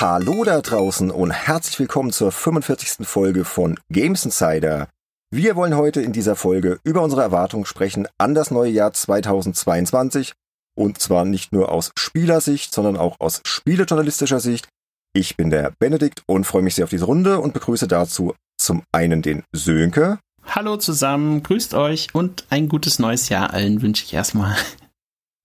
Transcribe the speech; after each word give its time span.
Hallo 0.00 0.44
da 0.44 0.62
draußen 0.62 1.10
und 1.10 1.30
herzlich 1.30 1.78
willkommen 1.78 2.10
zur 2.10 2.32
45. 2.32 3.06
Folge 3.06 3.44
von 3.44 3.78
Games 3.90 4.24
Insider. 4.24 4.88
Wir 5.30 5.56
wollen 5.56 5.76
heute 5.76 6.00
in 6.00 6.14
dieser 6.14 6.36
Folge 6.36 6.80
über 6.84 7.02
unsere 7.02 7.20
Erwartungen 7.20 7.66
sprechen 7.66 8.08
an 8.16 8.34
das 8.34 8.50
neue 8.50 8.70
Jahr 8.70 8.94
2022 8.94 10.32
und 10.74 10.98
zwar 11.02 11.26
nicht 11.26 11.52
nur 11.52 11.70
aus 11.70 11.92
Spielersicht, 11.98 12.72
sondern 12.72 12.96
auch 12.96 13.20
aus 13.20 13.42
spielejournalistischer 13.44 14.40
Sicht. 14.40 14.68
Ich 15.12 15.36
bin 15.36 15.50
der 15.50 15.74
Benedikt 15.78 16.22
und 16.26 16.44
freue 16.44 16.62
mich 16.62 16.76
sehr 16.76 16.84
auf 16.84 16.90
diese 16.90 17.04
Runde 17.04 17.38
und 17.38 17.52
begrüße 17.52 17.86
dazu 17.86 18.32
zum 18.56 18.82
einen 18.92 19.20
den 19.20 19.42
Sönke. 19.52 20.18
Hallo 20.42 20.78
zusammen, 20.78 21.42
grüßt 21.42 21.74
euch 21.74 22.14
und 22.14 22.46
ein 22.48 22.70
gutes 22.70 23.00
neues 23.00 23.28
Jahr 23.28 23.52
allen 23.52 23.82
wünsche 23.82 24.06
ich 24.06 24.14
erstmal. 24.14 24.56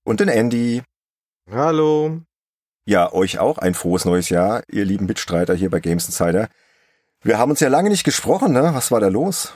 Und 0.06 0.22
den 0.22 0.30
Andy. 0.30 0.82
Hallo. 1.52 2.22
Ja, 2.86 3.12
euch 3.12 3.40
auch 3.40 3.58
ein 3.58 3.74
frohes 3.74 4.06
neues 4.06 4.30
Jahr, 4.30 4.64
ihr 4.72 4.86
lieben 4.86 5.08
Mitstreiter 5.08 5.56
hier 5.56 5.72
bei 5.72 5.80
Games 5.80 6.06
Insider. 6.06 6.50
Wir 7.22 7.40
haben 7.40 7.50
uns 7.50 7.60
ja 7.60 7.70
lange 7.70 7.90
nicht 7.90 8.04
gesprochen, 8.04 8.54
ne? 8.54 8.70
Was 8.74 8.92
war 8.92 9.00
da 9.00 9.08
los? 9.08 9.54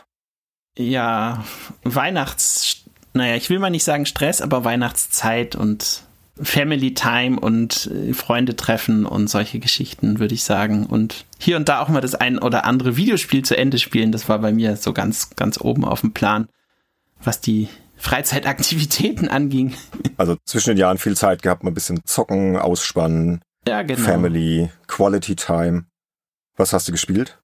Ja, 0.75 1.45
Weihnachts, 1.83 2.85
naja, 3.13 3.35
ich 3.35 3.49
will 3.51 3.59
mal 3.59 3.69
nicht 3.69 3.83
sagen 3.83 4.07
Stress, 4.07 4.41
aber 4.41 4.63
Weihnachtszeit 4.63 5.55
und 5.55 6.03
Family 6.41 6.93
Time 6.93 7.39
und 7.39 7.87
äh, 7.87 8.13
Freunde 8.13 8.55
treffen 8.55 9.05
und 9.05 9.29
solche 9.29 9.59
Geschichten, 9.59 10.19
würde 10.19 10.33
ich 10.33 10.43
sagen. 10.43 10.85
Und 10.85 11.25
hier 11.37 11.57
und 11.57 11.69
da 11.69 11.81
auch 11.81 11.89
mal 11.89 12.01
das 12.01 12.15
ein 12.15 12.39
oder 12.39 12.65
andere 12.65 12.95
Videospiel 12.95 13.43
zu 13.43 13.57
Ende 13.57 13.77
spielen, 13.77 14.11
das 14.11 14.29
war 14.29 14.39
bei 14.39 14.51
mir 14.51 14.75
so 14.77 14.93
ganz, 14.93 15.35
ganz 15.35 15.59
oben 15.59 15.85
auf 15.85 16.01
dem 16.01 16.13
Plan, 16.13 16.47
was 17.21 17.41
die 17.41 17.67
Freizeitaktivitäten 17.99 19.29
anging. 19.29 19.75
Also 20.17 20.37
zwischen 20.45 20.69
den 20.69 20.77
Jahren 20.77 20.97
viel 20.97 21.15
Zeit 21.15 21.41
gehabt, 21.41 21.63
mal 21.63 21.71
ein 21.71 21.75
bisschen 21.75 22.01
zocken, 22.05 22.57
ausspannen. 22.57 23.41
Ja, 23.67 23.83
genau. 23.83 23.99
Family, 23.99 24.69
Quality 24.87 25.35
Time. 25.35 25.85
Was 26.57 26.73
hast 26.73 26.87
du 26.87 26.91
gespielt? 26.91 27.39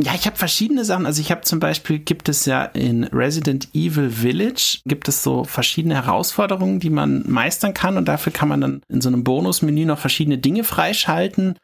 Ja, 0.00 0.14
ich 0.14 0.26
habe 0.26 0.36
verschiedene 0.36 0.84
Sachen. 0.84 1.06
Also 1.06 1.20
ich 1.20 1.32
habe 1.32 1.40
zum 1.40 1.58
Beispiel, 1.58 1.98
gibt 1.98 2.28
es 2.28 2.46
ja 2.46 2.64
in 2.64 3.04
Resident 3.04 3.68
Evil 3.74 4.10
Village, 4.10 4.78
gibt 4.86 5.08
es 5.08 5.24
so 5.24 5.42
verschiedene 5.42 5.96
Herausforderungen, 5.96 6.78
die 6.78 6.90
man 6.90 7.24
meistern 7.28 7.74
kann 7.74 7.96
und 7.96 8.06
dafür 8.06 8.32
kann 8.32 8.48
man 8.48 8.60
dann 8.60 8.82
in 8.88 9.00
so 9.00 9.08
einem 9.08 9.24
Bonusmenü 9.24 9.84
noch 9.84 9.98
verschiedene 9.98 10.38
Dinge 10.38 10.62
freischalten. 10.62 11.58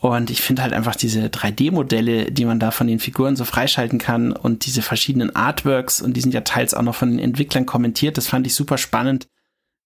Und 0.00 0.30
ich 0.30 0.40
finde 0.40 0.62
halt 0.62 0.72
einfach 0.72 0.94
diese 0.94 1.26
3D-Modelle, 1.26 2.30
die 2.30 2.44
man 2.44 2.60
da 2.60 2.70
von 2.70 2.86
den 2.86 3.00
Figuren 3.00 3.34
so 3.34 3.44
freischalten 3.44 3.98
kann 3.98 4.30
und 4.30 4.64
diese 4.64 4.80
verschiedenen 4.80 5.34
Artworks 5.34 6.00
und 6.00 6.16
die 6.16 6.20
sind 6.20 6.32
ja 6.32 6.42
teils 6.42 6.72
auch 6.72 6.82
noch 6.82 6.94
von 6.94 7.10
den 7.10 7.18
Entwicklern 7.18 7.66
kommentiert. 7.66 8.16
Das 8.16 8.28
fand 8.28 8.46
ich 8.46 8.54
super 8.54 8.78
spannend, 8.78 9.26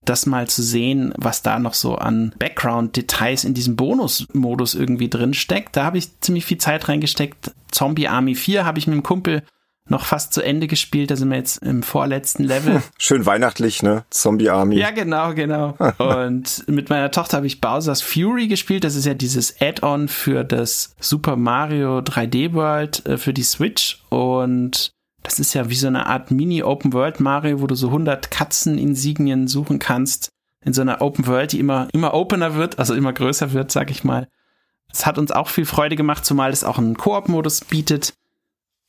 das 0.05 0.27
mal 0.27 0.49
zu 0.49 0.63
sehen, 0.63 1.15
was 1.17 1.41
da 1.41 1.59
noch 1.59 1.73
so 1.73 1.95
an 1.95 2.35
Background-Details 2.39 3.45
in 3.45 3.55
diesem 3.55 3.77
Bonus-Modus 3.77 4.75
irgendwie 4.75 5.09
drin 5.09 5.33
steckt. 5.33 5.77
Da 5.77 5.85
habe 5.85 5.97
ich 5.97 6.21
ziemlich 6.21 6.45
viel 6.45 6.59
Zeit 6.59 6.89
reingesteckt. 6.89 7.53
Zombie 7.71 8.09
Army 8.09 8.35
4 8.35 8.67
habe 8.67 8.79
ich 8.79 8.87
mit 8.87 8.95
dem 8.95 9.03
Kumpel 9.03 9.45
noch 9.93 10.07
fast 10.07 10.33
zu 10.33 10.43
Ende 10.43 10.67
gespielt. 10.67 11.13
Da 11.13 11.17
sind 11.17 11.31
wir 11.31 11.37
jetzt 11.37 11.63
im 11.63 11.85
vorletzten 11.85 12.43
Level. 12.43 12.83
Schön 12.99 13.25
weihnachtlich, 13.25 13.85
ne? 13.85 14.05
Zombie 14.11 14.51
Army. 14.51 14.77
Ja, 14.77 14.91
genau, 14.91 15.35
genau. 15.35 15.77
Und 15.99 16.67
mit 16.67 16.91
meiner 16.91 17.13
Tochter 17.13 17.37
habe 17.37 17.47
ich 17.47 17.61
Bowser's 17.61 18.03
Fury 18.03 18.49
gespielt. 18.49 18.83
Das 18.83 18.97
ist 18.97 19.07
ja 19.07 19.15
dieses 19.15 19.61
Add-on 19.61 20.09
für 20.09 20.43
das 20.43 20.97
Super 20.99 21.37
Mario 21.37 21.99
3D 21.99 22.55
World 22.55 23.07
äh, 23.07 23.19
für 23.19 23.33
die 23.33 23.45
Switch. 23.45 24.03
Und 24.09 24.93
das 25.23 25.39
ist 25.39 25.55
ja 25.55 25.71
wie 25.71 25.77
so 25.77 25.87
eine 25.87 26.07
Art 26.07 26.33
Mini-Open 26.33 26.93
World 26.93 27.21
Mario, 27.21 27.61
wo 27.61 27.69
du 27.69 27.77
so 27.77 27.89
100 27.89 28.33
Katzeninsignien 28.33 29.47
suchen 29.47 29.79
kannst. 29.79 30.31
In 30.65 30.73
so 30.73 30.81
einer 30.81 31.03
Open 31.03 31.27
World, 31.27 31.53
die 31.53 31.61
immer, 31.61 31.89
immer 31.93 32.15
opener 32.15 32.55
wird, 32.55 32.79
also 32.79 32.95
immer 32.95 33.13
größer 33.13 33.53
wird, 33.53 33.71
sag 33.71 33.91
ich 33.91 34.05
mal. 34.05 34.29
Es 34.93 35.07
hat 35.07 35.19
uns 35.19 35.33
auch 35.33 35.49
viel 35.49 35.65
Freude 35.65 35.97
gemacht, 35.97 36.25
zumal 36.25 36.51
es 36.51 36.65
auch 36.65 36.79
einen 36.79 36.97
Koop-Modus 36.97 37.63
bietet 37.63 38.15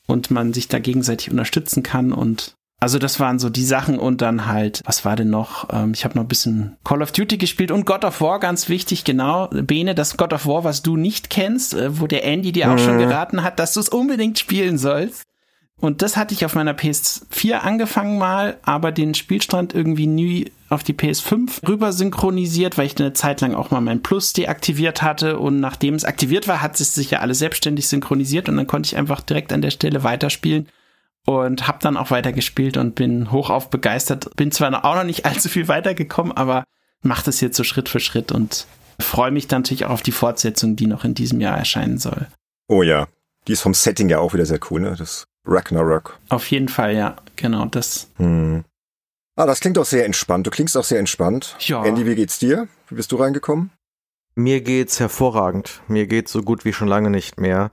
und 0.08 0.32
man 0.32 0.54
sich 0.54 0.68
da 0.68 0.80
gegenseitig 0.80 1.32
unterstützen 1.32 1.84
kann 1.84 2.12
und 2.12 2.56
also 2.84 3.00
das 3.00 3.18
waren 3.22 3.40
so 3.40 3.50
die 3.50 3.64
Sachen 3.64 3.98
und 3.98 4.22
dann 4.22 4.46
halt, 4.46 4.82
was 4.84 5.06
war 5.06 5.16
denn 5.16 5.30
noch? 5.30 5.70
Ähm, 5.72 5.94
ich 5.94 6.04
habe 6.04 6.16
noch 6.16 6.26
ein 6.26 6.28
bisschen 6.28 6.76
Call 6.84 7.02
of 7.02 7.14
Duty 7.14 7.38
gespielt 7.38 7.72
und 7.72 7.86
God 7.86 8.04
of 8.04 8.20
War, 8.20 8.42
ganz 8.42 8.68
wichtig, 8.68 9.06
genau. 9.06 9.48
Bene, 9.48 9.96
das 9.96 10.18
God 10.18 10.34
of 10.34 10.46
War, 10.48 10.66
was 10.66 10.84
du 10.84 10.98
nicht 10.98 11.30
kennst, 11.30 11.74
äh, 11.74 12.02
wo 12.02 12.08
der 12.08 12.26
Andy 12.26 12.52
dir 12.52 12.70
auch 12.70 12.74
mhm. 12.74 12.80
schon 12.80 12.98
geraten 12.98 13.42
hat, 13.42 13.58
dass 13.58 13.74
du 13.74 13.80
es 13.80 13.88
unbedingt 13.88 14.38
spielen 14.38 14.78
sollst. 14.78 15.24
Und 15.84 16.02
das 16.02 16.16
hatte 16.16 16.34
ich 16.34 16.46
auf 16.46 16.56
meiner 16.56 16.72
PS4 16.72 17.56
angefangen 17.56 18.18
mal, 18.18 18.58
aber 18.64 18.94
den 18.94 19.16
Spielstand 19.16 19.76
irgendwie 19.76 20.08
nie 20.08 20.50
auf 20.70 20.82
die 20.82 20.94
PS5 20.94 21.68
rüber 21.68 21.92
synchronisiert, 21.92 22.78
weil 22.78 22.86
ich 22.86 22.98
eine 22.98 23.12
Zeit 23.12 23.42
lang 23.42 23.54
auch 23.54 23.70
mal 23.70 23.82
mein 23.82 24.02
Plus 24.02 24.32
deaktiviert 24.32 25.02
hatte 25.02 25.38
und 25.40 25.60
nachdem 25.60 25.96
es 25.96 26.06
aktiviert 26.06 26.48
war, 26.48 26.62
hat 26.62 26.80
es 26.80 26.96
sich 26.96 27.12
ja 27.12 27.20
alles 27.20 27.40
selbstständig 27.40 27.90
synchronisiert 27.90 28.48
und 28.48 28.56
dann 28.56 28.66
konnte 28.66 28.88
ich 28.88 28.96
einfach 28.96 29.20
direkt 29.20 29.52
an 29.52 29.62
der 29.62 29.72
Stelle 29.72 30.06
weiterspielen 30.06 30.70
und 31.26 31.68
habe 31.68 31.80
dann 31.82 31.98
auch 31.98 32.12
weitergespielt 32.12 32.78
und 32.78 32.96
bin 32.96 33.34
hochauf 33.34 33.70
begeistert. 33.70 34.34
Bin 34.38 34.54
zwar 34.54 34.86
auch 34.86 34.96
noch 34.96 35.04
nicht 35.04 35.26
allzu 35.26 35.50
viel 35.50 35.68
weitergekommen, 35.68 36.32
aber 36.32 36.64
mache 37.02 37.26
das 37.26 37.42
jetzt 37.42 37.58
so 37.58 37.66
Schritt 37.66 37.90
für 37.90 38.00
Schritt 38.00 38.32
und 38.32 38.68
freue 39.02 39.32
mich 39.32 39.50
dann 39.50 39.64
natürlich 39.64 39.84
auch 39.84 39.92
auf 39.92 40.02
die 40.02 40.14
Fortsetzung, 40.14 40.78
die 40.78 40.88
noch 40.88 41.04
in 41.04 41.14
diesem 41.14 41.42
Jahr 41.42 41.58
erscheinen 41.58 41.98
soll. 41.98 42.28
Oh 42.70 42.84
ja, 42.84 43.10
die 43.50 43.52
ist 43.52 43.62
vom 43.64 43.74
Setting 43.74 44.08
ja 44.08 44.20
auch 44.20 44.34
wieder 44.34 44.46
sehr 44.46 44.62
cool, 44.70 44.80
ne? 44.80 44.96
Das 44.98 45.26
Ragnarok. 45.46 46.20
Auf 46.30 46.50
jeden 46.52 46.70
Fall, 46.70 46.96
ja, 46.96 47.16
genau 47.36 47.66
das. 47.66 48.10
Hm. 48.18 48.64
Ah, 49.36 49.46
das 49.46 49.60
klingt 49.60 49.78
auch 49.78 49.86
sehr 49.86 50.06
entspannt. 50.06 50.46
Du 50.46 50.52
klingst 50.52 50.78
auch 50.78 50.84
sehr 50.84 51.00
entspannt. 51.00 51.56
Ja. 51.60 51.84
Andy, 51.84 52.06
wie 52.06 52.16
geht's 52.16 52.40
dir? 52.40 52.68
Wie 52.88 52.96
bist 52.96 53.12
du 53.12 53.16
reingekommen? 53.16 53.72
Mir 54.36 54.62
geht's 54.62 55.00
hervorragend. 55.00 55.82
Mir 55.88 56.08
geht's 56.08 56.32
so 56.32 56.42
gut 56.42 56.66
wie 56.66 56.74
schon 56.74 56.88
lange 56.88 57.10
nicht 57.10 57.40
mehr. 57.40 57.72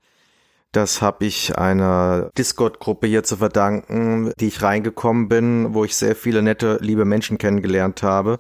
Das 0.73 1.03
habe 1.03 1.27
ich 1.27 1.59
einer 1.59 2.31
Discord-Gruppe 2.39 3.07
hier 3.07 3.25
zu 3.25 3.39
verdanken, 3.39 4.33
die 4.39 4.49
ich 4.49 4.63
reingekommen 4.63 5.29
bin, 5.29 5.75
wo 5.75 5.85
ich 5.85 5.97
sehr 5.97 6.15
viele 6.15 6.43
nette, 6.43 6.79
liebe 6.81 7.05
Menschen 7.05 7.39
kennengelernt 7.39 8.03
habe 8.03 8.39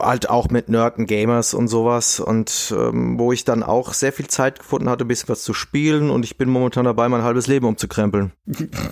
halt 0.00 0.28
auch 0.28 0.48
mit 0.50 0.68
Nerden 0.68 1.06
Gamers 1.06 1.54
und 1.54 1.68
sowas 1.68 2.20
und 2.20 2.74
ähm, 2.76 3.18
wo 3.18 3.32
ich 3.32 3.44
dann 3.44 3.62
auch 3.62 3.92
sehr 3.92 4.12
viel 4.12 4.28
Zeit 4.28 4.58
gefunden 4.58 4.88
hatte, 4.88 5.04
ein 5.04 5.08
bisschen 5.08 5.28
was 5.28 5.42
zu 5.42 5.54
spielen 5.54 6.10
und 6.10 6.24
ich 6.24 6.36
bin 6.36 6.48
momentan 6.48 6.84
dabei, 6.84 7.08
mein 7.08 7.22
halbes 7.22 7.46
Leben 7.46 7.66
umzukrempeln. 7.66 8.32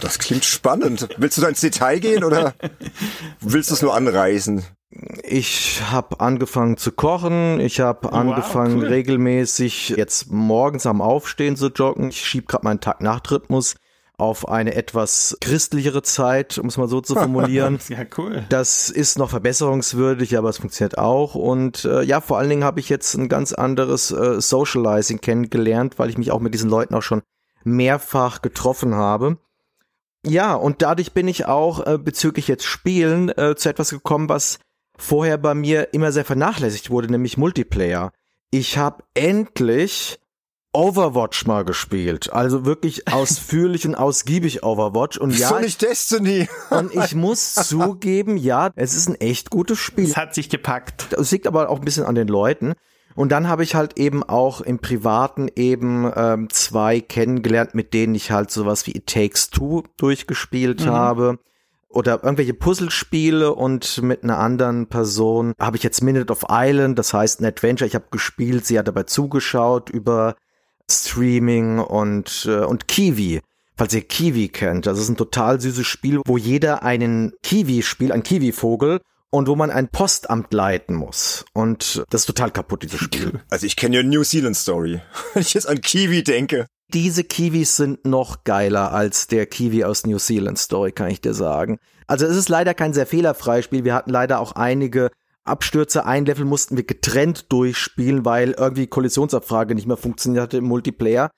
Das 0.01 0.19
klingt 0.19 0.45
spannend. 0.45 1.09
Willst 1.19 1.39
du 1.39 1.43
da 1.43 1.49
ins 1.49 1.61
Detail 1.61 1.99
gehen 1.99 2.25
oder 2.25 2.55
willst 3.41 3.71
du 3.71 3.75
es 3.75 3.83
nur 3.83 3.95
anreißen? 3.95 4.65
Ich 5.23 5.83
habe 5.91 6.21
angefangen 6.21 6.77
zu 6.77 6.93
kochen, 6.93 7.61
ich 7.61 7.81
habe 7.81 8.09
wow, 8.09 8.13
angefangen 8.13 8.79
cool. 8.79 8.87
regelmäßig 8.87 9.91
jetzt 9.91 10.31
morgens 10.31 10.87
am 10.87 11.03
Aufstehen 11.03 11.57
zu 11.57 11.69
joggen. 11.69 12.09
Ich 12.09 12.25
schieb 12.25 12.49
gerade 12.49 12.65
meinen 12.65 12.81
Tag-Nacht-Rhythmus 12.81 13.77
auf 14.19 14.49
eine 14.49 14.75
etwas 14.75 15.39
christlichere 15.41 16.03
Zeit, 16.03 16.59
um 16.59 16.67
es 16.67 16.77
mal 16.77 16.89
so 16.89 17.01
zu 17.01 17.15
formulieren. 17.15 17.79
ja, 17.89 18.05
cool. 18.19 18.45
Das 18.49 18.91
ist 18.91 19.17
noch 19.17 19.31
verbesserungswürdig, 19.31 20.37
aber 20.37 20.51
es 20.51 20.59
funktioniert 20.59 20.99
auch. 20.99 21.34
Und 21.34 21.84
äh, 21.84 22.03
ja, 22.03 22.21
vor 22.21 22.39
allen 22.39 22.51
Dingen 22.51 22.65
habe 22.65 22.81
ich 22.81 22.89
jetzt 22.89 23.15
ein 23.15 23.28
ganz 23.28 23.53
anderes 23.53 24.11
äh, 24.11 24.41
Socializing 24.41 25.21
kennengelernt, 25.21 25.99
weil 25.99 26.11
ich 26.11 26.19
mich 26.19 26.33
auch 26.33 26.41
mit 26.41 26.53
diesen 26.53 26.69
Leuten 26.69 26.95
auch 26.95 27.03
schon 27.03 27.23
mehrfach 27.65 28.43
getroffen 28.43 28.95
habe. 28.95 29.39
Ja, 30.27 30.55
und 30.55 30.83
dadurch 30.83 31.12
bin 31.12 31.28
ich 31.28 31.47
auch 31.47 31.87
äh, 31.87 31.97
bezüglich 31.97 32.49
jetzt 32.49 32.65
Spielen 32.65 33.28
äh, 33.31 33.55
zu 33.57 33.69
etwas 33.69 33.91
gekommen, 33.91 34.28
was 34.28 34.59
vorher 34.97 35.39
bei 35.39 35.55
mir 35.55 35.95
immer 35.95 36.11
sehr 36.11 36.25
vernachlässigt 36.25 36.91
wurde, 36.91 37.09
nämlich 37.11 37.39
Multiplayer. 37.39 38.11
Ich 38.51 38.78
habe 38.78 39.05
endlich 39.15 40.19
Overwatch 40.73 41.47
mal 41.47 41.65
gespielt. 41.65 42.33
Also 42.33 42.65
wirklich 42.65 43.09
ausführlich 43.12 43.87
und 43.87 43.95
ausgiebig 43.95 44.62
Overwatch. 44.62 45.19
Und 45.19 45.37
ja. 45.39 45.49
So 45.49 45.59
nicht 45.59 45.83
Destiny. 45.83 46.49
und 46.71 46.95
ich 46.95 47.15
muss 47.15 47.55
zugeben, 47.55 48.37
ja, 48.37 48.71
es 48.77 48.95
ist 48.95 49.09
ein 49.09 49.15
echt 49.16 49.51
gutes 49.51 49.78
Spiel. 49.78 50.04
Es 50.04 50.16
hat 50.16 50.34
sich 50.34 50.48
gepackt. 50.48 51.13
Es 51.13 51.31
liegt 51.31 51.47
aber 51.47 51.71
auch 51.71 51.78
ein 51.78 51.84
bisschen 51.84 52.04
an 52.04 52.15
den 52.15 52.28
Leuten. 52.28 52.75
Und 53.15 53.33
dann 53.33 53.48
habe 53.48 53.65
ich 53.65 53.75
halt 53.75 53.98
eben 53.98 54.22
auch 54.22 54.60
im 54.60 54.78
Privaten 54.78 55.48
eben 55.57 56.09
ähm, 56.15 56.51
zwei 56.51 57.01
kennengelernt, 57.01 57.75
mit 57.75 57.92
denen 57.92 58.15
ich 58.15 58.31
halt 58.31 58.53
sowas 58.53 58.87
wie 58.87 58.92
It 58.92 59.09
Takes 59.09 59.51
Two 59.51 59.83
durchgespielt 59.97 60.84
mhm. 60.84 60.91
habe. 60.91 61.39
Oder 61.89 62.22
irgendwelche 62.22 62.54
Puzzlespiele 62.54 63.53
und 63.54 64.03
mit 64.03 64.22
einer 64.22 64.39
anderen 64.39 64.87
Person 64.89 65.54
habe 65.59 65.78
ich 65.78 65.83
jetzt 65.83 66.03
Minute 66.03 66.31
of 66.31 66.45
Island, 66.48 66.98
das 66.98 67.15
heißt 67.15 67.41
ein 67.41 67.47
Adventure. 67.47 67.89
Ich 67.89 67.95
habe 67.95 68.04
gespielt, 68.10 68.66
sie 68.66 68.78
hat 68.78 68.87
dabei 68.87 69.04
zugeschaut 69.04 69.89
über 69.89 70.37
Streaming 70.91 71.79
und, 71.79 72.47
äh, 72.49 72.65
und 72.65 72.89
Kiwi. 72.89 73.41
Falls 73.77 73.95
ihr 73.95 74.03
Kiwi 74.03 74.49
kennt, 74.49 74.87
das 74.87 74.99
ist 74.99 75.09
ein 75.09 75.17
total 75.17 75.61
süßes 75.61 75.87
Spiel, 75.87 76.21
wo 76.27 76.37
jeder 76.37 76.83
einen 76.83 77.33
Kiwi 77.43 77.83
spielt, 77.83 78.11
ein 78.11 78.25
Kiwi-Vogel, 78.25 79.01
und 79.31 79.49
wo 79.49 79.57
man 79.57 79.71
ein 79.71 79.89
Postamt 79.89 80.53
leiten 80.53 80.95
muss. 80.95 81.45
Und 81.53 82.05
das 82.11 82.23
ist 82.23 82.27
total 82.27 82.51
kaputt, 82.51 82.83
dieses 82.83 83.01
Spiel. 83.01 83.41
Also 83.51 83.67
ich 83.67 83.77
kenne 83.77 83.97
ja 83.97 84.03
New 84.03 84.25
Zealand 84.25 84.57
Story. 84.57 85.01
Wenn 85.35 85.43
ich 85.43 85.55
jetzt 85.55 85.69
an 85.69 85.81
Kiwi 85.81 86.23
denke. 86.23 86.67
Diese 86.95 87.25
Kiwis 87.25 87.77
sind 87.77 88.07
noch 88.07 88.45
geiler 88.45 88.93
als 88.93 89.27
der 89.27 89.45
Kiwi 89.47 89.85
aus 89.85 90.07
New 90.07 90.19
Zealand 90.19 90.59
Story, 90.59 90.93
kann 90.93 91.11
ich 91.11 91.21
dir 91.21 91.35
sagen. 91.35 91.79
Also 92.07 92.25
es 92.25 92.37
ist 92.37 92.49
leider 92.49 92.73
kein 92.73 92.95
sehr 92.95 93.07
fehlerfreies 93.07 93.67
Spiel. 93.67 93.85
Wir 93.85 93.95
hatten 93.95 94.11
leider 94.11 94.41
auch 94.41 94.53
einige 94.53 95.11
Abstürze, 95.48 96.04
ein 96.06 96.24
Level 96.24 96.45
mussten 96.45 96.77
wir 96.77 96.84
getrennt 96.84 97.53
durchspielen, 97.53 98.24
weil 98.24 98.53
irgendwie 98.53 98.86
Kollisionsabfrage 98.86 99.74
nicht 99.74 99.86
mehr 99.86 99.97
funktioniert 99.97 100.42
hatte 100.42 100.59
im 100.59 100.65
Multiplayer. 100.65 101.30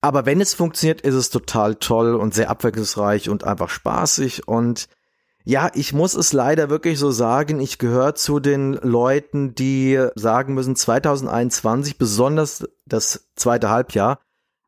Aber 0.00 0.26
wenn 0.26 0.40
es 0.40 0.54
funktioniert, 0.54 1.00
ist 1.00 1.14
es 1.14 1.30
total 1.30 1.74
toll 1.74 2.14
und 2.14 2.34
sehr 2.34 2.50
abwechslungsreich 2.50 3.28
und 3.28 3.44
einfach 3.44 3.68
spaßig. 3.68 4.46
Und 4.46 4.86
ja, 5.44 5.70
ich 5.74 5.92
muss 5.92 6.14
es 6.14 6.32
leider 6.32 6.70
wirklich 6.70 6.98
so 6.98 7.10
sagen, 7.10 7.58
ich 7.58 7.78
gehöre 7.78 8.14
zu 8.14 8.38
den 8.38 8.74
Leuten, 8.74 9.54
die 9.54 9.98
sagen 10.14 10.54
müssen, 10.54 10.76
2021, 10.76 11.98
besonders 11.98 12.68
das 12.86 13.28
zweite 13.34 13.70
Halbjahr, 13.70 14.20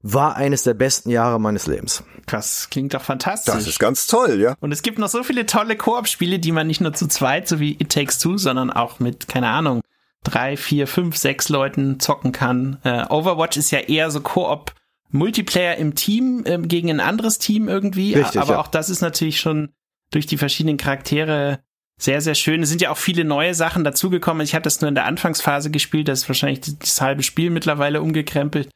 war 0.03 0.37
eines 0.37 0.63
der 0.63 0.75
besten 0.75 1.11
Jahre 1.11 1.39
meines 1.39 1.67
Lebens. 1.67 2.05
Das 2.27 2.71
klingt 2.71 2.95
doch 2.95 3.03
fantastisch. 3.03 3.55
Das 3.55 3.67
ist 3.67 3.79
ganz 3.79 4.07
toll, 4.07 4.41
ja. 4.41 4.55
Und 4.61 4.73
es 4.73 4.83
gibt 4.83 4.99
noch 4.99 5.09
so 5.09 5.23
viele 5.23 5.47
tolle 5.47 5.77
Koop-Spiele, 5.77 6.39
die 6.39 6.53
man 6.53 6.67
nicht 6.67 6.81
nur 6.81 6.95
zu 6.95 7.07
zweit, 7.07 7.49
so 7.49 7.61
wie 7.61 7.73
It 7.73 7.91
Takes 7.91 8.19
Two, 8.19 8.39
sondern 8.39 8.71
auch 8.71 8.99
mit, 8.99 9.29
keine 9.29 9.49
Ahnung, 9.49 9.83
drei, 10.25 10.57
vier, 10.57 10.87
fünf, 10.87 11.17
sechs 11.17 11.49
Leuten 11.49 12.01
zocken 12.01 12.33
kann. 12.33 12.79
Äh, 12.85 13.05
Overwatch 13.09 13.57
ist 13.57 13.71
ja 13.71 13.81
eher 13.81 14.11
so 14.11 14.21
Koop 14.21 14.73
Multiplayer 15.11 15.77
im 15.77 15.95
Team 15.95 16.45
äh, 16.45 16.59
gegen 16.59 16.89
ein 16.91 17.01
anderes 17.01 17.39
Team 17.39 17.69
irgendwie. 17.69 18.15
Richtig, 18.15 18.41
aber 18.41 18.55
ja. 18.55 18.61
auch 18.61 18.69
das 18.69 18.91
ist 18.91 19.01
natürlich 19.01 19.41
schon 19.41 19.71
durch 20.11 20.27
die 20.27 20.39
verschiedenen 20.39 20.77
Charaktere 20.77 21.61
sehr, 21.99 22.21
sehr 22.21 22.35
schön. 22.35 22.63
Es 22.63 22.71
sind 22.71 22.81
ja 22.81 22.91
auch 22.91 22.97
viele 22.97 23.25
neue 23.25 23.55
Sachen 23.55 23.85
dazugekommen. 23.85 24.43
Ich 24.43 24.55
habe 24.55 24.63
das 24.63 24.81
nur 24.81 24.89
in 24.89 24.95
der 24.95 25.05
Anfangsphase 25.05 25.71
gespielt, 25.71 26.09
das 26.09 26.23
ist 26.23 26.29
wahrscheinlich 26.29 26.61
das 26.79 27.01
halbe 27.01 27.23
Spiel 27.23 27.51
mittlerweile 27.51 28.01
umgekrempelt. 28.01 28.71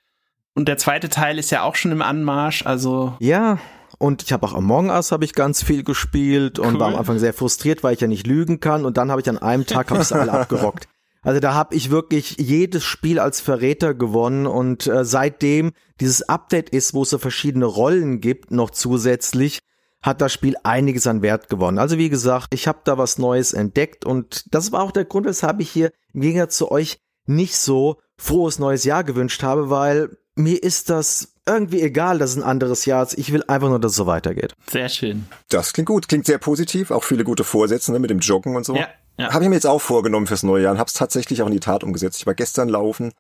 Und 0.55 0.69
der 0.69 0.79
zweite 0.79 1.09
Teil 1.09 1.39
ist 1.39 1.51
ja 1.51 1.63
auch 1.63 1.75
schon 1.75 1.93
im 1.93 2.03
Anmarsch, 2.03 2.65
also 2.65 3.17
Ja, 3.19 3.59
und 3.99 4.23
ich 4.23 4.33
habe 4.33 4.47
auch 4.47 4.55
Among 4.55 4.91
Us 4.91 5.13
habe 5.13 5.25
ich 5.25 5.35
ganz 5.35 5.63
viel 5.63 5.83
gespielt 5.85 6.59
und 6.59 6.75
Cool. 6.75 6.81
war 6.81 6.89
am 6.89 6.97
Anfang 6.97 7.19
sehr 7.19 7.35
frustriert, 7.35 7.83
weil 7.83 7.95
ich 7.95 8.01
ja 8.01 8.07
nicht 8.07 8.27
lügen 8.27 8.61
kann 8.61 8.85
und 8.85 8.97
dann 8.97 9.11
habe 9.11 9.21
ich 9.21 9.29
an 9.29 9.39
einem 9.39 9.67
Tag 9.67 9.91
habe 9.91 10.03
ich 10.03 10.15
alle 10.15 10.33
abgerockt. 10.33 10.89
Also 11.23 11.41
da 11.41 11.55
habe 11.55 11.75
ich 11.75 11.91
wirklich 11.91 12.37
jedes 12.39 12.85
Spiel 12.85 13.19
als 13.19 13.41
Verräter 13.41 13.95
gewonnen 13.95 14.47
und 14.47 14.87
äh, 14.87 15.05
seitdem 15.05 15.73
dieses 16.01 16.29
Update 16.29 16.69
ist, 16.71 16.93
wo 16.93 17.03
es 17.03 17.11
so 17.11 17.19
verschiedene 17.19 17.65
Rollen 17.65 18.21
gibt, 18.21 18.51
noch 18.51 18.71
zusätzlich, 18.71 19.61
hat 20.03 20.21
das 20.21 20.35
Spiel 20.35 20.55
einiges 20.65 21.07
an 21.07 21.23
Wert 21.23 21.49
gewonnen. 21.49 21.79
Also 21.79 21.97
wie 21.97 22.11
gesagt, 22.11 22.53
ich 22.53 22.69
habe 22.69 22.81
da 22.85 22.99
was 22.99 23.17
Neues 23.17 23.55
entdeckt 23.55 24.05
und 24.05 24.45
das 24.55 24.71
war 24.71 24.83
auch 24.83 24.93
der 24.93 25.07
Grund, 25.07 25.25
weshalb 25.25 25.61
ich 25.61 25.71
hier 25.71 25.93
im 26.13 26.21
Gegensatz 26.21 26.59
zu 26.59 26.71
euch 26.71 26.99
nicht 27.27 27.57
so 27.57 27.97
frohes 28.19 28.59
neues 28.59 28.85
Jahr 28.85 29.03
gewünscht 29.03 29.43
habe, 29.43 29.71
weil 29.71 30.19
mir 30.37 30.63
ist 30.63 30.91
das 30.91 31.35
irgendwie 31.47 31.83
egal, 31.83 32.19
dass 32.19 32.31
es 32.31 32.37
ein 32.37 32.43
anderes 32.43 32.87
Jahr 32.87 33.03
ist. 33.03 33.19
Ich 33.19 33.33
will 33.33 33.45
einfach 33.47 33.69
nur, 33.69 33.79
dass 33.79 33.93
es 33.93 33.97
so 33.97 34.07
weitergeht. 34.07 34.55
sehr 34.71 34.89
schön. 34.89 35.27
Das 35.49 35.73
klingt 35.73 35.89
gut, 35.89 36.09
klingt 36.09 36.27
sehr 36.27 36.39
positiv, 36.39 36.91
auch 36.91 37.05
viele 37.05 37.25
gute 37.25 37.45
Vorsätze 37.45 37.93
ne, 37.93 37.99
mit 37.99 38.11
dem 38.11 38.21
Joggen 38.21 38.57
und 38.57 38.65
so. 38.65 38.75
Ja, 38.75 38.89
ja. 39.19 39.33
Habe 39.33 39.45
ich 39.45 39.51
mir 39.51 39.57
jetzt 39.57 39.67
auch 39.67 39.81
vorgenommen 39.81 40.27
fürs 40.27 40.43
neue 40.43 40.65
Jahr 40.65 40.73
und 40.73 40.79
habe 40.79 40.89
es 40.89 40.95
tatsächlich 40.95 41.43
auch 41.43 41.47
in 41.47 41.53
die 41.53 41.61
Tat 41.61 41.85
umgesetzt. 41.85 42.19
Ich 42.19 42.27
war 42.27 42.35
gestern 42.35 42.69
laufen, 42.69 43.13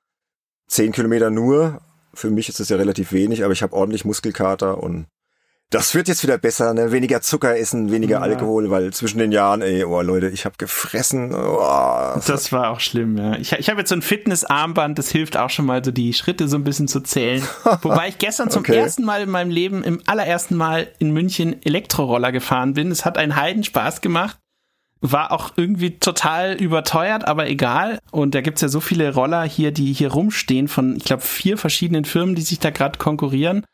zehn 0.68 0.92
Kilometer 0.92 1.30
nur. 1.30 1.80
Für 2.14 2.30
mich 2.30 2.48
ist 2.48 2.60
das 2.60 2.68
ja 2.68 2.76
relativ 2.76 3.12
wenig, 3.12 3.44
aber 3.44 3.52
ich 3.52 3.62
habe 3.62 3.74
ordentlich 3.74 4.04
Muskelkater 4.04 4.82
und 4.82 5.06
das 5.74 5.94
wird 5.94 6.08
jetzt 6.08 6.22
wieder 6.22 6.38
besser. 6.38 6.72
Ne? 6.72 6.92
Weniger 6.92 7.20
Zucker 7.20 7.56
essen, 7.58 7.90
weniger 7.90 8.16
Ja. 8.18 8.22
Alkohol, 8.22 8.70
weil 8.70 8.92
zwischen 8.92 9.18
den 9.18 9.32
Jahren, 9.32 9.60
ey, 9.60 9.84
oh 9.84 10.00
Leute, 10.02 10.28
ich 10.28 10.44
habe 10.44 10.54
gefressen. 10.58 11.34
Oh, 11.34 12.18
Das 12.26 12.52
war 12.52 12.70
auch 12.70 12.80
schlimm, 12.80 13.18
ja. 13.18 13.36
Ich, 13.36 13.52
ich 13.52 13.68
habe 13.68 13.80
jetzt 13.80 13.88
so 13.88 13.94
ein 13.96 14.02
Fitnessarmband, 14.02 14.98
das 14.98 15.10
hilft 15.10 15.36
auch 15.36 15.50
schon 15.50 15.66
mal, 15.66 15.84
so 15.84 15.90
die 15.90 16.12
Schritte 16.12 16.48
so 16.48 16.56
ein 16.56 16.64
bisschen 16.64 16.88
zu 16.88 17.00
zählen. 17.00 17.42
Wobei 17.82 18.08
ich 18.08 18.18
gestern 18.18 18.50
zum 18.50 18.60
Okay. 18.60 18.76
ersten 18.76 19.04
Mal 19.04 19.22
in 19.22 19.30
meinem 19.30 19.50
Leben, 19.50 19.82
im 19.84 20.00
allerersten 20.06 20.54
Mal 20.56 20.88
in 20.98 21.10
München 21.12 21.60
Elektroroller 21.64 22.32
gefahren 22.32 22.74
bin. 22.74 22.90
Es 22.90 23.04
hat 23.04 23.18
einen 23.18 23.36
Heidenspaß 23.36 24.00
gemacht. 24.00 24.38
War 25.00 25.32
auch 25.32 25.50
irgendwie 25.56 25.98
total 25.98 26.54
überteuert, 26.54 27.26
aber 27.26 27.48
egal. 27.48 27.98
Und 28.10 28.34
da 28.34 28.40
gibt's 28.40 28.62
ja 28.62 28.68
so 28.68 28.80
viele 28.80 29.12
Roller 29.12 29.42
hier, 29.42 29.70
die 29.70 29.92
hier 29.92 30.12
rumstehen 30.12 30.66
von, 30.68 30.96
ich 30.96 31.04
glaube, 31.04 31.22
vier 31.22 31.58
verschiedenen 31.58 32.06
Firmen, 32.06 32.34
die 32.34 32.42
sich 32.42 32.58
da 32.58 32.70
gerade 32.70 32.98
konkurrieren. 32.98 33.66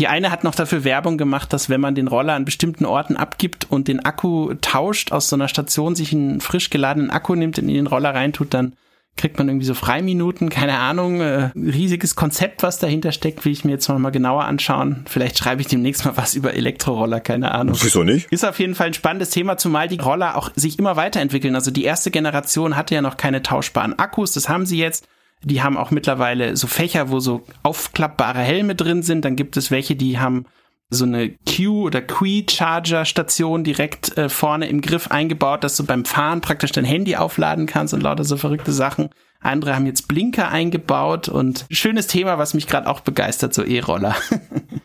Die 0.00 0.08
eine 0.08 0.30
hat 0.30 0.44
noch 0.44 0.54
dafür 0.54 0.82
Werbung 0.82 1.18
gemacht, 1.18 1.52
dass 1.52 1.68
wenn 1.68 1.82
man 1.82 1.94
den 1.94 2.08
Roller 2.08 2.32
an 2.32 2.46
bestimmten 2.46 2.86
Orten 2.86 3.18
abgibt 3.18 3.70
und 3.70 3.86
den 3.86 4.02
Akku 4.02 4.54
tauscht 4.62 5.12
aus 5.12 5.28
so 5.28 5.36
einer 5.36 5.46
Station, 5.46 5.94
sich 5.94 6.14
einen 6.14 6.40
frisch 6.40 6.70
geladenen 6.70 7.10
Akku 7.10 7.34
nimmt 7.34 7.58
und 7.58 7.68
in 7.68 7.74
den 7.74 7.86
Roller 7.86 8.14
reintut, 8.14 8.54
dann 8.54 8.72
kriegt 9.18 9.36
man 9.36 9.50
irgendwie 9.50 9.66
so 9.66 9.74
Freiminuten, 9.74 10.48
keine 10.48 10.78
Ahnung, 10.78 11.20
äh, 11.20 11.50
riesiges 11.54 12.16
Konzept, 12.16 12.62
was 12.62 12.78
dahinter 12.78 13.12
steckt, 13.12 13.44
will 13.44 13.52
ich 13.52 13.66
mir 13.66 13.72
jetzt 13.72 13.88
noch 13.88 13.98
mal 13.98 14.08
genauer 14.08 14.44
anschauen. 14.44 15.04
Vielleicht 15.06 15.36
schreibe 15.36 15.60
ich 15.60 15.66
demnächst 15.66 16.06
mal 16.06 16.16
was 16.16 16.34
über 16.34 16.54
Elektroroller, 16.54 17.20
keine 17.20 17.52
Ahnung. 17.52 17.76
Wieso 17.82 18.02
nicht? 18.02 18.32
Ist 18.32 18.46
auf 18.46 18.58
jeden 18.58 18.74
Fall 18.74 18.86
ein 18.86 18.94
spannendes 18.94 19.28
Thema, 19.28 19.58
zumal 19.58 19.88
die 19.88 20.00
Roller 20.00 20.38
auch 20.38 20.50
sich 20.56 20.78
immer 20.78 20.96
weiterentwickeln. 20.96 21.54
Also 21.54 21.70
die 21.70 21.84
erste 21.84 22.10
Generation 22.10 22.74
hatte 22.74 22.94
ja 22.94 23.02
noch 23.02 23.18
keine 23.18 23.42
tauschbaren 23.42 23.98
Akkus, 23.98 24.32
das 24.32 24.48
haben 24.48 24.64
sie 24.64 24.78
jetzt. 24.78 25.06
Die 25.42 25.62
haben 25.62 25.76
auch 25.78 25.90
mittlerweile 25.90 26.56
so 26.56 26.66
Fächer, 26.66 27.10
wo 27.10 27.18
so 27.20 27.42
aufklappbare 27.62 28.40
Helme 28.40 28.74
drin 28.74 29.02
sind. 29.02 29.24
Dann 29.24 29.36
gibt 29.36 29.56
es 29.56 29.70
welche, 29.70 29.96
die 29.96 30.18
haben 30.18 30.44
so 30.90 31.04
eine 31.04 31.30
Q- 31.48 31.84
oder 31.86 32.02
Qi-Charger-Station 32.02 33.64
direkt 33.64 34.16
äh, 34.18 34.28
vorne 34.28 34.68
im 34.68 34.80
Griff 34.80 35.08
eingebaut, 35.10 35.64
dass 35.64 35.76
du 35.76 35.84
beim 35.84 36.04
Fahren 36.04 36.40
praktisch 36.40 36.72
dein 36.72 36.84
Handy 36.84 37.16
aufladen 37.16 37.66
kannst 37.66 37.94
und 37.94 38.02
lauter 38.02 38.24
so 38.24 38.36
verrückte 38.36 38.72
Sachen. 38.72 39.10
Andere 39.40 39.74
haben 39.74 39.86
jetzt 39.86 40.08
Blinker 40.08 40.50
eingebaut 40.50 41.28
und 41.28 41.64
schönes 41.70 42.06
Thema, 42.06 42.36
was 42.38 42.52
mich 42.52 42.66
gerade 42.66 42.86
auch 42.88 43.00
begeistert, 43.00 43.54
so 43.54 43.62
E-Roller. 43.64 44.14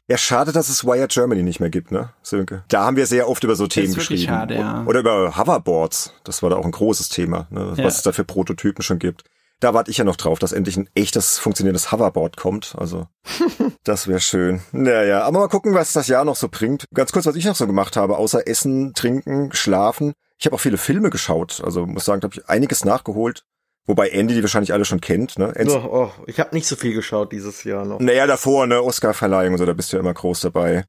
Ja, 0.08 0.20
schade, 0.20 0.52
dass 0.52 0.70
es 0.70 0.86
Wired 0.86 1.12
Germany 1.12 1.42
nicht 1.42 1.60
mehr 1.60 1.72
gibt, 1.72 1.92
ne, 1.92 2.10
Sönke? 2.22 2.64
Da 2.68 2.84
haben 2.86 2.96
wir 2.96 3.08
sehr 3.08 3.28
oft 3.28 3.44
über 3.44 3.56
so 3.56 3.66
Themen 3.66 3.92
geschrieben. 3.96 4.22
schade, 4.22 4.54
ja. 4.54 4.84
Oder 4.86 5.00
über 5.00 5.36
Hoverboards. 5.36 6.14
Das 6.24 6.44
war 6.44 6.52
da 6.52 6.58
auch 6.58 6.66
ein 6.66 6.70
großes 6.70 7.10
Thema, 7.10 7.48
ne, 7.50 7.74
Ja. 7.76 7.84
was 7.84 7.96
es 7.96 8.02
da 8.04 8.12
für 8.12 8.24
Prototypen 8.24 8.84
schon 8.84 9.00
gibt. 9.00 9.24
Da 9.62 9.74
warte 9.74 9.90
ich 9.90 9.98
ja 9.98 10.04
noch 10.04 10.18
drauf, 10.18 10.38
dass 10.40 10.52
endlich 10.52 10.76
ein 10.78 10.90
echtes 10.96 11.38
funktionierendes 11.40 11.92
Hoverboard 11.92 12.36
kommt. 12.38 12.76
Also, 12.78 13.08
das 13.84 14.08
wäre 14.08 14.20
schön. 14.20 14.62
Naja, 14.72 15.24
aber 15.24 15.40
mal 15.40 15.48
gucken, 15.48 15.74
was 15.74 15.94
das 15.94 16.08
Jahr 16.08 16.26
noch 16.26 16.36
so 16.36 16.50
bringt. 16.50 16.86
Ganz 16.94 17.12
kurz, 17.12 17.26
was 17.26 17.36
ich 17.36 17.46
noch 17.46 17.56
so 17.56 17.66
gemacht 17.66 17.96
habe, 17.96 18.18
außer 18.18 18.48
Essen, 18.48 18.94
Trinken, 18.94 19.54
Schlafen. 19.54 20.14
Ich 20.38 20.46
habe 20.46 20.56
auch 20.56 20.60
viele 20.60 20.78
Filme 20.78 21.10
geschaut. 21.10 21.62
Also 21.64 21.86
muss 21.86 22.04
sagen, 22.06 22.20
da 22.22 22.26
habe 22.28 22.36
ich 22.38 22.50
einiges 22.50 22.84
nachgeholt. 22.84 23.44
Wobei 23.88 24.10
Andy 24.10 24.34
die 24.34 24.42
wahrscheinlich 24.42 24.74
alle 24.74 24.84
schon 24.84 25.00
kennt. 25.00 25.38
Ne? 25.40 25.54
Ends- 25.56 25.74
Oh, 25.74 26.10
oh, 26.18 26.24
ich 26.28 26.40
habe 26.40 26.54
nicht 26.56 26.68
so 26.68 26.76
viel 26.76 26.94
geschaut 26.94 27.32
dieses 27.32 27.64
Jahr 27.64 27.86
noch. 27.86 28.00
naja, 28.00 28.26
davor, 28.28 28.66
ne, 28.68 28.82
Oscar-Verleihung 28.84 29.54
und 29.54 29.60
so, 29.60 29.66
da 29.66 29.74
bist 29.74 29.94
du 29.94 29.98
ja 29.98 30.02
immer 30.02 30.14
groß 30.14 30.42
dabei. 30.42 30.86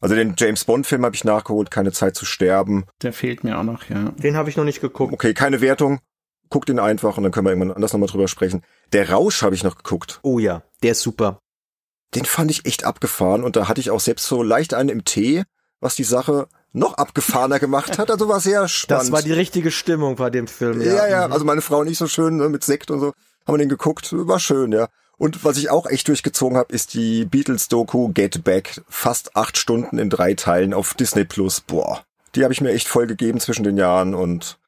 Also 0.00 0.14
den 0.14 0.34
James 0.38 0.64
Bond-Film 0.64 1.04
habe 1.04 1.14
ich 1.14 1.24
nachgeholt, 1.24 1.70
keine 1.70 1.92
Zeit 1.92 2.14
zu 2.16 2.24
sterben. 2.24 2.86
Der 3.02 3.12
fehlt 3.12 3.44
mir 3.44 3.58
auch 3.58 3.64
noch, 3.64 3.84
ja. 3.90 4.12
Den 4.16 4.36
habe 4.36 4.48
ich 4.48 4.56
noch 4.56 4.64
nicht 4.64 4.80
geguckt. 4.80 5.12
Okay, 5.12 5.34
keine 5.34 5.60
Wertung. 5.60 6.00
Guckt 6.50 6.68
ihn 6.68 6.78
einfach 6.78 7.16
und 7.16 7.22
dann 7.22 7.32
können 7.32 7.46
wir 7.46 7.52
irgendwann 7.52 7.72
anders 7.74 7.92
nochmal 7.92 8.08
drüber 8.08 8.28
sprechen. 8.28 8.62
Der 8.92 9.10
Rausch 9.10 9.42
habe 9.42 9.54
ich 9.54 9.62
noch 9.62 9.76
geguckt. 9.76 10.18
Oh 10.22 10.38
ja, 10.38 10.62
der 10.82 10.92
ist 10.92 11.00
super. 11.00 11.38
Den 12.14 12.24
fand 12.24 12.50
ich 12.50 12.66
echt 12.66 12.84
abgefahren 12.84 13.44
und 13.44 13.54
da 13.56 13.68
hatte 13.68 13.80
ich 13.80 13.90
auch 13.90 14.00
selbst 14.00 14.26
so 14.26 14.42
leicht 14.42 14.74
einen 14.74 14.88
im 14.88 15.04
Tee, 15.04 15.44
was 15.80 15.94
die 15.94 16.04
Sache 16.04 16.48
noch 16.72 16.94
abgefahrener 16.94 17.60
gemacht 17.60 17.98
hat. 17.98 18.10
Also 18.10 18.28
war 18.28 18.40
sehr 18.40 18.66
spannend. 18.68 19.02
Das 19.04 19.12
war 19.12 19.22
die 19.22 19.32
richtige 19.32 19.70
Stimmung 19.70 20.16
bei 20.16 20.28
dem 20.30 20.48
Film. 20.48 20.80
Ja, 20.82 21.06
ja, 21.08 21.26
Mhm. 21.28 21.32
also 21.32 21.44
meine 21.44 21.60
Frau 21.62 21.84
nicht 21.84 21.98
so 21.98 22.08
schön, 22.08 22.36
ne, 22.36 22.48
mit 22.48 22.64
Sekt 22.64 22.90
und 22.90 22.98
so, 23.00 23.06
haben 23.46 23.54
wir 23.54 23.58
den 23.58 23.68
geguckt, 23.68 24.08
war 24.12 24.40
schön, 24.40 24.72
ja. 24.72 24.88
Und 25.18 25.44
was 25.44 25.56
ich 25.58 25.70
auch 25.70 25.86
echt 25.86 26.08
durchgezogen 26.08 26.56
habe, 26.56 26.72
ist 26.74 26.94
die 26.94 27.26
Beatles-Doku 27.26 28.08
Get 28.08 28.42
Back, 28.42 28.80
fast 28.88 29.36
acht 29.36 29.58
Stunden 29.58 29.98
in 29.98 30.08
drei 30.10 30.34
Teilen 30.34 30.72
auf 30.74 30.94
Disney 30.94 31.24
Plus. 31.24 31.60
Boah, 31.60 32.02
die 32.34 32.42
habe 32.42 32.52
ich 32.54 32.60
mir 32.60 32.70
echt 32.72 32.88
voll 32.88 33.06
gegeben 33.06 33.38
zwischen 33.38 33.62
den 33.64 33.76
Jahren 33.76 34.14
und 34.14 34.58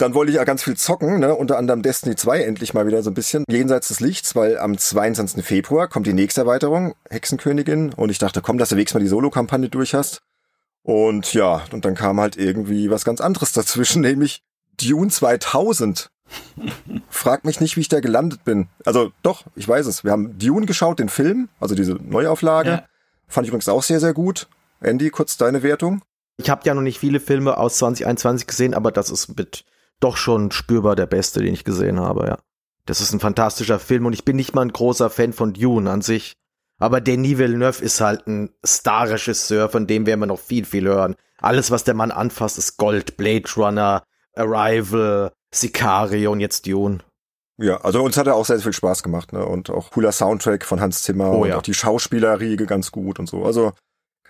dann 0.00 0.14
wollte 0.14 0.30
ich 0.30 0.36
ja 0.36 0.44
ganz 0.44 0.62
viel 0.62 0.76
zocken, 0.76 1.20
ne? 1.20 1.34
unter 1.34 1.58
anderem 1.58 1.82
Destiny 1.82 2.16
2 2.16 2.42
endlich 2.42 2.72
mal 2.72 2.86
wieder 2.86 3.02
so 3.02 3.10
ein 3.10 3.14
bisschen 3.14 3.44
jenseits 3.48 3.88
des 3.88 4.00
Lichts, 4.00 4.34
weil 4.34 4.58
am 4.58 4.78
22. 4.78 5.44
Februar 5.44 5.88
kommt 5.88 6.06
die 6.06 6.14
nächste 6.14 6.42
Erweiterung, 6.42 6.94
Hexenkönigin, 7.10 7.92
und 7.92 8.10
ich 8.10 8.18
dachte, 8.18 8.40
komm, 8.40 8.56
dass 8.56 8.70
du 8.70 8.76
wenigstens 8.76 8.94
mal 8.94 9.04
die 9.04 9.08
Solo-Kampagne 9.08 9.68
durch 9.68 9.94
hast. 9.94 10.22
Und 10.82 11.34
ja, 11.34 11.62
und 11.72 11.84
dann 11.84 11.94
kam 11.94 12.18
halt 12.18 12.36
irgendwie 12.36 12.90
was 12.90 13.04
ganz 13.04 13.20
anderes 13.20 13.52
dazwischen, 13.52 14.00
nämlich 14.00 14.42
Dune 14.80 15.10
2000. 15.10 16.10
Frag 17.08 17.44
mich 17.44 17.60
nicht, 17.60 17.76
wie 17.76 17.80
ich 17.80 17.88
da 17.88 18.00
gelandet 18.00 18.44
bin. 18.44 18.68
Also 18.86 19.10
doch, 19.22 19.44
ich 19.56 19.68
weiß 19.68 19.86
es. 19.86 20.04
Wir 20.04 20.12
haben 20.12 20.38
Dune 20.38 20.64
geschaut, 20.64 20.98
den 20.98 21.08
Film, 21.08 21.48
also 21.58 21.74
diese 21.74 21.94
Neuauflage. 21.94 22.70
Ja. 22.70 22.84
Fand 23.26 23.46
ich 23.46 23.48
übrigens 23.48 23.68
auch 23.68 23.82
sehr, 23.82 24.00
sehr 24.00 24.14
gut. 24.14 24.48
Andy, 24.80 25.10
kurz 25.10 25.36
deine 25.36 25.62
Wertung. 25.62 26.02
Ich 26.38 26.48
habe 26.48 26.62
ja 26.64 26.72
noch 26.72 26.82
nicht 26.82 26.98
viele 27.00 27.20
Filme 27.20 27.58
aus 27.58 27.76
2021 27.78 28.46
gesehen, 28.46 28.74
aber 28.74 28.92
das 28.92 29.10
ist 29.10 29.36
mit 29.36 29.64
doch 30.00 30.16
schon 30.16 30.50
spürbar 30.50 30.96
der 30.96 31.06
beste, 31.06 31.40
den 31.40 31.54
ich 31.54 31.64
gesehen 31.64 32.00
habe, 32.00 32.26
ja. 32.26 32.38
Das 32.86 33.00
ist 33.00 33.12
ein 33.12 33.20
fantastischer 33.20 33.78
Film 33.78 34.06
und 34.06 34.14
ich 34.14 34.24
bin 34.24 34.36
nicht 34.36 34.54
mal 34.54 34.62
ein 34.62 34.72
großer 34.72 35.10
Fan 35.10 35.32
von 35.32 35.52
Dune 35.52 35.90
an 35.90 36.02
sich. 36.02 36.34
Aber 36.78 37.00
Denis 37.00 37.38
Villeneuve 37.38 37.84
ist 37.84 38.00
halt 38.00 38.26
ein 38.26 38.50
Star-Regisseur, 38.66 39.68
von 39.68 39.86
dem 39.86 40.06
werden 40.06 40.20
wir 40.20 40.26
noch 40.26 40.40
viel, 40.40 40.64
viel 40.64 40.88
hören. 40.88 41.14
Alles, 41.38 41.70
was 41.70 41.84
der 41.84 41.94
Mann 41.94 42.10
anfasst, 42.10 42.58
ist 42.58 42.78
Gold, 42.78 43.16
Blade 43.18 43.48
Runner, 43.56 44.02
Arrival, 44.34 45.30
Sicario 45.54 46.32
und 46.32 46.40
jetzt 46.40 46.66
Dune. 46.66 47.00
Ja, 47.58 47.76
also 47.82 48.02
uns 48.02 48.16
hat 48.16 48.26
er 48.26 48.34
auch 48.34 48.46
sehr, 48.46 48.56
sehr 48.56 48.64
viel 48.64 48.72
Spaß 48.72 49.02
gemacht, 49.02 49.34
ne? 49.34 49.44
Und 49.44 49.68
auch 49.68 49.90
cooler 49.90 50.12
Soundtrack 50.12 50.64
von 50.64 50.80
Hans 50.80 51.02
Zimmer 51.02 51.30
Oh 51.32 51.42
und 51.42 51.48
ja. 51.50 51.58
auch 51.58 51.62
die 51.62 51.74
Schauspielerriege 51.74 52.64
ganz 52.64 52.90
gut 52.90 53.18
und 53.18 53.28
so. 53.28 53.44
Also 53.44 53.72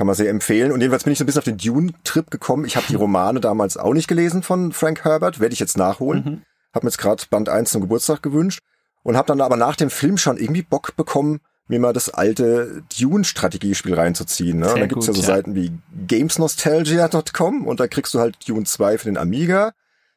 kann 0.00 0.06
man 0.06 0.16
sehr 0.16 0.30
empfehlen. 0.30 0.72
Und 0.72 0.80
jedenfalls 0.80 1.04
bin 1.04 1.12
ich 1.12 1.18
so 1.18 1.24
ein 1.24 1.26
bisschen 1.26 1.40
auf 1.40 1.44
den 1.44 1.58
Dune-Trip 1.58 2.30
gekommen. 2.30 2.64
Ich 2.64 2.76
habe 2.76 2.86
die 2.88 2.94
Romane 2.96 3.38
damals 3.38 3.76
auch 3.76 3.92
nicht 3.92 4.08
gelesen 4.08 4.42
von 4.42 4.72
Frank 4.72 5.04
Herbert, 5.04 5.40
werde 5.40 5.52
ich 5.52 5.58
jetzt 5.58 5.76
nachholen. 5.76 6.24
Mhm. 6.24 6.42
Hab 6.72 6.84
mir 6.84 6.88
jetzt 6.88 6.96
gerade 6.96 7.22
Band 7.28 7.50
1 7.50 7.70
zum 7.70 7.82
Geburtstag 7.82 8.22
gewünscht 8.22 8.60
und 9.02 9.18
hab 9.18 9.26
dann 9.26 9.42
aber 9.42 9.58
nach 9.58 9.76
dem 9.76 9.90
Film 9.90 10.16
schon 10.16 10.38
irgendwie 10.38 10.62
Bock 10.62 10.96
bekommen, 10.96 11.40
mir 11.68 11.80
mal 11.80 11.92
das 11.92 12.08
alte 12.08 12.82
Dune-Strategiespiel 12.98 13.92
reinzuziehen. 13.92 14.58
Ne? 14.60 14.68
da 14.68 14.86
gibt's 14.86 15.06
gut, 15.06 15.08
ja 15.08 15.12
so 15.12 15.20
ja. 15.20 15.36
Seiten 15.36 15.54
wie 15.54 15.70
gamesnostalgia.com 16.06 17.66
und 17.66 17.78
da 17.78 17.86
kriegst 17.86 18.14
du 18.14 18.20
halt 18.20 18.38
Dune 18.48 18.64
2 18.64 18.96
für 18.96 19.04
den 19.04 19.18
Amiga 19.18 19.72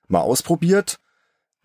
mal 0.08 0.22
ausprobiert. 0.22 1.00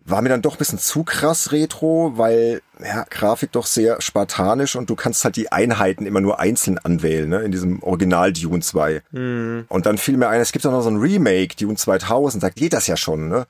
War 0.05 0.21
mir 0.21 0.29
dann 0.29 0.41
doch 0.41 0.55
ein 0.55 0.57
bisschen 0.57 0.79
zu 0.79 1.03
krass 1.03 1.51
retro, 1.51 2.13
weil 2.15 2.61
ja, 2.83 3.05
Grafik 3.09 3.51
doch 3.51 3.65
sehr 3.65 4.01
spartanisch 4.01 4.75
und 4.75 4.89
du 4.89 4.95
kannst 4.95 5.23
halt 5.23 5.35
die 5.35 5.51
Einheiten 5.51 6.05
immer 6.05 6.21
nur 6.21 6.39
einzeln 6.39 6.79
anwählen, 6.79 7.29
ne, 7.29 7.39
in 7.39 7.51
diesem 7.51 7.83
Original 7.83 8.33
Dune 8.33 8.61
2. 8.61 9.03
Mhm. 9.11 9.65
Und 9.67 9.85
dann 9.85 9.97
fiel 9.97 10.17
mir 10.17 10.29
ein, 10.29 10.41
es 10.41 10.51
gibt 10.51 10.65
auch 10.65 10.71
noch 10.71 10.81
so 10.81 10.89
ein 10.89 10.97
Remake, 10.97 11.55
Dune 11.55 11.75
2000, 11.75 12.41
da 12.41 12.49
geht 12.49 12.73
das 12.73 12.87
ja 12.87 12.97
schon, 12.97 13.27
ne? 13.27 13.45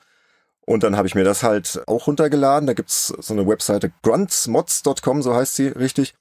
Und 0.69 0.83
dann 0.83 0.95
habe 0.95 1.07
ich 1.07 1.15
mir 1.15 1.23
das 1.23 1.41
halt 1.41 1.81
auch 1.87 2.05
runtergeladen. 2.05 2.67
Da 2.67 2.73
gibt's 2.73 3.07
so 3.07 3.33
eine 3.33 3.47
Webseite 3.47 3.91
gruntsmods.com, 4.03 5.23
so 5.23 5.33
heißt 5.33 5.55
sie 5.55 5.69
richtig. 5.69 6.13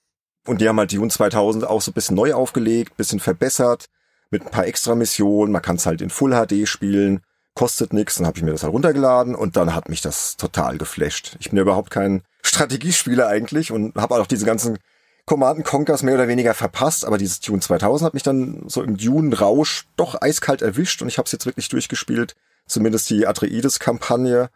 Und 0.47 0.63
die 0.63 0.69
haben 0.71 0.79
halt 0.79 0.91
Dune 0.91 1.11
2000 1.11 1.67
auch 1.67 1.83
so 1.83 1.91
ein 1.91 1.95
bisschen 1.95 2.17
neu 2.17 2.33
aufgelegt, 2.33 2.97
bisschen 2.97 3.21
verbessert, 3.21 3.91
mit 4.31 4.43
ein 4.47 4.51
paar 4.51 4.67
extra 4.67 4.95
Missionen. 4.95 5.53
Man 5.53 5.61
kann 5.61 5.77
es 5.77 5.85
halt 5.85 6.01
in 6.01 6.09
Full 6.09 6.33
HD 6.33 6.67
spielen, 6.67 7.21
kostet 7.59 7.93
nichts. 7.93 8.15
Dann 8.15 8.27
habe 8.27 8.39
ich 8.39 8.45
mir 8.45 8.53
das 8.53 8.63
halt 8.63 8.73
runtergeladen 8.73 9.35
und 9.35 9.57
dann 9.57 9.75
hat 9.75 9.89
mich 9.89 10.01
das 10.01 10.37
total 10.37 10.79
geflasht. 10.79 11.37
Ich 11.41 11.51
bin 11.51 11.57
ja 11.57 11.63
überhaupt 11.63 11.91
kein 11.91 12.23
Strategiespieler 12.43 13.27
eigentlich 13.27 13.73
und 13.73 13.97
habe 13.97 14.15
auch 14.15 14.29
diese 14.29 14.47
ganzen 14.47 14.79
Command 15.27 15.65
Conkers 15.65 16.05
mehr 16.05 16.15
oder 16.15 16.29
weniger 16.29 16.55
verpasst, 16.55 17.05
aber 17.05 17.19
dieses 17.19 17.41
Dune 17.41 17.61
2000 17.61 18.07
hat 18.07 18.15
mich 18.15 18.23
dann 18.23 18.63
so 18.67 18.83
im 18.83 18.97
Dune-Rausch 18.97 19.87
doch 19.97 20.23
eiskalt 20.23 20.63
erwischt 20.63 21.03
und 21.03 21.09
ich 21.09 21.19
habe 21.19 21.27
es 21.27 21.33
jetzt 21.33 21.47
wirklich 21.47 21.69
durchgespielt, 21.69 22.35
zumindest 22.67 23.11
die 23.11 23.27
Atreides-Kampagne 23.27 24.49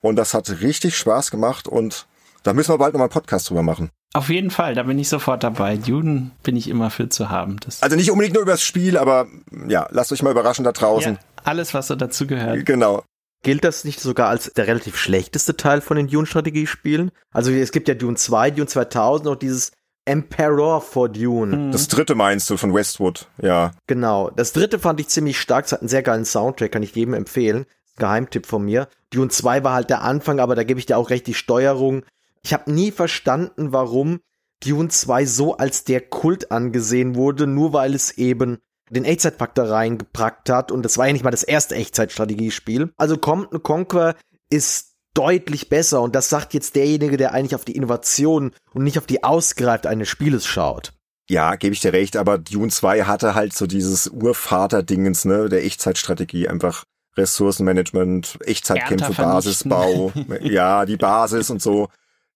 und 0.00 0.16
das 0.16 0.32
hat 0.32 0.48
richtig 0.62 0.96
Spaß 0.96 1.32
gemacht 1.32 1.66
und 1.66 2.06
da 2.44 2.54
müssen 2.54 2.72
wir 2.72 2.78
bald 2.78 2.94
nochmal 2.94 3.08
einen 3.08 3.12
Podcast 3.12 3.50
drüber 3.50 3.62
machen. 3.62 3.90
Auf 4.14 4.30
jeden 4.30 4.50
Fall, 4.50 4.74
da 4.74 4.84
bin 4.84 4.98
ich 4.98 5.10
sofort 5.10 5.42
dabei. 5.42 5.76
Dune 5.76 6.30
bin 6.42 6.56
ich 6.56 6.68
immer 6.68 6.90
für 6.90 7.10
zu 7.10 7.28
haben. 7.28 7.58
Das 7.60 7.82
also 7.82 7.96
nicht 7.96 8.10
unbedingt 8.10 8.34
nur 8.34 8.44
übers 8.44 8.62
Spiel, 8.62 8.96
aber 8.96 9.26
ja, 9.68 9.88
lasst 9.90 10.12
euch 10.12 10.22
mal 10.22 10.30
überraschen 10.30 10.64
da 10.64 10.72
draußen. 10.72 11.14
Ja, 11.14 11.20
alles, 11.46 11.74
was 11.74 11.88
so 11.88 11.94
dazu 11.94 12.26
gehört. 12.26 12.66
Genau. 12.66 13.04
Gilt 13.42 13.64
das 13.64 13.84
nicht 13.84 14.00
sogar 14.00 14.28
als 14.28 14.52
der 14.54 14.66
relativ 14.66 14.96
schlechteste 14.96 15.56
Teil 15.56 15.80
von 15.80 15.96
den 15.96 16.08
Dune-Strategiespielen? 16.08 17.10
Also 17.32 17.52
es 17.52 17.70
gibt 17.70 17.88
ja 17.88 17.94
Dune 17.94 18.16
2, 18.16 18.50
Dune 18.50 18.66
2000 18.66 19.28
und 19.28 19.42
dieses 19.42 19.72
Emperor 20.04 20.80
for 20.80 21.08
Dune. 21.08 21.56
Mhm. 21.56 21.72
Das 21.72 21.88
dritte 21.88 22.14
meinst 22.14 22.48
du 22.48 22.56
von 22.56 22.72
Westwood, 22.72 23.28
ja. 23.42 23.72
Genau. 23.86 24.30
Das 24.30 24.52
dritte 24.52 24.78
fand 24.78 25.00
ich 25.00 25.08
ziemlich 25.08 25.38
stark. 25.38 25.66
Es 25.66 25.72
hat 25.72 25.80
einen 25.80 25.88
sehr 25.88 26.02
geilen 26.02 26.24
Soundtrack, 26.24 26.72
kann 26.72 26.82
ich 26.82 26.94
jedem 26.94 27.14
empfehlen. 27.14 27.66
Geheimtipp 27.98 28.46
von 28.46 28.64
mir. 28.64 28.88
Dune 29.10 29.28
2 29.28 29.64
war 29.64 29.74
halt 29.74 29.90
der 29.90 30.02
Anfang, 30.02 30.38
aber 30.38 30.54
da 30.54 30.64
gebe 30.64 30.78
ich 30.78 30.86
dir 30.86 30.96
auch 30.96 31.10
recht 31.10 31.26
die 31.26 31.34
Steuerung. 31.34 32.04
Ich 32.42 32.52
habe 32.52 32.70
nie 32.70 32.90
verstanden, 32.90 33.72
warum 33.72 34.20
Dune 34.64 34.88
2 34.88 35.26
so 35.26 35.56
als 35.56 35.84
der 35.84 36.00
Kult 36.00 36.50
angesehen 36.50 37.14
wurde, 37.14 37.46
nur 37.46 37.72
weil 37.72 37.94
es 37.94 38.12
eben 38.12 38.58
den 38.90 39.04
Echtzeitfaktor 39.04 39.68
reingepackt 39.70 40.48
hat 40.48 40.70
und 40.70 40.82
das 40.82 40.98
war 40.98 41.06
ja 41.06 41.12
nicht 41.12 41.24
mal 41.24 41.30
das 41.30 41.42
erste 41.42 41.74
Echtzeitstrategiespiel. 41.74 42.92
Also 42.96 43.16
Compton 43.16 43.62
Conquer 43.62 44.14
ist 44.48 44.94
deutlich 45.14 45.68
besser 45.68 46.02
und 46.02 46.14
das 46.14 46.28
sagt 46.28 46.54
jetzt 46.54 46.76
derjenige, 46.76 47.16
der 47.16 47.32
eigentlich 47.32 47.54
auf 47.54 47.64
die 47.64 47.76
Innovation 47.76 48.52
und 48.74 48.84
nicht 48.84 48.98
auf 48.98 49.06
die 49.06 49.24
Ausgreift 49.24 49.86
eines 49.86 50.08
Spieles 50.08 50.46
schaut. 50.46 50.92
Ja, 51.28 51.56
gebe 51.56 51.74
ich 51.74 51.80
dir 51.80 51.92
recht, 51.92 52.16
aber 52.16 52.38
Dune 52.38 52.70
2 52.70 53.02
hatte 53.02 53.34
halt 53.34 53.52
so 53.52 53.66
dieses 53.66 54.06
Urvater-Dingens, 54.06 55.24
ne, 55.24 55.48
der 55.48 55.64
Echtzeitstrategie, 55.64 56.48
einfach 56.48 56.84
Ressourcenmanagement, 57.16 58.38
Echtzeitkämpfe, 58.44 59.12
Basisbau, 59.14 60.12
ja, 60.42 60.84
die 60.84 60.96
Basis 60.96 61.50
und 61.50 61.60
so. 61.60 61.88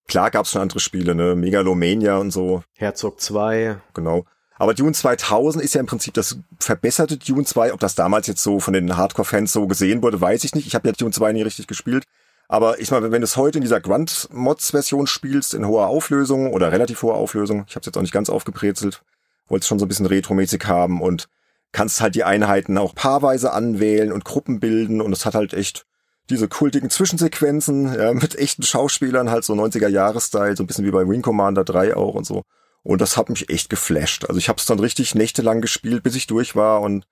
Klar 0.09 0.33
gab's 0.33 0.51
schon 0.51 0.63
andere 0.63 0.81
Spiele, 0.81 1.15
ne, 1.15 1.37
Megalomania 1.37 2.17
und 2.17 2.33
so. 2.33 2.65
Herzog 2.77 3.21
2. 3.21 3.77
Genau. 3.95 4.25
Aber 4.61 4.75
Dune 4.75 4.93
2000 4.93 5.65
ist 5.65 5.75
ja 5.75 5.81
im 5.81 5.87
Prinzip 5.87 6.13
das 6.13 6.37
verbesserte 6.59 7.17
Dune 7.17 7.47
2. 7.47 7.73
Ob 7.73 7.81
das 7.81 7.95
damals 7.95 8.27
jetzt 8.27 8.43
so 8.43 8.61
von 8.61 8.75
den 8.75 8.95
Hardcore-Fans 8.95 9.55
so 9.55 9.67
gesehen 9.67 10.03
wurde, 10.03 10.21
weiß 10.21 10.45
ich 10.45 10.55
nicht. 10.55 10.67
Ich 10.67 10.75
habe 10.75 10.87
ja 10.87 10.93
Dune 10.93 11.13
2 11.13 11.33
nie 11.33 11.41
richtig 11.41 11.67
gespielt. 11.67 12.05
Aber 12.47 12.79
ich 12.79 12.91
meine, 12.91 13.11
wenn 13.11 13.23
du 13.23 13.25
es 13.25 13.39
heute 13.39 13.57
in 13.57 13.63
dieser 13.63 13.81
Grunt-Mods-Version 13.81 15.07
spielst, 15.07 15.55
in 15.55 15.67
hoher 15.67 15.87
Auflösung 15.87 16.53
oder 16.53 16.73
relativ 16.73 17.01
hoher 17.01 17.15
Auflösung, 17.15 17.65
ich 17.69 17.75
habe 17.75 17.81
es 17.81 17.87
jetzt 17.87 17.97
auch 17.97 18.03
nicht 18.03 18.13
ganz 18.13 18.29
aufgebrezelt, 18.29 19.03
wollte 19.49 19.63
es 19.63 19.67
schon 19.67 19.79
so 19.79 19.87
ein 19.87 19.89
bisschen 19.89 20.05
retromäßig 20.05 20.67
haben 20.67 21.01
und 21.01 21.31
kannst 21.73 22.03
halt 22.03 22.15
die 22.15 22.25
Einheiten 22.25 22.77
auch 22.77 22.95
paarweise 22.95 23.55
anwählen 23.55 24.13
und 24.13 24.27
Gruppen 24.27 24.61
bilden 24.61 25.01
und 25.01 25.15
es 25.15 25.25
hat 25.25 25.35
halt 25.35 25.55
echt 25.55 25.87
diese 26.29 26.49
kultigen 26.49 26.91
Zwischensequenzen 26.91 27.95
ja, 27.95 28.13
mit 28.13 28.37
echten 28.37 28.65
Schauspielern, 28.65 29.31
halt 29.31 29.45
so 29.45 29.55
90er-Jahres-Style, 29.55 30.55
so 30.55 30.65
ein 30.65 30.67
bisschen 30.67 30.85
wie 30.85 30.91
bei 30.91 31.09
Wing 31.09 31.23
Commander 31.23 31.65
3 31.65 31.97
auch 31.97 32.15
und 32.15 32.27
so. 32.27 32.43
Und 32.83 33.01
das 33.01 33.17
hat 33.17 33.29
mich 33.29 33.51
echt 33.51 33.69
geflasht. 33.69 34.25
Also 34.25 34.39
ich 34.39 34.49
habe 34.49 34.59
es 34.59 34.67
dann 34.67 34.79
richtig 34.79 35.15
nächtelang 35.15 35.61
gespielt, 35.61 36.03
bis 36.03 36.15
ich 36.15 36.27
durch 36.27 36.57
war 36.57 36.81
und 36.81 37.07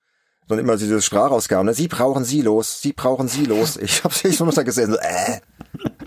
dann 0.47 0.59
immer 0.59 0.77
diese 0.77 1.01
Sprachausgaben. 1.01 1.67
Ne? 1.67 1.73
Sie 1.73 1.87
brauchen 1.87 2.25
Silos, 2.25 2.81
Sie 2.81 2.93
brauchen 2.93 3.27
Silos. 3.27 3.77
Ich 3.77 4.03
habe 4.03 4.13
echt 4.23 4.39
nur 4.39 4.51
da 4.51 4.63
gesehen, 4.63 4.91
so, 4.91 4.97
äh. 4.97 5.39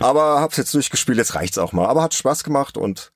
Aber 0.00 0.40
hab's 0.40 0.56
jetzt 0.56 0.74
durchgespielt, 0.74 1.18
jetzt 1.18 1.36
reicht's 1.36 1.58
auch 1.58 1.72
mal. 1.72 1.86
Aber 1.86 2.02
hat 2.02 2.14
Spaß 2.14 2.42
gemacht 2.42 2.76
und 2.76 3.12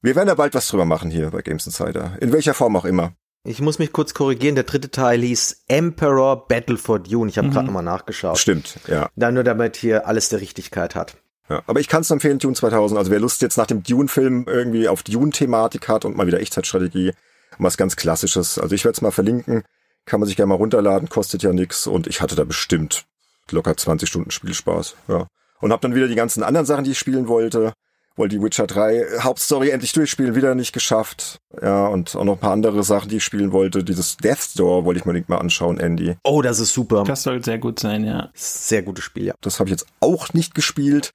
wir 0.00 0.14
werden 0.14 0.28
ja 0.28 0.34
bald 0.34 0.54
was 0.54 0.68
drüber 0.68 0.84
machen 0.84 1.10
hier 1.10 1.30
bei 1.30 1.42
Games 1.42 1.66
Insider. 1.66 2.16
In 2.20 2.32
welcher 2.32 2.54
Form 2.54 2.76
auch 2.76 2.84
immer. 2.84 3.12
Ich 3.42 3.60
muss 3.60 3.78
mich 3.78 3.92
kurz 3.92 4.14
korrigieren, 4.14 4.54
der 4.54 4.64
dritte 4.64 4.90
Teil 4.90 5.22
hieß 5.22 5.64
Emperor 5.66 6.46
Battle 6.46 6.76
for 6.76 7.00
Dune. 7.00 7.30
Ich 7.30 7.38
habe 7.38 7.48
mhm. 7.48 7.52
gerade 7.52 7.66
nochmal 7.66 7.82
nachgeschaut. 7.82 8.38
Stimmt, 8.38 8.78
ja. 8.86 9.08
Dann 9.16 9.34
nur 9.34 9.44
damit 9.44 9.76
hier 9.76 10.06
alles 10.06 10.28
der 10.28 10.40
Richtigkeit 10.40 10.94
hat. 10.94 11.16
Ja, 11.50 11.62
aber 11.66 11.80
ich 11.80 11.88
kann 11.88 12.02
es 12.02 12.10
empfehlen, 12.10 12.38
Dune 12.38 12.54
2000. 12.54 12.96
Also 12.96 13.10
wer 13.10 13.18
Lust 13.18 13.42
jetzt 13.42 13.58
nach 13.58 13.66
dem 13.66 13.82
Dune-Film 13.82 14.44
irgendwie 14.46 14.88
auf 14.88 15.02
Dune-Thematik 15.02 15.88
hat 15.88 16.04
und 16.04 16.16
mal 16.16 16.26
wieder 16.26 16.40
Echtzeitstrategie, 16.40 17.12
was 17.58 17.76
ganz 17.76 17.96
Klassisches. 17.96 18.58
Also 18.58 18.74
ich 18.74 18.84
werde 18.84 18.94
es 18.94 19.02
mal 19.02 19.10
verlinken, 19.10 19.64
kann 20.06 20.20
man 20.20 20.28
sich 20.28 20.36
gerne 20.36 20.48
mal 20.48 20.54
runterladen, 20.54 21.08
kostet 21.08 21.42
ja 21.42 21.52
nix 21.52 21.86
und 21.86 22.06
ich 22.06 22.20
hatte 22.20 22.36
da 22.36 22.44
bestimmt 22.44 23.04
locker 23.50 23.76
20 23.76 24.08
Stunden 24.08 24.30
Spielspaß. 24.30 24.94
Ja. 25.08 25.26
Und 25.60 25.72
habe 25.72 25.82
dann 25.82 25.94
wieder 25.94 26.08
die 26.08 26.14
ganzen 26.14 26.42
anderen 26.42 26.66
Sachen, 26.66 26.84
die 26.84 26.92
ich 26.92 26.98
spielen 26.98 27.26
wollte. 27.28 27.72
Wollte 28.16 28.36
die 28.36 28.42
Witcher 28.42 28.66
3 28.66 29.20
Hauptstory 29.20 29.70
endlich 29.70 29.92
durchspielen, 29.92 30.34
wieder 30.34 30.54
nicht 30.54 30.72
geschafft. 30.72 31.38
Ja, 31.60 31.86
und 31.86 32.14
auch 32.16 32.24
noch 32.24 32.34
ein 32.34 32.40
paar 32.40 32.52
andere 32.52 32.82
Sachen, 32.82 33.08
die 33.08 33.16
ich 33.16 33.24
spielen 33.24 33.52
wollte. 33.52 33.82
Dieses 33.82 34.16
Death 34.16 34.56
Door 34.58 34.84
wollte 34.84 35.00
ich 35.00 35.04
mir 35.04 35.10
unbedingt 35.10 35.28
mal 35.28 35.38
anschauen, 35.38 35.78
Andy. 35.78 36.16
Oh, 36.24 36.42
das 36.42 36.60
ist 36.60 36.72
super. 36.72 37.04
Das 37.04 37.22
soll 37.22 37.42
sehr 37.44 37.58
gut 37.58 37.78
sein, 37.78 38.04
ja. 38.04 38.30
Sehr 38.34 38.82
gutes 38.82 39.04
Spiel, 39.04 39.26
ja. 39.26 39.34
Das 39.40 39.58
habe 39.58 39.68
ich 39.68 39.72
jetzt 39.72 39.86
auch 40.00 40.32
nicht 40.32 40.54
gespielt. 40.54 41.10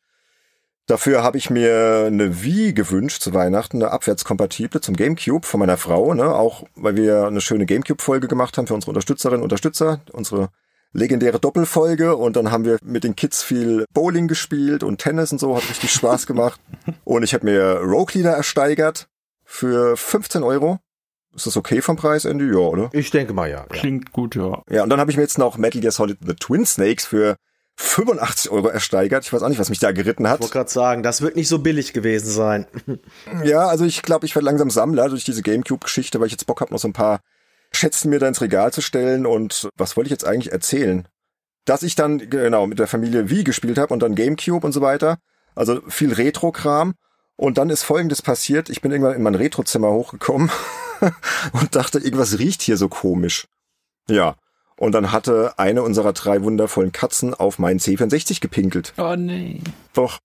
Dafür 0.87 1.23
habe 1.23 1.37
ich 1.37 1.49
mir 1.49 2.03
eine 2.05 2.43
Wii 2.43 2.73
gewünscht 2.73 3.23
zu 3.23 3.33
Weihnachten, 3.33 3.77
eine 3.77 3.91
abwärtskompatible 3.91 4.81
zum 4.81 4.95
GameCube 4.95 5.45
von 5.45 5.59
meiner 5.59 5.77
Frau, 5.77 6.13
ne? 6.13 6.35
Auch 6.35 6.63
weil 6.75 6.95
wir 6.95 7.25
eine 7.25 7.41
schöne 7.41 7.65
GameCube-Folge 7.65 8.27
gemacht 8.27 8.57
haben 8.57 8.67
für 8.67 8.75
unsere 8.75 8.91
Unterstützerinnen 8.91 9.39
und 9.41 9.45
Unterstützer, 9.45 10.01
unsere 10.11 10.49
legendäre 10.93 11.39
Doppelfolge 11.39 12.15
und 12.15 12.35
dann 12.35 12.51
haben 12.51 12.65
wir 12.65 12.77
mit 12.83 13.03
den 13.03 13.15
Kids 13.15 13.43
viel 13.43 13.85
Bowling 13.93 14.27
gespielt 14.27 14.83
und 14.83 14.99
Tennis 14.99 15.31
und 15.31 15.39
so, 15.39 15.55
hat 15.57 15.67
richtig 15.69 15.91
Spaß 15.91 16.25
gemacht. 16.27 16.61
Und 17.03 17.23
ich 17.23 17.33
habe 17.33 17.45
mir 17.45 17.81
Rogue 17.81 18.13
Leader 18.13 18.31
ersteigert 18.31 19.07
für 19.43 19.97
15 19.97 20.43
Euro. 20.43 20.79
Ist 21.35 21.47
das 21.47 21.57
okay 21.57 21.81
vom 21.81 21.97
Preis, 21.97 22.23
Andy? 22.23 22.45
Ja, 22.45 22.59
oder? 22.59 22.89
Ich 22.93 23.11
denke 23.11 23.33
mal 23.33 23.49
ja. 23.49 23.65
Klingt 23.65 24.13
gut, 24.13 24.35
ja. 24.35 24.61
Ja, 24.69 24.83
und 24.83 24.89
dann 24.89 24.99
habe 24.99 25.11
ich 25.11 25.17
mir 25.17 25.23
jetzt 25.23 25.37
noch 25.37 25.57
Metal 25.57 25.81
Gear 25.81 25.91
Solid 25.91 26.17
The 26.25 26.35
Twin 26.35 26.65
Snakes 26.65 27.05
für 27.05 27.35
85 27.77 28.51
Euro 28.51 28.67
ersteigert. 28.67 29.25
Ich 29.25 29.33
weiß 29.33 29.43
auch 29.43 29.49
nicht, 29.49 29.59
was 29.59 29.69
mich 29.69 29.79
da 29.79 29.91
geritten 29.91 30.27
hat. 30.27 30.35
Ich 30.35 30.41
wollte 30.41 30.53
gerade 30.53 30.69
sagen, 30.69 31.03
das 31.03 31.21
wird 31.21 31.35
nicht 31.35 31.49
so 31.49 31.59
billig 31.59 31.93
gewesen 31.93 32.31
sein. 32.31 32.67
ja, 33.43 33.67
also 33.67 33.85
ich 33.85 34.01
glaube, 34.01 34.25
ich 34.25 34.35
werde 34.35 34.45
langsam 34.45 34.69
Sammler 34.69 35.09
durch 35.09 35.25
diese 35.25 35.41
Gamecube-Geschichte, 35.41 36.19
weil 36.19 36.27
ich 36.27 36.33
jetzt 36.33 36.45
Bock 36.45 36.61
habe, 36.61 36.71
noch 36.71 36.79
so 36.79 36.87
ein 36.87 36.93
paar 36.93 37.19
Schätzen 37.71 38.09
mir 38.09 38.19
da 38.19 38.27
ins 38.27 38.41
Regal 38.41 38.71
zu 38.71 38.81
stellen. 38.81 39.25
Und 39.25 39.69
was 39.77 39.97
wollte 39.97 40.07
ich 40.07 40.11
jetzt 40.11 40.25
eigentlich 40.25 40.53
erzählen? 40.53 41.07
Dass 41.65 41.83
ich 41.83 41.95
dann, 41.95 42.29
genau, 42.29 42.67
mit 42.67 42.79
der 42.79 42.87
Familie 42.87 43.29
Wii 43.29 43.43
gespielt 43.43 43.77
habe 43.77 43.93
und 43.93 44.01
dann 44.01 44.15
Gamecube 44.15 44.65
und 44.65 44.71
so 44.71 44.81
weiter. 44.81 45.17
Also 45.53 45.81
viel 45.87 46.13
Retro-Kram. 46.13 46.93
Und 47.37 47.57
dann 47.57 47.69
ist 47.69 47.83
Folgendes 47.83 48.21
passiert. 48.21 48.69
Ich 48.69 48.81
bin 48.81 48.91
irgendwann 48.91 49.15
in 49.15 49.23
mein 49.23 49.35
Retro-Zimmer 49.35 49.91
hochgekommen 49.91 50.49
und 51.51 51.75
dachte, 51.75 51.99
irgendwas 51.99 52.39
riecht 52.39 52.61
hier 52.61 52.77
so 52.77 52.87
komisch. 52.87 53.47
Ja, 54.07 54.35
und 54.77 54.91
dann 54.93 55.11
hatte 55.11 55.53
eine 55.57 55.83
unserer 55.83 56.13
drei 56.13 56.43
wundervollen 56.43 56.91
Katzen 56.91 57.33
auf 57.33 57.59
meinen 57.59 57.79
C64 57.79 58.41
gepinkelt. 58.41 58.93
Oh 58.97 59.15
nee. 59.15 59.61
Doch. 59.93 60.19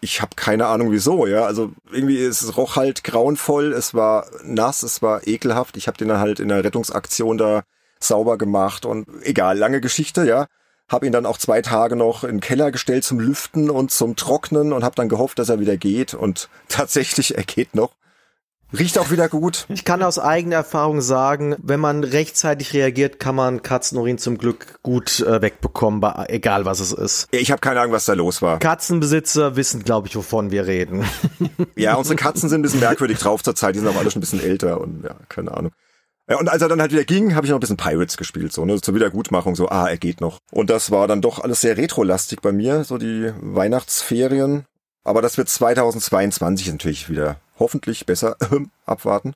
Ich 0.00 0.20
habe 0.20 0.34
keine 0.34 0.66
Ahnung 0.66 0.90
wieso, 0.90 1.26
ja. 1.26 1.44
Also 1.44 1.70
irgendwie 1.92 2.20
es 2.20 2.56
roch 2.56 2.74
halt 2.74 3.04
grauenvoll, 3.04 3.72
es 3.72 3.94
war 3.94 4.26
nass, 4.42 4.82
es 4.82 5.00
war 5.00 5.26
ekelhaft. 5.28 5.76
Ich 5.76 5.86
habe 5.86 5.96
den 5.96 6.08
dann 6.08 6.18
halt 6.18 6.40
in 6.40 6.48
der 6.48 6.64
Rettungsaktion 6.64 7.38
da 7.38 7.62
sauber 8.00 8.36
gemacht 8.36 8.84
und 8.84 9.06
egal, 9.22 9.56
lange 9.56 9.80
Geschichte, 9.80 10.26
ja. 10.26 10.46
Hab 10.88 11.04
ihn 11.04 11.12
dann 11.12 11.24
auch 11.24 11.38
zwei 11.38 11.62
Tage 11.62 11.94
noch 11.94 12.24
in 12.24 12.36
den 12.36 12.40
Keller 12.40 12.72
gestellt 12.72 13.04
zum 13.04 13.20
Lüften 13.20 13.70
und 13.70 13.92
zum 13.92 14.16
Trocknen 14.16 14.72
und 14.72 14.82
habe 14.82 14.96
dann 14.96 15.08
gehofft, 15.08 15.38
dass 15.38 15.48
er 15.48 15.60
wieder 15.60 15.76
geht 15.76 16.14
und 16.14 16.48
tatsächlich 16.68 17.36
er 17.36 17.44
geht 17.44 17.76
noch. 17.76 17.92
Riecht 18.76 18.98
auch 18.98 19.10
wieder 19.10 19.28
gut. 19.28 19.66
Ich 19.68 19.84
kann 19.84 20.02
aus 20.02 20.18
eigener 20.18 20.56
Erfahrung 20.56 21.02
sagen, 21.02 21.56
wenn 21.62 21.80
man 21.80 22.04
rechtzeitig 22.04 22.72
reagiert, 22.72 23.20
kann 23.20 23.34
man 23.34 23.62
Katzenurin 23.62 24.18
zum 24.18 24.38
Glück 24.38 24.78
gut 24.82 25.20
äh, 25.20 25.42
wegbekommen, 25.42 26.00
bei, 26.00 26.26
egal 26.28 26.64
was 26.64 26.80
es 26.80 26.92
ist. 26.92 27.28
Ich 27.32 27.50
habe 27.50 27.60
keine 27.60 27.80
Ahnung, 27.80 27.92
was 27.92 28.06
da 28.06 28.14
los 28.14 28.40
war. 28.40 28.58
Katzenbesitzer 28.58 29.56
wissen, 29.56 29.84
glaube 29.84 30.08
ich, 30.08 30.16
wovon 30.16 30.50
wir 30.50 30.66
reden. 30.66 31.04
Ja, 31.76 31.94
unsere 31.94 32.16
Katzen 32.16 32.48
sind 32.48 32.60
ein 32.60 32.62
bisschen 32.62 32.80
merkwürdig 32.80 33.18
drauf 33.18 33.42
zur 33.42 33.54
Zeit. 33.54 33.74
Die 33.74 33.80
sind 33.80 33.88
auch 33.88 33.96
alle 33.96 34.10
schon 34.10 34.20
ein 34.20 34.20
bisschen 34.20 34.42
älter 34.42 34.80
und 34.80 35.04
ja, 35.04 35.16
keine 35.28 35.56
Ahnung. 35.56 35.72
Ja, 36.28 36.38
und 36.38 36.48
als 36.48 36.62
er 36.62 36.68
dann 36.68 36.80
halt 36.80 36.92
wieder 36.92 37.04
ging, 37.04 37.34
habe 37.34 37.46
ich 37.46 37.50
noch 37.50 37.58
ein 37.58 37.60
bisschen 37.60 37.76
Pirates 37.76 38.16
gespielt, 38.16 38.52
so, 38.52 38.64
ne, 38.64 38.80
zur 38.80 38.94
Wiedergutmachung, 38.94 39.56
so, 39.56 39.68
ah, 39.68 39.88
er 39.88 39.98
geht 39.98 40.20
noch. 40.20 40.38
Und 40.50 40.70
das 40.70 40.90
war 40.90 41.08
dann 41.08 41.20
doch 41.20 41.40
alles 41.40 41.60
sehr 41.60 41.76
retrolastig 41.76 42.40
bei 42.40 42.52
mir, 42.52 42.84
so 42.84 42.96
die 42.96 43.32
Weihnachtsferien. 43.40 44.64
Aber 45.04 45.20
das 45.20 45.36
wird 45.36 45.48
2022 45.48 46.70
natürlich 46.72 47.10
wieder 47.10 47.36
hoffentlich 47.62 48.04
besser 48.06 48.36
abwarten. 48.86 49.34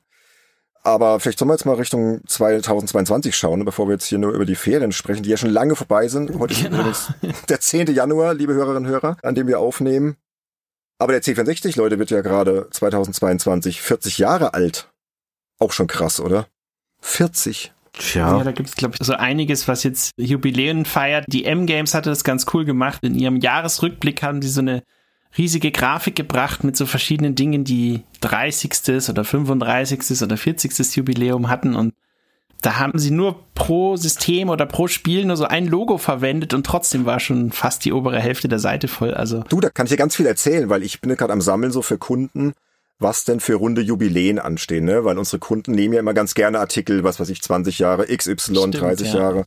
Aber 0.83 1.19
vielleicht 1.19 1.39
sollen 1.39 1.49
wir 1.49 1.55
jetzt 1.55 1.65
mal 1.65 1.75
Richtung 1.75 2.21
2022 2.27 3.35
schauen, 3.35 3.65
bevor 3.65 3.87
wir 3.87 3.93
jetzt 3.93 4.05
hier 4.05 4.19
nur 4.19 4.31
über 4.31 4.45
die 4.45 4.55
Ferien 4.55 4.91
sprechen, 4.93 5.23
die 5.23 5.29
ja 5.29 5.35
schon 5.37 5.49
lange 5.49 5.75
vorbei 5.75 6.07
sind. 6.07 6.37
Heute 6.39 6.53
ist 6.53 6.63
Genau. 6.63 6.79
übrigens 6.79 7.11
der 7.49 7.59
10. 7.59 7.87
Januar, 7.93 8.33
liebe 8.33 8.53
Hörerinnen 8.53 8.85
und 8.85 8.89
Hörer, 8.91 9.17
an 9.23 9.35
dem 9.35 9.47
wir 9.47 9.59
aufnehmen. 9.59 10.15
Aber 10.99 11.11
der 11.11 11.21
C64, 11.21 11.77
Leute, 11.77 11.99
wird 11.99 12.09
ja 12.09 12.21
gerade 12.21 12.69
2022 12.71 13.81
40 13.81 14.17
Jahre 14.17 14.53
alt. 14.53 14.89
Auch 15.59 15.71
schon 15.73 15.87
krass, 15.87 16.19
oder? 16.19 16.47
40. 17.01 17.73
Ja, 18.13 18.31
Tja. 18.37 18.43
da 18.43 18.51
gibt 18.51 18.69
es, 18.69 18.75
glaube 18.75 18.95
ich, 18.99 19.05
so 19.05 19.13
einiges, 19.13 19.67
was 19.67 19.83
jetzt 19.83 20.11
Jubiläen 20.17 20.85
feiert. 20.85 21.25
Die 21.27 21.45
M-Games 21.45 21.93
hatte 21.95 22.09
das 22.11 22.23
ganz 22.23 22.45
cool 22.53 22.63
gemacht. 22.63 22.99
In 23.03 23.15
ihrem 23.15 23.37
Jahresrückblick 23.37 24.21
haben 24.23 24.39
die 24.39 24.47
so 24.47 24.61
eine 24.61 24.83
riesige 25.37 25.71
Grafik 25.71 26.15
gebracht 26.15 26.63
mit 26.63 26.75
so 26.75 26.85
verschiedenen 26.85 27.35
Dingen, 27.35 27.63
die 27.63 28.03
30. 28.21 29.09
oder 29.09 29.23
35. 29.23 30.21
oder 30.21 30.37
40. 30.37 30.95
Jubiläum 30.95 31.49
hatten 31.49 31.75
und 31.75 31.93
da 32.61 32.79
haben 32.79 32.97
sie 32.97 33.11
nur 33.11 33.43
pro 33.53 33.97
System 33.97 34.49
oder 34.49 34.65
pro 34.65 34.87
Spiel 34.87 35.25
nur 35.25 35.37
so 35.37 35.45
ein 35.45 35.67
Logo 35.67 35.97
verwendet 35.97 36.53
und 36.53 36.65
trotzdem 36.65 37.05
war 37.05 37.19
schon 37.19 37.51
fast 37.51 37.85
die 37.85 37.93
obere 37.93 38.19
Hälfte 38.19 38.47
der 38.47 38.59
Seite 38.59 38.87
voll. 38.87 39.13
Also 39.13 39.43
Du, 39.49 39.59
da 39.59 39.69
kann 39.69 39.85
ich 39.85 39.91
dir 39.91 39.97
ganz 39.97 40.15
viel 40.15 40.25
erzählen, 40.25 40.69
weil 40.69 40.83
ich 40.83 40.99
bin 40.99 41.15
gerade 41.15 41.33
am 41.33 41.41
Sammeln 41.41 41.71
so 41.71 41.83
für 41.83 41.99
Kunden, 41.99 42.53
was 42.99 43.25
denn 43.25 43.39
für 43.39 43.55
runde 43.55 43.81
Jubiläen 43.81 44.39
anstehen, 44.39 44.85
ne? 44.85 45.05
Weil 45.05 45.19
unsere 45.19 45.37
Kunden 45.37 45.73
nehmen 45.73 45.93
ja 45.93 45.99
immer 45.99 46.15
ganz 46.15 46.33
gerne 46.33 46.59
Artikel, 46.59 47.03
was 47.03 47.19
weiß 47.19 47.29
ich, 47.29 47.43
20 47.43 47.77
Jahre, 47.77 48.07
XY, 48.07 48.35
Stimmt, 48.37 48.81
30 48.81 49.13
ja. 49.13 49.19
Jahre. 49.19 49.45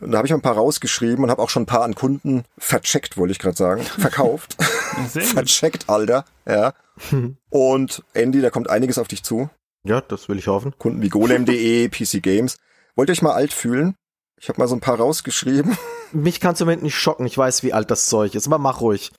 Und 0.00 0.10
da 0.10 0.18
habe 0.18 0.26
ich 0.26 0.34
ein 0.34 0.40
paar 0.40 0.56
rausgeschrieben 0.56 1.24
und 1.24 1.30
habe 1.30 1.40
auch 1.40 1.50
schon 1.50 1.62
ein 1.62 1.66
paar 1.66 1.82
an 1.82 1.94
Kunden 1.94 2.44
vercheckt, 2.58 3.16
wollte 3.16 3.32
ich 3.32 3.38
gerade 3.38 3.56
sagen, 3.56 3.82
verkauft. 3.82 4.56
vercheckt, 5.08 5.88
Alter, 5.88 6.24
ja. 6.46 6.72
Und 7.50 8.02
Andy, 8.12 8.40
da 8.40 8.50
kommt 8.50 8.70
einiges 8.70 8.98
auf 8.98 9.08
dich 9.08 9.22
zu. 9.22 9.50
ja, 9.84 10.00
das 10.00 10.28
will 10.28 10.38
ich 10.38 10.46
hoffen. 10.46 10.74
Kunden 10.78 11.02
wie 11.02 11.08
golem.de, 11.08 11.88
PC 11.88 12.22
Games. 12.22 12.56
Wollt 12.96 13.08
ihr 13.08 13.12
euch 13.12 13.22
mal 13.22 13.32
alt 13.34 13.52
fühlen? 13.52 13.96
Ich 14.40 14.48
habe 14.48 14.60
mal 14.60 14.68
so 14.68 14.76
ein 14.76 14.80
paar 14.80 14.98
rausgeschrieben. 14.98 15.76
Mich 16.12 16.40
kannst 16.40 16.60
du 16.60 16.64
im 16.64 16.68
Moment 16.68 16.82
nicht 16.82 16.96
schocken. 16.96 17.26
Ich 17.26 17.36
weiß, 17.36 17.62
wie 17.62 17.72
alt 17.72 17.90
das 17.90 18.06
Zeug 18.06 18.34
ist, 18.34 18.46
aber 18.46 18.58
mach 18.58 18.80
ruhig. 18.80 19.10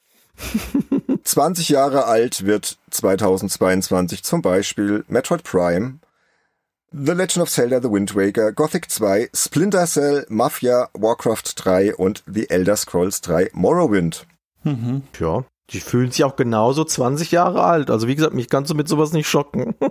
20 1.24 1.70
Jahre 1.70 2.06
alt 2.06 2.46
wird 2.46 2.78
2022 2.92 4.24
zum 4.24 4.42
Beispiel 4.42 5.04
Metroid 5.08 5.44
Prime, 5.44 6.00
The 6.92 7.12
Legend 7.14 7.44
of 7.44 7.50
Zelda 7.50 7.82
The 7.82 7.90
Wind 7.92 8.16
Waker, 8.16 8.52
Gothic 8.54 8.90
2, 8.90 9.30
Splinter 9.34 9.86
Cell, 9.86 10.26
Mafia, 10.30 10.90
Warcraft 10.94 11.54
3 11.56 11.96
und 11.96 12.24
The 12.32 12.50
Elder 12.50 12.76
Scrolls 12.76 13.22
3 13.22 13.50
Morrowind. 13.54 14.26
Mhm. 14.64 15.04
Ja. 15.20 15.44
Die 15.72 15.80
fühlen 15.80 16.12
sich 16.12 16.24
auch 16.24 16.36
genauso 16.36 16.84
20 16.86 17.32
Jahre 17.32 17.64
alt. 17.64 17.90
Also 17.90 18.08
wie 18.08 18.16
gesagt, 18.16 18.36
mich 18.36 18.50
kannst 18.50 18.70
du 18.72 18.76
mit 18.76 18.88
sowas 18.88 19.14
nicht 19.14 19.28
schocken. 19.28 19.76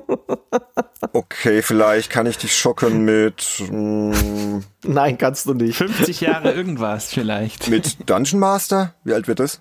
Okay, 1.13 1.63
vielleicht 1.63 2.11
kann 2.11 2.27
ich 2.27 2.39
dich 2.39 2.57
schocken 2.57 3.05
mit, 3.05 3.63
mm, 3.71 4.59
Nein, 4.85 5.19
kannst 5.19 5.47
du 5.47 5.55
nicht. 5.55 5.77
50 5.77 6.23
Jahre 6.23 6.53
irgendwas 6.55 7.11
vielleicht. 7.13 7.69
mit 7.69 8.09
Dungeon 8.09 8.41
Master. 8.41 8.95
Wie 9.05 9.13
alt 9.13 9.29
wird 9.29 9.39
das? 9.39 9.57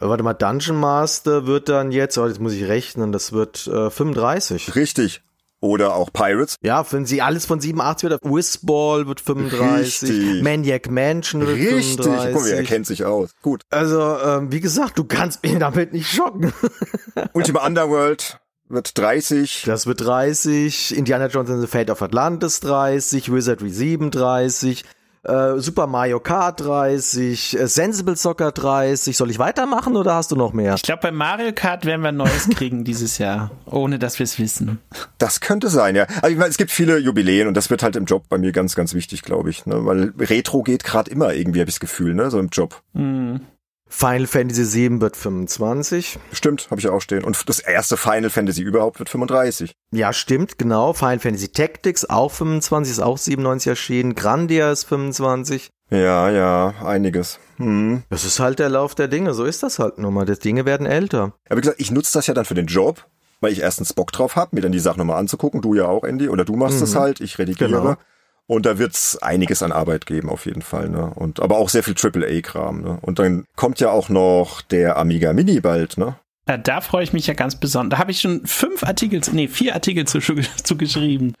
Äh, 0.00 0.08
Warte 0.08 0.24
mal, 0.24 0.32
Dungeon 0.34 0.76
Master 0.80 1.46
wird 1.46 1.68
dann 1.68 1.92
jetzt, 1.92 2.16
oh, 2.18 2.26
jetzt 2.26 2.40
muss 2.40 2.54
ich 2.54 2.66
rechnen, 2.66 3.12
das 3.12 3.32
wird 3.32 3.66
äh, 3.68 3.90
35. 3.90 4.74
Richtig. 4.74 5.22
Oder 5.64 5.94
auch 5.94 6.12
Pirates. 6.12 6.56
Ja, 6.60 6.84
wenn 6.92 7.06
sie 7.06 7.22
alles 7.22 7.46
von 7.46 7.58
87 7.58 8.10
wird, 8.10 8.22
Whizball 8.22 9.06
wird 9.06 9.22
35, 9.22 10.02
Richtig. 10.02 10.42
Maniac 10.42 10.90
Mansion 10.90 11.40
wird 11.40 11.56
Richtig. 11.56 11.96
Guck 11.96 12.06
mal, 12.08 12.16
er 12.16 12.32
35. 12.32 12.68
kennt 12.68 12.86
sich 12.86 13.04
aus. 13.06 13.30
Gut. 13.40 13.62
Also, 13.70 14.18
ähm, 14.18 14.52
wie 14.52 14.60
gesagt, 14.60 14.98
du 14.98 15.04
kannst 15.04 15.42
mich 15.42 15.56
damit 15.58 15.94
nicht 15.94 16.12
schocken. 16.12 16.52
Ultima 17.32 17.66
Underworld 17.66 18.40
wird 18.68 18.98
30. 18.98 19.62
Das 19.64 19.86
wird 19.86 20.02
30, 20.02 20.98
Indiana 20.98 21.28
Jones 21.28 21.48
and 21.48 21.62
the 21.62 21.66
Fate 21.66 21.88
of 21.88 22.02
Atlantis 22.02 22.60
30, 22.60 23.32
Wizardry 23.32 23.70
37, 23.70 24.84
äh, 25.24 25.58
Super 25.58 25.86
Mario 25.86 26.20
Kart 26.20 26.60
30, 26.60 27.58
äh, 27.58 27.66
Sensible 27.66 28.16
Soccer 28.16 28.52
30. 28.52 29.16
Soll 29.16 29.30
ich 29.30 29.38
weitermachen 29.38 29.96
oder 29.96 30.14
hast 30.14 30.30
du 30.30 30.36
noch 30.36 30.52
mehr? 30.52 30.74
Ich 30.74 30.82
glaube, 30.82 31.02
bei 31.02 31.10
Mario 31.10 31.52
Kart 31.54 31.84
werden 31.84 32.02
wir 32.02 32.08
ein 32.08 32.16
Neues 32.16 32.48
kriegen 32.50 32.84
dieses 32.84 33.18
Jahr, 33.18 33.50
ohne 33.66 33.98
dass 33.98 34.18
wir 34.18 34.24
es 34.24 34.38
wissen. 34.38 34.78
Das 35.18 35.40
könnte 35.40 35.68
sein, 35.68 35.96
ja. 35.96 36.06
Aber 36.18 36.30
ich 36.30 36.36
meine, 36.36 36.50
es 36.50 36.56
gibt 36.56 36.70
viele 36.70 36.98
Jubiläen 36.98 37.48
und 37.48 37.56
das 37.56 37.70
wird 37.70 37.82
halt 37.82 37.96
im 37.96 38.04
Job 38.04 38.24
bei 38.28 38.38
mir 38.38 38.52
ganz, 38.52 38.74
ganz 38.74 38.94
wichtig, 38.94 39.22
glaube 39.22 39.50
ich. 39.50 39.66
Ne? 39.66 39.84
Weil 39.86 40.12
Retro 40.18 40.62
geht 40.62 40.84
gerade 40.84 41.10
immer 41.10 41.32
irgendwie, 41.32 41.60
habe 41.60 41.68
ich 41.68 41.76
das 41.76 41.80
Gefühl, 41.80 42.14
ne? 42.14 42.30
So 42.30 42.38
im 42.38 42.48
Job. 42.48 42.82
Hm. 42.94 43.40
Final 43.88 44.26
Fantasy 44.26 44.64
7 44.64 45.00
wird 45.00 45.16
25. 45.16 46.18
Stimmt, 46.32 46.68
habe 46.70 46.80
ich 46.80 46.88
auch 46.88 47.00
stehen. 47.00 47.22
Und 47.24 47.48
das 47.48 47.60
erste 47.60 47.96
Final 47.96 48.30
Fantasy 48.30 48.62
überhaupt 48.62 48.98
wird 48.98 49.08
35. 49.08 49.72
Ja, 49.92 50.12
stimmt, 50.12 50.58
genau. 50.58 50.92
Final 50.92 51.20
Fantasy 51.20 51.48
Tactics 51.48 52.04
auch 52.08 52.32
25, 52.32 52.92
ist 52.92 53.00
auch 53.00 53.18
97 53.18 53.68
erschienen. 53.68 54.14
Grandia 54.14 54.72
ist 54.72 54.84
25. 54.84 55.70
Ja, 55.90 56.30
ja, 56.30 56.74
einiges. 56.84 57.38
Hm. 57.58 58.02
Das 58.08 58.24
ist 58.24 58.40
halt 58.40 58.58
der 58.58 58.68
Lauf 58.68 58.94
der 58.94 59.08
Dinge, 59.08 59.34
so 59.34 59.44
ist 59.44 59.62
das 59.62 59.78
halt 59.78 59.98
nun 59.98 60.14
mal. 60.14 60.24
Die 60.24 60.38
Dinge 60.38 60.64
werden 60.64 60.86
älter. 60.86 61.34
Aber 61.48 61.58
wie 61.58 61.60
gesagt, 61.60 61.80
ich 61.80 61.90
nutze 61.90 62.12
das 62.14 62.26
ja 62.26 62.34
dann 62.34 62.46
für 62.46 62.54
den 62.54 62.66
Job, 62.66 63.06
weil 63.40 63.52
ich 63.52 63.60
erstens 63.60 63.92
Bock 63.92 64.10
drauf 64.10 64.34
habe, 64.36 64.56
mir 64.56 64.62
dann 64.62 64.72
die 64.72 64.80
Sachen 64.80 64.98
nochmal 64.98 65.18
anzugucken. 65.18 65.60
Du 65.60 65.74
ja 65.74 65.86
auch, 65.86 66.04
Andy. 66.04 66.28
Oder 66.28 66.44
du 66.44 66.56
machst 66.56 66.80
es 66.80 66.96
halt, 66.96 67.20
ich 67.20 67.38
redigiere. 67.38 67.70
Genau. 67.70 67.96
Und 68.46 68.66
da 68.66 68.78
wird's 68.78 69.16
einiges 69.16 69.62
an 69.62 69.72
Arbeit 69.72 70.06
geben, 70.06 70.28
auf 70.28 70.44
jeden 70.46 70.62
Fall. 70.62 70.90
Ne? 70.90 71.10
Und 71.14 71.40
aber 71.40 71.56
auch 71.56 71.70
sehr 71.70 71.82
viel 71.82 71.94
AAA-Kram. 71.94 72.82
Ne? 72.82 72.98
Und 73.00 73.18
dann 73.18 73.44
kommt 73.56 73.80
ja 73.80 73.90
auch 73.90 74.08
noch 74.10 74.60
der 74.60 74.96
Amiga 74.96 75.32
Mini 75.32 75.60
bald, 75.60 75.96
ne? 75.96 76.16
Ja, 76.46 76.58
da 76.58 76.82
freue 76.82 77.04
ich 77.04 77.14
mich 77.14 77.26
ja 77.26 77.32
ganz 77.32 77.56
besonders. 77.56 77.96
Da 77.96 78.00
habe 78.00 78.10
ich 78.10 78.20
schon 78.20 78.46
fünf 78.46 78.84
Artikel, 78.84 79.22
nee, 79.32 79.48
vier 79.48 79.74
Artikel 79.74 80.06
zu, 80.06 80.18
zu 80.62 80.76
geschrieben. 80.76 81.34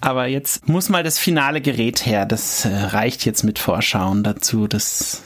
Aber 0.00 0.26
jetzt 0.26 0.68
muss 0.68 0.88
mal 0.88 1.02
das 1.02 1.18
finale 1.18 1.60
Gerät 1.60 2.06
her. 2.06 2.24
Das 2.24 2.64
äh, 2.64 2.68
reicht 2.68 3.26
jetzt 3.26 3.44
mit 3.44 3.58
Vorschauen 3.58 4.22
dazu. 4.22 4.66
Das 4.66 5.22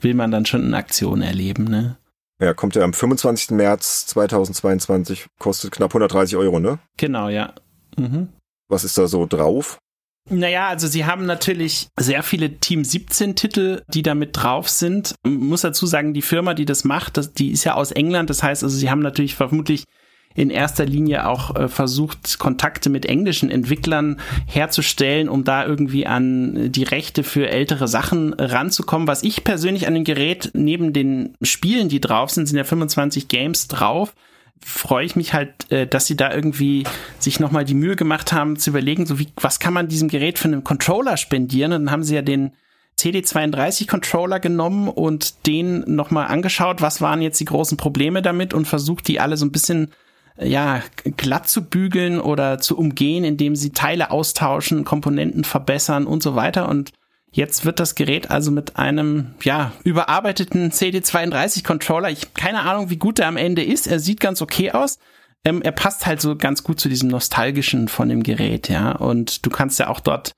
will 0.00 0.14
man 0.14 0.30
dann 0.30 0.46
schon 0.46 0.64
in 0.64 0.74
Aktion 0.74 1.22
erleben, 1.22 1.64
ne? 1.64 1.96
Ja, 2.40 2.54
kommt 2.54 2.74
ja 2.74 2.82
am 2.82 2.94
25. 2.94 3.50
März 3.50 4.06
2022, 4.06 5.26
kostet 5.38 5.72
knapp 5.72 5.90
130 5.90 6.36
Euro, 6.36 6.58
ne? 6.58 6.78
Genau, 6.96 7.28
ja. 7.28 7.52
Mhm. 7.98 8.28
Was 8.68 8.84
ist 8.84 8.96
da 8.96 9.06
so 9.08 9.26
drauf? 9.26 9.78
Naja, 10.30 10.68
also 10.68 10.86
sie 10.86 11.04
haben 11.04 11.26
natürlich 11.26 11.88
sehr 11.98 12.22
viele 12.22 12.58
Team 12.58 12.84
17 12.84 13.34
Titel, 13.34 13.82
die 13.88 14.02
da 14.02 14.14
mit 14.14 14.30
drauf 14.32 14.68
sind. 14.68 15.16
Ich 15.24 15.30
muss 15.30 15.62
dazu 15.62 15.86
sagen, 15.86 16.14
die 16.14 16.22
Firma, 16.22 16.54
die 16.54 16.64
das 16.64 16.84
macht, 16.84 17.16
das, 17.16 17.32
die 17.32 17.50
ist 17.50 17.64
ja 17.64 17.74
aus 17.74 17.90
England. 17.90 18.30
Das 18.30 18.42
heißt 18.42 18.62
also, 18.62 18.76
sie 18.76 18.90
haben 18.90 19.02
natürlich 19.02 19.34
vermutlich 19.34 19.84
in 20.36 20.50
erster 20.50 20.86
Linie 20.86 21.26
auch 21.26 21.56
äh, 21.56 21.68
versucht, 21.68 22.38
Kontakte 22.38 22.88
mit 22.88 23.06
englischen 23.06 23.50
Entwicklern 23.50 24.20
herzustellen, 24.46 25.28
um 25.28 25.42
da 25.42 25.66
irgendwie 25.66 26.06
an 26.06 26.70
die 26.70 26.84
Rechte 26.84 27.24
für 27.24 27.48
ältere 27.48 27.88
Sachen 27.88 28.32
ranzukommen. 28.34 29.08
Was 29.08 29.24
ich 29.24 29.42
persönlich 29.42 29.88
an 29.88 29.94
dem 29.94 30.04
Gerät 30.04 30.50
neben 30.54 30.92
den 30.92 31.34
Spielen, 31.42 31.88
die 31.88 32.00
drauf 32.00 32.30
sind, 32.30 32.46
sind 32.46 32.56
ja 32.56 32.64
25 32.64 33.26
Games 33.26 33.66
drauf 33.66 34.14
freue 34.64 35.04
ich 35.04 35.16
mich 35.16 35.32
halt, 35.32 35.70
äh, 35.70 35.86
dass 35.86 36.06
sie 36.06 36.16
da 36.16 36.32
irgendwie 36.32 36.84
sich 37.18 37.40
nochmal 37.40 37.64
die 37.64 37.74
Mühe 37.74 37.96
gemacht 37.96 38.32
haben, 38.32 38.56
zu 38.56 38.70
überlegen, 38.70 39.06
so 39.06 39.18
wie, 39.18 39.28
was 39.36 39.58
kann 39.58 39.72
man 39.72 39.88
diesem 39.88 40.08
Gerät 40.08 40.38
für 40.38 40.48
einen 40.48 40.64
Controller 40.64 41.16
spendieren? 41.16 41.72
Und 41.72 41.86
dann 41.86 41.92
haben 41.92 42.04
sie 42.04 42.14
ja 42.14 42.22
den 42.22 42.52
CD32 42.98 43.88
Controller 43.88 44.40
genommen 44.40 44.88
und 44.88 45.46
den 45.46 45.84
nochmal 45.86 46.26
angeschaut, 46.26 46.82
was 46.82 47.00
waren 47.00 47.22
jetzt 47.22 47.40
die 47.40 47.46
großen 47.46 47.78
Probleme 47.78 48.20
damit 48.20 48.52
und 48.52 48.66
versucht, 48.66 49.08
die 49.08 49.20
alle 49.20 49.36
so 49.36 49.46
ein 49.46 49.52
bisschen 49.52 49.92
äh, 50.36 50.48
ja, 50.48 50.82
glatt 51.16 51.48
zu 51.48 51.64
bügeln 51.64 52.20
oder 52.20 52.58
zu 52.58 52.76
umgehen, 52.76 53.24
indem 53.24 53.56
sie 53.56 53.70
Teile 53.70 54.10
austauschen, 54.10 54.84
Komponenten 54.84 55.44
verbessern 55.44 56.06
und 56.06 56.22
so 56.22 56.36
weiter. 56.36 56.68
Und 56.68 56.92
Jetzt 57.32 57.64
wird 57.64 57.78
das 57.78 57.94
Gerät 57.94 58.30
also 58.30 58.50
mit 58.50 58.76
einem, 58.76 59.34
ja, 59.42 59.72
überarbeiteten 59.84 60.72
CD32-Controller, 60.72 62.10
ich 62.10 62.34
keine 62.34 62.62
Ahnung, 62.62 62.90
wie 62.90 62.96
gut 62.96 63.20
er 63.20 63.28
am 63.28 63.36
Ende 63.36 63.62
ist, 63.62 63.86
er 63.86 64.00
sieht 64.00 64.20
ganz 64.20 64.42
okay 64.42 64.72
aus. 64.72 64.98
Ähm, 65.44 65.62
er 65.62 65.72
passt 65.72 66.06
halt 66.06 66.20
so 66.20 66.36
ganz 66.36 66.64
gut 66.64 66.80
zu 66.80 66.88
diesem 66.88 67.08
Nostalgischen 67.08 67.88
von 67.88 68.08
dem 68.08 68.22
Gerät, 68.22 68.68
ja. 68.68 68.92
Und 68.92 69.46
du 69.46 69.50
kannst 69.50 69.78
ja 69.78 69.88
auch 69.88 70.00
dort 70.00 70.32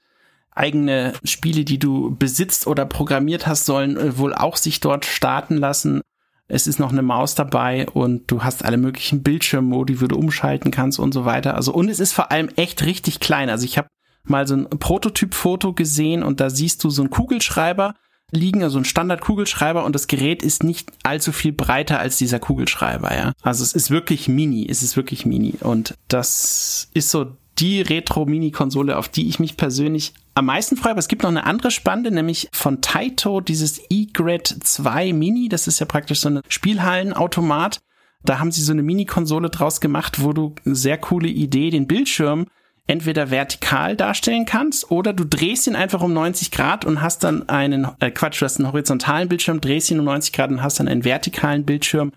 eigene 0.55 1.15
Spiele, 1.25 1.65
die 1.65 1.79
du 1.79 2.15
besitzt 2.15 2.67
oder 2.67 2.85
programmiert 2.85 3.47
hast, 3.47 3.65
sollen 3.65 3.97
äh, 3.97 4.19
wohl 4.19 4.35
auch 4.35 4.57
sich 4.57 4.81
dort 4.81 5.05
starten 5.05 5.57
lassen. 5.57 6.03
Es 6.47 6.67
ist 6.67 6.79
noch 6.79 6.93
eine 6.93 7.03
Maus 7.03 7.35
dabei 7.35 7.89
und 7.89 8.31
du 8.31 8.45
hast 8.45 8.65
alle 8.65 8.77
möglichen 8.77 9.23
Bildschirmmodi, 9.23 10.03
wo 10.03 10.07
du 10.07 10.17
umschalten 10.17 10.71
kannst 10.71 10.99
und 10.99 11.13
so 11.13 11.25
weiter. 11.25 11.55
Also 11.55 11.73
und 11.73 11.89
es 11.89 11.99
ist 11.99 12.13
vor 12.13 12.31
allem 12.31 12.51
echt 12.57 12.85
richtig 12.85 13.21
klein. 13.21 13.49
Also 13.49 13.65
ich 13.65 13.79
habe 13.79 13.89
mal 14.25 14.47
so 14.47 14.55
ein 14.55 14.69
Prototypfoto 14.69 15.73
gesehen 15.73 16.23
und 16.23 16.41
da 16.41 16.51
siehst 16.51 16.83
du 16.85 16.91
so 16.91 17.03
einen 17.03 17.11
Kugelschreiber 17.11 17.95
liegen, 18.31 18.63
also 18.63 18.79
ein 18.79 18.85
Standard-Kugelschreiber 18.85 19.85
und 19.85 19.95
das 19.95 20.07
Gerät 20.07 20.43
ist 20.43 20.65
nicht 20.65 20.91
allzu 21.03 21.33
viel 21.33 21.53
breiter 21.53 21.99
als 21.99 22.17
dieser 22.17 22.39
Kugelschreiber, 22.39 23.15
ja. 23.15 23.33
Also 23.43 23.63
es 23.63 23.75
ist 23.75 23.91
wirklich 23.91 24.27
mini, 24.27 24.67
es 24.69 24.83
ist 24.83 24.97
wirklich 24.97 25.27
mini 25.27 25.55
und 25.61 25.95
das 26.09 26.89
ist 26.95 27.11
so 27.11 27.37
die 27.59 27.83
Retro-Mini-Konsole, 27.83 28.97
auf 28.97 29.09
die 29.09 29.29
ich 29.29 29.39
mich 29.39 29.57
persönlich 29.57 30.15
am 30.35 30.47
meisten 30.47 30.77
freue. 30.77 30.93
Aber 30.93 31.01
es 31.01 31.09
gibt 31.09 31.23
noch 31.23 31.31
eine 31.31 31.45
andere 31.45 31.71
spannende, 31.71 32.11
nämlich 32.11 32.49
von 32.53 32.81
Taito, 32.81 33.41
dieses 33.41 33.81
E-Grid 33.91 34.57
2 34.63 35.13
Mini. 35.13 35.49
Das 35.49 35.69
ist 35.69 35.79
ja 35.79 35.87
praktisch 35.87 36.21
so 36.21 36.31
ein 36.31 36.41
Spielhallenautomat. 36.49 37.81
Da 38.25 38.39
haben 38.39 38.53
sie 38.53 38.63
so 38.63 38.73
eine 38.73 38.83
Mini-Konsole 38.83 39.51
draus 39.51 39.81
gemacht, 39.81 40.23
wo 40.23 40.33
du 40.33 40.55
sehr 40.65 40.97
coole 40.97 41.29
Idee, 41.29 41.71
den 41.71 41.87
Bildschirm 41.87 42.47
entweder 42.87 43.31
vertikal 43.31 43.97
darstellen 43.97 44.45
kannst 44.45 44.91
oder 44.91 45.13
du 45.13 45.25
drehst 45.25 45.67
ihn 45.67 45.77
einfach 45.77 46.03
um 46.03 46.13
90 46.13 46.51
Grad 46.51 46.85
und 46.85 47.01
hast 47.01 47.23
dann 47.23 47.49
einen, 47.49 47.87
äh 48.01 48.11
Quatsch, 48.11 48.41
du 48.41 48.45
hast 48.45 48.59
einen 48.59 48.73
horizontalen 48.73 49.29
Bildschirm, 49.29 49.61
drehst 49.61 49.91
ihn 49.91 50.01
um 50.01 50.05
90 50.07 50.33
Grad 50.33 50.51
und 50.51 50.63
hast 50.63 50.81
dann 50.81 50.89
einen 50.89 51.05
vertikalen 51.05 51.65
Bildschirm, 51.65 52.13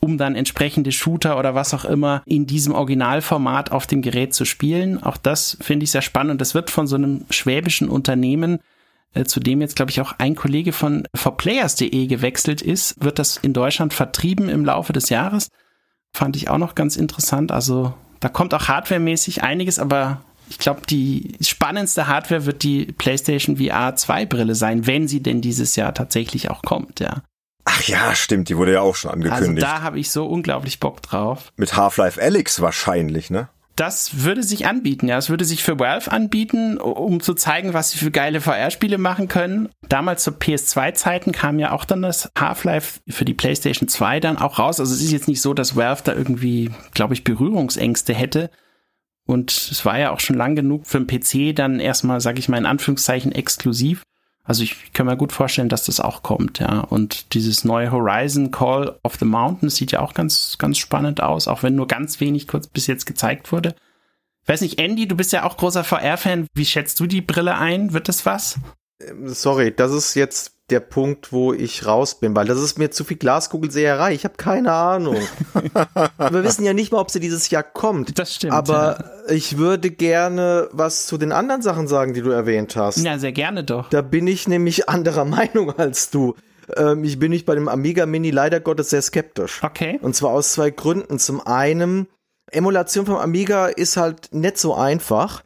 um 0.00 0.16
dann 0.16 0.36
entsprechende 0.36 0.90
Shooter 0.92 1.38
oder 1.38 1.54
was 1.54 1.74
auch 1.74 1.84
immer 1.84 2.22
in 2.24 2.46
diesem 2.46 2.74
Originalformat 2.74 3.72
auf 3.72 3.86
dem 3.86 4.00
Gerät 4.00 4.32
zu 4.32 4.46
spielen. 4.46 5.02
Auch 5.02 5.18
das 5.18 5.58
finde 5.60 5.84
ich 5.84 5.90
sehr 5.90 6.02
spannend 6.02 6.32
und 6.32 6.40
das 6.40 6.54
wird 6.54 6.70
von 6.70 6.86
so 6.86 6.96
einem 6.96 7.26
schwäbischen 7.28 7.90
Unternehmen, 7.90 8.60
äh, 9.12 9.24
zu 9.24 9.38
dem 9.38 9.60
jetzt, 9.60 9.76
glaube 9.76 9.90
ich, 9.90 10.00
auch 10.00 10.14
ein 10.18 10.34
Kollege 10.34 10.72
von 10.72 11.06
forplayers.de 11.14 12.06
gewechselt 12.06 12.62
ist, 12.62 13.04
wird 13.04 13.18
das 13.18 13.36
in 13.36 13.52
Deutschland 13.52 13.92
vertrieben 13.92 14.48
im 14.48 14.64
Laufe 14.64 14.94
des 14.94 15.10
Jahres. 15.10 15.50
Fand 16.12 16.36
ich 16.36 16.48
auch 16.48 16.58
noch 16.58 16.74
ganz 16.74 16.96
interessant. 16.96 17.52
Also 17.52 17.94
da 18.20 18.28
kommt 18.28 18.54
auch 18.54 18.68
hardwaremäßig 18.68 19.42
einiges, 19.42 19.78
aber 19.78 20.22
ich 20.48 20.58
glaube, 20.58 20.82
die 20.88 21.36
spannendste 21.40 22.06
Hardware 22.06 22.44
wird 22.44 22.62
die 22.62 22.86
PlayStation 22.86 23.56
VR 23.56 23.94
2 23.96 24.26
Brille 24.26 24.54
sein, 24.54 24.86
wenn 24.86 25.08
sie 25.08 25.22
denn 25.22 25.40
dieses 25.40 25.76
Jahr 25.76 25.94
tatsächlich 25.94 26.50
auch 26.50 26.62
kommt, 26.62 27.00
ja. 27.00 27.22
Ach 27.64 27.82
ja, 27.82 28.14
stimmt, 28.14 28.48
die 28.48 28.56
wurde 28.56 28.72
ja 28.72 28.80
auch 28.80 28.96
schon 28.96 29.10
angekündigt. 29.10 29.64
Also 29.64 29.78
da 29.78 29.82
habe 29.82 30.00
ich 30.00 30.10
so 30.10 30.26
unglaublich 30.26 30.80
Bock 30.80 31.02
drauf. 31.02 31.52
Mit 31.56 31.76
Half-Life 31.76 32.20
Alyx 32.20 32.60
wahrscheinlich, 32.60 33.30
ne? 33.30 33.48
Das 33.76 34.24
würde 34.24 34.42
sich 34.42 34.66
anbieten, 34.66 35.08
ja. 35.08 35.16
Es 35.16 35.30
würde 35.30 35.44
sich 35.44 35.62
für 35.62 35.78
Valve 35.78 36.12
anbieten, 36.12 36.76
um 36.78 37.20
zu 37.20 37.34
zeigen, 37.34 37.72
was 37.72 37.90
sie 37.90 37.98
für 37.98 38.10
geile 38.10 38.40
VR-Spiele 38.40 38.98
machen 38.98 39.28
können. 39.28 39.70
Damals 39.88 40.24
zu 40.24 40.32
PS2-Zeiten 40.32 41.32
kam 41.32 41.58
ja 41.58 41.72
auch 41.72 41.84
dann 41.84 42.02
das 42.02 42.30
Half-Life 42.38 43.00
für 43.08 43.24
die 43.24 43.34
PlayStation 43.34 43.88
2 43.88 44.20
dann 44.20 44.36
auch 44.36 44.58
raus. 44.58 44.80
Also 44.80 44.92
es 44.92 45.00
ist 45.00 45.12
jetzt 45.12 45.28
nicht 45.28 45.40
so, 45.40 45.54
dass 45.54 45.76
Valve 45.76 46.02
da 46.04 46.14
irgendwie, 46.14 46.70
glaube 46.92 47.14
ich, 47.14 47.24
Berührungsängste 47.24 48.12
hätte. 48.12 48.50
Und 49.26 49.52
es 49.52 49.84
war 49.84 49.98
ja 49.98 50.10
auch 50.10 50.20
schon 50.20 50.36
lang 50.36 50.56
genug 50.56 50.86
für 50.86 51.00
den 51.00 51.06
PC 51.06 51.54
dann 51.54 51.80
erstmal, 51.80 52.20
sage 52.20 52.38
ich 52.38 52.48
mal 52.48 52.58
in 52.58 52.66
Anführungszeichen, 52.66 53.32
exklusiv. 53.32 54.02
Also 54.50 54.64
ich 54.64 54.92
kann 54.92 55.06
mir 55.06 55.16
gut 55.16 55.32
vorstellen, 55.32 55.68
dass 55.68 55.84
das 55.84 56.00
auch 56.00 56.24
kommt, 56.24 56.58
ja. 56.58 56.80
Und 56.80 57.34
dieses 57.34 57.64
neue 57.64 57.92
Horizon 57.92 58.50
Call 58.50 58.98
of 59.04 59.14
the 59.14 59.24
Mountains 59.24 59.76
sieht 59.76 59.92
ja 59.92 60.00
auch 60.00 60.12
ganz, 60.12 60.56
ganz 60.58 60.76
spannend 60.76 61.22
aus, 61.22 61.46
auch 61.46 61.62
wenn 61.62 61.76
nur 61.76 61.86
ganz 61.86 62.18
wenig 62.18 62.48
kurz 62.48 62.66
bis 62.66 62.88
jetzt 62.88 63.06
gezeigt 63.06 63.52
wurde. 63.52 63.76
Weiß 64.46 64.62
nicht, 64.62 64.80
Andy, 64.80 65.06
du 65.06 65.14
bist 65.14 65.32
ja 65.32 65.44
auch 65.44 65.56
großer 65.56 65.84
VR-Fan. 65.84 66.48
Wie 66.52 66.66
schätzt 66.66 66.98
du 66.98 67.06
die 67.06 67.20
Brille 67.20 67.58
ein? 67.58 67.92
Wird 67.92 68.08
das 68.08 68.26
was? 68.26 68.58
Ähm, 69.00 69.28
sorry, 69.28 69.72
das 69.72 69.92
ist 69.92 70.16
jetzt 70.16 70.59
der 70.70 70.80
Punkt, 70.80 71.32
wo 71.32 71.52
ich 71.52 71.86
raus 71.86 72.18
bin, 72.18 72.34
weil 72.34 72.46
das 72.46 72.58
ist 72.58 72.78
mir 72.78 72.90
zu 72.90 73.04
viel 73.04 73.16
Glaskugelseherei. 73.16 74.12
Ich 74.14 74.24
habe 74.24 74.34
keine 74.36 74.72
Ahnung. 74.72 75.16
Wir 76.18 76.44
wissen 76.44 76.64
ja 76.64 76.72
nicht 76.72 76.92
mal, 76.92 76.98
ob 76.98 77.10
sie 77.10 77.20
dieses 77.20 77.50
Jahr 77.50 77.62
kommt. 77.62 78.18
Das 78.18 78.34
stimmt. 78.34 78.52
Aber 78.52 78.98
ja. 79.28 79.34
ich 79.34 79.58
würde 79.58 79.90
gerne 79.90 80.68
was 80.72 81.06
zu 81.06 81.18
den 81.18 81.32
anderen 81.32 81.62
Sachen 81.62 81.88
sagen, 81.88 82.14
die 82.14 82.22
du 82.22 82.30
erwähnt 82.30 82.76
hast. 82.76 82.98
Ja, 82.98 83.18
sehr 83.18 83.32
gerne 83.32 83.64
doch. 83.64 83.88
Da 83.90 84.02
bin 84.02 84.26
ich 84.26 84.48
nämlich 84.48 84.88
anderer 84.88 85.24
Meinung 85.26 85.76
als 85.78 86.10
du. 86.10 86.34
Ähm, 86.76 87.04
ich 87.04 87.18
bin 87.18 87.30
nicht 87.30 87.46
bei 87.46 87.54
dem 87.54 87.68
Amiga 87.68 88.06
Mini 88.06 88.30
leider 88.30 88.60
Gottes 88.60 88.90
sehr 88.90 89.02
skeptisch. 89.02 89.62
Okay. 89.62 89.98
Und 90.02 90.14
zwar 90.14 90.30
aus 90.30 90.52
zwei 90.52 90.70
Gründen. 90.70 91.18
Zum 91.18 91.44
einen, 91.46 92.06
Emulation 92.50 93.06
vom 93.06 93.16
Amiga 93.16 93.66
ist 93.66 93.96
halt 93.96 94.32
nicht 94.32 94.58
so 94.58 94.74
einfach 94.74 95.42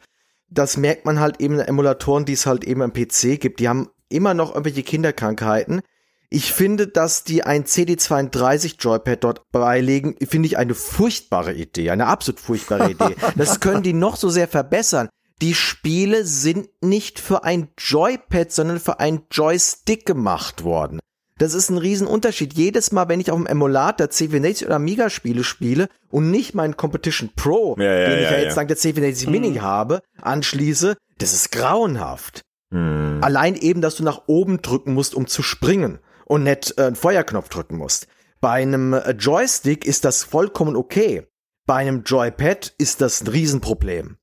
das 0.49 0.77
merkt 0.77 1.05
man 1.05 1.19
halt 1.19 1.41
eben 1.41 1.55
in 1.55 1.61
Emulatoren, 1.61 2.25
die 2.25 2.33
es 2.33 2.45
halt 2.45 2.63
eben 2.63 2.81
am 2.81 2.93
PC 2.93 3.39
gibt. 3.39 3.59
Die 3.59 3.67
haben 3.67 3.89
immer 4.09 4.33
noch 4.33 4.49
irgendwelche 4.49 4.83
Kinderkrankheiten. 4.83 5.81
Ich 6.29 6.51
finde, 6.51 6.87
dass 6.87 7.23
die 7.23 7.43
ein 7.43 7.65
CD32 7.65 8.75
Joypad 8.79 9.23
dort 9.23 9.51
beilegen, 9.51 10.15
finde 10.27 10.47
ich 10.47 10.57
eine 10.57 10.73
furchtbare 10.73 11.53
Idee, 11.53 11.91
eine 11.91 12.07
absolut 12.07 12.39
furchtbare 12.39 12.91
Idee. 12.91 13.15
Das 13.35 13.59
können 13.59 13.83
die 13.83 13.93
noch 13.93 14.15
so 14.15 14.29
sehr 14.29 14.47
verbessern. 14.47 15.09
Die 15.41 15.53
Spiele 15.53 16.25
sind 16.25 16.69
nicht 16.81 17.19
für 17.19 17.43
ein 17.43 17.69
Joypad, 17.77 18.51
sondern 18.51 18.79
für 18.79 18.99
einen 18.99 19.23
Joystick 19.31 20.05
gemacht 20.05 20.63
worden. 20.63 20.99
Das 21.37 21.53
ist 21.53 21.69
ein 21.69 21.77
Riesenunterschied. 21.77 22.53
Jedes 22.53 22.93
Mal, 22.93 23.09
wenn 23.09 23.19
ich 23.19 23.29
auf 23.29 23.37
dem 23.37 23.45
Emulator 23.45 24.07
C64 24.07 24.65
oder 24.65 24.75
Amiga 24.75 25.09
Spiele 25.09 25.43
spiele 25.43 25.89
und 26.09 26.31
nicht 26.31 26.55
meinen 26.55 26.77
Competition 26.77 27.31
Pro, 27.35 27.75
ja, 27.77 27.83
ja, 27.83 28.09
den 28.09 28.19
ich 28.19 28.23
ja, 28.23 28.31
ja 28.31 28.39
jetzt 28.39 28.55
dank 28.55 28.69
der 28.69 28.77
C64 28.77 29.29
Mini 29.29 29.51
mhm. 29.51 29.61
habe, 29.61 30.01
anschließe, 30.21 30.95
das 31.17 31.33
ist 31.33 31.51
grauenhaft. 31.51 32.41
Hm. 32.71 33.19
Allein 33.21 33.55
eben, 33.55 33.81
dass 33.81 33.95
du 33.95 34.03
nach 34.03 34.23
oben 34.27 34.61
drücken 34.61 34.93
musst, 34.93 35.15
um 35.15 35.27
zu 35.27 35.43
springen 35.43 35.99
und 36.25 36.43
nicht 36.43 36.77
äh, 36.77 36.83
einen 36.83 36.95
Feuerknopf 36.95 37.49
drücken 37.49 37.77
musst. 37.77 38.07
Bei 38.41 38.61
einem 38.61 38.93
äh, 38.93 39.11
Joystick 39.11 39.85
ist 39.85 40.05
das 40.05 40.23
vollkommen 40.23 40.75
okay. 40.75 41.27
Bei 41.65 41.75
einem 41.75 42.03
Joypad 42.03 42.73
ist 42.77 43.01
das 43.01 43.21
ein 43.21 43.27
Riesenproblem. 43.27 44.17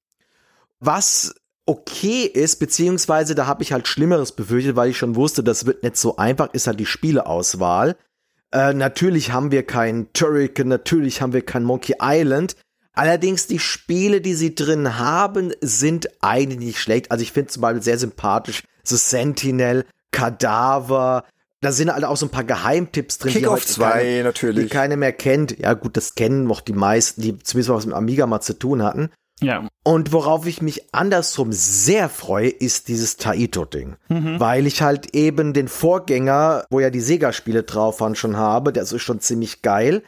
Was 0.78 1.34
okay 1.66 2.24
ist, 2.24 2.56
beziehungsweise 2.56 3.34
da 3.34 3.46
habe 3.46 3.62
ich 3.62 3.72
halt 3.72 3.88
Schlimmeres 3.88 4.32
befürchtet, 4.32 4.76
weil 4.76 4.90
ich 4.90 4.98
schon 4.98 5.16
wusste, 5.16 5.42
das 5.42 5.66
wird 5.66 5.82
nicht 5.82 5.96
so 5.96 6.16
einfach, 6.16 6.52
ist 6.52 6.66
halt 6.66 6.80
die 6.80 6.86
Spieleauswahl. 6.86 7.96
Äh, 8.52 8.74
natürlich 8.74 9.32
haben 9.32 9.50
wir 9.50 9.64
kein 9.64 10.12
Turrican, 10.12 10.68
natürlich 10.68 11.22
haben 11.22 11.32
wir 11.32 11.44
kein 11.44 11.64
Monkey 11.64 11.94
Island, 12.00 12.56
Allerdings 12.94 13.46
die 13.46 13.58
Spiele, 13.58 14.20
die 14.20 14.34
sie 14.34 14.54
drin 14.54 14.98
haben, 14.98 15.52
sind 15.60 16.08
eigentlich 16.20 16.60
nicht 16.60 16.78
schlecht. 16.78 17.10
Also 17.10 17.22
ich 17.22 17.32
finde 17.32 17.50
zum 17.50 17.62
Beispiel 17.62 17.82
sehr 17.82 17.98
sympathisch 17.98 18.64
The 18.84 18.96
Sentinel, 18.96 19.86
Kadaver. 20.10 21.24
Da 21.60 21.72
sind 21.72 21.92
halt 21.92 22.04
auch 22.04 22.16
so 22.16 22.26
ein 22.26 22.30
paar 22.30 22.44
Geheimtipps 22.44 23.18
drin. 23.18 23.32
Kick-Off 23.32 23.64
2 23.64 24.22
natürlich. 24.24 24.64
Die 24.64 24.68
keiner 24.68 24.96
mehr 24.96 25.12
kennt. 25.12 25.58
Ja 25.58 25.74
gut, 25.74 25.96
das 25.96 26.14
kennen 26.16 26.44
noch 26.44 26.60
die 26.60 26.72
meisten, 26.72 27.22
die 27.22 27.38
zumindest 27.38 27.70
was 27.70 27.86
mit 27.86 27.94
Amiga 27.94 28.26
mal 28.26 28.40
zu 28.40 28.58
tun 28.58 28.82
hatten. 28.82 29.10
Ja. 29.40 29.68
Und 29.84 30.12
worauf 30.12 30.46
ich 30.46 30.60
mich 30.60 30.94
andersrum 30.94 31.52
sehr 31.52 32.08
freue, 32.08 32.48
ist 32.48 32.88
dieses 32.88 33.16
Taito-Ding. 33.16 33.96
Mhm. 34.08 34.38
Weil 34.38 34.66
ich 34.66 34.82
halt 34.82 35.14
eben 35.14 35.52
den 35.52 35.68
Vorgänger, 35.68 36.64
wo 36.70 36.80
ja 36.80 36.90
die 36.90 37.00
Sega-Spiele 37.00 37.62
drauf 37.62 38.00
waren, 38.00 38.14
schon 38.14 38.36
habe. 38.36 38.72
Der 38.72 38.82
ist 38.82 39.00
schon 39.00 39.20
ziemlich 39.20 39.62
geil. 39.62 40.02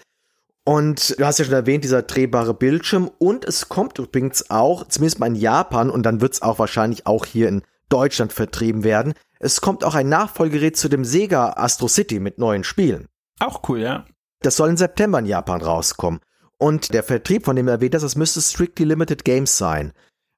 Und 0.64 1.18
du 1.18 1.26
hast 1.26 1.38
ja 1.38 1.44
schon 1.44 1.54
erwähnt, 1.54 1.84
dieser 1.84 2.02
drehbare 2.02 2.54
Bildschirm. 2.54 3.10
Und 3.18 3.44
es 3.44 3.68
kommt 3.68 3.98
übrigens 3.98 4.50
auch, 4.50 4.88
zumindest 4.88 5.20
mal 5.20 5.26
in 5.26 5.34
Japan, 5.34 5.90
und 5.90 6.04
dann 6.04 6.20
wird 6.20 6.34
es 6.34 6.42
auch 6.42 6.58
wahrscheinlich 6.58 7.06
auch 7.06 7.26
hier 7.26 7.48
in 7.48 7.62
Deutschland 7.90 8.32
vertrieben 8.32 8.82
werden. 8.82 9.12
Es 9.38 9.60
kommt 9.60 9.84
auch 9.84 9.94
ein 9.94 10.08
Nachfolgerät 10.08 10.76
zu 10.76 10.88
dem 10.88 11.04
Sega 11.04 11.50
Astro 11.56 11.86
City 11.86 12.18
mit 12.18 12.38
neuen 12.38 12.64
Spielen. 12.64 13.08
Auch 13.40 13.68
cool, 13.68 13.80
ja. 13.80 14.06
Das 14.40 14.56
soll 14.56 14.70
im 14.70 14.76
September 14.76 15.18
in 15.18 15.26
Japan 15.26 15.60
rauskommen. 15.60 16.20
Und 16.56 16.94
der 16.94 17.02
Vertrieb, 17.02 17.44
von 17.44 17.56
dem 17.56 17.68
er 17.68 17.74
erwähnt 17.74 17.94
hast, 17.94 18.02
das 18.02 18.16
müsste 18.16 18.40
Strictly 18.40 18.86
Limited 18.86 19.24
Games 19.24 19.58
sein. 19.58 19.92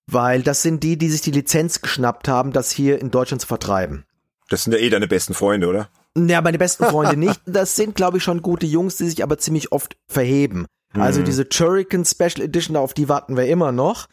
Weil 0.09 0.43
das 0.43 0.63
sind 0.63 0.83
die, 0.83 0.97
die 0.97 1.09
sich 1.09 1.21
die 1.21 1.31
Lizenz 1.31 1.83
geschnappt 1.83 2.27
haben, 2.27 2.53
das 2.53 2.71
hier 2.71 3.01
in 3.01 3.11
Deutschland 3.11 3.41
zu 3.41 3.47
vertreiben. 3.47 4.05
Das 4.49 4.65
sind 4.65 4.73
ja 4.73 4.79
eh 4.79 4.91
deine 4.91 5.09
besten 5.09 5.35
Freunde, 5.35 5.69
oder? 5.69 5.89
Ja, 6.17 6.41
meine 6.41 6.59
besten 6.59 6.85
Freunde 6.87 7.17
nicht. 7.19 7.41
Das 7.47 7.77
sind, 7.77 7.95
glaube 7.95 8.19
ich, 8.19 8.25
schon 8.25 8.43
gute 8.43 8.67
Jungs, 8.67 8.97
die 8.97 9.09
sich 9.09 9.23
aber 9.23 9.39
ziemlich 9.39 9.73
oft 9.73 9.97
verheben. 10.09 10.67
Also 10.95 11.21
mhm. 11.21 11.25
diese 11.27 11.49
Turrican 11.49 12.05
Special 12.05 12.41
Edition, 12.41 12.77
auf 12.77 12.95
die 12.95 13.09
warten 13.09 13.37
wir 13.37 13.47
immer 13.47 13.73
noch. 13.73 14.07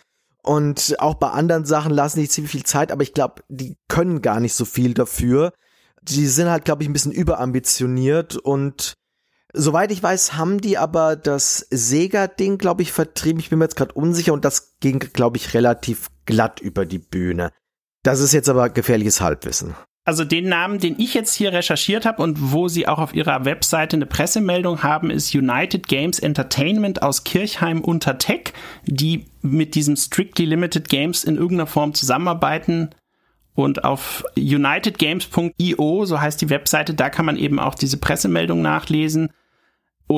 Und 0.43 0.95
auch 0.99 1.15
bei 1.15 1.29
anderen 1.29 1.63
Sachen 1.63 1.93
lassen 1.93 2.19
die 2.19 2.27
ziemlich 2.27 2.51
viel 2.51 2.65
Zeit, 2.65 2.91
aber 2.91 3.03
ich 3.03 3.13
glaube, 3.13 3.43
die 3.47 3.77
können 3.87 4.21
gar 4.21 4.41
nicht 4.41 4.53
so 4.53 4.65
viel 4.65 4.93
dafür. 4.93 5.53
Die 6.01 6.27
sind 6.27 6.49
halt, 6.49 6.65
glaube 6.65 6.83
ich, 6.83 6.89
ein 6.89 6.93
bisschen 6.93 7.13
überambitioniert 7.13 8.35
und 8.35 8.95
soweit 9.53 9.89
ich 9.93 10.03
weiß, 10.03 10.33
haben 10.33 10.59
die 10.59 10.77
aber 10.77 11.15
das 11.15 11.65
Sega-Ding, 11.69 12.57
glaube 12.57 12.81
ich, 12.81 12.91
vertrieben. 12.91 13.39
Ich 13.39 13.49
bin 13.51 13.59
mir 13.59 13.65
jetzt 13.65 13.77
gerade 13.77 13.93
unsicher 13.93 14.33
und 14.33 14.43
das 14.43 14.75
ging, 14.81 14.99
glaube 14.99 15.37
ich, 15.37 15.53
relativ 15.53 16.09
glatt 16.25 16.59
über 16.59 16.85
die 16.85 16.99
Bühne. 16.99 17.51
Das 18.03 18.19
ist 18.19 18.33
jetzt 18.33 18.49
aber 18.49 18.69
gefährliches 18.69 19.21
Halbwissen 19.21 19.75
also 20.05 20.25
den 20.25 20.49
Namen, 20.49 20.79
den 20.79 20.99
ich 20.99 21.13
jetzt 21.13 21.33
hier 21.33 21.53
recherchiert 21.53 22.05
habe 22.05 22.21
und 22.21 22.51
wo 22.51 22.67
sie 22.67 22.87
auch 22.87 22.99
auf 22.99 23.13
ihrer 23.13 23.45
Webseite 23.45 23.95
eine 23.95 24.05
Pressemeldung 24.05 24.83
haben, 24.83 25.09
ist 25.09 25.33
United 25.33 25.87
Games 25.87 26.19
Entertainment 26.19 27.01
aus 27.01 27.23
Kirchheim 27.23 27.81
unter 27.81 28.17
Tech, 28.17 28.53
die 28.85 29.25
mit 29.41 29.75
diesem 29.75 29.95
Strictly 29.95 30.45
Limited 30.45 30.89
Games 30.89 31.23
in 31.23 31.35
irgendeiner 31.35 31.67
Form 31.67 31.93
zusammenarbeiten. 31.93 32.89
Und 33.55 33.83
auf 33.83 34.25
unitedgames.io, 34.35 36.05
so 36.05 36.19
heißt 36.19 36.41
die 36.41 36.49
Webseite, 36.49 36.95
da 36.95 37.09
kann 37.09 37.25
man 37.25 37.37
eben 37.37 37.59
auch 37.59 37.75
diese 37.75 37.97
Pressemeldung 37.97 38.61
nachlesen. 38.61 39.29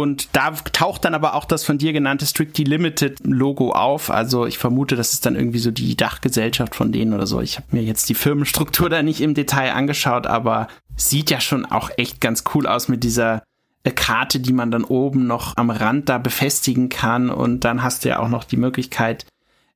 Und 0.02 0.30
da 0.34 0.52
taucht 0.52 1.06
dann 1.06 1.14
aber 1.14 1.36
auch 1.36 1.46
das 1.46 1.64
von 1.64 1.78
dir 1.78 1.94
genannte 1.94 2.26
Strictly 2.26 2.64
Limited 2.64 3.20
Logo 3.24 3.72
auf. 3.72 4.10
Also 4.10 4.46
ich 4.46 4.58
vermute, 4.58 4.96
das 4.96 5.14
ist 5.14 5.26
dann 5.26 5.36
irgendwie 5.36 5.60
so 5.60 5.72
die 5.72 5.96
Dachgesellschaft 5.96 6.76
von 6.76 6.92
denen 6.92 7.14
oder 7.14 7.28
so. 7.28 7.42
Ich 7.42 7.58
habe 7.58 7.68
mir 7.72 7.84
jetzt 7.84 8.10
die 8.10 8.16
Firmenstruktur 8.16 8.90
da 8.90 9.04
nicht 9.04 9.22
im 9.22 9.34
Detail 9.34 9.74
angeschaut, 9.74 10.28
aber 10.28 10.68
sieht 10.96 11.30
ja 11.30 11.40
schon 11.40 11.66
auch 11.66 11.90
echt 11.98 12.22
ganz 12.22 12.44
cool 12.54 12.68
aus 12.68 12.88
mit 12.88 13.04
dieser 13.04 13.44
äh, 13.84 13.92
Karte, 13.92 14.40
die 14.40 14.54
man 14.54 14.72
dann 14.72 14.84
oben 14.84 15.28
noch 15.28 15.56
am 15.58 15.70
Rand 15.70 16.10
da 16.10 16.18
befestigen 16.18 16.90
kann. 16.90 17.30
Und 17.30 17.64
dann 17.64 17.84
hast 17.84 18.06
du 18.06 18.10
ja 18.10 18.20
auch 18.20 18.30
noch 18.30 18.44
die 18.44 18.58
Möglichkeit, 18.58 19.26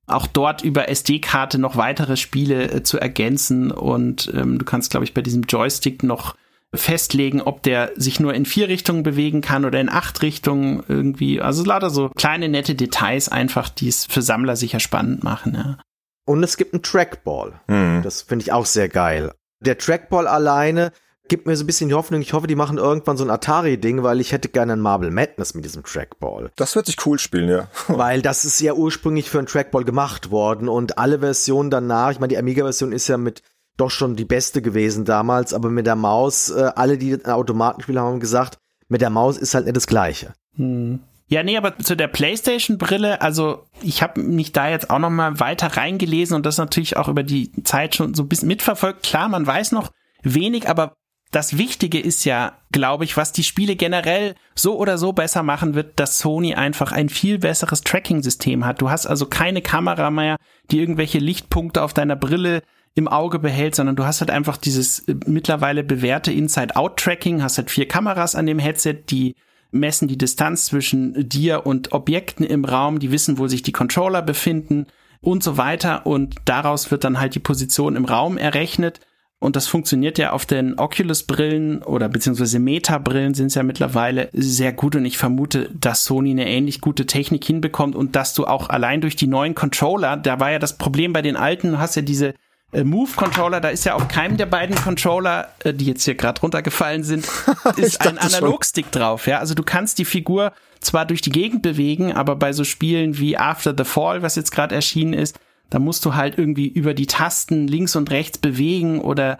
auch 0.07 0.27
dort 0.27 0.63
über 0.63 0.89
SD-Karte 0.89 1.59
noch 1.59 1.75
weitere 1.75 2.17
Spiele 2.17 2.71
äh, 2.71 2.83
zu 2.83 2.99
ergänzen. 2.99 3.71
Und 3.71 4.31
ähm, 4.33 4.57
du 4.57 4.65
kannst, 4.65 4.91
glaube 4.91 5.05
ich, 5.05 5.13
bei 5.13 5.21
diesem 5.21 5.43
Joystick 5.43 6.03
noch 6.03 6.35
festlegen, 6.73 7.41
ob 7.41 7.63
der 7.63 7.91
sich 7.95 8.19
nur 8.19 8.33
in 8.33 8.45
vier 8.45 8.67
Richtungen 8.67 9.03
bewegen 9.03 9.41
kann 9.41 9.65
oder 9.65 9.79
in 9.79 9.89
acht 9.89 10.21
Richtungen 10.21 10.83
irgendwie. 10.87 11.41
Also 11.41 11.63
lauter 11.63 11.89
so 11.89 12.09
kleine 12.09 12.47
nette 12.47 12.75
Details 12.75 13.29
einfach, 13.29 13.69
die 13.69 13.87
es 13.87 14.05
für 14.05 14.21
Sammler 14.21 14.55
sicher 14.55 14.79
spannend 14.79 15.23
machen. 15.23 15.55
Ja. 15.55 15.77
Und 16.25 16.43
es 16.43 16.57
gibt 16.57 16.73
einen 16.73 16.83
Trackball. 16.83 17.59
Mhm. 17.67 18.01
Das 18.03 18.21
finde 18.21 18.43
ich 18.43 18.51
auch 18.51 18.67
sehr 18.67 18.87
geil. 18.87 19.33
Der 19.61 19.77
Trackball 19.77 20.27
alleine 20.27 20.91
gibt 21.27 21.47
mir 21.47 21.55
so 21.55 21.63
ein 21.63 21.67
bisschen 21.67 21.89
die 21.89 21.95
Hoffnung, 21.95 22.21
ich 22.21 22.33
hoffe, 22.33 22.47
die 22.47 22.55
machen 22.55 22.77
irgendwann 22.77 23.15
so 23.15 23.23
ein 23.23 23.29
Atari-Ding, 23.29 24.03
weil 24.03 24.19
ich 24.19 24.31
hätte 24.31 24.49
gerne 24.49 24.73
ein 24.73 24.79
Marble 24.79 25.11
Madness 25.11 25.53
mit 25.53 25.63
diesem 25.63 25.83
Trackball. 25.83 26.51
Das 26.55 26.75
wird 26.75 26.87
sich 26.87 27.05
cool 27.05 27.19
spielen, 27.19 27.49
ja. 27.49 27.67
weil 27.87 28.21
das 28.21 28.45
ist 28.45 28.59
ja 28.59 28.73
ursprünglich 28.73 29.29
für 29.29 29.37
einen 29.37 29.47
Trackball 29.47 29.83
gemacht 29.83 30.31
worden 30.31 30.67
und 30.67 30.97
alle 30.97 31.19
Versionen 31.19 31.69
danach, 31.69 32.11
ich 32.11 32.19
meine, 32.19 32.29
die 32.29 32.37
Amiga-Version 32.37 32.91
ist 32.91 33.07
ja 33.07 33.17
mit 33.17 33.41
doch 33.79 33.91
schon 33.91 34.15
die 34.15 34.25
beste 34.25 34.61
gewesen 34.61 35.05
damals, 35.05 35.53
aber 35.53 35.69
mit 35.69 35.85
der 35.85 35.95
Maus, 35.95 36.49
äh, 36.49 36.71
alle, 36.75 36.97
die 36.97 37.23
Automatenspiele 37.25 37.99
haben 38.01 38.19
gesagt, 38.19 38.57
mit 38.87 39.01
der 39.01 39.09
Maus 39.09 39.37
ist 39.37 39.53
halt 39.53 39.65
nicht 39.65 39.77
das 39.77 39.87
Gleiche. 39.87 40.33
Hm. 40.55 40.99
Ja, 41.31 41.43
nee, 41.43 41.57
aber 41.57 41.77
zu 41.77 41.95
der 41.95 42.07
PlayStation-Brille, 42.07 43.21
also 43.21 43.67
ich 43.83 44.01
habe 44.01 44.19
mich 44.19 44.51
da 44.51 44.67
jetzt 44.67 44.89
auch 44.89 44.97
noch 44.97 45.11
mal 45.11 45.39
weiter 45.39 45.77
reingelesen 45.77 46.35
und 46.35 46.45
das 46.45 46.57
natürlich 46.57 46.97
auch 46.97 47.07
über 47.07 47.21
die 47.21 47.51
Zeit 47.63 47.93
schon 47.93 48.15
so 48.15 48.23
ein 48.23 48.27
bisschen 48.27 48.47
mitverfolgt. 48.47 49.03
Klar, 49.03 49.29
man 49.29 49.45
weiß 49.45 49.71
noch 49.73 49.91
wenig, 50.23 50.67
aber 50.67 50.93
das 51.31 51.59
Wichtige 51.59 51.99
ist 51.99 52.25
ja, 52.25 52.53
glaube 52.71 53.03
ich, 53.03 53.15
was 53.15 53.31
die 53.31 53.43
Spiele 53.43 53.75
generell 53.75 54.33
so 54.55 54.79
oder 54.79 54.97
so 54.97 55.13
besser 55.13 55.43
machen 55.43 55.75
wird, 55.75 55.99
dass 55.99 56.17
Sony 56.17 56.55
einfach 56.55 56.91
ein 56.91 57.09
viel 57.09 57.37
besseres 57.37 57.81
Tracking-System 57.81 58.65
hat. 58.65 58.81
Du 58.81 58.89
hast 58.89 59.05
also 59.05 59.27
keine 59.27 59.61
Kamera 59.61 60.09
mehr, 60.09 60.37
die 60.71 60.79
irgendwelche 60.79 61.19
Lichtpunkte 61.19 61.83
auf 61.83 61.93
deiner 61.93 62.15
Brille 62.15 62.63
im 62.95 63.07
Auge 63.07 63.39
behält, 63.39 63.75
sondern 63.75 63.95
du 63.95 64.05
hast 64.05 64.21
halt 64.21 64.31
einfach 64.31 64.57
dieses 64.57 64.99
äh, 65.07 65.15
mittlerweile 65.25 65.83
bewährte 65.83 66.31
Inside-Out-Tracking, 66.31 67.41
hast 67.43 67.57
halt 67.57 67.71
vier 67.71 67.87
Kameras 67.87 68.35
an 68.35 68.45
dem 68.45 68.59
Headset, 68.59 69.03
die 69.09 69.35
messen 69.71 70.07
die 70.07 70.17
Distanz 70.17 70.65
zwischen 70.65 71.29
dir 71.29 71.65
und 71.65 71.91
Objekten 71.91 72.45
im 72.45 72.65
Raum, 72.65 72.99
die 72.99 73.11
wissen, 73.11 73.37
wo 73.37 73.47
sich 73.47 73.61
die 73.61 73.71
Controller 73.71 74.21
befinden 74.21 74.87
und 75.21 75.43
so 75.43 75.57
weiter. 75.57 76.05
Und 76.05 76.35
daraus 76.45 76.91
wird 76.91 77.03
dann 77.03 77.19
halt 77.19 77.35
die 77.35 77.39
Position 77.39 77.95
im 77.95 78.05
Raum 78.05 78.37
errechnet. 78.37 78.99
Und 79.41 79.55
das 79.55 79.67
funktioniert 79.67 80.17
ja 80.17 80.33
auf 80.33 80.45
den 80.45 80.77
Oculus-Brillen 80.77 81.81
oder 81.83 82.09
beziehungsweise 82.09 82.59
Meta-Brillen 82.59 83.33
sind 83.33 83.47
es 83.47 83.55
ja 83.55 83.63
mittlerweile 83.63 84.29
sehr 84.33 84.73
gut. 84.73 84.95
Und 84.97 85.05
ich 85.05 85.17
vermute, 85.17 85.69
dass 85.73 86.03
Sony 86.03 86.31
eine 86.31 86.47
ähnlich 86.47 86.81
gute 86.81 87.05
Technik 87.05 87.45
hinbekommt 87.45 87.95
und 87.95 88.17
dass 88.17 88.33
du 88.33 88.45
auch 88.47 88.69
allein 88.69 88.99
durch 88.99 89.15
die 89.15 89.27
neuen 89.27 89.55
Controller, 89.55 90.17
da 90.17 90.41
war 90.41 90.51
ja 90.51 90.59
das 90.59 90.77
Problem 90.77 91.13
bei 91.13 91.21
den 91.21 91.37
alten, 91.37 91.71
du 91.71 91.79
hast 91.79 91.95
ja 91.95 92.01
diese 92.01 92.33
Move-Controller, 92.71 93.61
da 93.61 93.69
ist 93.69 93.85
ja 93.85 93.95
auf 93.95 94.07
keinem 94.07 94.37
der 94.37 94.45
beiden 94.45 94.75
Controller, 94.75 95.49
äh, 95.63 95.73
die 95.73 95.85
jetzt 95.85 96.03
hier 96.03 96.15
gerade 96.15 96.39
runtergefallen 96.41 97.03
sind, 97.03 97.27
ist 97.77 98.05
ein 98.05 98.17
Analogstick 98.17 98.91
drauf. 98.91 99.27
Ja, 99.27 99.39
also 99.39 99.55
du 99.55 99.63
kannst 99.63 99.97
die 99.97 100.05
Figur 100.05 100.53
zwar 100.79 101.05
durch 101.05 101.21
die 101.21 101.31
Gegend 101.31 101.61
bewegen, 101.61 102.13
aber 102.13 102.35
bei 102.35 102.53
so 102.53 102.63
Spielen 102.63 103.17
wie 103.17 103.37
After 103.37 103.73
the 103.77 103.83
Fall, 103.83 104.21
was 104.21 104.35
jetzt 104.35 104.51
gerade 104.51 104.75
erschienen 104.75 105.13
ist, 105.13 105.39
da 105.69 105.79
musst 105.79 106.05
du 106.05 106.15
halt 106.15 106.37
irgendwie 106.37 106.67
über 106.67 106.93
die 106.93 107.07
Tasten 107.07 107.67
links 107.67 107.95
und 107.95 108.11
rechts 108.11 108.37
bewegen 108.37 109.01
oder 109.01 109.39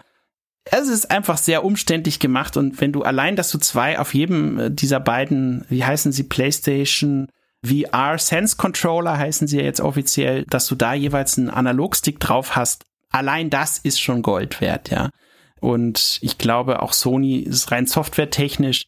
es 0.64 0.88
ist 0.88 1.10
einfach 1.10 1.38
sehr 1.38 1.64
umständlich 1.64 2.18
gemacht 2.18 2.56
und 2.56 2.80
wenn 2.80 2.92
du 2.92 3.02
allein, 3.02 3.34
dass 3.34 3.50
du 3.50 3.58
zwei 3.58 3.98
auf 3.98 4.12
jedem 4.14 4.58
äh, 4.58 4.70
dieser 4.70 5.00
beiden, 5.00 5.64
wie 5.68 5.84
heißen 5.84 6.12
sie, 6.12 6.24
PlayStation 6.24 7.28
VR 7.64 8.18
Sense 8.18 8.56
Controller 8.56 9.18
heißen 9.18 9.46
sie 9.46 9.58
ja 9.58 9.64
jetzt 9.64 9.80
offiziell, 9.80 10.44
dass 10.48 10.66
du 10.66 10.74
da 10.74 10.94
jeweils 10.94 11.38
einen 11.38 11.50
Analogstick 11.50 12.20
drauf 12.20 12.56
hast, 12.56 12.84
allein 13.10 13.50
das 13.50 13.78
ist 13.78 14.00
schon 14.00 14.22
Gold 14.22 14.60
wert, 14.60 14.90
ja. 14.90 15.10
Und 15.60 16.18
ich 16.22 16.38
glaube, 16.38 16.82
auch 16.82 16.92
Sony 16.94 17.36
ist 17.36 17.70
rein 17.70 17.86
softwaretechnisch 17.86 18.84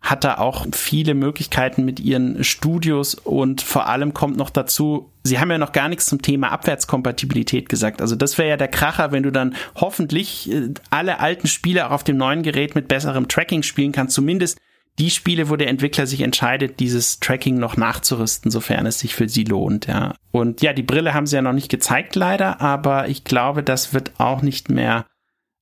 hat 0.00 0.24
da 0.24 0.38
auch 0.38 0.66
viele 0.72 1.14
Möglichkeiten 1.14 1.84
mit 1.84 1.98
ihren 2.00 2.44
Studios 2.44 3.14
und 3.14 3.60
vor 3.60 3.86
allem 3.86 4.14
kommt 4.14 4.36
noch 4.36 4.50
dazu, 4.50 5.10
sie 5.24 5.40
haben 5.40 5.50
ja 5.50 5.58
noch 5.58 5.72
gar 5.72 5.88
nichts 5.88 6.06
zum 6.06 6.22
Thema 6.22 6.52
Abwärtskompatibilität 6.52 7.68
gesagt. 7.68 8.00
Also 8.00 8.14
das 8.14 8.38
wäre 8.38 8.50
ja 8.50 8.56
der 8.56 8.68
Kracher, 8.68 9.10
wenn 9.10 9.24
du 9.24 9.32
dann 9.32 9.56
hoffentlich 9.74 10.50
äh, 10.52 10.68
alle 10.90 11.18
alten 11.18 11.48
Spiele 11.48 11.86
auch 11.86 11.90
auf 11.90 12.04
dem 12.04 12.16
neuen 12.16 12.42
Gerät 12.42 12.74
mit 12.74 12.88
besserem 12.88 13.26
Tracking 13.26 13.62
spielen 13.62 13.92
kannst, 13.92 14.14
zumindest 14.14 14.58
die 14.98 15.10
Spiele, 15.10 15.50
wo 15.50 15.56
der 15.56 15.68
Entwickler 15.68 16.06
sich 16.06 16.22
entscheidet, 16.22 16.80
dieses 16.80 17.20
Tracking 17.20 17.58
noch 17.58 17.76
nachzurüsten, 17.76 18.50
sofern 18.50 18.86
es 18.86 18.98
sich 18.98 19.14
für 19.14 19.28
sie 19.28 19.44
lohnt, 19.44 19.86
ja. 19.86 20.14
Und 20.30 20.62
ja, 20.62 20.72
die 20.72 20.82
Brille 20.82 21.12
haben 21.12 21.26
sie 21.26 21.36
ja 21.36 21.42
noch 21.42 21.52
nicht 21.52 21.70
gezeigt, 21.70 22.14
leider, 22.14 22.60
aber 22.60 23.08
ich 23.08 23.24
glaube, 23.24 23.62
das 23.62 23.92
wird 23.92 24.12
auch 24.18 24.42
nicht 24.42 24.70
mehr, 24.70 25.06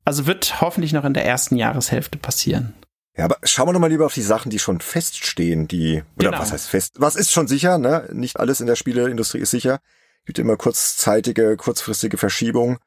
also 0.04 0.26
wird 0.26 0.60
hoffentlich 0.60 0.92
noch 0.92 1.04
in 1.04 1.14
der 1.14 1.26
ersten 1.26 1.56
Jahreshälfte 1.56 2.18
passieren. 2.18 2.74
Ja, 3.16 3.24
aber 3.24 3.38
schauen 3.44 3.68
wir 3.68 3.72
doch 3.72 3.80
mal 3.80 3.90
lieber 3.90 4.06
auf 4.06 4.14
die 4.14 4.22
Sachen, 4.22 4.50
die 4.50 4.58
schon 4.58 4.80
feststehen, 4.80 5.68
die, 5.68 6.02
oder 6.16 6.30
genau. 6.30 6.40
was 6.40 6.52
heißt 6.52 6.68
fest? 6.68 6.94
Was 6.98 7.14
ist 7.14 7.30
schon 7.30 7.46
sicher, 7.46 7.78
ne? 7.78 8.08
Nicht 8.12 8.40
alles 8.40 8.60
in 8.60 8.66
der 8.66 8.76
Spieleindustrie 8.76 9.38
ist 9.38 9.52
sicher. 9.52 9.80
Gibt 10.26 10.38
immer 10.38 10.56
kurzzeitige, 10.56 11.56
kurzfristige 11.56 12.18
Verschiebungen. 12.18 12.78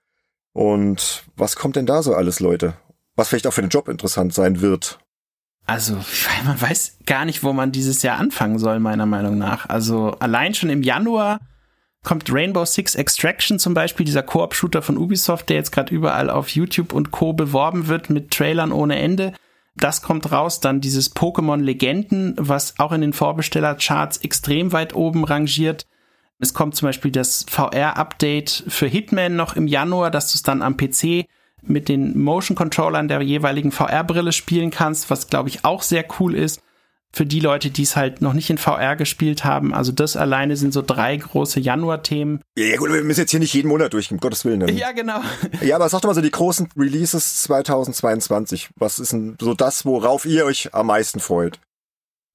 Und 0.51 1.23
was 1.35 1.55
kommt 1.55 1.77
denn 1.77 1.85
da 1.85 2.03
so 2.03 2.13
alles, 2.13 2.39
Leute? 2.39 2.73
Was 3.15 3.29
vielleicht 3.29 3.47
auch 3.47 3.53
für 3.53 3.61
den 3.61 3.69
Job 3.69 3.87
interessant 3.87 4.33
sein 4.33 4.59
wird. 4.59 4.99
Also, 5.67 5.95
man 6.45 6.59
weiß 6.59 6.99
gar 7.05 7.25
nicht, 7.25 7.43
wo 7.43 7.53
man 7.53 7.71
dieses 7.71 8.01
Jahr 8.01 8.17
anfangen 8.17 8.57
soll, 8.57 8.79
meiner 8.79 9.05
Meinung 9.05 9.37
nach. 9.37 9.69
Also, 9.69 10.15
allein 10.19 10.55
schon 10.55 10.69
im 10.69 10.81
Januar 10.81 11.39
kommt 12.03 12.31
Rainbow 12.31 12.63
Six 12.63 12.95
Extraction 12.95 13.59
zum 13.59 13.73
Beispiel, 13.73 14.05
dieser 14.05 14.23
Koop-Shooter 14.23 14.81
von 14.81 14.97
Ubisoft, 14.97 15.49
der 15.49 15.57
jetzt 15.57 15.71
gerade 15.71 15.93
überall 15.93 16.29
auf 16.29 16.49
YouTube 16.49 16.93
und 16.93 17.11
Co. 17.11 17.33
beworben 17.33 17.87
wird 17.87 18.09
mit 18.09 18.31
Trailern 18.31 18.71
ohne 18.71 18.97
Ende. 18.97 19.33
Das 19.75 20.01
kommt 20.01 20.31
raus. 20.31 20.61
Dann 20.61 20.81
dieses 20.81 21.15
Pokémon 21.15 21.61
Legenden, 21.61 22.33
was 22.37 22.79
auch 22.79 22.93
in 22.93 23.01
den 23.01 23.13
Vorbestellercharts 23.13 24.17
extrem 24.17 24.71
weit 24.71 24.95
oben 24.95 25.25
rangiert. 25.25 25.85
Es 26.39 26.53
kommt 26.53 26.75
zum 26.75 26.87
Beispiel 26.87 27.11
das 27.11 27.45
VR-Update 27.49 28.63
für 28.67 28.87
Hitman 28.87 29.35
noch 29.35 29.55
im 29.55 29.67
Januar, 29.67 30.09
dass 30.09 30.31
du 30.31 30.35
es 30.35 30.43
dann 30.43 30.61
am 30.61 30.77
PC 30.77 31.25
mit 31.61 31.89
den 31.89 32.17
Motion 32.19 32.55
Controllern 32.55 33.07
der 33.07 33.21
jeweiligen 33.21 33.71
VR-Brille 33.71 34.31
spielen 34.31 34.71
kannst, 34.71 35.09
was 35.09 35.27
glaube 35.27 35.49
ich 35.49 35.65
auch 35.65 35.81
sehr 35.81 36.05
cool 36.19 36.35
ist 36.35 36.61
für 37.13 37.25
die 37.25 37.39
Leute, 37.39 37.71
die 37.71 37.83
es 37.83 37.95
halt 37.95 38.21
noch 38.21 38.33
nicht 38.33 38.49
in 38.49 38.57
VR 38.57 38.95
gespielt 38.95 39.43
haben. 39.43 39.73
Also 39.73 39.91
das 39.91 40.15
alleine 40.17 40.55
sind 40.55 40.73
so 40.73 40.81
drei 40.81 41.17
große 41.17 41.59
Januar-Themen. 41.59 42.41
Ja 42.55 42.77
gut, 42.77 42.91
wir 42.91 43.03
müssen 43.03 43.21
jetzt 43.21 43.31
hier 43.31 43.39
nicht 43.39 43.53
jeden 43.53 43.69
Monat 43.69 43.93
durch, 43.93 44.11
um 44.11 44.19
Gottes 44.19 44.45
Willen. 44.45 44.59
Ne? 44.59 44.71
Ja, 44.71 44.91
genau. 44.91 45.21
Ja, 45.61 45.77
aber 45.77 45.89
sag 45.89 46.01
doch 46.01 46.09
mal 46.09 46.15
so 46.15 46.21
die 46.21 46.31
großen 46.31 46.69
Releases 46.77 47.43
2022. 47.43 48.69
Was 48.75 48.99
ist 48.99 49.13
denn 49.13 49.35
so 49.41 49.53
das, 49.53 49.85
worauf 49.85 50.25
ihr 50.25 50.45
euch 50.45 50.73
am 50.73 50.87
meisten 50.87 51.19
freut? 51.19 51.59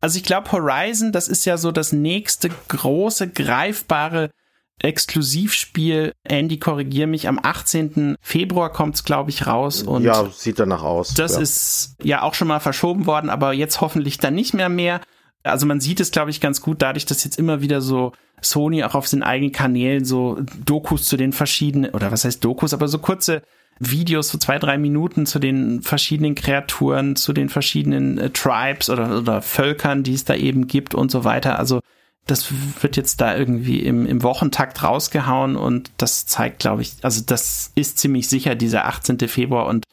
Also 0.01 0.17
ich 0.17 0.25
glaube 0.25 0.51
Horizon, 0.51 1.13
das 1.13 1.29
ist 1.29 1.45
ja 1.45 1.57
so 1.57 1.71
das 1.71 1.93
nächste 1.93 2.51
große, 2.69 3.29
greifbare 3.29 4.31
Exklusivspiel. 4.79 6.13
Andy, 6.25 6.59
korrigier 6.59 7.07
mich. 7.07 7.29
Am 7.29 7.39
18. 7.43 8.17
Februar 8.21 8.73
kommt's, 8.73 9.05
glaube 9.05 9.31
ich, 9.31 9.47
raus. 9.47 9.83
Und 9.83 10.03
ja, 10.03 10.29
sieht 10.31 10.59
danach 10.59 10.83
aus. 10.83 11.15
Das 11.15 11.35
ja. 11.35 11.41
ist 11.41 11.97
ja 12.03 12.23
auch 12.23 12.35
schon 12.35 12.49
mal 12.49 12.61
verschoben 12.61 13.07
worden, 13.07 13.31
aber 13.31 13.53
jetzt 13.53 13.81
hoffentlich 13.81 14.19
dann 14.19 14.35
nicht 14.35 14.55
mehr 14.55 14.69
mehr. 14.69 15.01
Also 15.45 15.67
man 15.67 15.81
sieht 15.81 16.01
es, 16.01 16.11
glaube 16.11 16.31
ich, 16.31 16.41
ganz 16.41 16.61
gut 16.61 16.83
dadurch, 16.83 17.07
dass 17.07 17.25
jetzt 17.25 17.39
immer 17.39 17.61
wieder 17.61 17.81
so 17.81 18.13
Sony 18.41 18.85
auch 18.85 18.95
auf 18.95 19.09
den 19.09 19.23
eigenen 19.23 19.53
Kanälen 19.53 20.05
so 20.05 20.39
Dokus 20.65 21.05
zu 21.05 21.17
den 21.17 21.33
verschiedenen, 21.33 21.91
oder 21.91 22.13
was 22.13 22.25
heißt 22.25 22.45
Dokus, 22.45 22.75
aber 22.75 22.89
so 22.89 22.99
kurze 22.99 23.43
Videos, 23.79 24.29
so 24.29 24.39
zwei, 24.39 24.59
drei 24.59 24.79
Minuten 24.79 25.27
zu 25.27 25.39
den 25.39 25.83
verschiedenen 25.83 26.35
Kreaturen, 26.35 27.17
zu 27.17 27.33
den 27.33 27.49
verschiedenen 27.49 28.19
äh, 28.19 28.31
Tribes 28.31 28.91
oder, 28.91 29.19
oder 29.19 29.43
Völkern, 29.43 30.03
die 30.03 30.15
es 30.15 30.25
da 30.25 30.35
eben 30.35 30.67
gibt 30.67 30.95
und 30.95 31.11
so 31.11 31.25
weiter. 31.25 31.59
Also 31.59 31.81
das 32.27 32.53
wird 32.81 32.97
jetzt 32.97 33.21
da 33.21 33.37
irgendwie 33.37 33.81
im, 33.81 34.07
im 34.07 34.23
Wochentakt 34.23 34.83
rausgehauen 34.83 35.57
und 35.57 35.91
das 35.97 36.27
zeigt, 36.27 36.61
glaube 36.61 36.83
ich, 36.83 36.95
also 37.03 37.23
das 37.25 37.73
ist 37.75 37.99
ziemlich 37.99 38.29
sicher 38.29 38.55
dieser 38.55 38.87
18. 38.87 39.19
Februar 39.29 39.67
und 39.67 39.85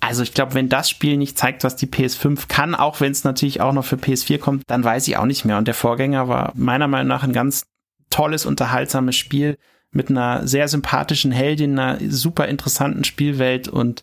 also 0.00 0.22
ich 0.22 0.32
glaube, 0.32 0.54
wenn 0.54 0.70
das 0.70 0.88
Spiel 0.88 1.18
nicht 1.18 1.38
zeigt, 1.38 1.62
was 1.62 1.76
die 1.76 1.86
PS5 1.86 2.48
kann, 2.48 2.74
auch 2.74 3.00
wenn 3.00 3.12
es 3.12 3.24
natürlich 3.24 3.60
auch 3.60 3.72
noch 3.72 3.84
für 3.84 3.96
PS4 3.96 4.38
kommt, 4.38 4.62
dann 4.66 4.82
weiß 4.82 5.06
ich 5.08 5.18
auch 5.18 5.26
nicht 5.26 5.44
mehr. 5.44 5.58
Und 5.58 5.68
der 5.68 5.74
Vorgänger 5.74 6.26
war 6.26 6.52
meiner 6.56 6.88
Meinung 6.88 7.08
nach 7.08 7.22
ein 7.22 7.34
ganz 7.34 7.64
tolles, 8.08 8.46
unterhaltsames 8.46 9.16
Spiel, 9.16 9.58
mit 9.92 10.08
einer 10.08 10.46
sehr 10.46 10.68
sympathischen 10.68 11.32
Heldin, 11.32 11.78
einer 11.78 11.98
super 12.10 12.48
interessanten 12.48 13.04
Spielwelt 13.04 13.68
und 13.68 14.02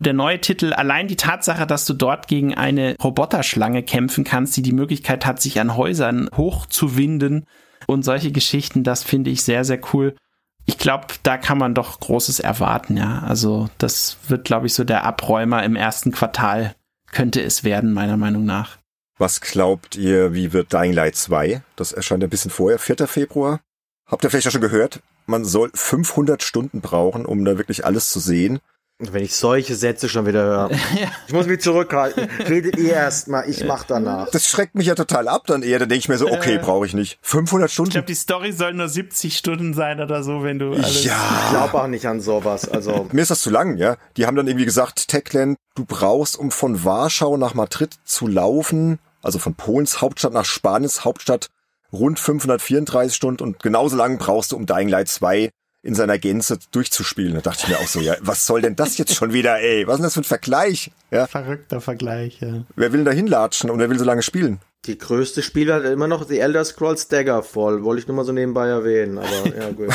der 0.00 0.14
neue 0.14 0.40
Titel, 0.40 0.72
allein 0.72 1.08
die 1.08 1.16
Tatsache, 1.16 1.66
dass 1.66 1.84
du 1.84 1.92
dort 1.92 2.26
gegen 2.26 2.54
eine 2.54 2.96
Roboterschlange 3.02 3.82
kämpfen 3.82 4.24
kannst, 4.24 4.56
die 4.56 4.62
die 4.62 4.72
Möglichkeit 4.72 5.26
hat, 5.26 5.40
sich 5.40 5.60
an 5.60 5.76
Häusern 5.76 6.28
hochzuwinden 6.34 7.46
und 7.86 8.02
solche 8.02 8.32
Geschichten, 8.32 8.82
das 8.82 9.02
finde 9.02 9.30
ich 9.30 9.42
sehr, 9.42 9.64
sehr 9.64 9.80
cool. 9.92 10.16
Ich 10.64 10.78
glaube, 10.78 11.06
da 11.22 11.36
kann 11.36 11.58
man 11.58 11.74
doch 11.74 12.00
Großes 12.00 12.40
erwarten, 12.40 12.96
ja. 12.96 13.20
Also 13.20 13.68
das 13.78 14.16
wird, 14.28 14.44
glaube 14.44 14.66
ich, 14.66 14.74
so 14.74 14.84
der 14.84 15.04
Abräumer 15.04 15.62
im 15.64 15.76
ersten 15.76 16.12
Quartal 16.12 16.74
könnte 17.12 17.42
es 17.42 17.64
werden, 17.64 17.92
meiner 17.92 18.16
Meinung 18.16 18.44
nach. 18.44 18.78
Was 19.18 19.42
glaubt 19.42 19.96
ihr, 19.96 20.32
wie 20.32 20.54
wird 20.54 20.72
Dying 20.72 20.94
Light 20.94 21.16
2? 21.16 21.62
Das 21.76 21.92
erscheint 21.92 22.24
ein 22.24 22.30
bisschen 22.30 22.50
vorher, 22.50 22.78
4. 22.78 23.06
Februar. 23.06 23.60
Habt 24.06 24.24
ihr 24.24 24.30
vielleicht 24.30 24.48
auch 24.48 24.52
schon 24.52 24.62
gehört? 24.62 25.00
Man 25.26 25.44
soll 25.44 25.70
500 25.74 26.42
Stunden 26.42 26.80
brauchen, 26.80 27.26
um 27.26 27.44
da 27.44 27.58
wirklich 27.58 27.84
alles 27.84 28.10
zu 28.10 28.18
sehen. 28.18 28.60
Wenn 29.00 29.24
ich 29.24 29.34
solche 29.34 29.74
Sätze 29.74 30.10
schon 30.10 30.26
wieder 30.26 30.42
höre. 30.42 30.70
ja. 31.00 31.08
Ich 31.26 31.32
muss 31.32 31.46
mich 31.46 31.60
zurückhalten. 31.60 32.28
Redet 32.46 32.76
ihr 32.76 32.92
erst 32.92 33.28
mal, 33.28 33.48
ich 33.48 33.64
mach 33.64 33.84
danach. 33.84 34.30
Das 34.30 34.46
schreckt 34.46 34.74
mich 34.74 34.88
ja 34.88 34.94
total 34.94 35.26
ab 35.26 35.46
dann 35.46 35.62
eher. 35.62 35.78
Da 35.78 35.86
denke 35.86 36.00
ich 36.00 36.08
mir 36.08 36.18
so, 36.18 36.30
okay, 36.30 36.58
brauche 36.58 36.84
ich 36.84 36.92
nicht. 36.92 37.18
500 37.22 37.70
Stunden. 37.70 37.88
Ich 37.88 37.94
glaube, 37.94 38.06
die 38.06 38.14
Story 38.14 38.52
soll 38.52 38.74
nur 38.74 38.88
70 38.88 39.36
Stunden 39.36 39.72
sein 39.72 40.00
oder 40.00 40.22
so, 40.22 40.42
wenn 40.42 40.58
du 40.58 40.72
alles... 40.72 41.04
Ja. 41.04 41.16
Ich 41.44 41.50
glaube 41.50 41.82
auch 41.82 41.86
nicht 41.86 42.06
an 42.06 42.20
sowas. 42.20 42.68
Also 42.68 43.08
Mir 43.12 43.22
ist 43.22 43.30
das 43.30 43.40
zu 43.40 43.50
lang, 43.50 43.78
ja. 43.78 43.96
Die 44.18 44.26
haben 44.26 44.36
dann 44.36 44.46
irgendwie 44.46 44.66
gesagt, 44.66 45.08
Techland, 45.08 45.56
du 45.74 45.86
brauchst, 45.86 46.38
um 46.38 46.50
von 46.50 46.84
Warschau 46.84 47.38
nach 47.38 47.54
Madrid 47.54 47.94
zu 48.04 48.26
laufen, 48.26 48.98
also 49.22 49.38
von 49.38 49.54
Polens 49.54 50.02
Hauptstadt 50.02 50.34
nach 50.34 50.44
Spaniens 50.44 51.04
Hauptstadt, 51.06 51.48
rund 51.92 52.18
534 52.18 53.16
Stunden 53.16 53.42
und 53.42 53.62
genauso 53.62 53.96
lang 53.96 54.18
brauchst 54.18 54.52
du, 54.52 54.56
um 54.56 54.66
Dying 54.66 54.88
Light 54.88 55.08
2 55.08 55.50
in 55.82 55.94
seiner 55.94 56.18
Gänze 56.18 56.58
durchzuspielen. 56.72 57.34
Da 57.34 57.40
dachte 57.40 57.62
ich 57.64 57.68
mir 57.68 57.78
auch 57.78 57.86
so, 57.86 58.00
ja, 58.00 58.16
was 58.20 58.46
soll 58.46 58.62
denn 58.62 58.76
das 58.76 58.98
jetzt 58.98 59.14
schon 59.14 59.32
wieder, 59.32 59.60
ey? 59.60 59.86
Was 59.86 59.94
ist 59.94 59.98
denn 59.98 60.04
das 60.04 60.14
für 60.14 60.20
ein 60.20 60.24
Vergleich? 60.24 60.90
Ja. 61.10 61.26
Verrückter 61.26 61.80
Vergleich, 61.80 62.40
ja. 62.40 62.64
Wer 62.76 62.92
will 62.92 63.00
denn 63.00 63.06
da 63.06 63.12
hinlatschen 63.12 63.70
und 63.70 63.78
wer 63.78 63.88
will 63.88 63.98
so 63.98 64.04
lange 64.04 64.22
spielen? 64.22 64.60
Die 64.86 64.98
größte 64.98 65.42
Spiel 65.42 65.72
hat 65.72 65.84
immer 65.84 66.06
noch 66.06 66.26
die 66.26 66.38
Elder 66.38 66.64
Scrolls 66.64 67.08
Daggerfall. 67.08 67.82
Wollte 67.82 68.00
ich 68.00 68.08
nur 68.08 68.16
mal 68.16 68.24
so 68.24 68.32
nebenbei 68.32 68.68
erwähnen, 68.68 69.18
aber 69.18 69.56
ja, 69.56 69.70
gut. 69.70 69.88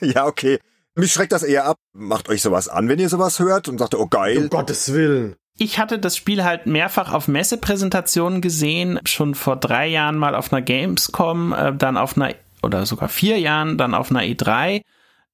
ja, 0.00 0.26
okay. 0.26 0.58
Mich 0.94 1.12
schreckt 1.12 1.32
das 1.32 1.42
eher 1.42 1.66
ab. 1.66 1.76
Macht 1.92 2.28
euch 2.30 2.40
sowas 2.40 2.68
an, 2.68 2.88
wenn 2.88 2.98
ihr 2.98 3.10
sowas 3.10 3.38
hört 3.38 3.68
und 3.68 3.78
sagt, 3.78 3.94
oh 3.94 4.06
geil. 4.06 4.38
Um 4.38 4.48
Gottes 4.48 4.92
Willen. 4.92 5.36
Ich 5.58 5.78
hatte 5.78 5.98
das 5.98 6.16
Spiel 6.16 6.44
halt 6.44 6.66
mehrfach 6.66 7.12
auf 7.12 7.28
Messepräsentationen 7.28 8.42
gesehen, 8.42 9.00
schon 9.06 9.34
vor 9.34 9.56
drei 9.56 9.86
Jahren 9.86 10.16
mal 10.18 10.34
auf 10.34 10.52
einer 10.52 10.60
Gamescom, 10.60 11.52
äh, 11.52 11.74
dann 11.74 11.96
auf 11.96 12.16
einer, 12.16 12.34
oder 12.62 12.84
sogar 12.84 13.08
vier 13.08 13.38
Jahren, 13.38 13.78
dann 13.78 13.94
auf 13.94 14.10
einer 14.10 14.20
E3 14.20 14.82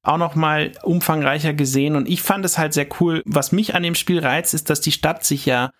auch 0.02 0.18
noch 0.18 0.34
mal 0.34 0.72
umfangreicher 0.82 1.54
gesehen 1.54 1.96
und 1.96 2.08
ich 2.08 2.22
fand 2.22 2.44
es 2.44 2.58
halt 2.58 2.74
sehr 2.74 2.86
cool. 3.00 3.22
Was 3.24 3.52
mich 3.52 3.74
an 3.74 3.82
dem 3.82 3.94
Spiel 3.94 4.18
reizt, 4.18 4.54
ist, 4.54 4.68
dass 4.68 4.80
die 4.80 4.92
Stadt 4.92 5.24
sich 5.24 5.46
ja 5.46 5.70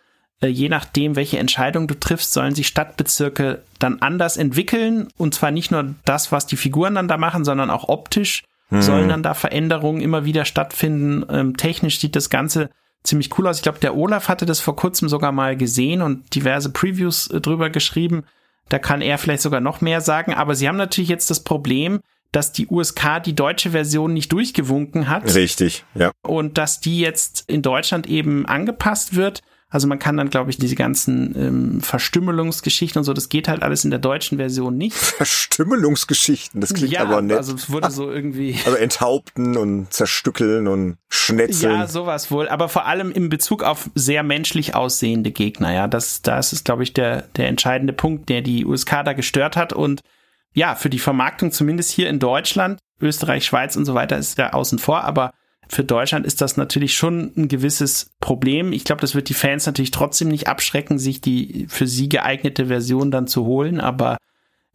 äh, 0.40 0.48
je 0.48 0.68
nachdem, 0.68 1.16
welche 1.16 1.38
Entscheidung 1.38 1.86
du 1.86 1.98
triffst, 1.98 2.32
sollen 2.32 2.54
sich 2.54 2.66
Stadtbezirke 2.66 3.62
dann 3.78 4.00
anders 4.00 4.36
entwickeln 4.36 5.08
und 5.16 5.34
zwar 5.34 5.50
nicht 5.50 5.70
nur 5.70 5.94
das, 6.04 6.32
was 6.32 6.46
die 6.46 6.56
Figuren 6.56 6.94
dann 6.94 7.08
da 7.08 7.16
machen, 7.16 7.44
sondern 7.44 7.70
auch 7.70 7.88
optisch 7.88 8.42
hm. 8.68 8.82
sollen 8.82 9.08
dann 9.08 9.22
da 9.22 9.34
Veränderungen 9.34 10.00
immer 10.00 10.24
wieder 10.24 10.44
stattfinden. 10.44 11.24
Ähm, 11.30 11.56
technisch 11.56 12.00
sieht 12.00 12.16
das 12.16 12.30
Ganze 12.30 12.70
ziemlich 13.02 13.36
cool 13.38 13.46
aus. 13.46 13.56
Ich 13.56 13.62
glaube, 13.62 13.78
der 13.78 13.96
Olaf 13.96 14.28
hatte 14.28 14.46
das 14.46 14.60
vor 14.60 14.76
kurzem 14.76 15.08
sogar 15.08 15.32
mal 15.32 15.56
gesehen 15.56 16.02
und 16.02 16.34
diverse 16.34 16.70
Previews 16.70 17.28
äh, 17.28 17.40
drüber 17.40 17.70
geschrieben. 17.70 18.24
Da 18.68 18.78
kann 18.78 19.02
er 19.02 19.18
vielleicht 19.18 19.42
sogar 19.42 19.60
noch 19.60 19.80
mehr 19.80 20.00
sagen, 20.00 20.32
aber 20.32 20.54
sie 20.54 20.68
haben 20.68 20.76
natürlich 20.76 21.10
jetzt 21.10 21.30
das 21.30 21.40
Problem, 21.40 22.00
dass 22.32 22.52
die 22.52 22.66
USK 22.66 23.22
die 23.24 23.36
deutsche 23.36 23.70
Version 23.70 24.14
nicht 24.14 24.32
durchgewunken 24.32 25.08
hat. 25.08 25.34
Richtig, 25.34 25.84
ja. 25.94 26.10
Und 26.22 26.58
dass 26.58 26.80
die 26.80 26.98
jetzt 26.98 27.44
in 27.46 27.62
Deutschland 27.62 28.08
eben 28.08 28.46
angepasst 28.46 29.14
wird. 29.14 29.42
Also 29.68 29.86
man 29.86 29.98
kann 29.98 30.18
dann, 30.18 30.28
glaube 30.28 30.50
ich, 30.50 30.58
diese 30.58 30.74
ganzen 30.74 31.34
ähm, 31.34 31.80
Verstümmelungsgeschichten 31.80 32.98
und 33.00 33.04
so, 33.04 33.14
das 33.14 33.30
geht 33.30 33.48
halt 33.48 33.62
alles 33.62 33.84
in 33.84 33.90
der 33.90 34.00
deutschen 34.00 34.36
Version 34.36 34.76
nicht. 34.76 34.94
Verstümmelungsgeschichten, 34.96 36.60
das 36.60 36.74
klingt 36.74 36.92
ja, 36.92 37.00
aber 37.00 37.22
nett. 37.22 37.38
Also 37.38 37.54
es 37.54 37.70
wurde 37.70 37.90
so 37.90 38.10
irgendwie. 38.10 38.58
Also 38.66 38.76
enthaupten 38.76 39.56
und 39.56 39.92
zerstückeln 39.92 40.68
und 40.68 40.98
schnetzeln. 41.08 41.72
Ja, 41.72 41.86
sowas 41.86 42.30
wohl. 42.30 42.48
Aber 42.48 42.68
vor 42.68 42.86
allem 42.86 43.10
in 43.12 43.30
Bezug 43.30 43.62
auf 43.62 43.90
sehr 43.94 44.22
menschlich 44.22 44.74
aussehende 44.74 45.30
Gegner, 45.30 45.72
ja. 45.72 45.88
Das, 45.88 46.20
das 46.20 46.52
ist, 46.52 46.66
glaube 46.66 46.82
ich, 46.82 46.92
der, 46.92 47.22
der 47.36 47.48
entscheidende 47.48 47.94
Punkt, 47.94 48.28
der 48.28 48.42
die 48.42 48.66
USK 48.66 49.04
da 49.04 49.14
gestört 49.14 49.56
hat. 49.56 49.72
Und 49.72 50.02
ja, 50.54 50.74
für 50.74 50.90
die 50.90 50.98
Vermarktung 50.98 51.52
zumindest 51.52 51.90
hier 51.90 52.08
in 52.08 52.18
Deutschland, 52.18 52.78
Österreich, 53.00 53.44
Schweiz 53.44 53.76
und 53.76 53.84
so 53.84 53.94
weiter 53.94 54.18
ist 54.18 54.38
da 54.38 54.50
außen 54.50 54.78
vor, 54.78 55.04
aber 55.04 55.32
für 55.68 55.84
Deutschland 55.84 56.26
ist 56.26 56.40
das 56.40 56.56
natürlich 56.56 56.94
schon 56.94 57.32
ein 57.36 57.48
gewisses 57.48 58.10
Problem. 58.20 58.72
Ich 58.72 58.84
glaube, 58.84 59.00
das 59.00 59.14
wird 59.14 59.28
die 59.28 59.34
Fans 59.34 59.64
natürlich 59.64 59.90
trotzdem 59.90 60.28
nicht 60.28 60.48
abschrecken, 60.48 60.98
sich 60.98 61.20
die 61.20 61.66
für 61.68 61.86
sie 61.86 62.08
geeignete 62.08 62.66
Version 62.66 63.10
dann 63.10 63.26
zu 63.26 63.46
holen, 63.46 63.80
aber 63.80 64.18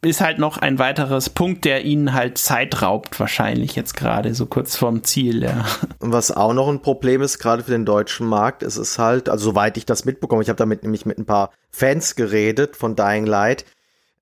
ist 0.01 0.21
halt 0.21 0.37
noch 0.37 0.57
ein 0.57 0.79
weiteres 0.79 1.29
Punkt, 1.29 1.65
der 1.65 1.83
ihnen 1.83 2.13
halt 2.13 2.37
Zeit 2.37 2.81
raubt, 2.81 3.19
wahrscheinlich 3.19 3.75
jetzt 3.75 3.95
gerade 3.95 4.33
so 4.35 4.45
kurz 4.45 4.75
vorm 4.75 5.03
Ziel, 5.03 5.43
ja. 5.43 5.65
Was 5.99 6.31
auch 6.31 6.53
noch 6.53 6.67
ein 6.67 6.81
Problem 6.81 7.21
ist, 7.21 7.39
gerade 7.39 7.63
für 7.63 7.71
den 7.71 7.85
deutschen 7.85 8.27
Markt, 8.27 8.61
ist 8.63 8.77
es 8.77 8.99
halt, 8.99 9.27
also 9.27 9.45
soweit 9.51 9.75
ich 9.77 9.85
das 9.85 10.05
mitbekomme, 10.05 10.43
ich 10.43 10.49
habe 10.49 10.57
damit 10.57 10.83
nämlich 10.83 11.05
mit 11.05 11.17
ein 11.17 11.25
paar 11.25 11.51
Fans 11.71 12.15
geredet 12.15 12.75
von 12.75 12.95
Dying 12.95 13.25
Light, 13.25 13.65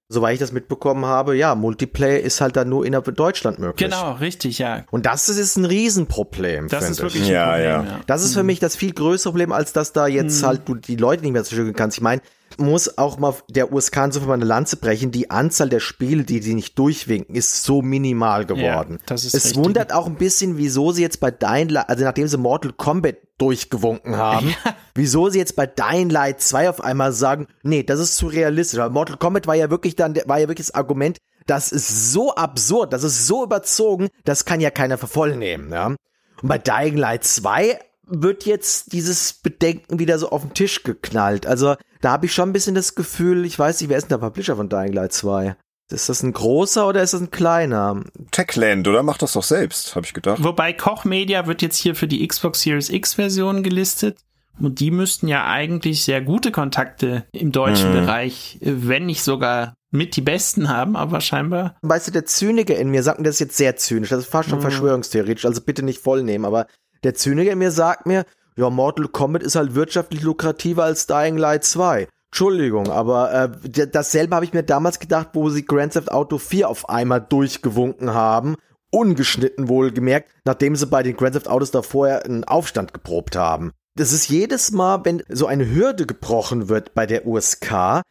soweit 0.08 0.36
ich 0.36 0.40
das 0.40 0.52
mitbekommen 0.52 1.06
habe, 1.06 1.36
ja, 1.36 1.56
Multiplayer 1.56 2.20
ist 2.20 2.42
halt 2.42 2.56
dann 2.56 2.70
nur 2.70 2.86
innerhalb 2.86 3.14
Deutschland 3.16 3.60
möglich. 3.60 3.90
Genau, 3.90 4.14
richtig, 4.14 4.60
ja. 4.60 4.84
Und 4.92 5.06
das 5.06 5.30
ist 5.30 5.58
ein 5.58 5.66
Riesenproblem. 5.66 6.68
Das 6.68 6.90
ist 6.90 7.02
wirklich 7.02 7.24
ein 7.24 7.44
Problem, 7.44 7.64
ja. 7.66 7.84
ja. 7.84 8.00
Das 8.06 8.24
ist 8.24 8.34
für 8.34 8.44
mhm. 8.44 8.48
mich 8.48 8.60
das 8.60 8.76
viel 8.76 8.94
größere 8.94 9.32
Problem, 9.32 9.52
als 9.52 9.74
dass 9.74 9.94
da 9.94 10.08
jetzt 10.08 10.42
mhm. 10.42 10.46
halt 10.46 10.70
du 10.70 10.76
die 10.76 10.96
Leute 10.96 11.24
nicht 11.24 11.32
mehr 11.32 11.44
zerstückeln 11.44 11.76
kannst. 11.76 11.98
Ich 11.98 12.04
meine, 12.04 12.22
muss 12.60 12.98
auch 12.98 13.18
mal 13.18 13.34
der 13.50 13.72
USK 13.72 13.98
insofern 14.06 14.30
mal 14.30 14.34
eine 14.36 14.46
Lanze 14.46 14.78
brechen. 14.78 15.12
Die 15.12 15.30
Anzahl 15.30 15.70
der 15.70 15.80
Spiele, 15.80 16.24
die 16.24 16.40
die 16.40 16.54
nicht 16.54 16.78
durchwinken, 16.78 17.36
ist 17.36 17.64
so 17.64 17.82
minimal 17.82 18.46
geworden. 18.46 19.00
Ja, 19.10 19.16
es 19.16 19.34
richtig. 19.34 19.56
wundert 19.56 19.94
auch 19.94 20.08
ein 20.08 20.16
bisschen, 20.16 20.58
wieso 20.58 20.92
sie 20.92 21.02
jetzt 21.02 21.20
bei 21.20 21.32
Dying 21.32 21.70
Light, 21.70 21.90
also 21.90 22.04
nachdem 22.04 22.28
sie 22.28 22.38
Mortal 22.38 22.74
Kombat 22.74 23.18
durchgewunken 23.38 24.18
haben, 24.18 24.50
ja. 24.50 24.76
wieso 24.96 25.30
sie 25.30 25.40
jetzt 25.40 25.56
bei 25.56 25.68
Dying 25.68 26.10
Light 26.10 26.42
2 26.42 26.70
auf 26.70 26.84
einmal 26.84 27.12
sagen, 27.12 27.48
nee, 27.64 27.84
das 27.84 28.00
ist 28.00 28.18
zu 28.18 28.28
realistisch. 28.28 28.80
Weil 28.80 28.90
Mortal 28.90 29.18
Kombat 29.18 29.48
war 29.48 29.56
ja 29.56 29.70
wirklich 29.70 29.96
dann, 29.96 30.16
war 30.26 30.40
ja 30.40 30.48
wirklich 30.48 30.68
das 30.68 30.76
Argument, 30.76 31.18
das 31.46 31.72
ist 31.72 32.12
so 32.12 32.34
absurd, 32.36 32.94
das 32.94 33.04
ist 33.04 33.28
so 33.28 33.44
überzogen, 33.44 34.10
das 34.24 34.46
kann 34.46 34.62
ja 34.62 34.72
keiner 34.72 34.98
für 34.98 35.08
voll 35.08 35.36
nehmen, 35.36 35.72
ja. 35.72 35.88
Und 35.88 36.50
bei 36.50 36.58
Dying 36.58 36.98
Light 36.98 37.24
2 37.24 37.80
wird 38.08 38.46
jetzt 38.46 38.94
dieses 38.94 39.34
Bedenken 39.34 40.00
wieder 40.00 40.20
so 40.20 40.30
auf 40.30 40.42
den 40.42 40.54
Tisch 40.54 40.84
geknallt. 40.84 41.48
Also 41.48 41.76
da 42.06 42.12
habe 42.12 42.28
ich 42.28 42.34
schon 42.34 42.50
ein 42.50 42.54
bisschen 42.54 42.76
das 42.76 42.94
Gefühl, 42.94 43.46
ich 43.46 43.58
weiß 43.58 43.82
nicht, 43.82 43.90
wer 43.90 43.98
ist 43.98 44.12
denn 44.12 44.20
der 44.20 44.28
Publisher 44.28 44.56
von 44.56 44.70
Dying 44.70 44.94
Light 44.94 45.12
2? 45.12 45.56
Ist 45.92 46.08
das 46.08 46.22
ein 46.22 46.34
großer 46.34 46.88
oder 46.88 47.02
ist 47.02 47.16
das 47.16 47.22
ein 47.22 47.32
kleiner? 47.32 48.04
Techland, 48.30 48.88
oder? 48.88 49.02
Macht 49.02 49.24
das 49.24 49.34
doch 49.34 49.44
selbst, 49.44 49.96
habe 49.96 50.06
ich 50.06 50.14
gedacht. 50.14 50.44
Wobei 50.44 50.72
Koch 50.72 51.04
Media 51.04 51.48
wird 51.48 51.64
jetzt 51.64 51.78
hier 51.78 51.96
für 51.96 52.08
die 52.08 52.26
Xbox 52.28 52.62
Series 52.62 52.90
X 52.92 53.16
Version 53.16 53.64
gelistet. 53.64 54.20
Und 54.60 54.80
die 54.80 54.92
müssten 54.92 55.28
ja 55.28 55.48
eigentlich 55.48 56.04
sehr 56.04 56.22
gute 56.22 56.52
Kontakte 56.52 57.26
im 57.32 57.52
deutschen 57.52 57.92
hm. 57.92 58.06
Bereich, 58.06 58.60
wenn 58.62 59.08
nicht 59.08 59.24
sogar 59.24 59.74
mit 59.90 60.16
die 60.16 60.22
besten 60.22 60.70
haben, 60.70 60.96
aber 60.96 61.22
scheinbar. 61.22 61.76
Weißt 61.82 62.08
du, 62.08 62.12
der 62.12 62.26
Zyniker 62.26 62.76
in 62.76 62.90
mir 62.90 63.02
sagt 63.02 63.18
mir 63.18 63.26
das 63.26 63.36
ist 63.36 63.40
jetzt 63.40 63.58
sehr 63.58 63.78
zynisch, 63.78 64.10
das 64.10 64.20
ist 64.20 64.32
fast 64.32 64.50
schon 64.50 64.60
hm. 64.60 64.64
verschwörungstheoretisch, 64.64 65.46
also 65.46 65.62
bitte 65.62 65.84
nicht 65.84 66.00
voll 66.00 66.22
nehmen, 66.22 66.46
aber 66.46 66.68
der 67.04 67.16
Zyniker 67.16 67.52
in 67.52 67.58
mir 67.58 67.72
sagt 67.72 68.06
mir, 68.06 68.26
ja, 68.58 68.70
Mortal 68.70 69.08
Kombat 69.08 69.44
ist 69.44 69.56
halt 69.56 69.76
wirtschaftlich 69.76 70.22
lukrativer 70.22 70.84
als 70.84 71.08
Dying 71.08 71.38
Light 71.38 71.64
2. 71.64 72.08
Entschuldigung, 72.32 72.90
aber 72.90 73.34
äh, 73.34 73.88
dasselbe 73.88 74.36
habe 74.36 74.46
ich 74.46 74.54
mir 74.54 74.64
damals 74.64 75.00
gedacht, 75.00 75.30
wo 75.34 75.50
sie 75.50 75.66
Grand 75.66 75.94
Theft 75.94 76.12
Auto 76.12 76.38
4 76.38 76.70
auf 76.70 76.90
einmal 76.90 77.22
durchgewunken 77.22 78.14
haben. 78.14 78.56
Ungeschnitten 78.92 79.68
wohlgemerkt, 79.68 80.32
nachdem 80.46 80.76
sie 80.76 80.88
bei 80.88 81.04
den 81.04 81.16
Grand 81.16 81.34
Theft 81.34 81.48
Autos 81.48 81.72
da 81.72 81.82
vorher 81.82 82.26
einen 82.26 82.44
Aufstand 82.44 82.94
geprobt 82.94 83.36
haben. 83.36 83.72
Das 83.96 84.12
ist 84.12 84.28
jedes 84.28 84.72
Mal, 84.72 85.06
wenn 85.06 85.24
so 85.30 85.48
eine 85.48 85.70
Hürde 85.74 86.06
gebrochen 86.06 86.68
wird 86.68 86.94
bei 86.94 87.06
der 87.06 87.26
USK, 87.26 88.02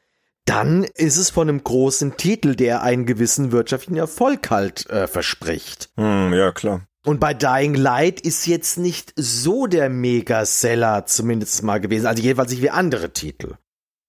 dann 0.46 0.84
ist 0.94 1.16
es 1.16 1.30
von 1.30 1.48
einem 1.48 1.62
großen 1.62 2.16
Titel, 2.16 2.54
der 2.54 2.82
einen 2.82 3.06
gewissen 3.06 3.52
wirtschaftlichen 3.52 3.98
Erfolg 3.98 4.50
halt 4.50 4.88
äh, 4.88 5.06
verspricht. 5.06 5.90
Hm, 5.96 6.32
ja, 6.32 6.52
klar. 6.52 6.86
Und 7.04 7.20
bei 7.20 7.34
Dying 7.34 7.74
Light 7.74 8.20
ist 8.20 8.46
jetzt 8.46 8.78
nicht 8.78 9.12
so 9.16 9.66
der 9.66 9.90
Mega-Seller 9.90 11.04
zumindest 11.06 11.62
mal 11.62 11.78
gewesen. 11.78 12.06
Also 12.06 12.22
jedenfalls 12.22 12.50
nicht 12.50 12.62
wie 12.62 12.70
andere 12.70 13.12
Titel. 13.12 13.56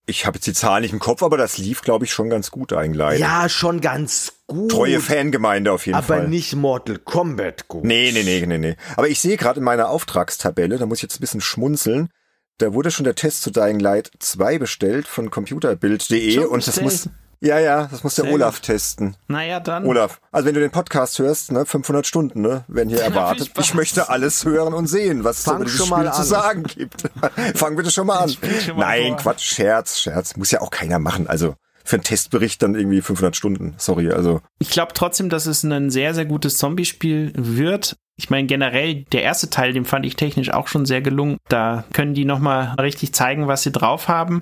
Ich 0.07 0.25
habe 0.25 0.37
jetzt 0.37 0.45
die 0.45 0.53
Zahlen 0.53 0.83
nicht 0.83 0.93
im 0.93 0.99
Kopf, 0.99 1.23
aber 1.23 1.35
das 1.35 1.57
lief, 1.57 1.81
glaube 1.81 2.05
ich, 2.05 2.13
schon 2.13 2.29
ganz 2.29 2.51
gut 2.51 2.71
Dying 2.71 2.93
Light. 2.93 3.19
Ja, 3.19 3.49
schon 3.49 3.81
ganz 3.81 4.33
gut. 4.45 4.71
Treue 4.71 4.99
Fangemeinde 4.99 5.71
auf 5.71 5.87
jeden 5.87 5.97
aber 5.97 6.07
Fall. 6.07 6.19
Aber 6.19 6.27
nicht 6.27 6.55
Mortal 6.55 6.99
Kombat 6.99 7.67
gut. 7.67 7.83
Nee, 7.83 8.11
nee, 8.13 8.23
nee, 8.23 8.45
nee, 8.45 8.59
nee. 8.59 8.75
Aber 8.95 9.09
ich 9.09 9.19
sehe 9.19 9.35
gerade 9.35 9.59
in 9.59 9.63
meiner 9.63 9.89
Auftragstabelle, 9.89 10.77
da 10.77 10.85
muss 10.85 10.99
ich 10.99 11.03
jetzt 11.03 11.17
ein 11.17 11.21
bisschen 11.21 11.41
schmunzeln, 11.41 12.09
da 12.59 12.73
wurde 12.73 12.91
schon 12.91 13.03
der 13.03 13.15
Test 13.15 13.41
zu 13.41 13.49
Dying 13.49 13.79
Light 13.79 14.11
2 14.19 14.59
bestellt 14.59 15.07
von 15.07 15.31
computerbild.de 15.31 16.45
und 16.45 16.65
das 16.65 16.79
muss 16.81 17.09
Ja, 17.45 17.59
ja, 17.59 17.87
das 17.91 18.03
muss 18.03 18.15
der 18.15 18.31
Olaf 18.31 18.55
gut. 18.55 18.63
testen. 18.63 19.15
Naja, 19.27 19.59
dann. 19.59 19.85
Olaf, 19.85 20.19
also 20.31 20.47
wenn 20.47 20.55
du 20.55 20.61
den 20.61 20.71
Podcast 20.71 21.19
hörst, 21.19 21.51
ne, 21.51 21.63
500 21.63 22.07
Stunden, 22.07 22.41
ne, 22.41 22.65
werden 22.67 22.89
hier 22.89 23.01
erwartet. 23.03 23.51
Ich 23.59 23.75
möchte 23.75 24.09
alles 24.09 24.45
hören 24.45 24.73
und 24.73 24.87
sehen, 24.87 25.23
was 25.23 25.37
es 25.39 25.43
Fang 25.43 25.57
über 25.57 25.65
dieses 25.65 25.77
schon 25.77 25.89
mal 25.89 26.07
Spiel 26.07 26.13
zu 26.13 26.23
sagen 26.23 26.63
gibt. 26.63 27.03
Fang 27.55 27.75
bitte 27.75 27.91
schon 27.91 28.07
mal 28.07 28.17
an. 28.17 28.29
Schon 28.29 28.77
mal 28.77 28.85
Nein, 28.85 29.07
vor. 29.09 29.17
Quatsch, 29.17 29.43
Scherz, 29.43 29.99
Scherz. 29.99 30.35
Muss 30.37 30.49
ja 30.49 30.61
auch 30.61 30.71
keiner 30.71 30.97
machen. 30.97 31.27
Also 31.27 31.53
für 31.83 31.97
einen 31.97 32.03
Testbericht 32.03 32.63
dann 32.63 32.73
irgendwie 32.73 33.01
500 33.01 33.35
Stunden. 33.35 33.75
Sorry, 33.77 34.11
also. 34.11 34.41
Ich 34.57 34.71
glaube 34.71 34.93
trotzdem, 34.95 35.29
dass 35.29 35.45
es 35.45 35.63
ein 35.63 35.91
sehr, 35.91 36.15
sehr 36.15 36.25
gutes 36.25 36.57
Zombie-Spiel 36.57 37.33
wird. 37.35 37.95
Ich 38.15 38.31
meine, 38.31 38.47
generell, 38.47 39.03
der 39.11 39.21
erste 39.21 39.51
Teil, 39.51 39.71
den 39.71 39.85
fand 39.85 40.03
ich 40.05 40.15
technisch 40.15 40.49
auch 40.49 40.67
schon 40.67 40.87
sehr 40.87 41.01
gelungen. 41.01 41.37
Da 41.47 41.83
können 41.93 42.15
die 42.15 42.25
nochmal 42.25 42.73
richtig 42.79 43.13
zeigen, 43.13 43.47
was 43.47 43.61
sie 43.61 43.71
drauf 43.71 44.07
haben. 44.07 44.41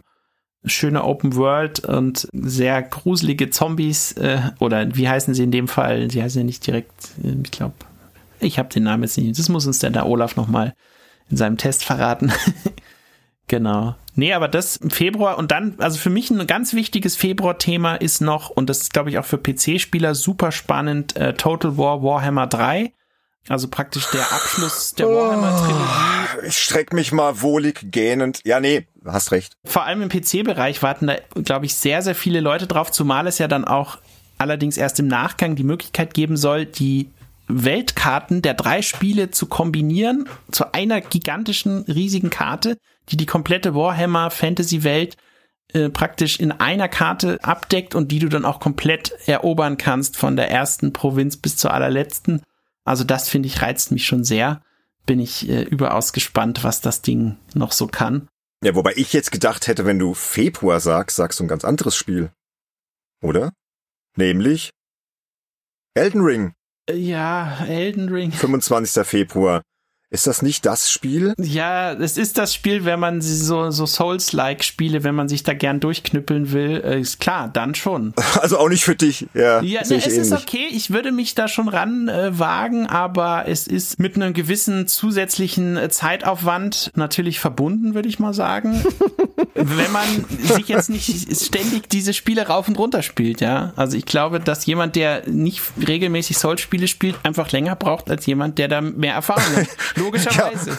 Schöne 0.65 1.03
Open 1.03 1.35
World 1.35 1.81
und 1.81 2.27
sehr 2.31 2.81
gruselige 2.81 3.49
Zombies. 3.49 4.13
Äh, 4.13 4.39
oder 4.59 4.95
wie 4.95 5.09
heißen 5.09 5.33
sie 5.33 5.43
in 5.43 5.51
dem 5.51 5.67
Fall? 5.67 6.09
Sie 6.09 6.23
heißen 6.23 6.41
ja 6.41 6.45
nicht 6.45 6.65
direkt, 6.65 6.91
äh, 7.23 7.35
ich 7.43 7.51
glaube, 7.51 7.75
ich 8.39 8.59
habe 8.59 8.69
den 8.69 8.83
Namen 8.83 9.03
jetzt 9.03 9.17
nicht. 9.17 9.37
Das 9.37 9.49
muss 9.49 9.67
uns 9.67 9.79
dann 9.79 9.93
der 9.93 10.05
Olaf 10.05 10.35
nochmal 10.35 10.73
in 11.29 11.37
seinem 11.37 11.57
Test 11.57 11.83
verraten. 11.83 12.31
Genau. 13.47 13.95
Nee, 14.15 14.33
aber 14.33 14.47
das 14.47 14.77
im 14.77 14.89
Februar 14.89 15.37
und 15.37 15.51
dann, 15.51 15.75
also 15.79 15.97
für 15.97 16.09
mich 16.09 16.29
ein 16.29 16.45
ganz 16.47 16.73
wichtiges 16.73 17.15
Februar-Thema 17.15 17.95
ist 17.95 18.21
noch, 18.21 18.49
und 18.49 18.69
das 18.69 18.81
ist, 18.81 18.93
glaube 18.93 19.09
ich, 19.09 19.17
auch 19.17 19.25
für 19.25 19.37
PC-Spieler 19.37 20.15
super 20.15 20.51
spannend, 20.51 21.15
äh, 21.15 21.33
Total 21.33 21.77
War 21.77 22.03
Warhammer 22.03 22.47
3. 22.47 22.93
Also 23.49 23.67
praktisch 23.67 24.05
der 24.11 24.21
Abschluss 24.31 24.93
der 24.95 25.07
Warhammer-Trilogie. 25.07 26.47
Ich 26.47 26.59
streck 26.59 26.93
mich 26.93 27.11
mal 27.11 27.41
wohlig 27.41 27.91
gähnend. 27.91 28.39
Ja, 28.45 28.59
nee, 28.59 28.87
hast 29.05 29.31
recht. 29.31 29.53
Vor 29.65 29.83
allem 29.83 30.01
im 30.01 30.09
PC-Bereich 30.09 30.81
warten 30.81 31.07
da, 31.07 31.15
glaube 31.43 31.65
ich, 31.65 31.75
sehr, 31.75 32.01
sehr 32.01 32.15
viele 32.15 32.39
Leute 32.39 32.67
drauf, 32.67 32.91
zumal 32.91 33.27
es 33.27 33.39
ja 33.39 33.47
dann 33.47 33.65
auch 33.65 33.97
allerdings 34.37 34.77
erst 34.77 34.99
im 34.99 35.07
Nachgang 35.07 35.55
die 35.55 35.63
Möglichkeit 35.63 36.13
geben 36.13 36.37
soll, 36.37 36.65
die 36.65 37.09
Weltkarten 37.47 38.41
der 38.41 38.53
drei 38.53 38.81
Spiele 38.81 39.31
zu 39.31 39.47
kombinieren 39.47 40.29
zu 40.51 40.73
einer 40.73 41.01
gigantischen, 41.01 41.83
riesigen 41.83 42.29
Karte, 42.29 42.77
die 43.09 43.17
die 43.17 43.25
komplette 43.25 43.75
Warhammer 43.75 44.31
Fantasy 44.31 44.83
Welt 44.83 45.17
äh, 45.73 45.89
praktisch 45.89 46.39
in 46.39 46.51
einer 46.51 46.87
Karte 46.87 47.39
abdeckt 47.43 47.95
und 47.95 48.11
die 48.11 48.19
du 48.19 48.29
dann 48.29 48.45
auch 48.45 48.59
komplett 48.59 49.13
erobern 49.25 49.77
kannst 49.77 50.17
von 50.17 50.35
der 50.35 50.49
ersten 50.49 50.93
Provinz 50.93 51.37
bis 51.37 51.57
zur 51.57 51.73
allerletzten. 51.73 52.41
Also 52.85 53.03
das 53.03 53.29
finde 53.29 53.47
ich 53.47 53.61
reizt 53.61 53.91
mich 53.91 54.05
schon 54.05 54.23
sehr. 54.23 54.61
Bin 55.05 55.19
ich 55.19 55.49
äh, 55.49 55.63
überaus 55.63 56.13
gespannt, 56.13 56.63
was 56.63 56.81
das 56.81 57.01
Ding 57.01 57.37
noch 57.53 57.71
so 57.71 57.87
kann. 57.87 58.27
Ja, 58.63 58.75
wobei 58.75 58.93
ich 58.95 59.11
jetzt 59.13 59.31
gedacht 59.31 59.67
hätte, 59.67 59.85
wenn 59.85 59.99
du 59.99 60.13
Februar 60.13 60.79
sagst, 60.79 61.17
sagst 61.17 61.39
du 61.39 61.43
ein 61.43 61.49
ganz 61.49 61.65
anderes 61.65 61.95
Spiel. 61.95 62.31
Oder? 63.21 63.51
Nämlich 64.15 64.69
Elden 65.95 66.21
Ring, 66.21 66.53
Äh, 66.89 66.95
Ja, 66.95 67.65
Elden 67.65 68.09
Ring. 68.09 68.31
25. 68.31 69.05
Februar. 69.05 69.61
Ist 70.13 70.27
das 70.27 70.43
nicht 70.43 70.67
das 70.67 70.91
Spiel? 70.91 71.33
Ja, 71.39 71.93
es 71.93 72.17
ist 72.17 72.37
das 72.37 72.53
Spiel, 72.53 72.85
wenn 72.85 72.99
man 72.99 73.19
sie 73.19 73.35
so, 73.35 73.71
so 73.71 73.87
Souls-like 73.87 74.63
Spiele, 74.63 75.03
wenn 75.03 75.15
man 75.15 75.27
sich 75.27 75.41
da 75.41 75.55
gern 75.55 75.79
durchknüppeln 75.79 76.51
will, 76.51 76.83
äh, 76.85 76.99
ist 77.01 77.19
klar, 77.19 77.49
dann 77.51 77.73
schon. 77.73 78.13
Also 78.39 78.59
auch 78.59 78.69
nicht 78.69 78.83
für 78.83 78.95
dich. 78.95 79.27
Ja, 79.33 79.61
Ja, 79.61 79.81
ne, 79.81 79.95
es 79.95 80.05
ist 80.05 80.17
ähnlich. 80.17 80.33
okay, 80.33 80.67
ich 80.69 80.91
würde 80.91 81.11
mich 81.11 81.33
da 81.33 81.47
schon 81.47 81.67
ran 81.67 82.09
äh, 82.09 82.37
wagen, 82.37 82.85
aber 82.85 83.45
es 83.47 83.65
ist 83.65 83.99
mit 83.99 84.15
einem 84.15 84.33
gewissen 84.33 84.87
zusätzlichen 84.87 85.77
äh, 85.77 85.89
Zeitaufwand 85.89 86.91
natürlich 86.95 87.39
verbunden, 87.39 87.95
würde 87.95 88.09
ich 88.09 88.19
mal 88.19 88.33
sagen. 88.35 88.83
wenn 89.55 89.91
man 89.91 90.25
sich 90.29 90.67
jetzt 90.67 90.89
nicht 90.89 91.35
ständig 91.43 91.89
diese 91.89 92.13
Spiele 92.13 92.47
rauf 92.47 92.67
und 92.67 92.77
runter 92.77 93.03
spielt, 93.03 93.41
ja. 93.41 93.73
Also 93.75 93.97
ich 93.97 94.05
glaube, 94.05 94.39
dass 94.39 94.65
jemand, 94.65 94.95
der 94.95 95.27
nicht 95.29 95.61
regelmäßig 95.87 96.37
Souls-Spiele 96.37 96.87
spielt, 96.87 97.17
einfach 97.23 97.51
länger 97.51 97.75
braucht 97.75 98.09
als 98.09 98.25
jemand, 98.25 98.57
der 98.57 98.67
da 98.67 98.81
mehr 98.81 99.13
Erfahrung 99.13 99.55
hat. 99.55 99.67
Logischerweise. 99.95 100.77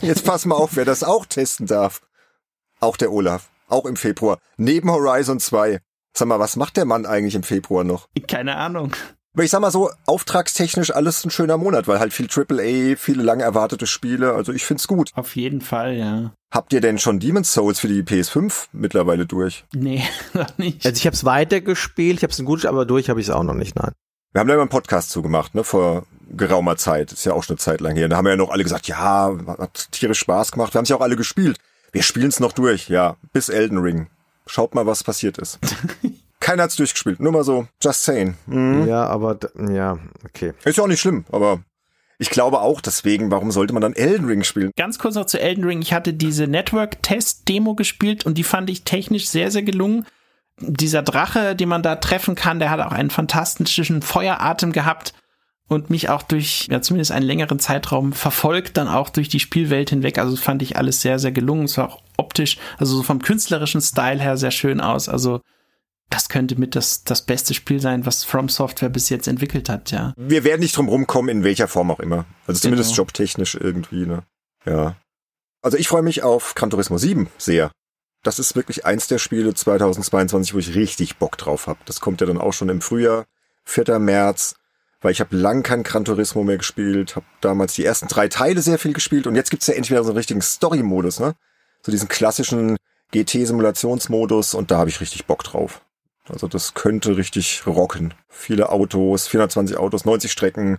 Jetzt 0.00 0.24
pass 0.24 0.44
mal 0.44 0.56
auf, 0.56 0.76
wer 0.76 0.84
das 0.84 1.04
auch 1.04 1.26
testen 1.26 1.66
darf. 1.66 2.02
Auch 2.80 2.96
der 2.96 3.12
Olaf. 3.12 3.48
Auch 3.68 3.86
im 3.86 3.96
Februar. 3.96 4.38
Neben 4.56 4.90
Horizon 4.90 5.40
2. 5.40 5.80
Sag 6.12 6.28
mal, 6.28 6.38
was 6.38 6.56
macht 6.56 6.76
der 6.76 6.84
Mann 6.84 7.04
eigentlich 7.04 7.34
im 7.34 7.42
Februar 7.42 7.84
noch? 7.84 8.08
Keine 8.26 8.56
Ahnung. 8.56 8.92
Aber 9.36 9.44
ich 9.44 9.50
sag 9.50 9.60
mal 9.60 9.70
so, 9.70 9.90
auftragstechnisch 10.06 10.92
alles 10.92 11.22
ein 11.22 11.30
schöner 11.30 11.58
Monat, 11.58 11.86
weil 11.86 11.98
halt 11.98 12.14
viel 12.14 12.26
AAA, 12.26 12.96
viele 12.96 13.22
lange 13.22 13.42
erwartete 13.42 13.86
Spiele. 13.86 14.32
Also 14.32 14.50
ich 14.50 14.64
find's 14.64 14.88
gut. 14.88 15.10
Auf 15.14 15.36
jeden 15.36 15.60
Fall, 15.60 15.92
ja. 15.94 16.32
Habt 16.50 16.72
ihr 16.72 16.80
denn 16.80 16.98
schon 16.98 17.20
Demon's 17.20 17.52
Souls 17.52 17.78
für 17.78 17.88
die 17.88 18.02
PS5 18.02 18.68
mittlerweile 18.72 19.26
durch? 19.26 19.66
Nee, 19.74 20.02
noch 20.32 20.56
nicht. 20.56 20.86
Also 20.86 20.96
ich 20.96 21.04
habe 21.04 21.14
es 21.14 21.26
weitergespielt, 21.26 22.16
ich 22.16 22.22
habe 22.22 22.32
es 22.32 22.38
ein 22.38 22.46
gutes, 22.46 22.64
aber 22.64 22.86
durch 22.86 23.10
habe 23.10 23.20
ich 23.20 23.26
es 23.26 23.30
auch 23.30 23.42
noch 23.42 23.52
nicht, 23.52 23.76
nein. 23.76 23.92
Wir 24.32 24.40
haben 24.40 24.48
da 24.48 24.54
immer 24.54 24.62
einen 24.62 24.70
Podcast 24.70 25.10
zugemacht, 25.10 25.54
ne, 25.54 25.64
vor 25.64 26.06
geraumer 26.30 26.78
Zeit. 26.78 27.12
Ist 27.12 27.26
ja 27.26 27.34
auch 27.34 27.42
schon 27.42 27.56
eine 27.56 27.60
Zeit 27.60 27.82
lang 27.82 27.94
her. 27.94 28.08
Da 28.08 28.16
haben 28.16 28.24
wir 28.24 28.30
ja 28.30 28.36
noch 28.38 28.50
alle 28.50 28.62
gesagt, 28.62 28.88
ja, 28.88 29.36
hat 29.58 29.88
tierisch 29.92 30.20
Spaß 30.20 30.52
gemacht. 30.52 30.72
Wir 30.72 30.78
haben 30.78 30.84
es 30.84 30.88
ja 30.88 30.96
auch 30.96 31.02
alle 31.02 31.16
gespielt. 31.16 31.58
Wir 31.92 32.02
spielen 32.02 32.28
es 32.28 32.40
noch 32.40 32.52
durch, 32.52 32.88
ja, 32.88 33.16
bis 33.34 33.50
Elden 33.50 33.76
Ring. 33.76 34.06
Schaut 34.46 34.74
mal, 34.74 34.86
was 34.86 35.04
passiert 35.04 35.36
ist. 35.36 35.58
Keiner 36.40 36.64
hat's 36.64 36.76
durchgespielt, 36.76 37.20
nur 37.20 37.32
mal 37.32 37.44
so, 37.44 37.66
just 37.82 38.02
saying. 38.02 38.36
Mhm. 38.46 38.86
Ja, 38.86 39.06
aber 39.06 39.38
ja, 39.70 39.98
okay. 40.24 40.52
Ist 40.64 40.76
ja 40.76 40.84
auch 40.84 40.88
nicht 40.88 41.00
schlimm, 41.00 41.24
aber 41.32 41.60
ich 42.18 42.30
glaube 42.30 42.60
auch 42.60 42.80
deswegen, 42.80 43.30
warum 43.30 43.50
sollte 43.50 43.72
man 43.72 43.82
dann 43.82 43.94
Elden 43.94 44.26
Ring 44.26 44.42
spielen? 44.42 44.70
Ganz 44.76 44.98
kurz 44.98 45.14
noch 45.14 45.26
zu 45.26 45.40
Elden 45.40 45.64
Ring. 45.64 45.82
Ich 45.82 45.92
hatte 45.92 46.14
diese 46.14 46.46
Network-Test-Demo 46.46 47.74
gespielt 47.74 48.24
und 48.24 48.38
die 48.38 48.44
fand 48.44 48.70
ich 48.70 48.84
technisch 48.84 49.28
sehr, 49.28 49.50
sehr 49.50 49.62
gelungen. 49.62 50.06
Dieser 50.58 51.02
Drache, 51.02 51.54
den 51.54 51.68
man 51.68 51.82
da 51.82 51.96
treffen 51.96 52.34
kann, 52.34 52.58
der 52.58 52.70
hat 52.70 52.80
auch 52.80 52.92
einen 52.92 53.10
fantastischen 53.10 54.00
Feueratem 54.00 54.72
gehabt 54.72 55.12
und 55.68 55.90
mich 55.90 56.08
auch 56.08 56.22
durch, 56.22 56.68
ja, 56.70 56.80
zumindest 56.80 57.12
einen 57.12 57.26
längeren 57.26 57.58
Zeitraum 57.58 58.12
verfolgt, 58.12 58.76
dann 58.76 58.88
auch 58.88 59.10
durch 59.10 59.28
die 59.28 59.40
Spielwelt 59.40 59.90
hinweg. 59.90 60.18
Also 60.18 60.36
fand 60.36 60.62
ich 60.62 60.76
alles 60.76 61.02
sehr, 61.02 61.18
sehr 61.18 61.32
gelungen. 61.32 61.64
Es 61.64 61.76
war 61.76 61.88
auch 61.88 62.02
optisch, 62.16 62.56
also 62.78 62.96
so 62.96 63.02
vom 63.02 63.20
künstlerischen 63.20 63.82
Style 63.82 64.20
her 64.20 64.38
sehr 64.38 64.52
schön 64.52 64.80
aus. 64.80 65.10
Also 65.10 65.40
das 66.10 66.28
könnte 66.28 66.58
mit 66.58 66.76
das, 66.76 67.04
das 67.04 67.22
beste 67.22 67.52
Spiel 67.54 67.80
sein, 67.80 68.06
was 68.06 68.24
From 68.24 68.48
Software 68.48 68.88
bis 68.88 69.08
jetzt 69.08 69.26
entwickelt 69.26 69.68
hat, 69.68 69.90
ja. 69.90 70.14
Wir 70.16 70.44
werden 70.44 70.60
nicht 70.60 70.76
drum 70.76 70.88
rumkommen, 70.88 71.28
in 71.38 71.44
welcher 71.44 71.68
Form 71.68 71.90
auch 71.90 72.00
immer. 72.00 72.24
Also 72.46 72.60
zumindest 72.60 72.90
Genau. 72.90 72.98
jobtechnisch 73.02 73.54
irgendwie, 73.56 74.06
ne? 74.06 74.22
Ja. 74.64 74.96
Also 75.62 75.76
ich 75.78 75.88
freue 75.88 76.02
mich 76.02 76.22
auf 76.22 76.54
Gran 76.54 76.70
Turismo 76.70 76.98
7 76.98 77.28
sehr. 77.38 77.70
Das 78.22 78.38
ist 78.38 78.56
wirklich 78.56 78.84
eins 78.86 79.08
der 79.08 79.18
Spiele 79.18 79.54
2022, 79.54 80.54
wo 80.54 80.58
ich 80.58 80.74
richtig 80.74 81.16
Bock 81.16 81.36
drauf 81.38 81.66
habe. 81.66 81.78
Das 81.84 82.00
kommt 82.00 82.20
ja 82.20 82.26
dann 82.26 82.38
auch 82.38 82.52
schon 82.52 82.68
im 82.68 82.80
Frühjahr, 82.80 83.26
4. 83.64 83.98
März, 83.98 84.54
weil 85.00 85.12
ich 85.12 85.20
habe 85.20 85.36
lang 85.36 85.62
kein 85.62 85.82
Gran 85.82 86.04
Turismo 86.04 86.42
mehr 86.44 86.58
gespielt, 86.58 87.16
habe 87.16 87.26
damals 87.40 87.74
die 87.74 87.84
ersten 87.84 88.08
drei 88.08 88.28
Teile 88.28 88.62
sehr 88.62 88.78
viel 88.78 88.92
gespielt 88.92 89.26
und 89.26 89.34
jetzt 89.36 89.50
gibt's 89.50 89.66
ja 89.66 89.74
endlich 89.74 89.90
wieder 89.90 90.02
so 90.04 90.10
einen 90.10 90.16
richtigen 90.18 90.40
Story-Modus, 90.42 91.20
ne? 91.20 91.34
So 91.84 91.92
diesen 91.92 92.08
klassischen 92.08 92.76
GT-Simulationsmodus 93.12 94.54
und 94.54 94.70
da 94.70 94.78
habe 94.78 94.90
ich 94.90 95.00
richtig 95.00 95.26
Bock 95.26 95.44
drauf. 95.44 95.82
Also 96.28 96.48
das 96.48 96.74
könnte 96.74 97.16
richtig 97.16 97.66
rocken. 97.66 98.14
Viele 98.28 98.70
Autos, 98.70 99.28
420 99.28 99.76
Autos, 99.76 100.04
90 100.04 100.30
Strecken, 100.30 100.78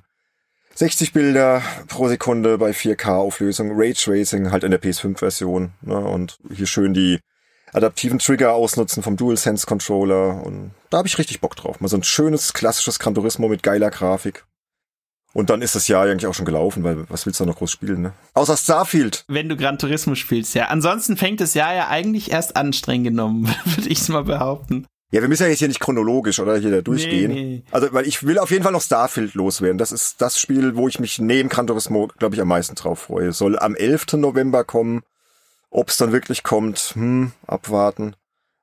60 0.76 1.14
Bilder 1.14 1.62
pro 1.88 2.08
Sekunde 2.08 2.58
bei 2.58 2.72
4K-Auflösung, 2.72 3.72
Raytracing 3.74 4.52
halt 4.52 4.64
in 4.64 4.72
der 4.72 4.82
PS5-Version. 4.82 5.74
Ne? 5.82 5.98
Und 5.98 6.38
hier 6.54 6.68
schön 6.68 6.94
die 6.94 7.20
adaptiven 7.74 8.20
Trigger 8.20 8.54
ausnutzen 8.54 9.04
vom 9.04 9.18
DualSense-Controller. 9.18 10.44
Und 10.46 10.72
da 10.90 11.00
habe 11.00 11.08
ich 11.08 11.18
richtig 11.18 11.42
Bock 11.42 11.56
drauf. 11.56 11.80
Mal 11.80 11.88
so 11.88 11.98
ein 11.98 12.04
schönes, 12.04 12.54
klassisches 12.54 13.00
Gran 13.00 13.16
Turismo 13.16 13.48
mit 13.48 13.64
geiler 13.64 13.90
Grafik. 13.90 14.46
Und 15.34 15.50
dann 15.50 15.62
ist 15.62 15.76
das 15.76 15.88
Jahr 15.88 16.06
eigentlich 16.06 16.28
auch 16.28 16.34
schon 16.34 16.46
gelaufen, 16.46 16.84
weil 16.84 17.10
was 17.10 17.26
willst 17.26 17.40
du 17.40 17.46
noch 17.46 17.58
groß 17.58 17.70
spielen, 17.70 18.02
ne? 18.02 18.14
Außer 18.34 18.58
Starfield. 18.58 19.24
Wenn 19.28 19.50
du 19.50 19.58
Gran 19.58 19.78
Turismo 19.78 20.16
spielst, 20.16 20.56
ja. 20.56 20.68
Ansonsten 20.68 21.18
fängt 21.18 21.42
das 21.42 21.54
Jahr 21.54 21.76
ja 21.76 21.90
eigentlich 21.90 22.32
erst 22.32 22.56
an, 22.56 22.74
streng 22.74 23.04
genommen, 23.04 23.48
würde 23.66 23.90
ich 23.90 24.08
mal 24.10 24.24
behaupten. 24.24 24.88
Ja, 25.10 25.22
wir 25.22 25.30
müssen 25.30 25.44
ja 25.44 25.50
jetzt 25.50 25.60
hier 25.60 25.70
nicht 25.70 25.80
chronologisch 25.80 26.40
oder 26.40 26.58
hier 26.58 26.72
da 26.72 26.82
durchgehen. 26.82 27.32
Nee, 27.32 27.44
nee. 27.44 27.64
Also, 27.72 27.94
weil 27.94 28.06
ich 28.06 28.24
will 28.24 28.38
auf 28.40 28.52
jeden 28.52 28.64
Fall 28.64 28.74
noch 28.74 28.82
Starfield 28.82 29.36
loswerden. 29.36 29.78
Das 29.78 29.94
ist 29.94 30.22
das 30.22 30.38
Spiel, 30.40 30.76
wo 30.76 30.90
ich 30.90 31.00
mich 31.00 31.20
neben 31.20 31.48
Gran 31.48 31.66
Turismo, 31.66 32.10
glaube 32.18 32.36
ich, 32.36 32.42
am 32.42 32.50
meisten 32.50 32.76
drauf 32.76 33.00
freue. 33.00 33.32
Soll 33.32 33.58
am 33.58 33.76
11. 33.76 34.14
November 34.14 34.66
kommen. 34.66 35.04
Ob's 35.70 35.98
dann 35.98 36.12
wirklich 36.12 36.44
kommt, 36.44 36.92
hm, 36.94 37.32
abwarten. 37.46 38.16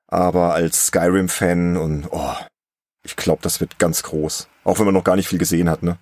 Aber 0.07 0.53
als 0.53 0.87
Skyrim-Fan 0.87 1.79
und, 1.79 2.09
oh, 2.11 2.35
ich 3.03 3.17
glaube, 3.17 3.41
das 3.43 3.61
wird 3.61 3.79
ganz 3.79 4.03
groß. 4.03 4.49
Auch 4.65 4.79
wenn 4.79 4.85
man 4.85 4.95
noch 4.95 5.05
gar 5.05 5.17
nicht 5.17 5.29
viel 5.29 5.39
gesehen 5.39 5.71
hat, 5.71 5.83
ne? 5.83 5.99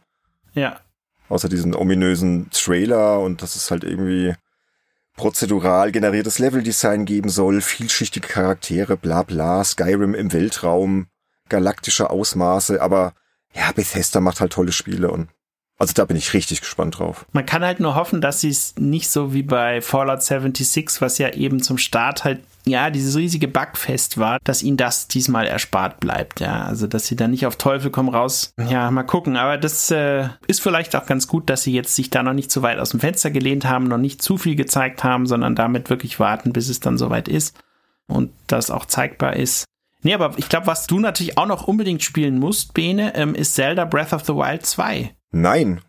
Ja. 0.55 0.81
Außer 1.29 1.49
diesen 1.49 1.75
ominösen 1.75 2.51
Trailer 2.51 3.21
und 3.21 3.43
dass 3.43 3.55
es 3.55 3.71
halt 3.71 3.85
irgendwie 3.85 4.35
prozedural 5.17 5.93
generiertes 5.93 6.39
Leveldesign 6.39 7.05
geben 7.05 7.29
soll, 7.29 7.61
vielschichtige 7.61 8.27
Charaktere, 8.27 8.97
bla 8.97 9.23
bla, 9.23 9.63
Skyrim 9.65 10.15
im 10.15 10.33
Weltraum, 10.33 11.07
galaktische 11.49 12.11
Ausmaße, 12.11 12.81
aber 12.81 13.15
ja, 13.55 13.71
Bethesda 13.73 14.21
macht 14.21 14.41
halt 14.41 14.53
tolle 14.53 14.73
Spiele 14.73 15.11
und 15.11 15.29
Also 15.83 15.95
da 15.95 16.05
bin 16.05 16.17
ich 16.17 16.33
richtig 16.33 16.61
gespannt 16.61 17.01
drauf. 17.01 17.27
Man 17.33 17.45
kann 17.45 17.65
halt 17.65 17.81
nur 17.81 17.97
hoffen, 17.97 18.21
dass 18.21 18.41
sie 18.41 18.51
es 18.51 18.77
nicht 18.79 19.11
so 19.11 19.35
wie 19.35 19.43
bei 19.43 19.81
Fallout 19.83 20.23
76, 20.23 21.01
was 21.01 21.19
ja 21.19 21.31
eben 21.31 21.61
zum 21.61 21.77
Start 21.77 22.23
halt 22.23 22.39
ja, 22.65 22.91
dieses 22.91 23.17
riesige 23.17 23.49
Bugfest 23.49 24.17
war, 24.17 24.39
dass 24.45 24.63
ihnen 24.63 24.77
das 24.77 25.09
diesmal 25.09 25.49
erspart 25.49 25.99
bleibt, 25.99 26.39
ja. 26.39 26.63
Also, 26.63 26.87
dass 26.87 27.07
sie 27.07 27.17
da 27.17 27.27
nicht 27.27 27.47
auf 27.47 27.57
Teufel 27.57 27.91
komm 27.91 28.09
raus. 28.09 28.53
Ja, 28.69 28.89
mal 28.93 29.03
gucken. 29.03 29.37
Aber 29.37 29.59
das 29.59 29.91
äh, 29.91 30.29
ist 30.47 30.61
vielleicht 30.61 30.95
auch 30.95 31.07
ganz 31.07 31.27
gut, 31.27 31.51
dass 31.51 31.65
sie 31.65 31.73
jetzt 31.73 31.97
sich 31.97 32.11
da 32.11 32.23
noch 32.23 32.33
nicht 32.33 32.53
zu 32.53 32.63
weit 32.63 32.79
aus 32.79 32.91
dem 32.91 33.01
Fenster 33.01 33.33
gelehnt 33.33 33.65
haben, 33.65 33.89
noch 33.89 33.99
nicht 33.99 34.23
zu 34.23 34.39
viel 34.39 34.55
gezeigt 34.55 35.03
haben, 35.03 35.27
sondern 35.27 35.57
damit 35.57 35.91
wirklich 35.91 36.21
warten, 36.21 36.53
bis 36.53 36.69
es 36.69 36.79
dann 36.79 36.97
soweit 36.97 37.27
ist 37.27 37.59
und 38.07 38.31
das 38.47 38.71
auch 38.71 38.87
zeigbar 38.87 39.35
ist. 39.35 39.65
Nee, 40.03 40.15
aber 40.15 40.35
ich 40.37 40.49
glaube, 40.49 40.67
was 40.67 40.87
du 40.87 40.99
natürlich 40.99 41.39
auch 41.39 41.47
noch 41.47 41.69
unbedingt 41.69 42.03
spielen 42.03 42.39
musst, 42.39 42.75
Bene, 42.75 43.15
ähm, 43.15 43.35
ist 43.35 43.55
Zelda 43.55 43.85
Breath 43.85 44.13
of 44.13 44.25
the 44.25 44.35
Wild 44.35 44.67
2. 44.67 45.15
Nein, 45.31 45.81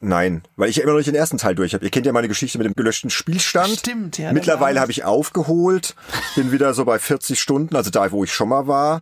Nein, 0.00 0.42
weil 0.54 0.70
ich 0.70 0.76
ja 0.76 0.84
immer 0.84 0.92
noch 0.92 0.98
nicht 0.98 1.08
den 1.08 1.16
ersten 1.16 1.38
Teil 1.38 1.56
durch 1.56 1.74
habe. 1.74 1.84
Ihr 1.84 1.90
kennt 1.90 2.06
ja 2.06 2.12
meine 2.12 2.28
Geschichte 2.28 2.56
mit 2.58 2.66
dem 2.66 2.74
gelöschten 2.74 3.10
Spielstand. 3.10 3.80
Stimmt, 3.80 4.16
ja. 4.18 4.32
Mittlerweile 4.32 4.80
habe 4.80 4.92
ich 4.92 5.04
aufgeholt, 5.04 5.96
bin 6.36 6.52
wieder 6.52 6.72
so 6.72 6.84
bei 6.84 7.00
40 7.00 7.40
Stunden, 7.40 7.74
also 7.74 7.90
da, 7.90 8.10
wo 8.12 8.22
ich 8.22 8.32
schon 8.32 8.48
mal 8.48 8.68
war. 8.68 9.00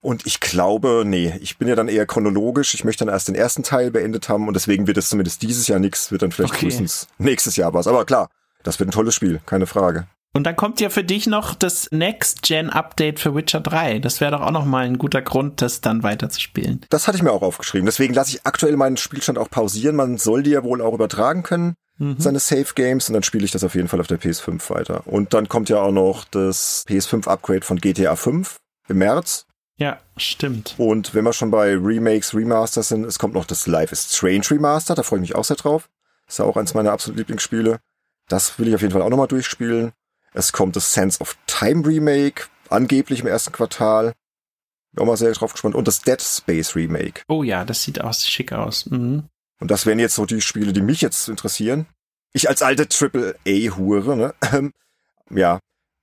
Und 0.00 0.24
ich 0.24 0.40
glaube, 0.40 1.02
nee, 1.04 1.34
ich 1.40 1.58
bin 1.58 1.68
ja 1.68 1.74
dann 1.74 1.88
eher 1.88 2.06
chronologisch. 2.06 2.72
Ich 2.74 2.84
möchte 2.84 3.04
dann 3.04 3.12
erst 3.12 3.28
den 3.28 3.34
ersten 3.34 3.62
Teil 3.62 3.90
beendet 3.90 4.28
haben 4.28 4.48
und 4.48 4.54
deswegen 4.54 4.86
wird 4.86 4.96
es 4.96 5.08
zumindest 5.08 5.42
dieses 5.42 5.66
Jahr 5.66 5.80
nichts, 5.80 6.10
wird 6.10 6.22
dann 6.22 6.32
vielleicht 6.32 6.54
okay. 6.54 6.60
frühestens 6.60 7.08
nächstes 7.18 7.56
Jahr 7.56 7.74
was. 7.74 7.86
Aber 7.86 8.04
klar, 8.06 8.30
das 8.62 8.78
wird 8.78 8.88
ein 8.88 8.92
tolles 8.92 9.14
Spiel, 9.14 9.40
keine 9.44 9.66
Frage. 9.66 10.06
Und 10.36 10.44
dann 10.44 10.54
kommt 10.54 10.82
ja 10.82 10.90
für 10.90 11.02
dich 11.02 11.26
noch 11.26 11.54
das 11.54 11.88
Next-Gen-Update 11.92 13.20
für 13.20 13.34
Witcher 13.34 13.60
3. 13.60 14.00
Das 14.00 14.20
wäre 14.20 14.32
doch 14.32 14.42
auch 14.42 14.50
noch 14.50 14.66
mal 14.66 14.84
ein 14.84 14.98
guter 14.98 15.22
Grund, 15.22 15.62
das 15.62 15.80
dann 15.80 16.02
weiterzuspielen. 16.02 16.84
Das 16.90 17.08
hatte 17.08 17.16
ich 17.16 17.22
mir 17.22 17.32
auch 17.32 17.40
aufgeschrieben. 17.40 17.86
Deswegen 17.86 18.12
lasse 18.12 18.36
ich 18.36 18.44
aktuell 18.44 18.76
meinen 18.76 18.98
Spielstand 18.98 19.38
auch 19.38 19.48
pausieren. 19.48 19.96
Man 19.96 20.18
soll 20.18 20.42
die 20.42 20.50
ja 20.50 20.62
wohl 20.62 20.82
auch 20.82 20.92
übertragen 20.92 21.42
können, 21.42 21.74
mhm. 21.96 22.16
seine 22.18 22.38
Save 22.38 22.66
Games. 22.74 23.08
Und 23.08 23.14
dann 23.14 23.22
spiele 23.22 23.46
ich 23.46 23.50
das 23.50 23.64
auf 23.64 23.74
jeden 23.74 23.88
Fall 23.88 23.98
auf 23.98 24.08
der 24.08 24.20
PS5 24.20 24.68
weiter. 24.68 25.06
Und 25.06 25.32
dann 25.32 25.48
kommt 25.48 25.70
ja 25.70 25.80
auch 25.80 25.90
noch 25.90 26.26
das 26.26 26.84
PS5-Upgrade 26.86 27.62
von 27.62 27.78
GTA 27.78 28.14
5 28.14 28.58
im 28.88 28.98
März. 28.98 29.46
Ja, 29.78 30.00
stimmt. 30.18 30.74
Und 30.76 31.14
wenn 31.14 31.24
wir 31.24 31.32
schon 31.32 31.50
bei 31.50 31.74
Remakes, 31.74 32.34
Remasters 32.34 32.88
sind, 32.88 33.06
es 33.06 33.18
kommt 33.18 33.32
noch 33.32 33.46
das 33.46 33.66
Life 33.66 33.90
is 33.90 34.14
Strange 34.14 34.50
Remaster. 34.50 34.94
Da 34.94 35.02
freue 35.02 35.20
ich 35.20 35.28
mich 35.30 35.34
auch 35.34 35.44
sehr 35.44 35.56
drauf. 35.56 35.88
Ist 36.28 36.40
ja 36.40 36.44
auch 36.44 36.58
eins 36.58 36.74
meiner 36.74 36.92
absoluten 36.92 37.20
Lieblingsspiele. 37.20 37.78
Das 38.28 38.58
will 38.58 38.68
ich 38.68 38.74
auf 38.74 38.82
jeden 38.82 38.92
Fall 38.92 39.00
auch 39.00 39.08
nochmal 39.08 39.28
durchspielen. 39.28 39.92
Es 40.36 40.52
kommt 40.52 40.76
das 40.76 40.92
Sense 40.92 41.18
of 41.20 41.34
Time 41.46 41.86
Remake, 41.86 42.44
angeblich 42.68 43.20
im 43.20 43.26
ersten 43.26 43.52
Quartal. 43.52 44.12
Bin 44.92 45.02
auch 45.02 45.06
mal 45.06 45.16
sehr 45.16 45.32
drauf 45.32 45.52
gespannt. 45.52 45.74
Und 45.74 45.88
das 45.88 46.02
Dead 46.02 46.20
Space 46.20 46.76
Remake. 46.76 47.22
Oh 47.26 47.42
ja, 47.42 47.64
das 47.64 47.82
sieht 47.82 48.02
auch 48.02 48.12
schick 48.12 48.52
aus. 48.52 48.84
Mhm. 48.84 49.24
Und 49.60 49.70
das 49.70 49.86
wären 49.86 49.98
jetzt 49.98 50.14
so 50.14 50.26
die 50.26 50.42
Spiele, 50.42 50.74
die 50.74 50.82
mich 50.82 51.00
jetzt 51.00 51.30
interessieren. 51.30 51.86
Ich 52.34 52.50
als 52.50 52.60
alte 52.60 52.86
Triple-A-Hure, 52.86 54.14
ne? 54.14 54.34
Ähm, 54.52 54.74
ja, 55.30 55.58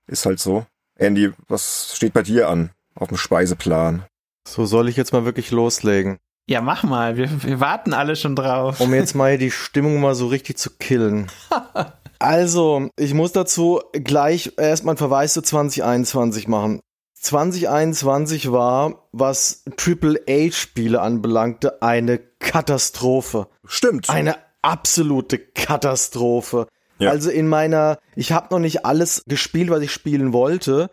ist 0.08 0.26
halt 0.26 0.40
so. 0.40 0.66
Andy, 0.96 1.32
was 1.48 1.96
steht 1.96 2.14
bei 2.14 2.24
dir 2.24 2.50
an 2.50 2.72
auf 2.96 3.10
dem 3.10 3.18
Speiseplan? 3.18 4.04
So 4.48 4.66
soll 4.66 4.90
ich 4.90 4.98
jetzt 4.98 5.14
mal 5.14 5.26
wirklich 5.26 5.52
loslegen. 5.52 6.18
Ja, 6.50 6.62
mach 6.62 6.82
mal. 6.82 7.18
Wir, 7.18 7.44
wir 7.44 7.60
warten 7.60 7.94
alle 7.94 8.16
schon 8.16 8.36
drauf. 8.36 8.80
Um 8.80 8.96
jetzt 8.96 9.14
mal 9.14 9.38
die 9.38 9.52
Stimmung 9.52 10.02
mal 10.02 10.16
so 10.16 10.26
richtig 10.26 10.58
zu 10.58 10.72
killen. 10.72 11.30
Also, 12.24 12.88
ich 12.98 13.14
muss 13.14 13.34
dazu 13.34 13.82
gleich 13.92 14.54
erstmal 14.56 14.94
einen 14.94 14.98
Verweis 14.98 15.34
zu 15.34 15.42
2021 15.42 16.48
machen. 16.48 16.80
2021 17.16 18.52
war, 18.52 19.10
was 19.12 19.66
AAA-Spiele 19.78 21.02
anbelangte, 21.02 21.82
eine 21.82 22.20
Katastrophe. 22.40 23.48
Stimmt. 23.66 24.10
Eine 24.10 24.36
absolute 24.62 25.38
Katastrophe. 25.38 26.68
Ja. 26.98 27.10
Also 27.10 27.30
in 27.30 27.50
meiner, 27.50 28.00
ich 28.16 28.32
habe 28.32 28.48
noch 28.52 28.60
nicht 28.60 28.86
alles 28.86 29.24
gespielt, 29.28 29.70
was 29.70 29.82
ich 29.82 29.92
spielen 29.92 30.32
wollte, 30.32 30.92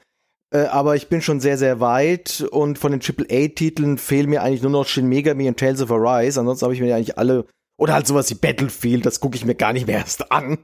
äh, 0.52 0.64
aber 0.64 0.96
ich 0.96 1.08
bin 1.08 1.22
schon 1.22 1.38
sehr, 1.38 1.58
sehr 1.58 1.78
weit 1.78 2.44
und 2.50 2.76
von 2.76 2.90
den 2.90 3.00
AAA-Titeln 3.00 3.98
fehlen 3.98 4.30
mir 4.30 4.42
eigentlich 4.42 4.62
nur 4.62 4.72
noch 4.72 4.88
Shin 4.88 5.06
Megami 5.06 5.46
und 5.46 5.60
Tales 5.60 5.80
of 5.80 5.92
Arise. 5.92 6.40
Ansonsten 6.40 6.64
habe 6.64 6.74
ich 6.74 6.80
mir 6.80 6.94
eigentlich 6.96 7.18
alle 7.18 7.44
oder 7.80 7.94
halt 7.94 8.06
sowas 8.06 8.28
wie 8.28 8.34
Battlefield, 8.34 9.06
das 9.06 9.20
gucke 9.20 9.36
ich 9.36 9.46
mir 9.46 9.54
gar 9.54 9.72
nicht 9.72 9.86
mehr 9.86 9.96
erst 9.96 10.30
an. 10.30 10.58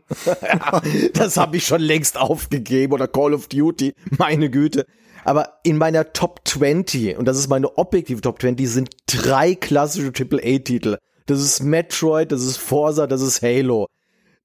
das 1.14 1.38
habe 1.38 1.56
ich 1.56 1.66
schon 1.66 1.80
längst 1.80 2.18
aufgegeben. 2.18 2.92
Oder 2.92 3.08
Call 3.08 3.32
of 3.32 3.48
Duty, 3.48 3.94
meine 4.18 4.50
Güte. 4.50 4.84
Aber 5.24 5.54
in 5.62 5.78
meiner 5.78 6.12
Top 6.12 6.42
20, 6.44 7.16
und 7.16 7.24
das 7.24 7.38
ist 7.38 7.48
meine 7.48 7.78
objektive 7.78 8.20
Top 8.20 8.42
20, 8.42 8.68
sind 8.68 8.90
drei 9.06 9.54
klassische 9.54 10.12
AAA-Titel. 10.14 10.98
Das 11.24 11.40
ist 11.40 11.62
Metroid, 11.62 12.32
das 12.32 12.44
ist 12.44 12.58
Forza, 12.58 13.06
das 13.06 13.22
ist 13.22 13.40
Halo. 13.40 13.86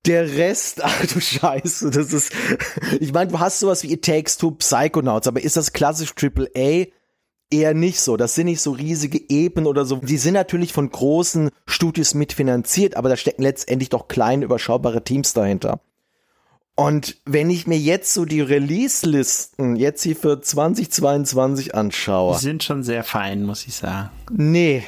Der 0.05 0.37
Rest, 0.37 0.81
ach 0.83 1.05
du 1.07 1.19
Scheiße, 1.19 1.91
das 1.91 2.13
ist, 2.13 2.31
ich 3.01 3.11
meine, 3.11 3.31
du 3.31 3.39
hast 3.39 3.59
sowas 3.59 3.83
wie 3.83 3.91
It 3.91 4.05
Takes 4.05 4.37
Two 4.37 4.51
Psychonauts, 4.51 5.27
aber 5.27 5.41
ist 5.43 5.57
das 5.57 5.73
klassisch 5.73 6.13
AAA? 6.15 6.85
Eher 7.51 7.73
nicht 7.73 7.99
so. 8.01 8.17
Das 8.17 8.35
sind 8.35 8.45
nicht 8.45 8.61
so 8.61 8.71
riesige 8.71 9.21
Eben 9.29 9.65
oder 9.65 9.85
so. 9.85 9.97
Die 9.97 10.17
sind 10.17 10.33
natürlich 10.33 10.73
von 10.73 10.89
großen 10.89 11.49
Studios 11.65 12.13
mitfinanziert, 12.13 12.95
aber 12.95 13.09
da 13.09 13.17
stecken 13.17 13.43
letztendlich 13.43 13.89
doch 13.89 14.07
kleine, 14.07 14.45
überschaubare 14.45 15.03
Teams 15.03 15.33
dahinter. 15.33 15.79
Und 16.75 17.17
wenn 17.25 17.49
ich 17.49 17.67
mir 17.67 17.77
jetzt 17.77 18.13
so 18.13 18.25
die 18.25 18.41
Release-Listen 18.41 19.75
jetzt 19.75 20.01
hier 20.03 20.15
für 20.15 20.41
2022 20.41 21.75
anschaue. 21.75 22.35
Die 22.35 22.41
sind 22.41 22.63
schon 22.63 22.83
sehr 22.83 23.03
fein, 23.03 23.43
muss 23.43 23.67
ich 23.67 23.75
sagen. 23.75 24.09
Nee. 24.31 24.83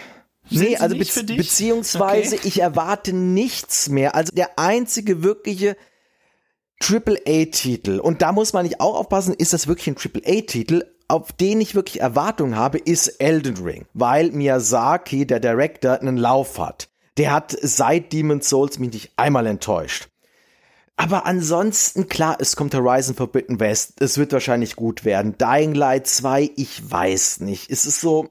Sind 0.50 0.70
nee, 0.70 0.78
also 0.78 0.98
be 0.98 1.36
beziehungsweise 1.36 2.36
okay. 2.36 2.48
ich 2.48 2.62
erwarte 2.62 3.14
nichts 3.14 3.90
mehr. 3.90 4.16
Also 4.16 4.32
der 4.34 4.58
einzige 4.58 5.24
wirkliche 5.24 5.78
Triple-A-Titel, 6.80 8.00
und 8.00 8.22
da 8.22 8.34
muss 8.34 8.52
man 8.52 8.66
nicht 8.66 8.82
auch 8.82 8.96
aufpassen, 8.96 9.34
ist 9.34 9.54
das 9.54 9.68
wirklich 9.68 9.88
ein 9.88 9.96
Triple-A-Titel? 9.96 10.84
Auf 11.08 11.32
den 11.34 11.62
ich 11.62 11.76
wirklich 11.76 12.02
Erwartungen 12.02 12.56
habe, 12.56 12.78
ist 12.78 13.08
Elden 13.20 13.58
Ring, 13.58 13.86
weil 13.94 14.32
Miyazaki, 14.32 15.26
der 15.26 15.40
Director, 15.40 16.00
einen 16.00 16.18
Lauf 16.18 16.60
hat. 16.60 16.90
Der 17.18 17.32
hat 17.32 17.56
seit 17.62 18.12
Demon's 18.12 18.50
Souls 18.50 18.80
mich 18.80 18.94
nicht 18.94 19.12
einmal 19.18 19.46
enttäuscht. 19.46 20.10
Aber 20.96 21.26
ansonsten, 21.26 22.08
klar, 22.08 22.38
es 22.40 22.56
kommt 22.56 22.76
Horizon 22.76 23.16
Forbidden 23.16 23.60
West. 23.60 23.94
Es 24.00 24.18
wird 24.18 24.32
wahrscheinlich 24.32 24.76
gut 24.76 25.06
werden. 25.06 25.36
Dying 25.38 25.74
Light 25.74 26.08
2, 26.08 26.52
ich 26.56 26.90
weiß 26.90 27.40
nicht. 27.42 27.72
Es 27.72 27.86
ist 27.86 28.00
so, 28.00 28.30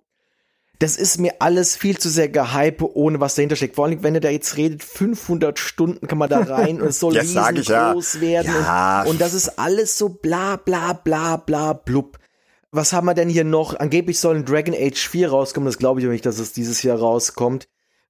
das 0.79 0.97
ist 0.97 1.19
mir 1.19 1.35
alles 1.41 1.77
viel 1.77 1.99
zu 1.99 2.09
sehr 2.09 2.29
gehype, 2.29 2.97
ohne 2.97 3.21
was 3.21 3.35
dahinter 3.35 3.57
steckt. 3.57 3.77
Vor 3.77 3.87
allem, 3.87 4.03
wenn 4.03 4.15
ihr 4.15 4.21
da 4.21 4.31
jetzt 4.31 4.57
redet, 4.57 4.83
500 4.85 5.59
Stunden 5.59 6.07
kann 6.07 6.19
man 6.19 6.29
da 6.31 6.41
rein 6.41 6.81
und 6.81 6.89
es 6.89 7.01
soll 7.01 7.17
riesengroß 7.17 8.15
ja. 8.15 8.21
werden. 8.21 8.53
Ja. 8.53 9.03
Und, 9.03 9.11
und, 9.11 9.21
das 9.21 9.35
ist 9.35 9.59
alles 9.59 9.99
so 9.99 10.09
bla 10.09 10.57
bla 10.57 10.93
bla 10.93 11.37
bla 11.37 11.73
blub 11.73 12.19
was 12.73 12.95
haben 12.95 13.07
wir 13.07 13.15
denn 13.15 13.29
hier 13.29 13.45
noch? 13.45 13.79
Angeblich 13.79 14.19
soll 14.19 14.37
ein 14.37 14.45
Dragon 14.47 14.75
Age 14.75 15.09
4 15.09 15.31
rauskommen. 15.31 15.67
Das 15.67 15.79
glaube 15.79 16.01
ich 16.01 16.07
nicht, 16.07 16.27
dass 16.27 16.39
es 16.39 16.53
dieses 16.53 16.83
Jahr 16.83 16.99
rauskommt. 16.99 17.69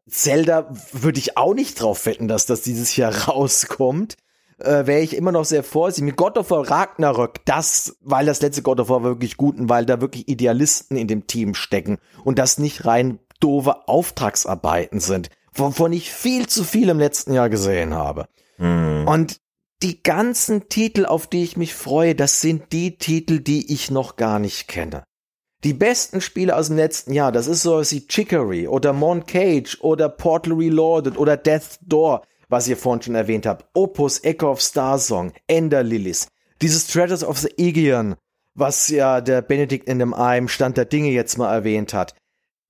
Zelda 0.09 0.73
würde 0.93 1.19
ich 1.19 1.37
auch 1.37 1.55
nicht 1.55 1.81
drauf 1.81 2.07
wetten, 2.07 2.29
dass 2.29 2.47
das 2.47 2.63
dieses 2.63 2.97
Jahr 2.97 3.15
rauskommt. 3.29 4.17
Äh, 4.59 4.87
Wäre 4.87 5.01
ich 5.01 5.17
immer 5.17 5.33
noch 5.33 5.45
sehr 5.45 5.65
vorsichtig. 5.65 6.05
Mit 6.05 6.17
God 6.17 6.39
of 6.39 6.51
War 6.51 6.71
Ragnarök, 6.71 7.45
das, 7.45 7.97
weil 8.01 8.27
das 8.27 8.41
letzte 8.41 8.63
God 8.63 8.79
of 8.79 8.89
War 8.89 9.03
war 9.03 9.11
wirklich 9.11 9.37
gut 9.37 9.59
und 9.59 9.69
weil 9.69 9.85
da 9.85 10.01
wirklich 10.01 10.29
Idealisten 10.29 10.97
in 10.97 11.09
dem 11.09 11.27
Team 11.27 11.55
stecken 11.55 11.99
und 12.25 12.39
das 12.39 12.59
nicht 12.59 12.87
rein 12.87 13.19
doofe 13.41 13.89
Auftragsarbeiten 13.89 15.01
sind, 15.01 15.31
wovon 15.53 15.93
ich 15.93 16.13
viel 16.13 16.47
zu 16.47 16.63
viel 16.63 16.89
im 16.89 17.01
letzten 17.01 17.33
Jahr 17.33 17.51
gesehen 17.51 17.95
habe. 17.95 18.29
Mhm. 18.59 19.09
Und 19.09 19.41
die 19.83 20.03
ganzen 20.03 20.69
Titel, 20.69 21.07
auf 21.07 21.27
die 21.27 21.43
ich 21.43 21.57
mich 21.57 21.75
freue, 21.75 22.15
das 22.15 22.41
sind 22.41 22.73
die 22.73 22.97
Titel, 22.99 23.41
die 23.41 23.73
ich 23.73 23.91
noch 23.91 24.17
gar 24.17 24.39
nicht 24.39 24.69
kenne. 24.69 25.05
Die 25.65 25.75
besten 25.75 26.21
Spiele 26.21 26.57
aus 26.57 26.69
dem 26.69 26.77
letzten 26.77 27.13
Jahr, 27.13 27.31
das 27.31 27.47
ist 27.47 27.63
so 27.63 27.81
wie 27.81 28.07
Chicory 28.07 28.67
oder 28.67 28.93
Mon 28.93 29.27
Cage 29.27 29.79
oder 29.81 30.09
Portal 30.09 30.55
Reloaded 30.55 31.17
oder 31.17 31.37
Death 31.37 31.79
Door, 31.83 32.23
was 32.49 32.67
ihr 32.67 32.77
vorhin 32.77 33.03
schon 33.03 33.15
erwähnt 33.15 33.47
habt. 33.47 33.67
Opus, 33.75 34.25
Echo 34.25 34.51
of 34.51 34.61
Star 34.61 34.99
Song, 34.99 35.33
Ender 35.47 35.83
Lilies, 35.83 36.27
dieses 36.61 36.89
Treasures 36.89 37.25
of 37.25 37.39
the 37.39 37.53
Aegean, 37.59 38.17
was 38.55 38.89
ja 38.89 39.21
der 39.21 39.41
Benedikt 39.43 39.89
in 39.89 39.99
dem 39.99 40.15
einem 40.15 40.49
Stand 40.49 40.77
der 40.77 40.85
Dinge 40.85 41.11
jetzt 41.11 41.39
mal 41.39 41.53
erwähnt 41.53 41.95
hat. 41.95 42.15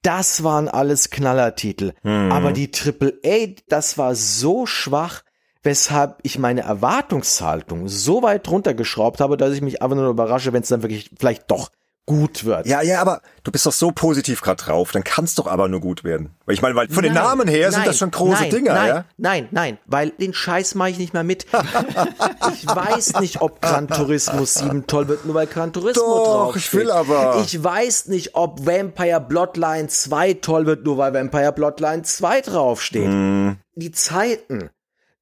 Das 0.03 0.43
waren 0.43 0.69
alles 0.69 1.11
Knallertitel. 1.11 1.93
Hm. 2.03 2.33
Aber 2.33 2.53
die 2.53 2.71
Triple 2.71 3.19
A, 3.25 3.47
das 3.69 3.97
war 3.99 4.15
so 4.15 4.67
schwach, 4.67 5.23
weshalb 5.63 6.19
ich 6.23 6.39
meine 6.39 6.63
Erwartungshaltung 6.63 7.89
so 7.89 8.23
weit 8.23 8.49
runtergeschraubt 8.49 9.21
habe, 9.21 9.37
dass 9.37 9.53
ich 9.55 9.63
mich 9.63 9.83
einfach 9.83 9.97
nur 9.97 10.11
überrasche, 10.11 10.53
wenn 10.53 10.63
es 10.63 10.69
dann 10.69 10.83
wirklich 10.83 11.11
vielleicht 11.19 11.51
doch 11.51 11.71
gut 12.05 12.45
wird. 12.45 12.67
Ja, 12.67 12.83
ja, 12.83 13.01
aber 13.01 13.23
du 13.45 13.53
bist 13.53 13.65
doch 13.65 13.73
so 13.73 13.93
positiv 13.93 14.41
gerade 14.41 14.63
drauf, 14.63 14.91
dann 14.91 15.05
kann 15.05 15.25
es 15.25 15.37
doch 15.37 15.47
aber 15.47 15.69
nur 15.69 15.81
gut 15.81 16.03
werden. 16.03 16.31
Weil 16.47 16.55
ich 16.57 16.63
meine, 16.63 16.75
weil 16.75 16.89
von 16.89 17.05
den 17.05 17.13
Nein, 17.15 17.23
Namen 17.23 17.49
her 17.49 17.71
sind 17.71 17.81
nein, 17.81 17.87
das 17.87 17.99
schon 17.99 18.11
große 18.11 18.43
nein, 18.43 18.51
Dinger, 18.51 18.75
nein, 18.75 18.89
ja? 18.89 19.05
Nein, 19.19 19.49
nein, 19.53 19.79
weil 19.87 20.11
den 20.11 20.35
Scheiß 20.35 20.75
mache 20.75 20.91
ich 20.91 20.99
nicht 20.99 21.15
mehr 21.15 21.23
mit. 21.23 21.47
ich 22.55 22.67
weiß 22.67 23.21
nicht, 23.21 23.41
ob 23.41 23.63
Gran 23.63 23.87
Turismo 23.87 24.45
7 24.45 24.89
toll 24.89 25.07
wird, 25.07 25.27
nur 25.27 25.37
weil 25.37 25.47
Gran 25.47 25.73
Turismo 25.73 26.03
Doch, 26.03 26.25
draufsteht. 26.25 26.65
ich 26.65 26.75
will 26.75 26.91
aber. 26.91 27.41
Ich 27.45 27.63
weiß 27.63 28.09
nicht, 28.09 28.35
ob 28.35 28.67
Vampire 28.67 29.21
Bloodline 29.21 29.87
2 29.87 30.35
toll 30.35 30.67
wird, 30.67 30.85
nur 30.85 30.99
weil 30.99 31.15
Vampire 31.15 31.53
Bloodline 31.53 32.03
2 32.03 32.41
draufsteht. 32.41 33.07
Hm. 33.07 33.59
Die 33.77 33.93
Zeiten, 33.93 34.71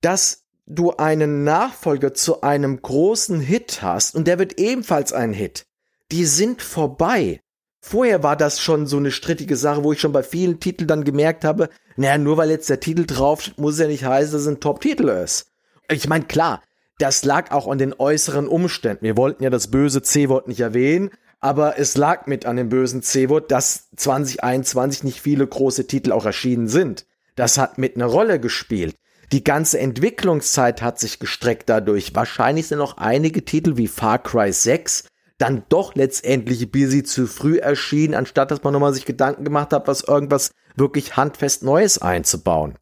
dass 0.00 0.44
du 0.66 0.92
einen 0.96 1.44
Nachfolger 1.44 2.14
zu 2.14 2.42
einem 2.42 2.80
großen 2.80 3.40
Hit 3.40 3.82
hast 3.82 4.14
und 4.14 4.26
der 4.26 4.38
wird 4.38 4.58
ebenfalls 4.58 5.12
ein 5.12 5.32
Hit, 5.32 5.66
die 6.12 6.24
sind 6.24 6.62
vorbei. 6.62 7.40
Vorher 7.80 8.22
war 8.22 8.36
das 8.36 8.60
schon 8.60 8.86
so 8.86 8.98
eine 8.98 9.10
strittige 9.10 9.56
Sache, 9.56 9.84
wo 9.84 9.92
ich 9.92 10.00
schon 10.00 10.12
bei 10.12 10.22
vielen 10.22 10.60
Titeln 10.60 10.86
dann 10.86 11.04
gemerkt 11.04 11.44
habe, 11.44 11.70
naja, 11.96 12.18
nur 12.18 12.36
weil 12.36 12.50
jetzt 12.50 12.68
der 12.68 12.80
Titel 12.80 13.06
draufsteht, 13.06 13.58
muss 13.58 13.78
ja 13.78 13.86
nicht 13.86 14.04
heißen, 14.04 14.32
dass 14.32 14.42
es 14.42 14.48
ein 14.48 14.60
Top-Titel 14.60 15.08
ist. 15.08 15.46
Ich 15.90 16.08
meine, 16.08 16.26
klar, 16.26 16.62
das 16.98 17.24
lag 17.24 17.50
auch 17.50 17.66
an 17.66 17.78
den 17.78 17.94
äußeren 17.98 18.46
Umständen. 18.46 19.04
Wir 19.04 19.16
wollten 19.16 19.42
ja 19.42 19.50
das 19.50 19.70
böse 19.70 20.02
C-Wort 20.02 20.46
nicht 20.46 20.60
erwähnen, 20.60 21.10
aber 21.40 21.78
es 21.78 21.96
lag 21.96 22.26
mit 22.26 22.44
an 22.44 22.56
dem 22.56 22.68
bösen 22.68 23.02
C-Wort, 23.02 23.50
dass 23.50 23.88
2021 23.96 25.04
nicht 25.04 25.20
viele 25.20 25.46
große 25.46 25.86
Titel 25.86 26.12
auch 26.12 26.26
erschienen 26.26 26.68
sind. 26.68 27.06
Das 27.34 27.56
hat 27.56 27.78
mit 27.78 27.96
einer 27.96 28.06
Rolle 28.06 28.38
gespielt. 28.38 28.94
Die 29.32 29.44
ganze 29.44 29.78
Entwicklungszeit 29.78 30.82
hat 30.82 30.98
sich 30.98 31.20
gestreckt 31.20 31.68
dadurch. 31.68 32.14
Wahrscheinlich 32.14 32.66
sind 32.66 32.78
noch 32.78 32.96
einige 32.96 33.44
Titel 33.44 33.76
wie 33.76 33.86
Far 33.86 34.18
Cry 34.18 34.52
6 34.52 35.04
dann 35.40 35.62
doch 35.68 35.94
letztendlich 35.94 36.62
ein 36.62 36.70
bisschen 36.70 37.06
zu 37.06 37.26
früh 37.26 37.58
erschienen, 37.58 38.14
anstatt 38.14 38.50
dass 38.50 38.62
man 38.62 38.72
nochmal 38.72 38.92
sich 38.92 39.06
Gedanken 39.06 39.44
gemacht 39.44 39.72
hat, 39.72 39.88
was 39.88 40.02
irgendwas 40.02 40.50
wirklich 40.76 41.16
handfest 41.16 41.62
Neues 41.62 41.98
einzubauen. 41.98 42.76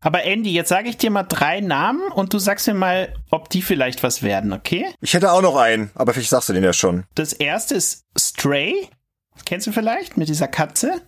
Aber 0.00 0.22
Andy, 0.22 0.52
jetzt 0.52 0.68
sage 0.68 0.88
ich 0.88 0.96
dir 0.96 1.10
mal 1.10 1.24
drei 1.24 1.60
Namen 1.60 2.12
und 2.12 2.32
du 2.32 2.38
sagst 2.38 2.68
mir 2.68 2.74
mal, 2.74 3.14
ob 3.30 3.50
die 3.50 3.62
vielleicht 3.62 4.04
was 4.04 4.22
werden, 4.22 4.52
okay? 4.52 4.86
Ich 5.00 5.14
hätte 5.14 5.32
auch 5.32 5.42
noch 5.42 5.56
einen, 5.56 5.90
aber 5.94 6.12
vielleicht 6.12 6.30
sagst 6.30 6.48
du 6.48 6.52
den 6.52 6.62
ja 6.62 6.72
schon. 6.72 7.04
Das 7.16 7.32
erste 7.32 7.74
ist 7.74 8.04
Stray. 8.16 8.88
Kennst 9.44 9.66
du 9.66 9.72
vielleicht 9.72 10.16
mit 10.16 10.28
dieser 10.28 10.46
Katze? 10.46 11.00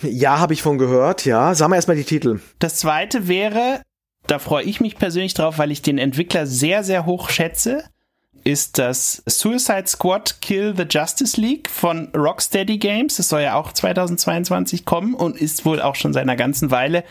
Ja, 0.00 0.38
habe 0.38 0.52
ich 0.52 0.62
von 0.62 0.78
gehört, 0.78 1.24
ja. 1.24 1.54
Sagen 1.54 1.72
wir 1.72 1.76
erstmal 1.76 1.96
die 1.96 2.04
Titel. 2.04 2.40
Das 2.60 2.76
zweite 2.76 3.26
wäre, 3.26 3.80
da 4.26 4.38
freue 4.38 4.64
ich 4.64 4.80
mich 4.80 4.96
persönlich 4.96 5.34
drauf, 5.34 5.58
weil 5.58 5.70
ich 5.70 5.82
den 5.82 5.98
Entwickler 5.98 6.46
sehr, 6.46 6.84
sehr 6.84 7.06
hoch 7.06 7.30
schätze, 7.30 7.84
ist 8.44 8.78
das 8.78 9.22
Suicide 9.26 9.86
Squad 9.86 10.40
Kill 10.40 10.74
the 10.76 10.84
Justice 10.88 11.40
League 11.40 11.68
von 11.68 12.08
Rocksteady 12.14 12.78
Games. 12.78 13.16
Das 13.16 13.28
soll 13.28 13.42
ja 13.42 13.54
auch 13.54 13.72
2022 13.72 14.84
kommen 14.84 15.14
und 15.14 15.36
ist 15.36 15.64
wohl 15.64 15.82
auch 15.82 15.96
schon 15.96 16.12
seit 16.12 16.22
einer 16.22 16.36
ganzen 16.36 16.70
Weile 16.70 17.02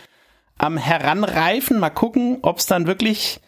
am 0.56 0.78
Heranreifen. 0.78 1.78
Mal 1.78 1.90
gucken, 1.90 2.38
ob 2.40 2.58
es 2.58 2.66
dann 2.66 2.86
wirklich 2.86 3.40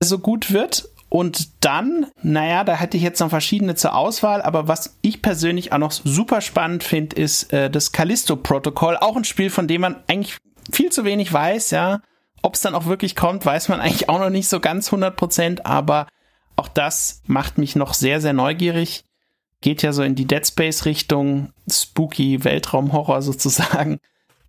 so 0.00 0.18
gut 0.18 0.52
wird. 0.52 0.88
Und 1.10 1.64
dann, 1.64 2.06
naja, 2.22 2.64
da 2.64 2.74
hätte 2.74 2.96
ich 2.96 3.02
jetzt 3.02 3.20
noch 3.20 3.30
verschiedene 3.30 3.76
zur 3.76 3.94
Auswahl, 3.94 4.42
aber 4.42 4.68
was 4.68 4.98
ich 5.00 5.22
persönlich 5.22 5.72
auch 5.72 5.78
noch 5.78 5.92
super 5.92 6.40
spannend 6.40 6.84
finde, 6.84 7.16
ist 7.16 7.52
äh, 7.52 7.70
das 7.70 7.92
Callisto-Protokoll. 7.92 8.98
Auch 8.98 9.16
ein 9.16 9.24
Spiel, 9.24 9.48
von 9.48 9.68
dem 9.68 9.80
man 9.80 9.96
eigentlich 10.06 10.36
viel 10.70 10.90
zu 10.90 11.04
wenig 11.04 11.32
weiß, 11.32 11.70
ja. 11.70 12.00
Ob 12.42 12.54
es 12.54 12.60
dann 12.60 12.74
auch 12.74 12.86
wirklich 12.86 13.16
kommt, 13.16 13.44
weiß 13.44 13.68
man 13.68 13.80
eigentlich 13.80 14.08
auch 14.08 14.18
noch 14.18 14.30
nicht 14.30 14.48
so 14.48 14.60
ganz 14.60 14.88
100 14.88 15.16
Prozent, 15.16 15.66
aber 15.66 16.06
auch 16.56 16.68
das 16.68 17.22
macht 17.26 17.58
mich 17.58 17.76
noch 17.76 17.94
sehr, 17.94 18.20
sehr 18.20 18.32
neugierig. 18.32 19.04
Geht 19.60 19.82
ja 19.82 19.92
so 19.92 20.02
in 20.02 20.14
die 20.14 20.26
Dead 20.26 20.46
Space-Richtung, 20.46 21.52
spooky 21.70 22.44
Weltraumhorror 22.44 23.22
sozusagen. 23.22 23.98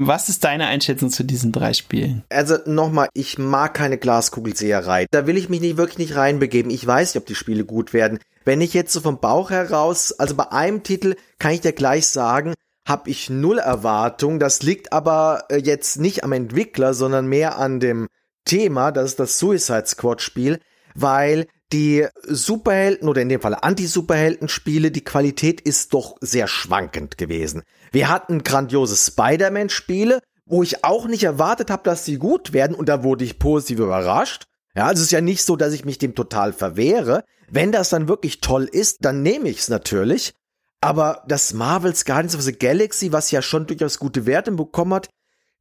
Was 0.02 0.30
ist 0.30 0.46
deine 0.46 0.68
Einschätzung 0.68 1.10
zu 1.10 1.24
diesen 1.24 1.52
drei 1.52 1.74
Spielen? 1.74 2.24
Also 2.30 2.58
nochmal, 2.66 3.10
ich 3.14 3.38
mag 3.38 3.74
keine 3.74 3.98
Glaskugelseherei. 3.98 5.08
Da 5.12 5.28
will 5.28 5.36
ich 5.36 5.50
mich 5.50 5.60
nicht 5.60 5.76
wirklich 5.76 5.98
nicht 5.98 6.16
reinbegeben. 6.16 6.72
Ich 6.72 6.88
weiß 6.88 7.14
nicht, 7.14 7.22
ob 7.22 7.28
die 7.28 7.36
Spiele 7.36 7.66
gut 7.66 7.92
werden. 7.92 8.20
Wenn 8.46 8.62
ich 8.62 8.74
jetzt 8.74 8.94
so 8.94 9.02
vom 9.02 9.20
Bauch 9.20 9.50
heraus, 9.50 10.14
also 10.14 10.36
bei 10.36 10.52
einem 10.54 10.84
Titel 10.84 11.16
kann 11.38 11.52
ich 11.52 11.62
dir 11.62 11.74
gleich 11.74 12.08
sagen, 12.08 12.54
habe 12.90 13.10
ich 13.10 13.30
null 13.30 13.60
Erwartung. 13.60 14.40
Das 14.40 14.64
liegt 14.64 14.92
aber 14.92 15.46
äh, 15.50 15.58
jetzt 15.58 16.00
nicht 16.00 16.24
am 16.24 16.34
Entwickler, 16.34 16.94
sondern 16.94 17.28
mehr 17.28 17.58
an 17.58 17.80
dem 17.80 18.08
Thema. 18.44 18.92
Das 18.92 19.12
ist 19.12 19.20
das 19.20 19.40
Suicide 19.40 19.86
Squad 19.86 20.22
Spiel, 20.22 20.60
weil 20.96 21.48
die 21.72 22.08
Superhelden 22.24 23.08
oder 23.08 23.22
in 23.22 23.30
dem 23.30 23.42
Fall 23.42 23.56
Anti-Superhelden-Spiele, 23.56 24.90
die 24.90 25.04
Qualität 25.04 25.62
ist 25.62 25.94
doch 25.94 26.18
sehr 26.20 26.48
schwankend 26.48 27.20
gewesen. 27.20 27.62
Wir 27.92 28.10
hatten 28.10 28.44
grandiose 28.44 28.96
Spider-Man-Spiele, 28.96 30.20
wo 30.48 30.64
ich 30.64 30.84
auch 30.84 31.08
nicht 31.08 31.24
erwartet 31.24 31.70
habe, 31.70 31.84
dass 31.84 32.06
sie 32.06 32.18
gut 32.18 32.54
werden 32.54 32.76
und 32.76 32.90
da 32.90 33.04
wurde 33.04 33.24
ich 33.24 33.38
positiv 33.38 33.80
überrascht. 33.80 34.46
Ja, 34.76 34.88
also 34.88 35.02
es 35.02 35.08
ist 35.08 35.12
ja 35.12 35.22
nicht 35.22 35.44
so, 35.44 35.56
dass 35.56 35.74
ich 35.74 35.86
mich 35.86 36.00
dem 36.00 36.16
total 36.16 36.54
verwehre. 36.54 37.24
Wenn 37.52 37.72
das 37.72 37.90
dann 37.90 38.08
wirklich 38.08 38.42
toll 38.42 38.66
ist, 38.66 39.06
dann 39.06 39.22
nehme 39.22 39.50
ich 39.50 39.60
es 39.60 39.70
natürlich. 39.70 40.34
Aber 40.82 41.24
das 41.28 41.54
Marvel's 41.54 42.06
Guardians 42.06 42.36
of 42.36 42.42
the 42.42 42.58
Galaxy, 42.58 43.12
was 43.12 43.32
ja 43.32 43.42
schon 43.42 43.68
durchaus 43.68 44.00
gute 44.00 44.26
Werte 44.26 44.52
bekommen 44.52 44.94
hat, 44.94 45.10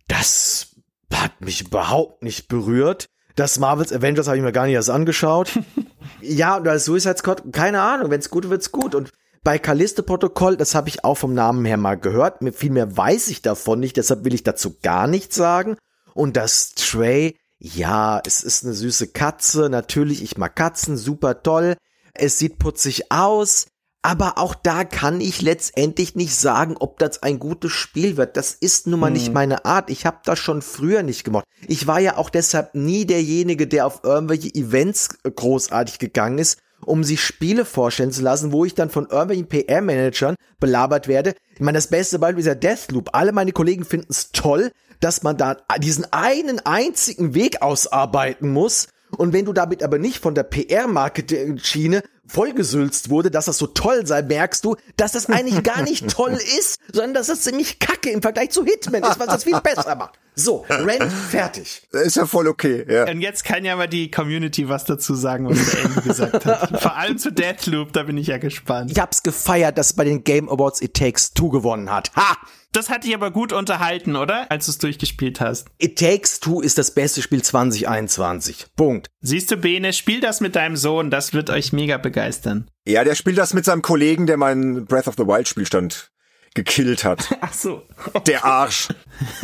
das 0.06 0.76
hat 1.12 1.40
mich 1.40 1.62
überhaupt 1.62 2.22
nicht 2.22 2.48
berührt. 2.48 3.06
Das 3.34 3.58
Marvel's 3.58 3.92
Avengers 3.92 4.26
habe 4.26 4.36
ich 4.36 4.42
mir 4.42 4.52
gar 4.52 4.66
nicht 4.66 4.74
erst 4.74 4.90
angeschaut. 4.90 5.58
ja, 6.20 6.56
und 6.56 6.64
das 6.64 6.84
Suicide 6.84 7.18
Squad, 7.18 7.52
keine 7.52 7.80
Ahnung, 7.80 8.10
wenn 8.10 8.20
es 8.20 8.30
gut 8.30 8.44
wird, 8.44 8.50
wird's 8.50 8.72
gut. 8.72 8.94
Und 8.94 9.12
bei 9.44 9.58
Callisto 9.58 10.02
Protokoll, 10.02 10.56
das 10.56 10.74
habe 10.74 10.88
ich 10.88 11.04
auch 11.04 11.16
vom 11.16 11.34
Namen 11.34 11.64
her 11.64 11.76
mal 11.76 11.96
gehört. 11.96 12.38
Viel 12.54 12.70
mehr 12.70 12.96
weiß 12.96 13.28
ich 13.28 13.42
davon 13.42 13.80
nicht, 13.80 13.96
deshalb 13.96 14.24
will 14.24 14.34
ich 14.34 14.42
dazu 14.42 14.76
gar 14.82 15.06
nichts 15.06 15.36
sagen. 15.36 15.76
Und 16.14 16.36
das 16.36 16.74
Stray, 16.78 17.36
ja, 17.58 18.20
es 18.24 18.42
ist 18.42 18.64
eine 18.64 18.74
süße 18.74 19.08
Katze. 19.08 19.68
Natürlich, 19.70 20.22
ich 20.22 20.36
mag 20.36 20.56
Katzen, 20.56 20.96
super 20.96 21.42
toll. 21.42 21.76
Es 22.14 22.38
sieht 22.38 22.58
putzig 22.58 23.10
aus. 23.12 23.66
Aber 24.02 24.38
auch 24.38 24.54
da 24.54 24.84
kann 24.84 25.20
ich 25.20 25.42
letztendlich 25.42 26.14
nicht 26.14 26.34
sagen, 26.34 26.76
ob 26.78 26.98
das 26.98 27.22
ein 27.22 27.38
gutes 27.38 27.72
Spiel 27.72 28.16
wird. 28.16 28.36
Das 28.36 28.52
ist 28.52 28.86
nun 28.86 29.00
mal 29.00 29.06
Hm. 29.08 29.12
nicht 29.14 29.32
meine 29.34 29.64
Art. 29.64 29.90
Ich 29.90 30.06
habe 30.06 30.18
das 30.24 30.38
schon 30.38 30.62
früher 30.62 31.02
nicht 31.02 31.24
gemacht. 31.24 31.44
Ich 31.66 31.86
war 31.86 31.98
ja 31.98 32.16
auch 32.16 32.30
deshalb 32.30 32.74
nie 32.74 33.06
derjenige, 33.06 33.66
der 33.66 33.86
auf 33.86 34.00
irgendwelche 34.04 34.54
Events 34.54 35.08
großartig 35.24 35.98
gegangen 35.98 36.38
ist, 36.38 36.58
um 36.84 37.02
sich 37.02 37.20
Spiele 37.20 37.64
vorstellen 37.64 38.12
zu 38.12 38.22
lassen, 38.22 38.52
wo 38.52 38.64
ich 38.64 38.74
dann 38.74 38.88
von 38.88 39.06
irgendwelchen 39.06 39.48
PR-Managern 39.48 40.36
belabert 40.60 41.08
werde. 41.08 41.34
Ich 41.54 41.60
meine, 41.60 41.78
das 41.78 41.88
beste 41.88 42.20
Beispiel 42.20 42.40
ist 42.40 42.46
ja 42.46 42.54
Deathloop. 42.54 43.10
Alle 43.14 43.32
meine 43.32 43.50
Kollegen 43.52 43.84
finden 43.84 44.06
es 44.10 44.30
toll, 44.30 44.70
dass 45.00 45.24
man 45.24 45.36
da 45.36 45.56
diesen 45.80 46.06
einen 46.12 46.60
einzigen 46.60 47.34
Weg 47.34 47.62
ausarbeiten 47.62 48.48
muss. 48.52 48.86
Und 49.16 49.32
wenn 49.32 49.44
du 49.44 49.52
damit 49.52 49.82
aber 49.82 49.98
nicht 49.98 50.18
von 50.18 50.34
der 50.34 50.42
PR-Marketing-Schiene 50.42 52.02
vollgesülzt 52.26 53.10
wurde, 53.10 53.30
dass 53.30 53.46
das 53.46 53.58
so 53.58 53.66
toll 53.66 54.06
sei, 54.06 54.22
merkst 54.22 54.64
du, 54.64 54.76
dass 54.96 55.12
das 55.12 55.28
eigentlich 55.28 55.62
gar 55.62 55.82
nicht 55.82 56.08
toll 56.10 56.32
ist, 56.58 56.78
sondern 56.92 57.14
dass 57.14 57.28
das 57.28 57.42
ziemlich 57.42 57.78
kacke 57.78 58.10
im 58.10 58.22
Vergleich 58.22 58.50
zu 58.50 58.64
Hitman 58.64 59.02
ist, 59.02 59.18
was 59.18 59.26
das 59.26 59.44
viel 59.44 59.60
besser 59.60 59.94
macht. 59.96 60.18
So, 60.34 60.64
Rent 60.68 61.12
fertig. 61.12 61.88
Ist 61.90 62.16
ja 62.16 62.24
voll 62.24 62.46
okay, 62.46 62.86
ja. 62.88 63.10
Und 63.10 63.20
jetzt 63.22 63.44
kann 63.44 63.64
ja 63.64 63.74
mal 63.74 63.88
die 63.88 64.08
Community 64.08 64.68
was 64.68 64.84
dazu 64.84 65.16
sagen, 65.16 65.48
was 65.48 65.70
der 65.70 65.84
Andy 65.84 66.00
gesagt 66.02 66.46
hat. 66.46 66.80
Vor 66.80 66.96
allem 66.96 67.18
zu 67.18 67.32
Deathloop, 67.32 67.92
da 67.92 68.04
bin 68.04 68.16
ich 68.16 68.28
ja 68.28 68.38
gespannt. 68.38 68.92
Ich 68.92 69.00
hab's 69.00 69.24
gefeiert, 69.24 69.76
dass 69.78 69.94
bei 69.94 70.04
den 70.04 70.22
Game 70.22 70.48
Awards 70.48 70.80
It 70.80 70.94
Takes 70.94 71.32
Two 71.32 71.48
gewonnen 71.48 71.90
hat. 71.90 72.12
Ha! 72.14 72.36
Das 72.72 72.90
hat 72.90 73.04
dich 73.04 73.14
aber 73.14 73.30
gut 73.30 73.52
unterhalten, 73.52 74.14
oder? 74.14 74.50
Als 74.50 74.66
du 74.66 74.72
es 74.72 74.78
durchgespielt 74.78 75.40
hast. 75.40 75.68
It 75.78 75.98
Takes 75.98 76.40
Two 76.40 76.60
ist 76.60 76.76
das 76.76 76.92
beste 76.92 77.22
Spiel 77.22 77.42
2021. 77.42 78.66
Punkt. 78.76 79.08
Siehst 79.20 79.50
du, 79.50 79.56
Bene, 79.56 79.92
spiel 79.92 80.20
das 80.20 80.40
mit 80.40 80.54
deinem 80.54 80.76
Sohn, 80.76 81.10
das 81.10 81.32
wird 81.32 81.48
euch 81.50 81.72
mega 81.72 81.96
begeistern. 81.96 82.70
Ja, 82.86 83.04
der 83.04 83.14
spielt 83.14 83.38
das 83.38 83.54
mit 83.54 83.64
seinem 83.64 83.82
Kollegen, 83.82 84.26
der 84.26 84.36
meinen 84.36 84.84
Breath 84.84 85.08
of 85.08 85.14
the 85.16 85.26
Wild 85.26 85.48
Spielstand 85.48 86.12
gekillt 86.54 87.04
hat. 87.04 87.36
Ach 87.40 87.52
so. 87.52 87.82
Der 88.26 88.44
Arsch. 88.44 88.88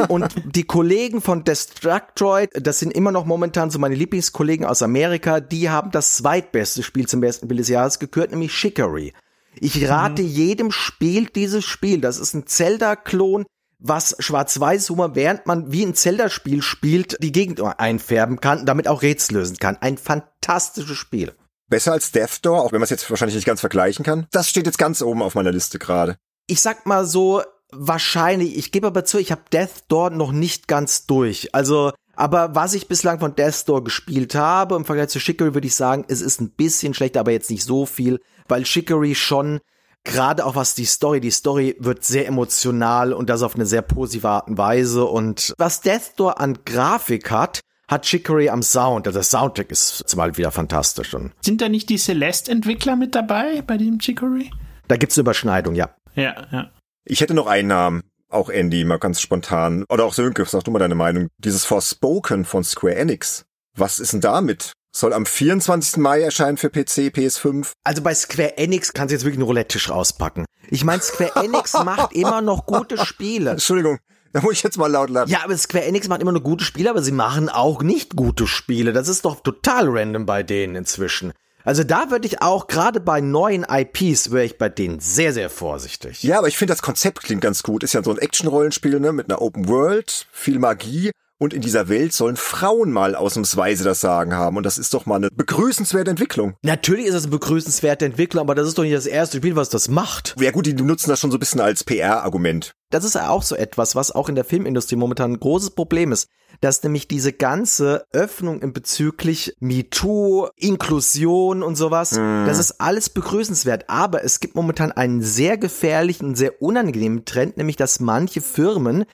Und 0.08 0.34
die 0.44 0.64
Kollegen 0.64 1.20
von 1.20 1.44
Destructoid, 1.44 2.50
das 2.54 2.78
sind 2.78 2.92
immer 2.92 3.12
noch 3.12 3.24
momentan 3.24 3.70
so 3.70 3.78
meine 3.78 3.94
Lieblingskollegen 3.94 4.66
aus 4.66 4.82
Amerika, 4.82 5.40
die 5.40 5.70
haben 5.70 5.90
das 5.90 6.16
zweitbeste 6.16 6.82
Spiel 6.82 7.06
zum 7.06 7.20
besten 7.20 7.46
Spiel 7.46 7.58
des 7.58 7.68
Jahres 7.68 7.98
gekürt, 7.98 8.30
nämlich 8.30 8.52
Chicory. 8.52 9.12
Ich 9.60 9.88
rate 9.88 10.22
jedem 10.22 10.70
spielt 10.70 11.36
dieses 11.36 11.64
Spiel. 11.64 12.00
Das 12.00 12.18
ist 12.18 12.34
ein 12.34 12.46
Zelda-Klon, 12.46 13.46
was 13.78 14.16
Schwarz-Weiß-Humor, 14.18 15.14
während 15.14 15.46
man 15.46 15.72
wie 15.72 15.84
ein 15.84 15.94
Zelda-Spiel 15.94 16.62
spielt, 16.62 17.16
die 17.22 17.32
Gegend 17.32 17.60
einfärben 17.60 18.40
kann, 18.40 18.66
damit 18.66 18.88
auch 18.88 19.02
Rätsel 19.02 19.36
lösen 19.36 19.58
kann. 19.58 19.76
Ein 19.76 19.98
fantastisches 19.98 20.96
Spiel. 20.96 21.34
Besser 21.68 21.92
als 21.92 22.12
Death 22.12 22.44
Door, 22.44 22.62
auch 22.62 22.72
wenn 22.72 22.80
man 22.80 22.84
es 22.84 22.90
jetzt 22.90 23.08
wahrscheinlich 23.10 23.36
nicht 23.36 23.46
ganz 23.46 23.60
vergleichen 23.60 24.04
kann. 24.04 24.26
Das 24.30 24.48
steht 24.48 24.66
jetzt 24.66 24.78
ganz 24.78 25.02
oben 25.02 25.22
auf 25.22 25.34
meiner 25.34 25.52
Liste 25.52 25.78
gerade. 25.78 26.16
ich 26.46 26.60
sag 26.60 26.86
mal 26.86 27.06
so, 27.06 27.42
wahrscheinlich, 27.72 28.56
ich 28.56 28.72
gebe 28.72 28.86
aber 28.86 29.04
zu, 29.04 29.18
ich 29.18 29.32
habe 29.32 29.42
Death 29.52 29.84
Door 29.88 30.10
noch 30.10 30.32
nicht 30.32 30.68
ganz 30.68 31.06
durch. 31.06 31.54
Also, 31.54 31.92
aber 32.16 32.54
was 32.54 32.74
ich 32.74 32.88
bislang 32.88 33.20
von 33.20 33.34
Death 33.34 33.68
Door 33.68 33.84
gespielt 33.84 34.34
habe, 34.34 34.76
im 34.76 34.84
Vergleich 34.84 35.08
zu 35.08 35.18
Chicory 35.18 35.54
würde 35.54 35.66
ich 35.66 35.74
sagen, 35.74 36.04
es 36.08 36.20
ist 36.20 36.40
ein 36.40 36.50
bisschen 36.50 36.94
schlechter, 36.94 37.20
aber 37.20 37.32
jetzt 37.32 37.50
nicht 37.50 37.64
so 37.64 37.86
viel, 37.86 38.20
weil 38.48 38.64
Chicory 38.64 39.14
schon 39.14 39.60
gerade 40.04 40.44
auch 40.44 40.54
was 40.54 40.74
die 40.74 40.84
Story, 40.84 41.20
die 41.20 41.30
Story 41.30 41.76
wird 41.78 42.04
sehr 42.04 42.26
emotional 42.26 43.12
und 43.12 43.30
das 43.30 43.42
auf 43.42 43.54
eine 43.54 43.66
sehr 43.66 43.82
positive 43.82 44.28
Art 44.28 44.48
und 44.48 44.58
Weise 44.58 45.04
und 45.06 45.54
was 45.58 45.80
Death 45.80 46.12
Door 46.16 46.40
an 46.40 46.58
Grafik 46.64 47.30
hat, 47.30 47.60
hat 47.88 48.04
Chicory 48.04 48.48
am 48.48 48.62
Sound. 48.62 49.06
Also 49.06 49.18
der 49.18 49.24
Soundtrack 49.24 49.70
ist 49.70 50.04
zumal 50.06 50.36
wieder 50.36 50.50
fantastisch. 50.50 51.14
Und 51.14 51.32
Sind 51.40 51.60
da 51.60 51.68
nicht 51.68 51.88
die 51.88 51.98
Celeste-Entwickler 51.98 52.96
mit 52.96 53.14
dabei 53.14 53.62
bei 53.62 53.76
dem 53.76 53.98
Chicory? 53.98 54.50
da 54.88 54.96
gibt's 54.96 55.16
eine 55.16 55.22
Überschneidung, 55.22 55.74
ja. 55.74 55.94
Ja, 56.14 56.46
ja. 56.52 56.70
Ich 57.04 57.20
hätte 57.20 57.34
noch 57.34 57.46
einen 57.46 57.68
Namen. 57.68 58.02
Auch 58.30 58.48
Andy, 58.48 58.84
mal 58.84 58.98
ganz 58.98 59.20
spontan. 59.20 59.84
Oder 59.88 60.04
auch 60.04 60.14
Sönke, 60.14 60.44
sag 60.44 60.64
du 60.64 60.70
mal 60.70 60.78
deine 60.78 60.94
Meinung. 60.94 61.28
Dieses 61.38 61.64
Forspoken 61.64 62.44
von 62.44 62.64
Square 62.64 62.96
Enix. 62.96 63.44
Was 63.76 64.00
ist 64.00 64.12
denn 64.12 64.20
damit? 64.20 64.72
Soll 64.96 65.12
am 65.12 65.26
24. 65.26 65.96
Mai 65.96 66.22
erscheinen 66.22 66.56
für 66.56 66.70
PC, 66.70 67.10
PS5. 67.10 67.72
Also 67.82 68.02
bei 68.02 68.14
Square 68.14 68.56
Enix 68.58 68.92
kannst 68.92 69.10
du 69.10 69.16
jetzt 69.16 69.24
wirklich 69.24 69.38
einen 69.38 69.46
Roulette-Tisch 69.46 69.90
rauspacken. 69.90 70.44
Ich 70.70 70.84
meine, 70.84 71.02
Square 71.02 71.44
Enix 71.44 71.72
macht 71.84 72.12
immer 72.12 72.40
noch 72.40 72.66
gute 72.66 73.04
Spiele. 73.04 73.50
Entschuldigung, 73.50 73.98
da 74.32 74.40
muss 74.40 74.52
ich 74.54 74.62
jetzt 74.62 74.78
mal 74.78 74.90
laut 74.90 75.10
lachen. 75.10 75.30
Ja, 75.30 75.44
aber 75.44 75.56
Square 75.56 75.84
Enix 75.84 76.08
macht 76.08 76.22
immer 76.22 76.32
nur 76.32 76.42
gute 76.42 76.64
Spiele, 76.64 76.90
aber 76.90 77.02
sie 77.02 77.12
machen 77.12 77.48
auch 77.48 77.82
nicht 77.82 78.14
gute 78.14 78.46
Spiele. 78.46 78.92
Das 78.92 79.08
ist 79.08 79.24
doch 79.24 79.40
total 79.40 79.88
random 79.88 80.26
bei 80.26 80.42
denen 80.42 80.76
inzwischen. 80.76 81.32
Also 81.64 81.82
da 81.82 82.10
würde 82.10 82.26
ich 82.26 82.42
auch, 82.42 82.66
gerade 82.66 83.00
bei 83.00 83.22
neuen 83.22 83.64
IPs, 83.68 84.30
wäre 84.30 84.44
ich 84.44 84.58
bei 84.58 84.68
denen 84.68 85.00
sehr, 85.00 85.32
sehr 85.32 85.48
vorsichtig. 85.48 86.22
Ja, 86.22 86.38
aber 86.38 86.48
ich 86.48 86.58
finde, 86.58 86.74
das 86.74 86.82
Konzept 86.82 87.22
klingt 87.22 87.40
ganz 87.40 87.62
gut. 87.62 87.82
Ist 87.82 87.94
ja 87.94 88.04
so 88.04 88.10
ein 88.10 88.18
Action-Rollenspiel, 88.18 89.00
ne, 89.00 89.12
mit 89.12 89.30
einer 89.30 89.40
Open 89.40 89.66
World, 89.66 90.26
viel 90.30 90.58
Magie. 90.58 91.10
Und 91.38 91.52
in 91.52 91.62
dieser 91.62 91.88
Welt 91.88 92.12
sollen 92.12 92.36
Frauen 92.36 92.92
mal 92.92 93.16
ausnahmsweise 93.16 93.82
das 93.82 94.00
Sagen 94.00 94.34
haben. 94.34 94.56
Und 94.56 94.64
das 94.64 94.78
ist 94.78 94.94
doch 94.94 95.04
mal 95.04 95.16
eine 95.16 95.30
begrüßenswerte 95.34 96.10
Entwicklung. 96.10 96.54
Natürlich 96.62 97.06
ist 97.06 97.14
das 97.14 97.24
eine 97.24 97.32
begrüßenswerte 97.32 98.04
Entwicklung, 98.04 98.42
aber 98.42 98.54
das 98.54 98.68
ist 98.68 98.78
doch 98.78 98.84
nicht 98.84 98.94
das 98.94 99.06
erste 99.06 99.38
Spiel, 99.38 99.56
was 99.56 99.68
das 99.68 99.88
macht. 99.88 100.36
Ja 100.38 100.52
gut, 100.52 100.66
die 100.66 100.74
nutzen 100.74 101.10
das 101.10 101.18
schon 101.20 101.32
so 101.32 101.36
ein 101.36 101.40
bisschen 101.40 101.60
als 101.60 101.82
PR-Argument. 101.82 102.74
Das 102.90 103.04
ist 103.04 103.16
ja 103.16 103.30
auch 103.30 103.42
so 103.42 103.56
etwas, 103.56 103.96
was 103.96 104.12
auch 104.12 104.28
in 104.28 104.36
der 104.36 104.44
Filmindustrie 104.44 104.94
momentan 104.94 105.32
ein 105.32 105.40
großes 105.40 105.70
Problem 105.70 106.12
ist, 106.12 106.28
dass 106.60 106.82
nämlich 106.84 107.08
diese 107.08 107.32
ganze 107.32 108.06
Öffnung 108.12 108.62
in 108.62 108.72
bezüglich 108.72 109.56
MeToo, 109.58 110.46
Inklusion 110.56 111.64
und 111.64 111.74
sowas, 111.74 112.10
das 112.10 112.60
ist 112.60 112.80
alles 112.80 113.10
begrüßenswert. 113.10 113.90
Aber 113.90 114.22
es 114.22 114.38
gibt 114.38 114.54
momentan 114.54 114.92
einen 114.92 115.20
sehr 115.20 115.58
gefährlichen, 115.58 116.36
sehr 116.36 116.62
unangenehmen 116.62 117.24
Trend, 117.24 117.56
nämlich 117.56 117.74
dass 117.74 117.98
manche 117.98 118.40
Firmen 118.40 119.04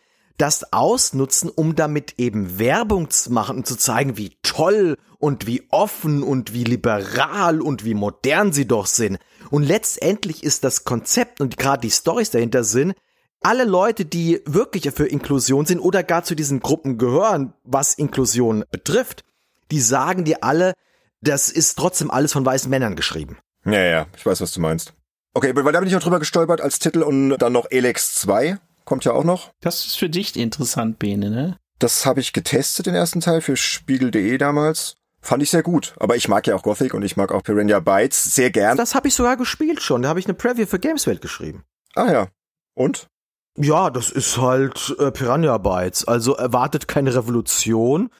das 0.41 0.73
ausnutzen, 0.73 1.51
um 1.51 1.75
damit 1.75 2.15
eben 2.19 2.59
Werbung 2.59 3.11
zu 3.11 3.31
machen 3.31 3.59
und 3.59 3.67
zu 3.67 3.77
zeigen, 3.77 4.17
wie 4.17 4.37
toll 4.43 4.97
und 5.19 5.47
wie 5.47 5.67
offen 5.71 6.23
und 6.23 6.55
wie 6.55 6.65
liberal 6.65 7.61
und 7.61 7.85
wie 7.85 7.93
modern 7.93 8.53
sie 8.53 8.67
doch 8.67 8.87
sind. 8.87 9.19
Und 9.51 9.65
letztendlich 9.65 10.43
ist 10.43 10.65
das 10.65 10.85
Konzept 10.85 11.43
und 11.43 11.59
gerade 11.59 11.83
die 11.83 11.91
Stories 11.91 12.31
dahinter 12.31 12.65
sind, 12.65 12.95
alle 13.43 13.65
Leute, 13.65 14.05
die 14.07 14.41
wirklich 14.47 14.91
für 14.93 15.07
Inklusion 15.07 15.67
sind 15.67 15.81
oder 15.81 16.03
gar 16.03 16.25
zu 16.25 16.35
diesen 16.35 16.61
Gruppen 16.61 16.97
gehören, 16.97 17.53
was 17.65 17.95
Inklusion 17.95 18.65
betrifft, 18.71 19.25
die 19.71 19.81
sagen 19.81 20.25
dir 20.25 20.43
alle, 20.43 20.73
das 21.21 21.51
ist 21.51 21.77
trotzdem 21.77 22.11
alles 22.11 22.33
von 22.33 22.47
weißen 22.47 22.71
Männern 22.71 22.97
geschrieben. 22.97 23.39
Ja, 23.65 23.83
ja, 23.83 24.07
ich 24.17 24.25
weiß, 24.25 24.41
was 24.41 24.53
du 24.53 24.61
meinst. 24.61 24.95
Okay, 25.35 25.55
weil 25.55 25.73
da 25.73 25.81
bin 25.81 25.87
ich 25.87 25.95
noch 25.95 26.03
drüber 26.03 26.19
gestolpert 26.19 26.61
als 26.61 26.79
Titel 26.79 27.03
und 27.03 27.37
dann 27.37 27.53
noch 27.53 27.67
Elex 27.71 28.15
2 28.15 28.59
kommt 28.85 29.05
ja 29.05 29.13
auch 29.13 29.25
noch. 29.25 29.51
Das 29.61 29.87
ist 29.87 29.99
für 29.99 30.09
dich 30.09 30.37
interessant, 30.37 30.99
Bene, 30.99 31.31
ne? 31.31 31.57
Das 31.79 32.05
habe 32.05 32.21
ich 32.21 32.33
getestet, 32.33 32.87
den 32.87 32.95
ersten 32.95 33.21
Teil, 33.21 33.41
für 33.41 33.57
Spiegel.de 33.57 34.37
damals. 34.39 34.97
Fand 35.23 35.43
ich 35.43 35.51
sehr 35.51 35.63
gut. 35.63 35.95
Aber 35.99 36.17
ich 36.17 36.29
mag 36.29 36.47
ja 36.47 36.55
auch 36.55 36.63
Gothic 36.63 36.95
und 36.95 37.03
ich 37.03 37.17
mag 37.17 37.33
auch 37.33 37.43
Piranha 37.43 37.81
Bytes 37.81 38.35
sehr 38.35 38.51
gern. 38.51 38.77
Das 38.77 38.95
habe 38.95 39.09
ich 39.09 39.15
sogar 39.15 39.37
gespielt 39.37 39.83
schon. 39.83 40.03
Da 40.03 40.09
habe 40.09 40.21
ich 40.21 40.27
eine 40.27 40.35
Preview 40.35 40.67
für 40.67 40.79
Gameswelt 40.79 41.21
geschrieben. 41.21 41.65
Ah 41.95 42.11
ja. 42.11 42.29
Und? 42.75 43.09
Ja, 43.57 43.91
das 43.91 44.11
ist 44.11 44.39
halt 44.39 44.95
äh, 44.99 45.11
Piranha 45.11 45.59
Bytes. 45.59 46.07
Also 46.07 46.35
erwartet 46.35 46.89
keine 46.89 47.15
Revolution. 47.15 48.11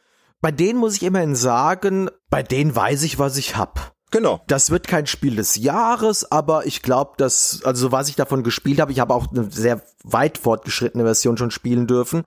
Bei 0.41 0.51
denen 0.51 0.79
muss 0.79 0.97
ich 0.97 1.03
immerhin 1.03 1.37
sagen, 1.37 2.11
bei 2.29 2.43
denen 2.43 2.75
weiß 2.75 3.03
ich, 3.03 3.19
was 3.19 3.37
ich 3.37 3.57
hab. 3.57 3.95
Genau. 4.11 4.43
Das 4.47 4.71
wird 4.71 4.89
kein 4.89 5.07
Spiel 5.07 5.37
des 5.37 5.57
Jahres, 5.57 6.31
aber 6.31 6.67
ich 6.67 6.83
glaube, 6.83 7.13
dass, 7.17 7.63
also 7.65 7.93
was 7.93 8.09
ich 8.09 8.17
davon 8.17 8.43
gespielt 8.43 8.81
habe, 8.81 8.93
ich 8.93 9.01
habe 9.01 9.15
auch 9.15 9.31
eine 9.31 9.51
sehr 9.51 9.83
weit 10.03 10.39
fortgeschrittene 10.39 11.05
Version 11.05 11.37
schon 11.37 11.51
spielen 11.51 11.87
dürfen. 11.87 12.25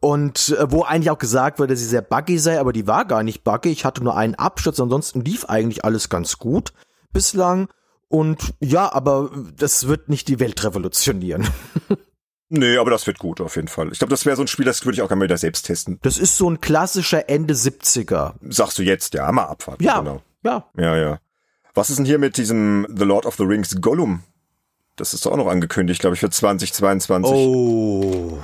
Und 0.00 0.56
äh, 0.58 0.70
wo 0.70 0.82
eigentlich 0.82 1.10
auch 1.10 1.18
gesagt 1.18 1.58
wurde, 1.58 1.74
dass 1.74 1.80
sie 1.80 1.86
sehr 1.86 2.02
buggy 2.02 2.38
sei, 2.38 2.58
aber 2.58 2.72
die 2.72 2.86
war 2.86 3.04
gar 3.04 3.22
nicht 3.22 3.44
buggy. 3.44 3.70
Ich 3.70 3.84
hatte 3.84 4.02
nur 4.02 4.16
einen 4.16 4.34
Absturz, 4.34 4.80
ansonsten 4.80 5.20
lief 5.20 5.44
eigentlich 5.44 5.84
alles 5.84 6.08
ganz 6.08 6.38
gut 6.38 6.72
bislang. 7.12 7.68
Und 8.08 8.54
ja, 8.60 8.92
aber 8.92 9.30
das 9.56 9.86
wird 9.86 10.08
nicht 10.08 10.26
die 10.28 10.40
Welt 10.40 10.62
revolutionieren. 10.64 11.46
Nee, 12.52 12.78
aber 12.78 12.90
das 12.90 13.06
wird 13.06 13.20
gut 13.20 13.40
auf 13.40 13.54
jeden 13.54 13.68
Fall. 13.68 13.92
Ich 13.92 14.00
glaube, 14.00 14.10
das 14.10 14.26
wäre 14.26 14.34
so 14.34 14.42
ein 14.42 14.48
Spiel, 14.48 14.64
das 14.64 14.84
würde 14.84 14.96
ich 14.96 15.02
auch 15.02 15.06
gerne 15.08 15.20
mal 15.20 15.24
wieder 15.26 15.38
selbst 15.38 15.66
testen. 15.66 16.00
Das 16.02 16.18
ist 16.18 16.36
so 16.36 16.50
ein 16.50 16.60
klassischer 16.60 17.28
Ende 17.28 17.54
70er. 17.54 18.32
Sagst 18.48 18.76
du 18.76 18.82
jetzt, 18.82 19.14
ja, 19.14 19.30
mal 19.30 19.44
abwarten. 19.44 19.84
Ja, 19.84 20.00
Genau. 20.00 20.20
Ja. 20.44 20.64
Ja, 20.76 20.96
ja. 20.96 21.18
Was 21.74 21.90
ist 21.90 21.96
denn 21.98 22.06
hier 22.06 22.18
mit 22.18 22.36
diesem 22.36 22.86
The 22.94 23.04
Lord 23.04 23.26
of 23.26 23.36
the 23.36 23.44
Rings 23.44 23.80
Gollum? 23.80 24.22
Das 24.96 25.14
ist 25.14 25.24
doch 25.24 25.32
auch 25.32 25.36
noch 25.36 25.46
angekündigt, 25.46 26.00
glaube 26.00 26.14
ich, 26.14 26.20
für 26.20 26.30
2022. 26.30 27.32
Oh. 27.32 28.38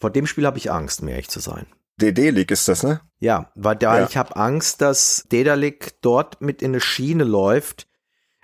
Vor 0.00 0.10
dem 0.10 0.26
Spiel 0.26 0.46
habe 0.46 0.58
ich 0.58 0.70
Angst, 0.70 1.02
um 1.02 1.08
ehrlich 1.08 1.28
zu 1.28 1.40
sein. 1.40 1.66
DD-League 2.00 2.50
ist 2.50 2.68
das, 2.68 2.82
ne? 2.82 3.00
Ja, 3.18 3.50
weil 3.54 3.76
da 3.76 4.00
Ja. 4.00 4.06
ich 4.06 4.16
habe 4.16 4.36
Angst, 4.36 4.80
dass 4.82 5.24
Dedalic 5.32 6.00
dort 6.02 6.40
mit 6.40 6.62
in 6.62 6.70
eine 6.72 6.80
Schiene 6.80 7.24
läuft. 7.24 7.88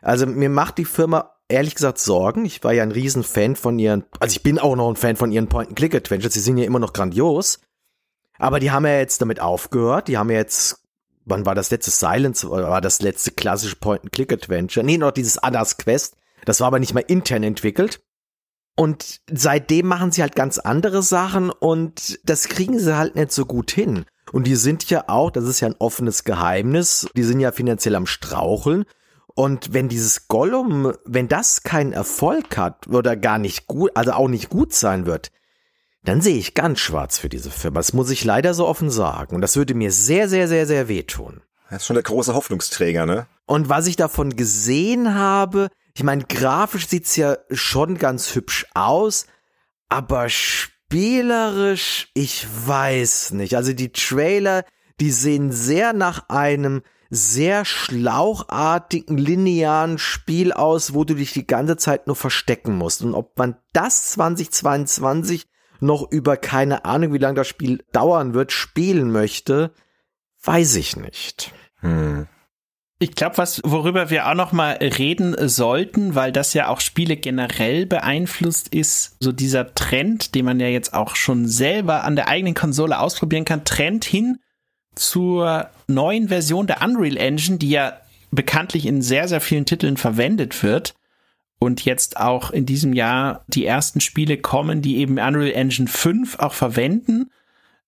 Also 0.00 0.26
mir 0.26 0.48
macht 0.48 0.78
die 0.78 0.84
Firma 0.86 1.32
ehrlich 1.48 1.74
gesagt 1.74 1.98
Sorgen. 1.98 2.44
Ich 2.46 2.64
war 2.64 2.72
ja 2.72 2.82
ein 2.82 2.92
Riesenfan 2.92 3.56
von 3.56 3.78
ihren, 3.78 4.04
also 4.20 4.32
ich 4.32 4.42
bin 4.42 4.58
auch 4.58 4.74
noch 4.74 4.88
ein 4.88 4.96
Fan 4.96 5.16
von 5.16 5.30
ihren 5.30 5.48
Point-and-Click-Adventures. 5.48 6.32
Die 6.32 6.40
sind 6.40 6.56
ja 6.56 6.64
immer 6.64 6.78
noch 6.78 6.92
grandios. 6.94 7.60
Aber 8.38 8.58
die 8.58 8.70
haben 8.70 8.86
ja 8.86 8.96
jetzt 8.98 9.20
damit 9.20 9.40
aufgehört. 9.40 10.08
Die 10.08 10.16
haben 10.16 10.30
ja 10.30 10.38
jetzt, 10.38 10.81
wann 11.24 11.46
war 11.46 11.54
das 11.54 11.70
letzte 11.70 11.90
Silence 11.90 12.48
war 12.48 12.80
das 12.80 13.02
letzte 13.02 13.30
klassische 13.30 13.76
Point-and-Click-Adventure? 13.76 14.84
Nee, 14.84 14.98
noch 14.98 15.12
dieses 15.12 15.38
Adas 15.38 15.76
Quest. 15.76 16.16
Das 16.44 16.60
war 16.60 16.68
aber 16.68 16.78
nicht 16.78 16.94
mal 16.94 17.00
intern 17.00 17.42
entwickelt. 17.42 18.00
Und 18.76 19.20
seitdem 19.30 19.86
machen 19.86 20.12
sie 20.12 20.22
halt 20.22 20.34
ganz 20.34 20.58
andere 20.58 21.02
Sachen 21.02 21.50
und 21.50 22.18
das 22.24 22.48
kriegen 22.48 22.78
sie 22.78 22.96
halt 22.96 23.16
nicht 23.16 23.32
so 23.32 23.44
gut 23.44 23.70
hin. 23.70 24.06
Und 24.32 24.46
die 24.46 24.56
sind 24.56 24.88
ja 24.88 25.04
auch, 25.08 25.30
das 25.30 25.44
ist 25.44 25.60
ja 25.60 25.68
ein 25.68 25.76
offenes 25.78 26.24
Geheimnis, 26.24 27.06
die 27.14 27.22
sind 27.22 27.40
ja 27.40 27.52
finanziell 27.52 27.94
am 27.96 28.06
Straucheln. 28.06 28.84
Und 29.34 29.74
wenn 29.74 29.88
dieses 29.88 30.28
Gollum, 30.28 30.92
wenn 31.04 31.28
das 31.28 31.62
keinen 31.62 31.92
Erfolg 31.92 32.56
hat 32.56 32.86
oder 32.86 33.16
gar 33.16 33.38
nicht 33.38 33.66
gut, 33.66 33.90
also 33.94 34.12
auch 34.12 34.28
nicht 34.28 34.48
gut 34.48 34.72
sein 34.72 35.04
wird, 35.06 35.30
dann 36.04 36.20
sehe 36.20 36.36
ich 36.36 36.54
ganz 36.54 36.80
schwarz 36.80 37.18
für 37.18 37.28
diese 37.28 37.50
Firma. 37.50 37.78
Das 37.78 37.92
muss 37.92 38.10
ich 38.10 38.24
leider 38.24 38.54
so 38.54 38.66
offen 38.66 38.90
sagen. 38.90 39.34
Und 39.34 39.40
das 39.40 39.56
würde 39.56 39.74
mir 39.74 39.92
sehr, 39.92 40.28
sehr, 40.28 40.48
sehr, 40.48 40.66
sehr 40.66 40.88
wehtun. 40.88 41.42
Das 41.70 41.82
ist 41.82 41.86
schon 41.86 41.94
der 41.94 42.02
große 42.02 42.34
Hoffnungsträger, 42.34 43.06
ne? 43.06 43.26
Und 43.46 43.68
was 43.68 43.86
ich 43.86 43.96
davon 43.96 44.36
gesehen 44.36 45.14
habe, 45.14 45.68
ich 45.94 46.02
meine, 46.02 46.24
grafisch 46.24 46.88
sieht's 46.88 47.16
ja 47.16 47.36
schon 47.50 47.98
ganz 47.98 48.34
hübsch 48.34 48.66
aus, 48.74 49.26
aber 49.88 50.28
spielerisch, 50.28 52.08
ich 52.14 52.46
weiß 52.66 53.32
nicht. 53.32 53.56
Also 53.56 53.72
die 53.72 53.92
Trailer, 53.92 54.64
die 55.00 55.10
sehen 55.10 55.52
sehr 55.52 55.92
nach 55.92 56.28
einem 56.28 56.82
sehr 57.10 57.64
schlauchartigen, 57.64 59.18
linearen 59.18 59.98
Spiel 59.98 60.52
aus, 60.52 60.94
wo 60.94 61.04
du 61.04 61.14
dich 61.14 61.32
die 61.32 61.46
ganze 61.46 61.76
Zeit 61.76 62.06
nur 62.06 62.16
verstecken 62.16 62.74
musst. 62.76 63.02
Und 63.02 63.14
ob 63.14 63.36
man 63.38 63.56
das 63.72 64.10
2022 64.12 65.46
noch 65.82 66.10
über 66.10 66.36
keine 66.36 66.84
Ahnung, 66.84 67.12
wie 67.12 67.18
lange 67.18 67.36
das 67.36 67.48
Spiel 67.48 67.84
dauern 67.92 68.34
wird, 68.34 68.52
spielen 68.52 69.10
möchte, 69.10 69.72
weiß 70.42 70.76
ich 70.76 70.96
nicht. 70.96 71.52
Hm. 71.80 72.26
Ich 72.98 73.16
glaube, 73.16 73.36
was 73.38 73.60
worüber 73.64 74.10
wir 74.10 74.28
auch 74.28 74.34
noch 74.34 74.52
mal 74.52 74.74
reden 74.74 75.34
sollten, 75.48 76.14
weil 76.14 76.30
das 76.30 76.54
ja 76.54 76.68
auch 76.68 76.80
Spiele 76.80 77.16
generell 77.16 77.84
beeinflusst 77.84 78.72
ist, 78.72 79.16
so 79.18 79.32
dieser 79.32 79.74
Trend, 79.74 80.36
den 80.36 80.44
man 80.44 80.60
ja 80.60 80.68
jetzt 80.68 80.94
auch 80.94 81.16
schon 81.16 81.48
selber 81.48 82.04
an 82.04 82.14
der 82.14 82.28
eigenen 82.28 82.54
Konsole 82.54 83.00
ausprobieren 83.00 83.44
kann, 83.44 83.64
Trend 83.64 84.04
hin 84.04 84.38
zur 84.94 85.68
neuen 85.88 86.28
Version 86.28 86.68
der 86.68 86.80
Unreal 86.80 87.16
Engine, 87.16 87.58
die 87.58 87.70
ja 87.70 87.94
bekanntlich 88.30 88.86
in 88.86 89.02
sehr 89.02 89.26
sehr 89.26 89.40
vielen 89.40 89.66
Titeln 89.66 89.96
verwendet 89.96 90.62
wird 90.62 90.94
und 91.62 91.84
jetzt 91.84 92.16
auch 92.16 92.50
in 92.50 92.66
diesem 92.66 92.92
Jahr 92.92 93.44
die 93.46 93.64
ersten 93.64 94.00
Spiele 94.00 94.36
kommen, 94.36 94.82
die 94.82 94.96
eben 94.96 95.18
Unreal 95.18 95.52
Engine 95.52 95.88
5 95.88 96.40
auch 96.40 96.54
verwenden. 96.54 97.30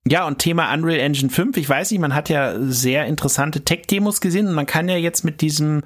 Ja, 0.07 0.27
und 0.27 0.39
Thema 0.39 0.73
Unreal 0.73 1.01
Engine 1.01 1.31
5, 1.31 1.57
ich 1.57 1.69
weiß 1.69 1.91
nicht, 1.91 2.01
man 2.01 2.15
hat 2.15 2.29
ja 2.29 2.55
sehr 2.61 3.07
interessante 3.07 3.65
Tech-Demos 3.65 4.21
gesehen 4.21 4.47
und 4.47 4.55
man 4.55 4.67
kann 4.67 4.89
ja 4.89 4.97
jetzt 4.97 5.25
mit 5.25 5.41
diesem 5.41 5.83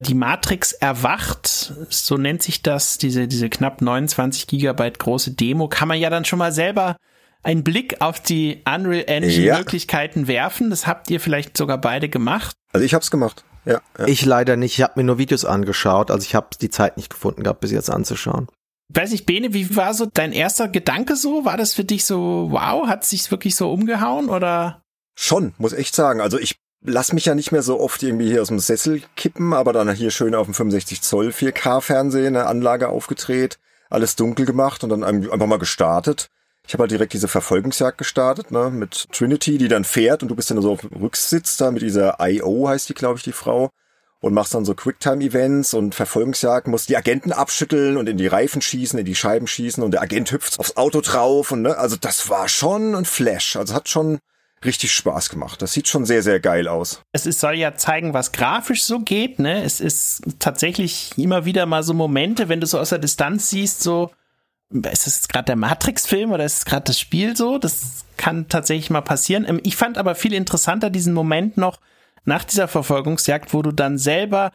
die 0.00 0.14
Matrix 0.14 0.72
erwacht, 0.72 1.72
so 1.90 2.16
nennt 2.16 2.42
sich 2.42 2.62
das, 2.62 2.98
diese, 2.98 3.26
diese 3.26 3.48
knapp 3.48 3.82
29 3.82 4.46
Gigabyte 4.46 4.98
große 4.98 5.32
Demo, 5.32 5.68
kann 5.68 5.88
man 5.88 5.98
ja 5.98 6.08
dann 6.08 6.24
schon 6.24 6.38
mal 6.38 6.52
selber 6.52 6.96
einen 7.42 7.62
Blick 7.64 8.00
auf 8.00 8.20
die 8.20 8.62
Unreal 8.64 9.04
Engine 9.06 9.44
Ja. 9.44 9.58
Möglichkeiten 9.58 10.26
werfen. 10.26 10.70
Das 10.70 10.86
habt 10.86 11.10
ihr 11.10 11.20
vielleicht 11.20 11.56
sogar 11.56 11.78
beide 11.78 12.08
gemacht. 12.08 12.56
Also 12.72 12.84
ich 12.84 12.94
hab's 12.94 13.10
gemacht. 13.10 13.44
Ja, 13.68 13.82
ja. 13.98 14.06
Ich 14.06 14.24
leider 14.24 14.56
nicht. 14.56 14.78
Ich 14.78 14.82
habe 14.82 14.94
mir 14.96 15.04
nur 15.04 15.18
Videos 15.18 15.44
angeschaut. 15.44 16.10
Also 16.10 16.24
ich 16.24 16.34
habe 16.34 16.48
die 16.60 16.70
Zeit 16.70 16.96
nicht 16.96 17.10
gefunden 17.10 17.42
gehabt, 17.42 17.60
bis 17.60 17.70
jetzt 17.70 17.90
anzuschauen. 17.90 18.48
Weiß 18.88 19.12
ich, 19.12 19.26
Bene, 19.26 19.52
wie 19.52 19.76
war 19.76 19.92
so 19.92 20.06
dein 20.06 20.32
erster 20.32 20.68
Gedanke 20.68 21.14
so? 21.14 21.44
War 21.44 21.58
das 21.58 21.74
für 21.74 21.84
dich 21.84 22.06
so, 22.06 22.48
wow, 22.50 22.86
hat 22.88 23.04
sich 23.04 23.30
wirklich 23.30 23.54
so 23.54 23.70
umgehauen 23.70 24.30
oder? 24.30 24.82
Schon, 25.14 25.52
muss 25.58 25.74
echt 25.74 25.94
sagen. 25.94 26.22
Also 26.22 26.38
ich 26.38 26.56
lass 26.82 27.12
mich 27.12 27.26
ja 27.26 27.34
nicht 27.34 27.52
mehr 27.52 27.62
so 27.62 27.78
oft 27.78 28.02
irgendwie 28.02 28.30
hier 28.30 28.40
aus 28.40 28.48
dem 28.48 28.60
Sessel 28.60 29.02
kippen, 29.16 29.52
aber 29.52 29.74
dann 29.74 29.92
hier 29.92 30.10
schön 30.10 30.34
auf 30.34 30.46
dem 30.46 30.54
65 30.54 31.02
Zoll 31.02 31.28
4K 31.28 31.82
Fernsehen 31.82 32.36
eine 32.36 32.46
Anlage 32.46 32.88
aufgedreht, 32.88 33.58
alles 33.90 34.16
dunkel 34.16 34.46
gemacht 34.46 34.82
und 34.82 34.90
dann 34.90 35.04
einfach 35.04 35.46
mal 35.46 35.58
gestartet. 35.58 36.30
Ich 36.68 36.74
habe 36.74 36.82
halt 36.82 36.90
direkt 36.90 37.14
diese 37.14 37.28
Verfolgungsjagd 37.28 37.96
gestartet, 37.96 38.50
ne, 38.50 38.70
mit 38.70 39.08
Trinity, 39.10 39.56
die 39.56 39.68
dann 39.68 39.84
fährt 39.84 40.22
und 40.22 40.28
du 40.28 40.36
bist 40.36 40.50
dann 40.50 40.60
so 40.60 40.72
auf 40.72 40.82
dem 40.82 41.00
Rücksitz 41.00 41.56
da 41.56 41.70
mit 41.70 41.80
dieser 41.80 42.18
IO 42.20 42.68
heißt 42.68 42.90
die, 42.90 42.94
glaube 42.94 43.16
ich, 43.16 43.24
die 43.24 43.32
Frau 43.32 43.70
und 44.20 44.34
machst 44.34 44.52
dann 44.52 44.66
so 44.66 44.74
Quicktime-Events 44.74 45.72
und 45.72 45.94
Verfolgungsjagd, 45.94 46.68
musst 46.68 46.90
die 46.90 46.98
Agenten 46.98 47.32
abschütteln 47.32 47.96
und 47.96 48.06
in 48.06 48.18
die 48.18 48.26
Reifen 48.26 48.60
schießen, 48.60 48.98
in 48.98 49.06
die 49.06 49.14
Scheiben 49.14 49.46
schießen 49.46 49.82
und 49.82 49.92
der 49.92 50.02
Agent 50.02 50.30
hüpft 50.30 50.60
aufs 50.60 50.76
Auto 50.76 51.00
drauf 51.00 51.52
und 51.52 51.62
ne, 51.62 51.78
also 51.78 51.96
das 51.96 52.28
war 52.28 52.50
schon 52.50 52.94
ein 52.94 53.06
Flash, 53.06 53.56
also 53.56 53.72
hat 53.72 53.88
schon 53.88 54.18
richtig 54.62 54.92
Spaß 54.92 55.30
gemacht. 55.30 55.62
Das 55.62 55.72
sieht 55.72 55.88
schon 55.88 56.04
sehr, 56.04 56.22
sehr 56.22 56.38
geil 56.38 56.68
aus. 56.68 57.00
Es 57.12 57.24
ist, 57.24 57.40
soll 57.40 57.54
ja 57.54 57.76
zeigen, 57.76 58.12
was 58.12 58.32
grafisch 58.32 58.82
so 58.82 59.00
geht, 59.00 59.38
ne? 59.38 59.62
Es 59.62 59.80
ist 59.80 60.22
tatsächlich 60.38 61.12
immer 61.16 61.46
wieder 61.46 61.64
mal 61.64 61.82
so 61.82 61.94
Momente, 61.94 62.50
wenn 62.50 62.60
du 62.60 62.66
so 62.66 62.78
aus 62.78 62.90
der 62.90 62.98
Distanz 62.98 63.48
siehst, 63.48 63.82
so, 63.82 64.10
ist 64.70 65.06
es 65.06 65.28
gerade 65.28 65.46
der 65.46 65.56
Matrix-Film 65.56 66.32
oder 66.32 66.44
ist 66.44 66.58
es 66.58 66.64
gerade 66.64 66.84
das 66.84 67.00
Spiel 67.00 67.36
so? 67.36 67.58
Das 67.58 68.04
kann 68.16 68.48
tatsächlich 68.48 68.90
mal 68.90 69.00
passieren. 69.00 69.46
Ähm, 69.48 69.60
ich 69.64 69.76
fand 69.76 69.98
aber 69.98 70.14
viel 70.14 70.32
interessanter 70.32 70.90
diesen 70.90 71.14
Moment 71.14 71.56
noch 71.56 71.78
nach 72.24 72.44
dieser 72.44 72.68
Verfolgungsjagd, 72.68 73.54
wo 73.54 73.62
du 73.62 73.72
dann 73.72 73.96
selber 73.96 74.52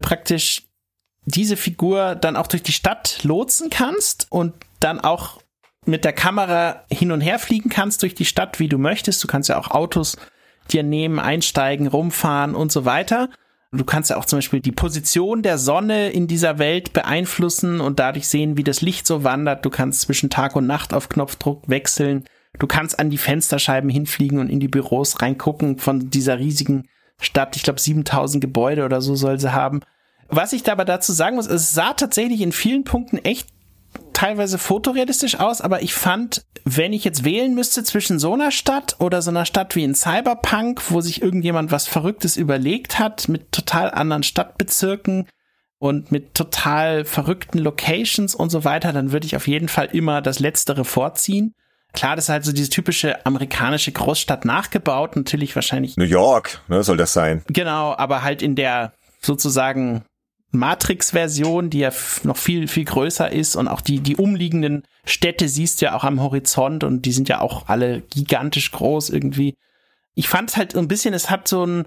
praktisch 0.00 0.64
diese 1.24 1.56
Figur 1.56 2.14
dann 2.14 2.36
auch 2.36 2.46
durch 2.46 2.62
die 2.62 2.72
Stadt 2.72 3.20
lotsen 3.24 3.70
kannst 3.70 4.26
und 4.30 4.54
dann 4.80 5.00
auch 5.00 5.40
mit 5.86 6.04
der 6.04 6.12
Kamera 6.12 6.84
hin 6.90 7.12
und 7.12 7.20
her 7.20 7.38
fliegen 7.38 7.70
kannst 7.70 8.02
durch 8.02 8.14
die 8.14 8.24
Stadt, 8.24 8.60
wie 8.60 8.68
du 8.68 8.78
möchtest. 8.78 9.22
Du 9.22 9.28
kannst 9.28 9.48
ja 9.48 9.58
auch 9.58 9.70
Autos 9.70 10.16
dir 10.70 10.82
nehmen, 10.82 11.18
einsteigen, 11.18 11.86
rumfahren 11.86 12.54
und 12.54 12.72
so 12.72 12.84
weiter. 12.84 13.30
Du 13.76 13.84
kannst 13.84 14.10
ja 14.10 14.16
auch 14.16 14.24
zum 14.24 14.38
Beispiel 14.38 14.60
die 14.60 14.72
Position 14.72 15.42
der 15.42 15.58
Sonne 15.58 16.10
in 16.10 16.26
dieser 16.26 16.58
Welt 16.58 16.92
beeinflussen 16.92 17.80
und 17.80 17.98
dadurch 17.98 18.28
sehen, 18.28 18.56
wie 18.56 18.64
das 18.64 18.80
Licht 18.80 19.06
so 19.06 19.24
wandert. 19.24 19.64
Du 19.64 19.70
kannst 19.70 20.02
zwischen 20.02 20.30
Tag 20.30 20.56
und 20.56 20.66
Nacht 20.66 20.94
auf 20.94 21.08
Knopfdruck 21.08 21.68
wechseln. 21.68 22.24
Du 22.58 22.66
kannst 22.66 22.98
an 22.98 23.10
die 23.10 23.18
Fensterscheiben 23.18 23.90
hinfliegen 23.90 24.38
und 24.38 24.48
in 24.48 24.60
die 24.60 24.68
Büros 24.68 25.20
reingucken 25.20 25.78
von 25.78 26.10
dieser 26.10 26.38
riesigen 26.38 26.88
Stadt. 27.20 27.56
Ich 27.56 27.62
glaube, 27.62 27.80
7000 27.80 28.40
Gebäude 28.40 28.84
oder 28.84 29.00
so 29.00 29.14
soll 29.14 29.38
sie 29.38 29.52
haben. 29.52 29.80
Was 30.28 30.52
ich 30.52 30.62
da 30.62 30.72
aber 30.72 30.84
dazu 30.84 31.12
sagen 31.12 31.36
muss, 31.36 31.46
es 31.46 31.72
sah 31.72 31.92
tatsächlich 31.92 32.40
in 32.40 32.52
vielen 32.52 32.84
Punkten 32.84 33.18
echt 33.18 33.48
teilweise 34.12 34.58
fotorealistisch 34.58 35.38
aus, 35.38 35.60
aber 35.60 35.82
ich 35.82 35.94
fand, 35.94 36.44
wenn 36.64 36.92
ich 36.92 37.04
jetzt 37.04 37.24
wählen 37.24 37.54
müsste 37.54 37.84
zwischen 37.84 38.18
so 38.18 38.34
einer 38.34 38.50
Stadt 38.50 38.96
oder 38.98 39.22
so 39.22 39.30
einer 39.30 39.44
Stadt 39.44 39.76
wie 39.76 39.84
in 39.84 39.94
Cyberpunk, 39.94 40.90
wo 40.90 41.00
sich 41.00 41.22
irgendjemand 41.22 41.70
was 41.70 41.86
Verrücktes 41.86 42.36
überlegt 42.36 42.98
hat, 42.98 43.28
mit 43.28 43.52
total 43.52 43.90
anderen 43.90 44.22
Stadtbezirken 44.22 45.28
und 45.78 46.10
mit 46.10 46.34
total 46.34 47.04
verrückten 47.04 47.58
Locations 47.58 48.34
und 48.34 48.50
so 48.50 48.64
weiter, 48.64 48.92
dann 48.92 49.12
würde 49.12 49.26
ich 49.26 49.36
auf 49.36 49.46
jeden 49.46 49.68
Fall 49.68 49.86
immer 49.92 50.22
das 50.22 50.38
Letztere 50.38 50.84
vorziehen. 50.84 51.54
Klar, 51.92 52.16
das 52.16 52.26
ist 52.26 52.28
halt 52.28 52.44
so 52.44 52.52
diese 52.52 52.68
typische 52.68 53.24
amerikanische 53.24 53.92
Großstadt 53.92 54.44
nachgebaut, 54.44 55.16
natürlich 55.16 55.54
wahrscheinlich. 55.54 55.96
New 55.96 56.04
York, 56.04 56.60
ne, 56.68 56.82
soll 56.82 56.96
das 56.96 57.12
sein. 57.12 57.42
Genau, 57.48 57.94
aber 57.96 58.22
halt 58.22 58.42
in 58.42 58.54
der 58.54 58.92
sozusagen 59.20 60.04
Matrix-Version, 60.52 61.70
die 61.70 61.80
ja 61.80 61.92
noch 62.22 62.36
viel, 62.36 62.68
viel 62.68 62.84
größer 62.84 63.30
ist 63.30 63.56
und 63.56 63.68
auch 63.68 63.80
die, 63.80 64.00
die 64.00 64.16
umliegenden 64.16 64.84
Städte 65.04 65.48
siehst 65.48 65.80
du 65.80 65.86
ja 65.86 65.94
auch 65.94 66.04
am 66.04 66.20
Horizont 66.20 66.84
und 66.84 67.02
die 67.02 67.12
sind 67.12 67.28
ja 67.28 67.40
auch 67.40 67.68
alle 67.68 68.02
gigantisch 68.02 68.72
groß 68.72 69.10
irgendwie. 69.10 69.56
Ich 70.14 70.28
fand 70.28 70.50
es 70.50 70.56
halt 70.56 70.72
so 70.72 70.78
ein 70.78 70.88
bisschen, 70.88 71.14
es 71.14 71.30
hat 71.30 71.48
so 71.48 71.64
ein, 71.64 71.84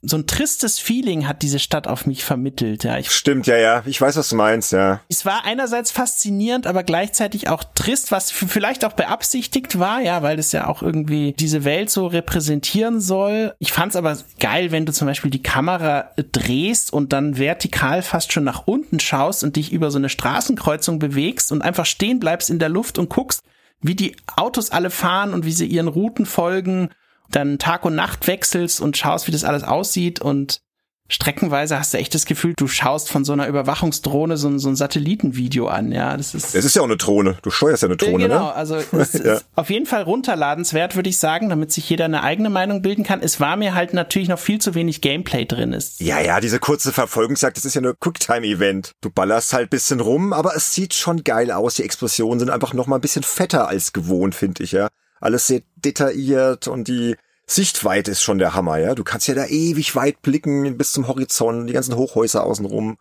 so 0.00 0.16
ein 0.16 0.26
tristes 0.28 0.78
Feeling 0.78 1.26
hat 1.26 1.42
diese 1.42 1.58
Stadt 1.58 1.88
auf 1.88 2.06
mich 2.06 2.24
vermittelt. 2.24 2.84
Ja, 2.84 2.98
ich, 2.98 3.10
Stimmt, 3.10 3.48
ja, 3.48 3.56
ja. 3.56 3.82
Ich 3.84 4.00
weiß, 4.00 4.16
was 4.16 4.28
du 4.28 4.36
meinst, 4.36 4.70
ja. 4.70 5.00
Es 5.08 5.26
war 5.26 5.44
einerseits 5.44 5.90
faszinierend, 5.90 6.68
aber 6.68 6.84
gleichzeitig 6.84 7.48
auch 7.48 7.64
trist, 7.74 8.12
was 8.12 8.30
vielleicht 8.30 8.84
auch 8.84 8.92
beabsichtigt 8.92 9.80
war, 9.80 10.00
ja, 10.00 10.22
weil 10.22 10.38
es 10.38 10.52
ja 10.52 10.68
auch 10.68 10.82
irgendwie 10.82 11.32
diese 11.32 11.64
Welt 11.64 11.90
so 11.90 12.06
repräsentieren 12.06 13.00
soll. 13.00 13.54
Ich 13.58 13.72
fand 13.72 13.90
es 13.90 13.96
aber 13.96 14.16
geil, 14.38 14.70
wenn 14.70 14.86
du 14.86 14.92
zum 14.92 15.08
Beispiel 15.08 15.32
die 15.32 15.42
Kamera 15.42 16.12
drehst 16.32 16.92
und 16.92 17.12
dann 17.12 17.36
vertikal 17.36 18.02
fast 18.02 18.32
schon 18.32 18.44
nach 18.44 18.68
unten 18.68 19.00
schaust 19.00 19.42
und 19.42 19.56
dich 19.56 19.72
über 19.72 19.90
so 19.90 19.98
eine 19.98 20.08
Straßenkreuzung 20.08 21.00
bewegst 21.00 21.50
und 21.50 21.62
einfach 21.62 21.86
stehen 21.86 22.20
bleibst 22.20 22.50
in 22.50 22.60
der 22.60 22.68
Luft 22.68 22.98
und 22.98 23.08
guckst, 23.08 23.42
wie 23.80 23.96
die 23.96 24.16
Autos 24.36 24.70
alle 24.70 24.90
fahren 24.90 25.34
und 25.34 25.44
wie 25.44 25.52
sie 25.52 25.66
ihren 25.66 25.88
Routen 25.88 26.26
folgen 26.26 26.90
dann 27.30 27.58
Tag 27.58 27.84
und 27.84 27.94
Nacht 27.94 28.26
wechselst 28.26 28.80
und 28.80 28.96
schaust, 28.96 29.26
wie 29.26 29.32
das 29.32 29.44
alles 29.44 29.62
aussieht 29.62 30.20
und 30.20 30.60
streckenweise 31.08 31.78
hast 31.78 31.94
du 31.94 31.98
echt 31.98 32.14
das 32.14 32.26
Gefühl, 32.26 32.54
du 32.56 32.68
schaust 32.68 33.08
von 33.08 33.24
so 33.24 33.32
einer 33.32 33.48
Überwachungsdrohne 33.48 34.36
so, 34.36 34.56
so 34.58 34.68
ein 34.68 34.76
Satellitenvideo 34.76 35.66
an, 35.66 35.90
ja. 35.90 36.16
Das 36.16 36.34
ist. 36.34 36.54
Es 36.54 36.64
ist 36.64 36.76
ja 36.76 36.82
auch 36.82 36.86
eine 36.86 36.96
Drohne. 36.96 37.38
Du 37.42 37.50
steuerst 37.50 37.82
ja 37.82 37.88
eine 37.88 37.96
Drohne, 37.96 38.28
genau, 38.28 38.46
ne? 38.46 38.54
also 38.54 38.76
es 38.76 39.12
ja. 39.14 39.34
ist 39.34 39.46
auf 39.54 39.70
jeden 39.70 39.86
Fall 39.86 40.02
runterladenswert, 40.02 40.96
würde 40.96 41.08
ich 41.08 41.18
sagen, 41.18 41.48
damit 41.48 41.72
sich 41.72 41.88
jeder 41.88 42.04
eine 42.04 42.22
eigene 42.22 42.50
Meinung 42.50 42.82
bilden 42.82 43.04
kann. 43.04 43.20
Es 43.22 43.40
war 43.40 43.56
mir 43.56 43.74
halt 43.74 43.94
natürlich 43.94 44.28
noch 44.28 44.38
viel 44.38 44.60
zu 44.60 44.74
wenig 44.74 45.00
Gameplay 45.00 45.46
drin 45.46 45.72
ist. 45.72 46.00
Ja, 46.00 46.20
ja, 46.20 46.40
diese 46.40 46.58
kurze 46.58 46.92
Verfolgungsjagd, 46.92 47.56
das 47.56 47.64
ist 47.64 47.74
ja 47.74 47.80
nur 47.80 47.96
Quicktime-Event. 47.98 48.92
Du 49.00 49.10
ballerst 49.10 49.52
halt 49.52 49.70
bisschen 49.70 50.00
rum, 50.00 50.32
aber 50.32 50.54
es 50.56 50.72
sieht 50.72 50.94
schon 50.94 51.24
geil 51.24 51.50
aus. 51.50 51.74
Die 51.74 51.84
Explosionen 51.84 52.38
sind 52.38 52.50
einfach 52.50 52.74
noch 52.74 52.86
mal 52.86 52.96
ein 52.96 53.00
bisschen 53.00 53.22
fetter 53.22 53.68
als 53.68 53.92
gewohnt, 53.92 54.34
finde 54.34 54.62
ich, 54.62 54.72
ja 54.72 54.88
alles 55.20 55.46
sehr 55.46 55.62
detailliert 55.76 56.68
und 56.68 56.88
die 56.88 57.16
Sichtweite 57.46 58.10
ist 58.10 58.22
schon 58.22 58.38
der 58.38 58.54
Hammer, 58.54 58.78
ja. 58.78 58.94
Du 58.94 59.04
kannst 59.04 59.26
ja 59.26 59.34
da 59.34 59.46
ewig 59.46 59.96
weit 59.96 60.20
blicken 60.20 60.76
bis 60.76 60.92
zum 60.92 61.08
Horizont, 61.08 61.68
die 61.68 61.72
ganzen 61.72 61.96
Hochhäuser 61.96 62.44
außenrum. 62.44 62.98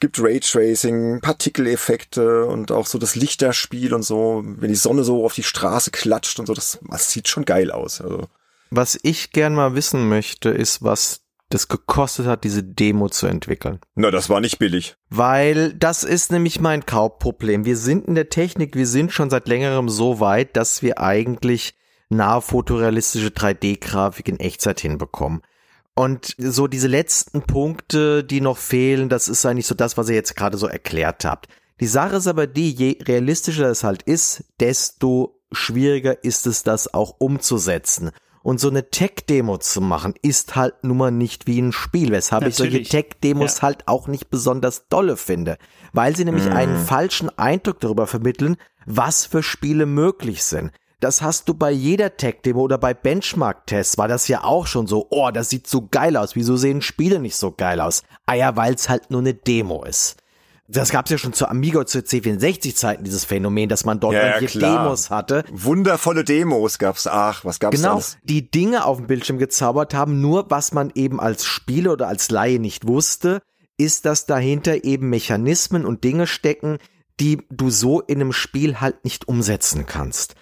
Gibt 0.00 0.18
Raytracing, 0.18 1.20
Partikeleffekte 1.20 2.46
und 2.46 2.72
auch 2.72 2.86
so 2.86 2.98
das 2.98 3.14
Lichterspiel 3.14 3.94
und 3.94 4.02
so, 4.02 4.42
wenn 4.44 4.70
die 4.70 4.74
Sonne 4.74 5.04
so 5.04 5.24
auf 5.24 5.34
die 5.34 5.44
Straße 5.44 5.90
klatscht 5.90 6.40
und 6.40 6.46
so, 6.46 6.54
das, 6.54 6.80
das 6.90 7.12
sieht 7.12 7.28
schon 7.28 7.44
geil 7.44 7.70
aus. 7.70 8.00
Also. 8.00 8.26
Was 8.70 8.98
ich 9.02 9.30
gern 9.30 9.54
mal 9.54 9.74
wissen 9.74 10.08
möchte, 10.08 10.48
ist, 10.48 10.82
was 10.82 11.20
das 11.52 11.68
gekostet 11.68 12.26
hat, 12.26 12.44
diese 12.44 12.62
Demo 12.62 13.08
zu 13.08 13.26
entwickeln. 13.26 13.78
Na, 13.94 14.10
das 14.10 14.28
war 14.30 14.40
nicht 14.40 14.58
billig. 14.58 14.96
Weil 15.10 15.74
das 15.74 16.02
ist 16.02 16.32
nämlich 16.32 16.60
mein 16.60 16.86
Kaufproblem. 16.86 17.64
Wir 17.64 17.76
sind 17.76 18.06
in 18.06 18.14
der 18.14 18.30
Technik, 18.30 18.74
wir 18.74 18.86
sind 18.86 19.12
schon 19.12 19.30
seit 19.30 19.48
längerem 19.48 19.88
so 19.88 20.20
weit, 20.20 20.56
dass 20.56 20.82
wir 20.82 21.00
eigentlich 21.00 21.74
nahe 22.08 22.40
fotorealistische 22.40 23.28
3D-Grafik 23.28 24.28
in 24.28 24.40
Echtzeit 24.40 24.80
hinbekommen. 24.80 25.42
Und 25.94 26.34
so 26.38 26.68
diese 26.68 26.88
letzten 26.88 27.42
Punkte, 27.42 28.24
die 28.24 28.40
noch 28.40 28.56
fehlen, 28.56 29.08
das 29.08 29.28
ist 29.28 29.44
eigentlich 29.44 29.66
so 29.66 29.74
das, 29.74 29.98
was 29.98 30.08
ihr 30.08 30.14
jetzt 30.14 30.36
gerade 30.36 30.56
so 30.56 30.66
erklärt 30.66 31.24
habt. 31.24 31.48
Die 31.80 31.86
Sache 31.86 32.16
ist 32.16 32.26
aber 32.26 32.46
die, 32.46 32.70
je 32.70 32.98
realistischer 33.02 33.68
es 33.68 33.84
halt 33.84 34.02
ist, 34.02 34.44
desto 34.60 35.40
schwieriger 35.50 36.24
ist 36.24 36.46
es, 36.46 36.62
das 36.62 36.94
auch 36.94 37.16
umzusetzen. 37.18 38.10
Und 38.42 38.58
so 38.58 38.68
eine 38.68 38.90
Tech-Demo 38.90 39.58
zu 39.58 39.80
machen, 39.80 40.14
ist 40.22 40.56
halt 40.56 40.74
nun 40.82 40.96
mal 40.96 41.10
nicht 41.10 41.46
wie 41.46 41.60
ein 41.60 41.72
Spiel, 41.72 42.10
weshalb 42.10 42.42
Natürlich. 42.42 42.74
ich 42.74 42.88
solche 42.88 42.88
Tech-Demos 42.88 43.56
ja. 43.56 43.62
halt 43.62 43.88
auch 43.88 44.08
nicht 44.08 44.30
besonders 44.30 44.88
dolle 44.88 45.16
finde, 45.16 45.58
weil 45.92 46.16
sie 46.16 46.24
nämlich 46.24 46.46
mm. 46.46 46.52
einen 46.52 46.76
falschen 46.84 47.36
Eindruck 47.38 47.80
darüber 47.80 48.06
vermitteln, 48.06 48.56
was 48.84 49.26
für 49.26 49.42
Spiele 49.42 49.86
möglich 49.86 50.42
sind. 50.42 50.72
Das 50.98 51.22
hast 51.22 51.48
du 51.48 51.54
bei 51.54 51.70
jeder 51.70 52.16
Tech-Demo 52.16 52.60
oder 52.60 52.78
bei 52.78 52.94
Benchmark-Tests 52.94 53.98
war 53.98 54.08
das 54.08 54.28
ja 54.28 54.44
auch 54.44 54.66
schon 54.66 54.86
so, 54.86 55.06
oh, 55.10 55.30
das 55.32 55.50
sieht 55.50 55.66
so 55.66 55.88
geil 55.88 56.16
aus, 56.16 56.36
wieso 56.36 56.56
sehen 56.56 56.82
Spiele 56.82 57.20
nicht 57.20 57.36
so 57.36 57.52
geil 57.52 57.80
aus? 57.80 58.02
Ah 58.26 58.34
ja, 58.34 58.56
weil 58.56 58.74
es 58.74 58.88
halt 58.88 59.10
nur 59.10 59.20
eine 59.20 59.34
Demo 59.34 59.84
ist 59.84 60.21
das 60.72 60.90
gab 60.90 61.06
es 61.06 61.10
ja 61.10 61.18
schon 61.18 61.32
zu 61.32 61.48
Amiga 61.48 61.86
zu 61.86 61.98
C64-Zeiten, 61.98 63.04
dieses 63.04 63.24
Phänomen, 63.24 63.68
dass 63.68 63.84
man 63.84 64.00
dort 64.00 64.14
ja, 64.14 64.40
ja, 64.40 64.46
Demos 64.46 65.10
hatte. 65.10 65.44
Wundervolle 65.50 66.24
Demos 66.24 66.78
gab's. 66.78 67.06
Ach, 67.06 67.44
was 67.44 67.60
gab's 67.60 67.76
Genau, 67.76 67.94
alles? 67.94 68.18
die 68.22 68.50
Dinge 68.50 68.84
auf 68.84 68.98
dem 68.98 69.06
Bildschirm 69.06 69.38
gezaubert 69.38 69.94
haben, 69.94 70.20
nur 70.20 70.50
was 70.50 70.72
man 70.72 70.90
eben 70.94 71.20
als 71.20 71.44
Spieler 71.44 71.92
oder 71.92 72.08
als 72.08 72.30
Laie 72.30 72.58
nicht 72.58 72.86
wusste, 72.86 73.42
ist, 73.76 74.04
dass 74.04 74.26
dahinter 74.26 74.84
eben 74.84 75.10
Mechanismen 75.10 75.84
und 75.84 76.04
Dinge 76.04 76.26
stecken, 76.26 76.78
die 77.20 77.42
du 77.50 77.70
so 77.70 78.00
in 78.00 78.20
einem 78.20 78.32
Spiel 78.32 78.80
halt 78.80 79.04
nicht 79.04 79.28
umsetzen 79.28 79.86
kannst. 79.86 80.34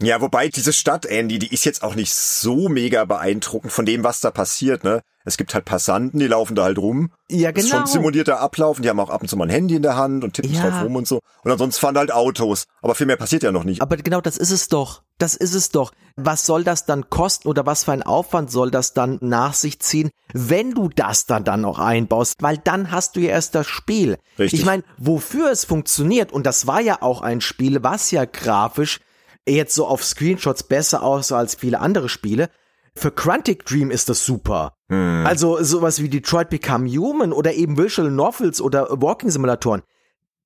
Ja, 0.00 0.20
wobei 0.20 0.48
diese 0.48 0.72
Stadt, 0.72 1.06
Andy, 1.06 1.40
die 1.40 1.52
ist 1.52 1.64
jetzt 1.64 1.82
auch 1.82 1.96
nicht 1.96 2.14
so 2.14 2.68
mega 2.68 3.04
beeindruckend 3.04 3.72
von 3.72 3.84
dem, 3.84 4.04
was 4.04 4.20
da 4.20 4.30
passiert, 4.30 4.84
ne? 4.84 5.02
Es 5.28 5.36
gibt 5.36 5.54
halt 5.54 5.66
Passanten, 5.66 6.18
die 6.18 6.26
laufen 6.26 6.54
da 6.54 6.64
halt 6.64 6.78
rum. 6.78 7.12
Ja, 7.30 7.50
genau. 7.50 7.54
Das 7.54 7.64
ist 7.64 7.70
schon 7.70 7.78
genau. 7.80 7.92
simulierter 7.92 8.40
Ablauf 8.40 8.78
und 8.78 8.82
die 8.82 8.88
haben 8.88 8.98
auch 8.98 9.10
ab 9.10 9.20
und 9.20 9.28
zu 9.28 9.36
mal 9.36 9.44
ein 9.44 9.50
Handy 9.50 9.76
in 9.76 9.82
der 9.82 9.96
Hand 9.96 10.24
und 10.24 10.32
tippen 10.32 10.52
ja. 10.52 10.62
drauf 10.62 10.84
rum 10.84 10.96
und 10.96 11.06
so. 11.06 11.20
Und 11.44 11.50
ansonsten 11.50 11.80
fahren 11.80 11.98
halt 11.98 12.10
Autos. 12.10 12.64
Aber 12.80 12.94
viel 12.94 13.06
mehr 13.06 13.16
passiert 13.16 13.42
ja 13.42 13.52
noch 13.52 13.64
nicht. 13.64 13.82
Aber 13.82 13.96
genau 13.98 14.20
das 14.20 14.38
ist 14.38 14.50
es 14.50 14.68
doch. 14.68 15.02
Das 15.18 15.34
ist 15.34 15.54
es 15.54 15.70
doch. 15.70 15.92
Was 16.16 16.46
soll 16.46 16.64
das 16.64 16.86
dann 16.86 17.10
kosten 17.10 17.46
oder 17.46 17.66
was 17.66 17.84
für 17.84 17.92
ein 17.92 18.02
Aufwand 18.02 18.50
soll 18.50 18.70
das 18.70 18.94
dann 18.94 19.18
nach 19.20 19.52
sich 19.52 19.80
ziehen, 19.80 20.10
wenn 20.32 20.72
du 20.72 20.88
das 20.88 21.26
dann 21.26 21.44
dann 21.44 21.60
noch 21.60 21.78
einbaust? 21.78 22.36
Weil 22.40 22.56
dann 22.58 22.90
hast 22.90 23.16
du 23.16 23.20
ja 23.20 23.30
erst 23.30 23.54
das 23.54 23.66
Spiel. 23.66 24.16
Richtig. 24.38 24.60
Ich 24.60 24.66
meine, 24.66 24.82
wofür 24.96 25.50
es 25.50 25.64
funktioniert, 25.64 26.32
und 26.32 26.46
das 26.46 26.66
war 26.66 26.80
ja 26.80 27.02
auch 27.02 27.20
ein 27.20 27.40
Spiel, 27.40 27.82
was 27.82 28.10
ja 28.10 28.24
grafisch 28.24 29.00
jetzt 29.46 29.74
so 29.74 29.86
auf 29.86 30.04
Screenshots 30.04 30.62
besser 30.62 31.02
aussah 31.02 31.38
als 31.38 31.54
viele 31.54 31.80
andere 31.80 32.08
Spiele. 32.08 32.48
Für 32.94 33.10
Quantic 33.10 33.64
Dream 33.64 33.90
ist 33.90 34.08
das 34.08 34.24
super. 34.24 34.74
Hm. 34.88 35.24
Also 35.26 35.62
sowas 35.62 36.02
wie 36.02 36.08
Detroit 36.08 36.50
Become 36.50 36.88
Human 36.88 37.32
oder 37.32 37.54
eben 37.54 37.76
Visual 37.76 38.10
Novels 38.10 38.60
oder 38.60 38.88
Walking 39.00 39.30
Simulatoren. 39.30 39.82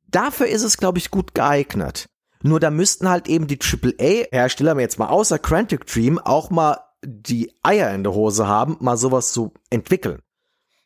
Dafür 0.08 0.46
ist 0.46 0.62
es, 0.62 0.76
glaube 0.76 0.98
ich, 0.98 1.10
gut 1.10 1.34
geeignet. 1.34 2.06
Nur 2.42 2.60
da 2.60 2.70
müssten 2.70 3.08
halt 3.08 3.28
eben 3.28 3.46
die 3.46 3.58
AAA-Hersteller, 3.58 4.78
jetzt 4.80 4.98
mal 4.98 5.08
außer 5.08 5.38
Quantic 5.38 5.86
Dream, 5.86 6.18
auch 6.18 6.50
mal 6.50 6.78
die 7.04 7.52
Eier 7.62 7.92
in 7.94 8.02
der 8.02 8.14
Hose 8.14 8.46
haben, 8.46 8.76
mal 8.80 8.96
sowas 8.96 9.32
zu 9.32 9.52
entwickeln. 9.70 10.20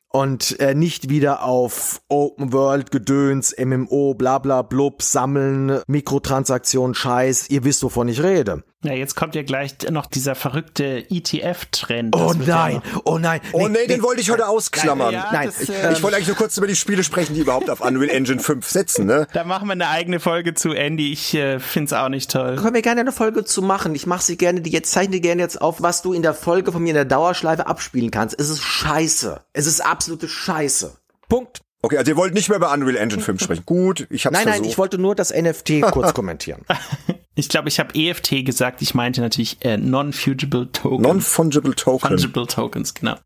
Und 0.09 0.59
äh, 0.61 0.75
nicht 0.75 1.11
wieder 1.11 1.43
auf 1.43 2.01
Open 2.09 2.53
World, 2.53 2.91
Gedöns, 2.91 3.55
MMO, 3.59 4.15
bla 4.15 4.39
bla 4.39 4.63
blub, 4.63 5.03
sammeln, 5.03 5.81
Mikrotransaktionen, 5.89 6.95
Scheiß, 6.95 7.51
ihr 7.51 7.65
wisst, 7.65 7.83
wovon 7.83 8.09
ich 8.09 8.23
rede. 8.23 8.65
Ja, 8.85 8.93
jetzt 8.93 9.17
kommt 9.17 9.35
ja 9.35 9.43
gleich 9.43 9.75
noch 9.91 10.05
dieser 10.07 10.35
verrückte 10.35 11.07
ETF-Trend. 11.11 12.15
Oh 12.15 12.33
ja 12.45 12.57
nein, 12.57 12.83
oh 13.05 13.19
nein. 13.19 13.41
Oh 13.53 13.69
nee, 13.69 13.87
den 13.87 14.03
wollte 14.03 14.21
ich 14.21 14.31
heute 14.31 14.47
ausklammern. 14.47 15.13
Ja, 15.15 15.31
Nein, 15.33 15.47
das, 15.47 15.61
ich- 15.63 15.71
äh, 15.71 15.93
Ich 15.93 16.03
wollte 16.03 16.17
eigentlich 16.17 16.29
nur 16.29 16.37
kurz 16.37 16.57
über 16.59 16.67
die 16.67 16.77
Spiele 16.77 17.03
sprechen, 17.03 17.35
die 17.35 17.41
überhaupt 17.41 17.71
auf 17.71 17.81
Unreal 17.81 18.11
Engine 18.11 18.39
5 18.39 18.69
setzen, 18.69 19.07
ne? 19.07 19.27
Da 19.33 19.45
machen 19.45 19.67
wir 19.69 19.73
eine 19.73 19.89
eigene 19.89 20.21
Folge 20.21 20.55
zu, 20.55 20.73
Andy. 20.73 21.11
Ich 21.13 21.35
äh, 21.35 21.59
find's 21.59 21.93
auch 21.95 22.11
nicht 22.11 22.31
toll. 22.31 22.57
Können 22.57 22.75
wir 22.75 22.83
gerne 22.83 23.01
eine 23.01 23.13
Folge 23.13 23.45
zu 23.45 23.63
machen. 23.63 23.95
Ich 23.95 24.07
mache 24.07 24.23
sie 24.23 24.37
gerne, 24.37 24.61
die 24.61 24.71
jetzt 24.71 24.93
zeichne 24.93 25.21
gerne 25.21 25.41
jetzt 25.43 25.61
auf, 25.61 25.81
was 25.83 26.03
du 26.03 26.13
in 26.13 26.23
der 26.23 26.35
Folge 26.35 26.71
von 26.71 26.83
mir 26.83 26.91
in 26.91 26.95
der 26.97 27.05
Dauerschleife 27.07 27.67
abspielen 27.67 28.11
kannst. 28.11 28.39
Es 28.39 28.51
ist 28.51 28.63
scheiße. 28.63 29.41
Es 29.55 29.67
ist 29.67 29.81
absolute 29.85 30.29
Scheiße. 30.29 30.97
Punkt. 31.29 31.63
Okay, 31.87 31.99
also 31.99 32.11
ihr 32.11 32.17
wollt 32.17 32.35
nicht 32.35 32.49
mehr 32.49 32.59
über 32.59 32.73
Unreal 32.73 32.97
Engine 32.97 33.23
5 33.23 33.41
sprechen. 33.41 33.63
Gut, 33.65 34.09
ich 34.11 34.27
hab's 34.27 34.33
Nein, 34.35 34.45
nein, 34.47 34.55
versucht. 34.55 34.71
ich 34.71 34.79
wollte 34.79 34.99
nur 34.99 35.15
das 35.15 35.33
NFT 35.33 35.83
kurz 35.93 36.13
kommentieren. 36.15 36.63
Ich 37.39 37.51
glaube, 37.51 37.69
ich 37.69 37.79
habe 37.79 37.95
EFT 37.95 38.47
gesagt. 38.47 38.81
Ich 38.81 38.95
meinte 38.95 39.21
natürlich 39.21 39.59
äh, 39.61 39.77
Non-Fugible 39.77 40.73
Tokens. 40.73 41.03
Non-Fungible 41.07 41.75
Token. 41.75 42.09
Fungible 42.09 42.47
Tokens, 42.47 42.95
genau. 42.95 43.17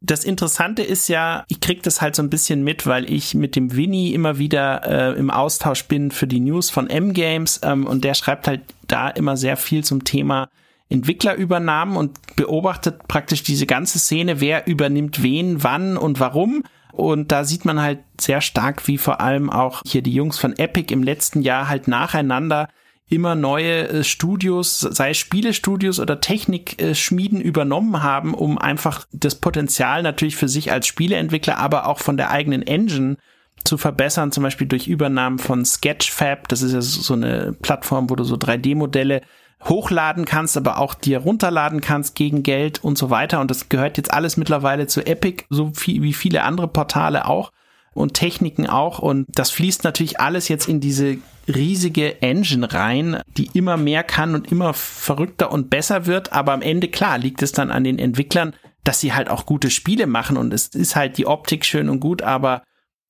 Das 0.00 0.24
Interessante 0.24 0.82
ist 0.82 1.06
ja, 1.06 1.44
ich 1.46 1.60
krieg 1.60 1.84
das 1.84 2.00
halt 2.00 2.16
so 2.16 2.22
ein 2.24 2.30
bisschen 2.30 2.64
mit, 2.64 2.88
weil 2.88 3.08
ich 3.08 3.36
mit 3.36 3.54
dem 3.54 3.76
Winnie 3.76 4.12
immer 4.12 4.38
wieder 4.38 5.12
äh, 5.14 5.16
im 5.16 5.30
Austausch 5.30 5.84
bin 5.84 6.10
für 6.10 6.26
die 6.26 6.40
News 6.40 6.68
von 6.68 6.90
M-Games 6.90 7.60
ähm, 7.62 7.86
und 7.86 8.02
der 8.02 8.14
schreibt 8.14 8.48
halt 8.48 8.62
da 8.88 9.08
immer 9.08 9.36
sehr 9.36 9.56
viel 9.56 9.84
zum 9.84 10.02
Thema 10.02 10.48
Entwicklerübernahmen 10.88 11.96
und 11.96 12.18
beobachtet 12.34 13.06
praktisch 13.06 13.44
diese 13.44 13.66
ganze 13.66 14.00
Szene, 14.00 14.40
wer 14.40 14.66
übernimmt 14.66 15.22
wen, 15.22 15.62
wann 15.62 15.96
und 15.96 16.18
warum. 16.18 16.64
Und 16.92 17.32
da 17.32 17.44
sieht 17.44 17.64
man 17.64 17.80
halt 17.80 18.00
sehr 18.20 18.40
stark, 18.40 18.86
wie 18.86 18.98
vor 18.98 19.20
allem 19.20 19.50
auch 19.50 19.82
hier 19.86 20.02
die 20.02 20.14
Jungs 20.14 20.38
von 20.38 20.56
Epic 20.58 20.92
im 20.92 21.02
letzten 21.02 21.42
Jahr 21.42 21.68
halt 21.68 21.88
nacheinander 21.88 22.68
immer 23.10 23.34
neue 23.34 23.88
äh, 23.88 24.04
Studios, 24.04 24.80
sei 24.80 25.10
es 25.10 25.18
Spielestudios 25.18 25.98
oder 25.98 26.20
Technikschmieden 26.20 27.40
übernommen 27.40 28.02
haben, 28.02 28.34
um 28.34 28.56
einfach 28.56 29.04
das 29.12 29.34
Potenzial 29.34 30.02
natürlich 30.02 30.36
für 30.36 30.48
sich 30.48 30.70
als 30.72 30.86
Spieleentwickler, 30.86 31.58
aber 31.58 31.86
auch 31.86 31.98
von 31.98 32.16
der 32.16 32.30
eigenen 32.30 32.62
Engine 32.62 33.16
zu 33.64 33.76
verbessern, 33.76 34.32
zum 34.32 34.42
Beispiel 34.44 34.68
durch 34.68 34.86
Übernahmen 34.86 35.38
von 35.38 35.64
Sketchfab. 35.64 36.48
Das 36.48 36.62
ist 36.62 36.72
ja 36.72 36.80
so 36.80 37.14
eine 37.14 37.52
Plattform, 37.60 38.08
wo 38.08 38.14
du 38.14 38.24
so 38.24 38.36
3D-Modelle 38.36 39.22
hochladen 39.64 40.24
kannst, 40.24 40.56
aber 40.56 40.78
auch 40.78 40.94
dir 40.94 41.18
runterladen 41.18 41.80
kannst 41.80 42.14
gegen 42.14 42.42
Geld 42.42 42.82
und 42.82 42.96
so 42.96 43.10
weiter. 43.10 43.40
Und 43.40 43.50
das 43.50 43.68
gehört 43.68 43.96
jetzt 43.96 44.12
alles 44.12 44.36
mittlerweile 44.36 44.86
zu 44.86 45.04
Epic, 45.06 45.44
so 45.50 45.72
viel 45.74 46.02
wie 46.02 46.14
viele 46.14 46.44
andere 46.44 46.68
Portale 46.68 47.26
auch 47.26 47.52
und 47.92 48.14
Techniken 48.14 48.66
auch. 48.66 48.98
Und 48.98 49.26
das 49.28 49.50
fließt 49.50 49.84
natürlich 49.84 50.20
alles 50.20 50.48
jetzt 50.48 50.68
in 50.68 50.80
diese 50.80 51.18
riesige 51.46 52.22
Engine 52.22 52.72
rein, 52.72 53.20
die 53.36 53.50
immer 53.52 53.76
mehr 53.76 54.02
kann 54.02 54.34
und 54.34 54.50
immer 54.50 54.72
verrückter 54.72 55.52
und 55.52 55.68
besser 55.68 56.06
wird. 56.06 56.32
Aber 56.32 56.52
am 56.52 56.62
Ende, 56.62 56.88
klar, 56.88 57.18
liegt 57.18 57.42
es 57.42 57.52
dann 57.52 57.70
an 57.70 57.84
den 57.84 57.98
Entwicklern, 57.98 58.54
dass 58.84 59.00
sie 59.00 59.12
halt 59.12 59.28
auch 59.28 59.46
gute 59.46 59.70
Spiele 59.70 60.06
machen. 60.06 60.36
Und 60.36 60.54
es 60.54 60.68
ist 60.68 60.96
halt 60.96 61.18
die 61.18 61.26
Optik 61.26 61.66
schön 61.66 61.88
und 61.88 62.00
gut, 62.00 62.22
aber 62.22 62.62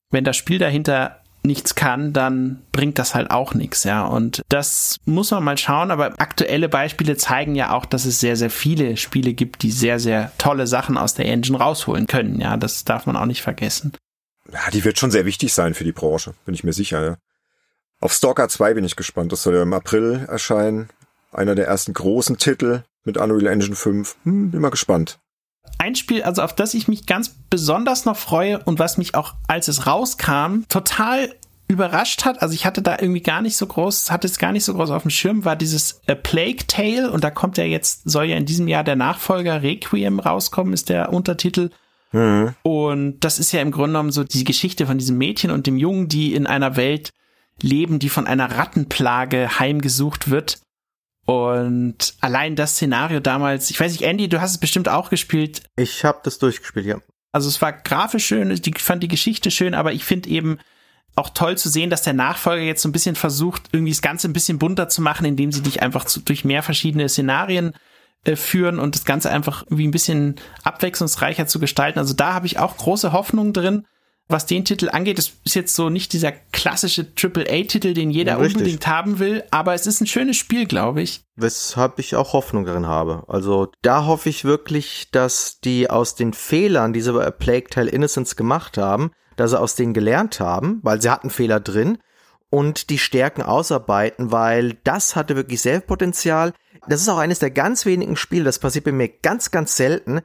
wenn 0.09 0.25
das 0.25 0.35
Spiel 0.35 0.59
dahinter 0.59 1.20
nichts 1.43 1.75
kann, 1.75 2.13
dann 2.13 2.61
bringt 2.71 2.99
das 2.99 3.15
halt 3.15 3.31
auch 3.31 3.53
nichts, 3.53 3.83
ja. 3.83 4.05
Und 4.05 4.41
das 4.49 4.97
muss 5.05 5.31
man 5.31 5.43
mal 5.43 5.57
schauen, 5.57 5.91
aber 5.91 6.13
aktuelle 6.19 6.69
Beispiele 6.69 7.17
zeigen 7.17 7.55
ja 7.55 7.71
auch, 7.71 7.85
dass 7.85 8.05
es 8.05 8.19
sehr, 8.19 8.35
sehr 8.35 8.49
viele 8.49 8.97
Spiele 8.97 9.33
gibt, 9.33 9.63
die 9.63 9.71
sehr, 9.71 9.99
sehr 9.99 10.31
tolle 10.37 10.67
Sachen 10.67 10.97
aus 10.97 11.13
der 11.13 11.25
Engine 11.25 11.57
rausholen 11.57 12.07
können, 12.07 12.39
ja. 12.39 12.57
Das 12.57 12.85
darf 12.85 13.05
man 13.05 13.17
auch 13.17 13.25
nicht 13.25 13.41
vergessen. 13.41 13.93
Ja, 14.51 14.69
die 14.71 14.83
wird 14.83 14.99
schon 14.99 15.11
sehr 15.11 15.25
wichtig 15.25 15.53
sein 15.53 15.73
für 15.73 15.83
die 15.83 15.91
Branche, 15.91 16.33
bin 16.45 16.53
ich 16.53 16.63
mir 16.63 16.73
sicher, 16.73 17.03
ja. 17.03 17.17
Auf 18.01 18.13
Stalker 18.13 18.49
2 18.49 18.73
bin 18.73 18.83
ich 18.83 18.95
gespannt. 18.95 19.31
Das 19.31 19.43
soll 19.43 19.55
ja 19.55 19.61
im 19.61 19.73
April 19.73 20.25
erscheinen. 20.27 20.89
Einer 21.31 21.53
der 21.53 21.67
ersten 21.67 21.93
großen 21.93 22.37
Titel 22.37 22.83
mit 23.03 23.15
Unreal 23.15 23.45
Engine 23.45 23.75
5. 23.75 24.15
Hm, 24.23 24.49
bin 24.51 24.59
mal 24.59 24.71
gespannt. 24.71 25.19
Ein 25.77 25.95
Spiel, 25.95 26.23
also 26.23 26.41
auf 26.41 26.53
das 26.53 26.73
ich 26.73 26.87
mich 26.87 27.05
ganz 27.05 27.35
besonders 27.49 28.05
noch 28.05 28.17
freue 28.17 28.59
und 28.59 28.79
was 28.79 28.97
mich 28.97 29.15
auch, 29.15 29.33
als 29.47 29.67
es 29.67 29.87
rauskam, 29.87 30.63
total 30.69 31.33
überrascht 31.67 32.25
hat, 32.25 32.41
also 32.41 32.53
ich 32.53 32.65
hatte 32.65 32.81
da 32.81 32.97
irgendwie 32.99 33.21
gar 33.21 33.41
nicht 33.41 33.57
so 33.57 33.65
groß, 33.65 34.11
hatte 34.11 34.27
es 34.27 34.37
gar 34.37 34.51
nicht 34.51 34.65
so 34.65 34.73
groß 34.73 34.91
auf 34.91 35.03
dem 35.03 35.11
Schirm, 35.11 35.45
war 35.45 35.55
dieses 35.55 36.01
A 36.07 36.15
Plague 36.15 36.67
Tale 36.67 37.09
und 37.11 37.23
da 37.23 37.31
kommt 37.31 37.57
ja 37.57 37.63
jetzt, 37.63 38.09
soll 38.09 38.25
ja 38.25 38.35
in 38.35 38.45
diesem 38.45 38.67
Jahr 38.67 38.83
der 38.83 38.95
Nachfolger 38.97 39.63
Requiem 39.63 40.19
rauskommen, 40.19 40.73
ist 40.73 40.89
der 40.89 41.13
Untertitel. 41.13 41.69
Und 42.63 43.21
das 43.21 43.39
ist 43.39 43.53
ja 43.53 43.61
im 43.61 43.71
Grunde 43.71 43.91
genommen 43.91 44.11
so 44.11 44.23
die 44.25 44.43
Geschichte 44.43 44.85
von 44.85 44.97
diesem 44.97 45.17
Mädchen 45.17 45.49
und 45.49 45.65
dem 45.65 45.77
Jungen, 45.77 46.09
die 46.09 46.35
in 46.35 46.45
einer 46.45 46.75
Welt 46.75 47.11
leben, 47.61 47.99
die 47.99 48.09
von 48.09 48.27
einer 48.27 48.57
Rattenplage 48.57 49.59
heimgesucht 49.59 50.29
wird. 50.29 50.59
Und 51.31 52.15
allein 52.19 52.57
das 52.57 52.71
Szenario 52.71 53.21
damals, 53.21 53.69
ich 53.69 53.79
weiß 53.79 53.93
nicht, 53.93 54.01
Andy, 54.01 54.27
du 54.27 54.41
hast 54.41 54.51
es 54.51 54.57
bestimmt 54.57 54.89
auch 54.89 55.09
gespielt. 55.09 55.63
Ich 55.77 56.03
habe 56.03 56.19
das 56.23 56.39
durchgespielt, 56.39 56.85
ja. 56.85 56.99
Also 57.31 57.47
es 57.47 57.61
war 57.61 57.71
grafisch 57.71 58.25
schön, 58.25 58.51
ich 58.51 58.79
fand 58.79 59.01
die 59.01 59.07
Geschichte 59.07 59.49
schön, 59.49 59.73
aber 59.73 59.93
ich 59.93 60.03
finde 60.03 60.29
eben 60.29 60.59
auch 61.15 61.29
toll 61.29 61.57
zu 61.57 61.69
sehen, 61.69 61.89
dass 61.89 62.01
der 62.01 62.13
Nachfolger 62.13 62.63
jetzt 62.63 62.81
so 62.81 62.89
ein 62.89 62.91
bisschen 62.91 63.15
versucht, 63.15 63.69
irgendwie 63.71 63.93
das 63.93 64.01
Ganze 64.01 64.27
ein 64.27 64.33
bisschen 64.33 64.59
bunter 64.59 64.89
zu 64.89 65.01
machen, 65.01 65.25
indem 65.25 65.53
sie 65.53 65.61
dich 65.61 65.81
einfach 65.81 66.03
zu, 66.03 66.19
durch 66.19 66.43
mehr 66.43 66.63
verschiedene 66.63 67.07
Szenarien 67.07 67.73
äh, 68.25 68.35
führen 68.35 68.79
und 68.79 68.95
das 68.95 69.05
Ganze 69.05 69.29
einfach 69.29 69.63
wie 69.69 69.87
ein 69.87 69.91
bisschen 69.91 70.35
abwechslungsreicher 70.63 71.47
zu 71.47 71.59
gestalten. 71.59 71.99
Also 71.99 72.13
da 72.13 72.33
habe 72.33 72.47
ich 72.47 72.59
auch 72.59 72.75
große 72.75 73.13
Hoffnung 73.13 73.53
drin. 73.53 73.85
Was 74.31 74.45
den 74.45 74.63
Titel 74.63 74.89
angeht, 74.89 75.19
es 75.19 75.33
ist 75.43 75.55
jetzt 75.55 75.75
so 75.75 75.89
nicht 75.89 76.13
dieser 76.13 76.31
klassische 76.31 77.05
AAA-Titel, 77.21 77.93
den 77.93 78.11
jeder 78.11 78.39
Richtig. 78.39 78.55
unbedingt 78.55 78.87
haben 78.87 79.19
will, 79.19 79.43
aber 79.51 79.73
es 79.73 79.85
ist 79.87 79.99
ein 79.99 80.07
schönes 80.07 80.37
Spiel, 80.37 80.65
glaube 80.65 81.01
ich. 81.01 81.25
Weshalb 81.35 81.99
ich 81.99 82.15
auch 82.15 82.31
Hoffnung 82.31 82.65
darin 82.65 82.87
habe. 82.87 83.23
Also 83.27 83.71
da 83.81 84.05
hoffe 84.05 84.29
ich 84.29 84.45
wirklich, 84.45 85.09
dass 85.11 85.59
die 85.59 85.89
aus 85.89 86.15
den 86.15 86.33
Fehlern, 86.33 86.93
die 86.93 87.01
sie 87.01 87.11
bei 87.11 87.25
A 87.25 87.31
Plague 87.31 87.69
Tale 87.69 87.89
Innocence 87.89 88.37
gemacht 88.37 88.77
haben, 88.77 89.11
dass 89.35 89.51
sie 89.51 89.59
aus 89.59 89.75
denen 89.75 89.93
gelernt 89.93 90.39
haben, 90.39 90.79
weil 90.83 91.01
sie 91.01 91.09
hatten 91.09 91.29
Fehler 91.29 91.59
drin 91.59 91.97
und 92.49 92.89
die 92.89 92.99
Stärken 92.99 93.41
ausarbeiten, 93.41 94.31
weil 94.31 94.77
das 94.83 95.15
hatte 95.15 95.35
wirklich 95.35 95.61
Selbstpotenzial. 95.61 96.53
Das 96.87 97.01
ist 97.01 97.09
auch 97.09 97.17
eines 97.17 97.39
der 97.39 97.51
ganz 97.51 97.85
wenigen 97.85 98.15
Spiele, 98.15 98.43
das 98.45 98.59
passiert 98.59 98.85
bei 98.85 98.91
mir 98.91 99.09
ganz, 99.09 99.51
ganz 99.51 99.75
selten, 99.75 100.21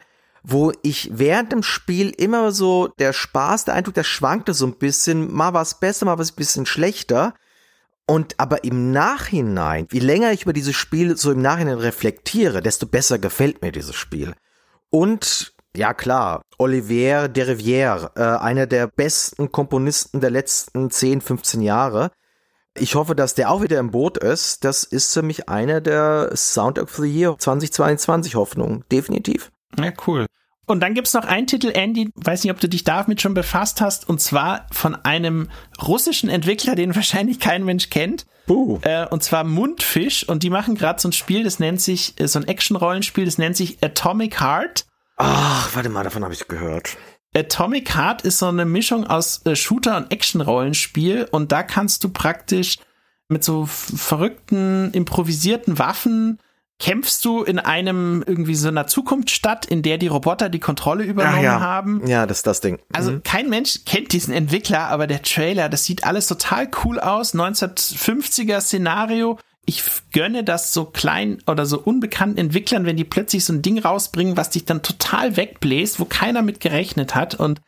wo 0.48 0.72
ich 0.82 1.10
während 1.12 1.50
dem 1.50 1.64
Spiel 1.64 2.10
immer 2.10 2.52
so 2.52 2.86
der 3.00 3.12
Spaß, 3.12 3.64
der 3.64 3.74
Eindruck, 3.74 3.94
der 3.94 4.04
schwankte 4.04 4.54
so 4.54 4.64
ein 4.64 4.76
bisschen, 4.76 5.32
mal 5.34 5.54
war 5.54 5.62
es 5.62 5.74
besser, 5.74 6.06
mal 6.06 6.18
war 6.18 6.22
es 6.22 6.32
ein 6.32 6.36
bisschen 6.36 6.66
schlechter. 6.66 7.34
Und 8.06 8.38
aber 8.38 8.62
im 8.62 8.92
Nachhinein, 8.92 9.88
je 9.90 9.98
länger 9.98 10.30
ich 10.30 10.42
über 10.42 10.52
dieses 10.52 10.76
Spiel 10.76 11.16
so 11.16 11.32
im 11.32 11.42
Nachhinein 11.42 11.78
reflektiere, 11.78 12.62
desto 12.62 12.86
besser 12.86 13.18
gefällt 13.18 13.60
mir 13.60 13.72
dieses 13.72 13.96
Spiel. 13.96 14.34
Und 14.88 15.52
ja 15.76 15.92
klar, 15.94 16.42
Olivier 16.58 17.26
de 17.26 17.44
Rivière, 17.44 18.16
äh, 18.16 18.38
einer 18.38 18.68
der 18.68 18.86
besten 18.86 19.50
Komponisten 19.50 20.20
der 20.20 20.30
letzten 20.30 20.90
10, 20.92 21.22
15 21.22 21.60
Jahre. 21.60 22.12
Ich 22.78 22.94
hoffe, 22.94 23.16
dass 23.16 23.34
der 23.34 23.50
auch 23.50 23.62
wieder 23.62 23.80
im 23.80 23.90
Boot 23.90 24.16
ist. 24.16 24.62
Das 24.64 24.84
ist 24.84 25.12
für 25.12 25.22
mich 25.22 25.48
einer 25.48 25.80
der 25.80 26.30
Sound 26.36 26.78
of 26.78 26.94
the 26.94 27.12
Year 27.12 27.36
2022 27.36 28.36
Hoffnungen. 28.36 28.84
Definitiv. 28.92 29.50
Ja, 29.78 29.92
cool. 30.06 30.26
Und 30.66 30.80
dann 30.80 30.94
gibt's 30.94 31.14
noch 31.14 31.24
einen 31.24 31.46
Titel, 31.46 31.70
Andy, 31.72 32.10
weiß 32.16 32.42
nicht, 32.42 32.52
ob 32.52 32.58
du 32.58 32.68
dich 32.68 32.82
damit 32.82 33.20
schon 33.20 33.34
befasst 33.34 33.80
hast, 33.80 34.08
und 34.08 34.20
zwar 34.20 34.66
von 34.72 34.96
einem 34.96 35.48
russischen 35.80 36.28
Entwickler, 36.28 36.74
den 36.74 36.94
wahrscheinlich 36.94 37.38
kein 37.38 37.64
Mensch 37.64 37.88
kennt. 37.90 38.26
Buh. 38.46 38.78
Äh, 38.82 39.06
und 39.06 39.22
zwar 39.22 39.44
Mundfisch. 39.44 40.28
Und 40.28 40.42
die 40.42 40.50
machen 40.50 40.74
gerade 40.74 41.00
so 41.00 41.08
ein 41.08 41.12
Spiel, 41.12 41.44
das 41.44 41.58
nennt 41.58 41.80
sich, 41.80 42.18
äh, 42.20 42.26
so 42.26 42.38
ein 42.38 42.48
Action-Rollenspiel, 42.48 43.24
das 43.24 43.38
nennt 43.38 43.56
sich 43.56 43.82
Atomic 43.82 44.40
Heart. 44.40 44.86
Ach, 45.16 45.74
warte 45.74 45.88
mal, 45.88 46.04
davon 46.04 46.24
habe 46.24 46.34
ich 46.34 46.46
gehört. 46.46 46.96
Atomic 47.34 47.94
Heart 47.94 48.22
ist 48.22 48.38
so 48.38 48.46
eine 48.46 48.64
Mischung 48.64 49.06
aus 49.06 49.44
äh, 49.46 49.56
Shooter 49.56 49.96
und 49.96 50.12
Action-Rollenspiel 50.12 51.28
und 51.30 51.52
da 51.52 51.62
kannst 51.62 52.02
du 52.02 52.08
praktisch 52.08 52.78
mit 53.28 53.44
so 53.44 53.66
verrückten, 53.66 54.90
improvisierten 54.92 55.78
Waffen 55.78 56.38
kämpfst 56.78 57.24
du 57.24 57.42
in 57.42 57.58
einem 57.58 58.22
irgendwie 58.26 58.54
so 58.54 58.68
einer 58.68 58.86
Zukunftsstadt, 58.86 59.64
in 59.64 59.82
der 59.82 59.96
die 59.98 60.08
Roboter 60.08 60.48
die 60.48 60.60
Kontrolle 60.60 61.04
übernommen 61.04 61.42
ja. 61.42 61.60
haben. 61.60 62.06
Ja, 62.06 62.26
das 62.26 62.38
ist 62.38 62.46
das 62.46 62.60
Ding. 62.60 62.78
Also 62.92 63.12
Mhm. 63.12 63.22
kein 63.22 63.48
Mensch 63.48 63.84
kennt 63.86 64.12
diesen 64.12 64.34
Entwickler, 64.34 64.88
aber 64.88 65.06
der 65.06 65.22
Trailer, 65.22 65.68
das 65.68 65.84
sieht 65.84 66.04
alles 66.04 66.26
total 66.26 66.68
cool 66.84 67.00
aus. 67.00 67.34
1950er 67.34 68.60
Szenario. 68.60 69.38
Ich 69.64 69.82
gönne 70.12 70.44
das 70.44 70.72
so 70.72 70.84
klein 70.84 71.42
oder 71.46 71.66
so 71.66 71.80
unbekannten 71.80 72.38
Entwicklern, 72.38 72.84
wenn 72.86 72.96
die 72.96 73.04
plötzlich 73.04 73.44
so 73.44 73.52
ein 73.52 73.62
Ding 73.62 73.78
rausbringen, 73.78 74.36
was 74.36 74.50
dich 74.50 74.64
dann 74.64 74.82
total 74.82 75.36
wegbläst, 75.36 75.98
wo 75.98 76.04
keiner 76.04 76.42
mit 76.42 76.60
gerechnet 76.60 77.14
hat. 77.16 77.34
Und 77.34 77.62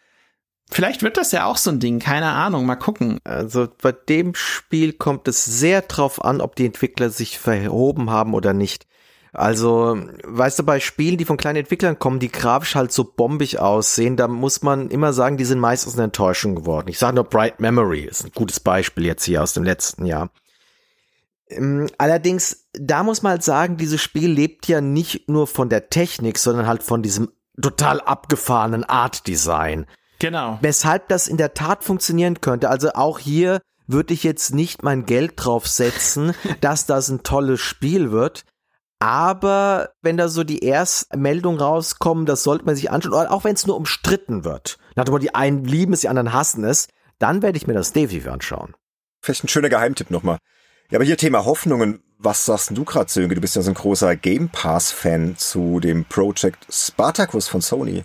vielleicht 0.70 1.02
wird 1.02 1.16
das 1.16 1.32
ja 1.32 1.46
auch 1.46 1.56
so 1.56 1.70
ein 1.70 1.80
Ding, 1.80 1.98
keine 1.98 2.28
Ahnung, 2.30 2.66
mal 2.66 2.76
gucken. 2.76 3.18
Also 3.24 3.68
bei 3.82 3.90
dem 3.90 4.34
Spiel 4.36 4.92
kommt 4.92 5.26
es 5.26 5.44
sehr 5.44 5.82
drauf 5.82 6.24
an, 6.24 6.40
ob 6.40 6.54
die 6.54 6.66
Entwickler 6.66 7.10
sich 7.10 7.38
verhoben 7.38 8.10
haben 8.10 8.34
oder 8.34 8.52
nicht. 8.52 8.86
Also, 9.32 9.98
weißt 10.24 10.58
du, 10.58 10.62
bei 10.62 10.80
Spielen, 10.80 11.18
die 11.18 11.24
von 11.24 11.36
kleinen 11.36 11.58
Entwicklern 11.58 11.98
kommen, 11.98 12.18
die 12.18 12.32
grafisch 12.32 12.74
halt 12.74 12.92
so 12.92 13.04
bombig 13.04 13.58
aussehen, 13.58 14.16
da 14.16 14.28
muss 14.28 14.62
man 14.62 14.90
immer 14.90 15.12
sagen, 15.12 15.36
die 15.36 15.44
sind 15.44 15.58
meistens 15.58 15.94
eine 15.94 16.04
Enttäuschung 16.04 16.54
geworden. 16.54 16.88
Ich 16.88 16.98
sage 16.98 17.14
nur 17.16 17.24
Bright 17.24 17.60
Memory, 17.60 18.00
ist 18.04 18.24
ein 18.24 18.32
gutes 18.34 18.60
Beispiel 18.60 19.04
jetzt 19.04 19.24
hier 19.24 19.42
aus 19.42 19.52
dem 19.52 19.64
letzten 19.64 20.06
Jahr. 20.06 20.30
Ähm, 21.48 21.88
Allerdings, 21.98 22.68
da 22.72 23.02
muss 23.02 23.22
man 23.22 23.32
halt 23.32 23.42
sagen, 23.44 23.76
dieses 23.76 24.00
Spiel 24.00 24.30
lebt 24.30 24.66
ja 24.68 24.80
nicht 24.80 25.28
nur 25.28 25.46
von 25.46 25.68
der 25.68 25.88
Technik, 25.90 26.38
sondern 26.38 26.66
halt 26.66 26.82
von 26.82 27.02
diesem 27.02 27.30
total 27.60 28.00
abgefahrenen 28.00 28.84
Art 28.84 29.26
Design 29.26 29.86
Genau. 30.20 30.58
weshalb 30.62 31.08
das 31.08 31.28
in 31.28 31.36
der 31.36 31.54
Tat 31.54 31.84
funktionieren 31.84 32.40
könnte. 32.40 32.70
Also 32.70 32.90
auch 32.94 33.18
hier 33.18 33.60
würde 33.86 34.14
ich 34.14 34.24
jetzt 34.24 34.52
nicht 34.52 34.82
mein 34.82 35.06
Geld 35.06 35.34
drauf 35.36 35.66
setzen, 35.68 36.34
dass 36.60 36.86
das 36.86 37.08
ein 37.08 37.22
tolles 37.22 37.60
Spiel 37.60 38.10
wird. 38.10 38.44
Aber 39.00 39.90
wenn 40.02 40.16
da 40.16 40.28
so 40.28 40.42
die 40.42 40.66
ersten 40.66 41.20
Meldungen 41.20 41.60
rauskommen, 41.60 42.26
das 42.26 42.42
sollte 42.42 42.64
man 42.64 42.74
sich 42.74 42.90
anschauen, 42.90 43.12
oder 43.12 43.32
auch 43.32 43.44
wenn 43.44 43.54
es 43.54 43.66
nur 43.66 43.76
umstritten 43.76 44.44
wird. 44.44 44.78
Nach 44.96 45.04
dem 45.04 45.12
Motto, 45.12 45.22
die 45.22 45.34
einen 45.34 45.64
lieben 45.64 45.92
es, 45.92 46.00
die 46.00 46.08
anderen 46.08 46.32
hassen 46.32 46.64
es, 46.64 46.88
dann 47.18 47.42
werde 47.42 47.58
ich 47.58 47.66
mir 47.66 47.74
das 47.74 47.92
definitiv 47.92 48.30
anschauen. 48.30 48.74
Vielleicht 49.22 49.44
ein 49.44 49.48
schöner 49.48 49.68
Geheimtipp 49.68 50.10
nochmal. 50.10 50.38
Ja, 50.90 50.98
aber 50.98 51.04
hier 51.04 51.16
Thema 51.16 51.44
Hoffnungen. 51.44 52.02
Was 52.18 52.46
sagst 52.46 52.70
denn 52.70 52.76
du 52.76 52.84
gerade, 52.84 53.10
Sönke? 53.10 53.36
Du 53.36 53.40
bist 53.40 53.54
ja 53.54 53.62
so 53.62 53.70
ein 53.70 53.74
großer 53.74 54.16
Game 54.16 54.48
Pass-Fan 54.48 55.36
zu 55.36 55.78
dem 55.78 56.04
Project 56.04 56.66
Spartacus 56.68 57.46
von 57.46 57.60
Sony. 57.60 58.04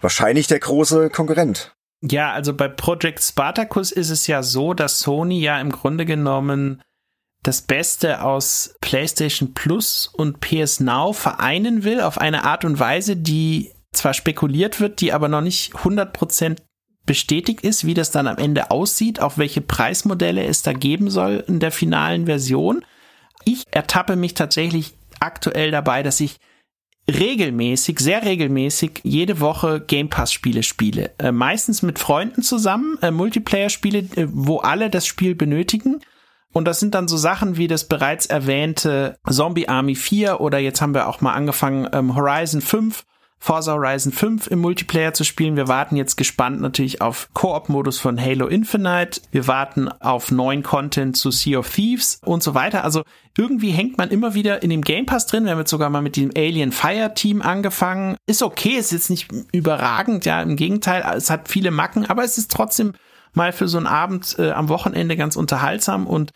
Wahrscheinlich 0.00 0.46
der 0.46 0.58
große 0.58 1.08
Konkurrent. 1.08 1.74
Ja, 2.02 2.32
also 2.32 2.54
bei 2.54 2.68
Project 2.68 3.22
Spartacus 3.22 3.90
ist 3.90 4.10
es 4.10 4.26
ja 4.26 4.42
so, 4.42 4.74
dass 4.74 5.00
Sony 5.00 5.40
ja 5.40 5.60
im 5.60 5.72
Grunde 5.72 6.04
genommen 6.04 6.82
das 7.42 7.62
Beste 7.62 8.22
aus 8.22 8.74
PlayStation 8.80 9.54
Plus 9.54 10.08
und 10.12 10.40
PS 10.40 10.80
Now 10.80 11.12
vereinen 11.12 11.84
will 11.84 12.00
auf 12.00 12.18
eine 12.18 12.44
Art 12.44 12.64
und 12.64 12.78
Weise, 12.78 13.16
die 13.16 13.70
zwar 13.92 14.14
spekuliert 14.14 14.80
wird, 14.80 15.00
die 15.00 15.12
aber 15.12 15.28
noch 15.28 15.40
nicht 15.40 15.74
100% 15.74 16.58
bestätigt 17.06 17.62
ist, 17.62 17.86
wie 17.86 17.94
das 17.94 18.10
dann 18.10 18.26
am 18.26 18.36
Ende 18.36 18.70
aussieht, 18.70 19.20
auf 19.20 19.38
welche 19.38 19.62
Preismodelle 19.62 20.44
es 20.44 20.62
da 20.62 20.72
geben 20.72 21.10
soll 21.10 21.42
in 21.48 21.58
der 21.58 21.72
finalen 21.72 22.26
Version. 22.26 22.84
Ich 23.44 23.64
ertappe 23.70 24.14
mich 24.14 24.34
tatsächlich 24.34 24.92
aktuell 25.20 25.70
dabei, 25.70 26.02
dass 26.02 26.20
ich 26.20 26.36
regelmäßig, 27.08 27.98
sehr 28.00 28.24
regelmäßig 28.24 29.00
jede 29.02 29.40
Woche 29.40 29.80
Game 29.80 30.10
Pass 30.10 30.32
Spiele 30.32 30.62
spiele. 30.62 31.12
Äh, 31.18 31.32
meistens 31.32 31.82
mit 31.82 31.98
Freunden 31.98 32.42
zusammen, 32.42 32.98
äh, 33.00 33.10
Multiplayer 33.10 33.70
Spiele, 33.70 34.00
äh, 34.00 34.28
wo 34.30 34.58
alle 34.58 34.90
das 34.90 35.06
Spiel 35.06 35.34
benötigen. 35.34 36.00
Und 36.58 36.64
das 36.64 36.80
sind 36.80 36.96
dann 36.96 37.06
so 37.06 37.16
Sachen 37.16 37.56
wie 37.56 37.68
das 37.68 37.84
bereits 37.84 38.26
erwähnte 38.26 39.16
Zombie 39.30 39.68
Army 39.68 39.94
4 39.94 40.40
oder 40.40 40.58
jetzt 40.58 40.80
haben 40.80 40.92
wir 40.92 41.06
auch 41.06 41.20
mal 41.20 41.34
angefangen 41.34 41.88
ähm, 41.92 42.16
Horizon 42.16 42.60
5, 42.60 43.04
Forza 43.38 43.74
Horizon 43.74 44.10
5 44.10 44.48
im 44.48 44.58
Multiplayer 44.58 45.14
zu 45.14 45.22
spielen. 45.22 45.54
Wir 45.54 45.68
warten 45.68 45.94
jetzt 45.94 46.16
gespannt 46.16 46.60
natürlich 46.60 47.00
auf 47.00 47.28
Koop-Modus 47.32 48.00
von 48.00 48.20
Halo 48.20 48.48
Infinite. 48.48 49.20
Wir 49.30 49.46
warten 49.46 49.86
auf 50.00 50.32
neuen 50.32 50.64
Content 50.64 51.16
zu 51.16 51.30
Sea 51.30 51.60
of 51.60 51.72
Thieves 51.72 52.20
und 52.24 52.42
so 52.42 52.56
weiter. 52.56 52.82
Also 52.82 53.04
irgendwie 53.36 53.70
hängt 53.70 53.96
man 53.96 54.08
immer 54.08 54.34
wieder 54.34 54.60
in 54.60 54.70
dem 54.70 54.82
Game 54.82 55.06
Pass 55.06 55.28
drin. 55.28 55.44
Wir 55.44 55.52
haben 55.52 55.60
jetzt 55.60 55.70
sogar 55.70 55.90
mal 55.90 56.02
mit 56.02 56.16
dem 56.16 56.32
Alien 56.36 56.72
Fire 56.72 57.14
Team 57.14 57.40
angefangen. 57.40 58.16
Ist 58.26 58.42
okay, 58.42 58.70
ist 58.70 58.90
jetzt 58.90 59.10
nicht 59.10 59.28
überragend, 59.52 60.24
ja, 60.24 60.42
im 60.42 60.56
Gegenteil, 60.56 61.04
es 61.16 61.30
hat 61.30 61.48
viele 61.48 61.70
Macken, 61.70 62.06
aber 62.06 62.24
es 62.24 62.36
ist 62.36 62.50
trotzdem 62.50 62.94
mal 63.32 63.52
für 63.52 63.68
so 63.68 63.78
einen 63.78 63.86
Abend 63.86 64.34
äh, 64.40 64.50
am 64.50 64.68
Wochenende 64.68 65.16
ganz 65.16 65.36
unterhaltsam 65.36 66.04
und 66.08 66.32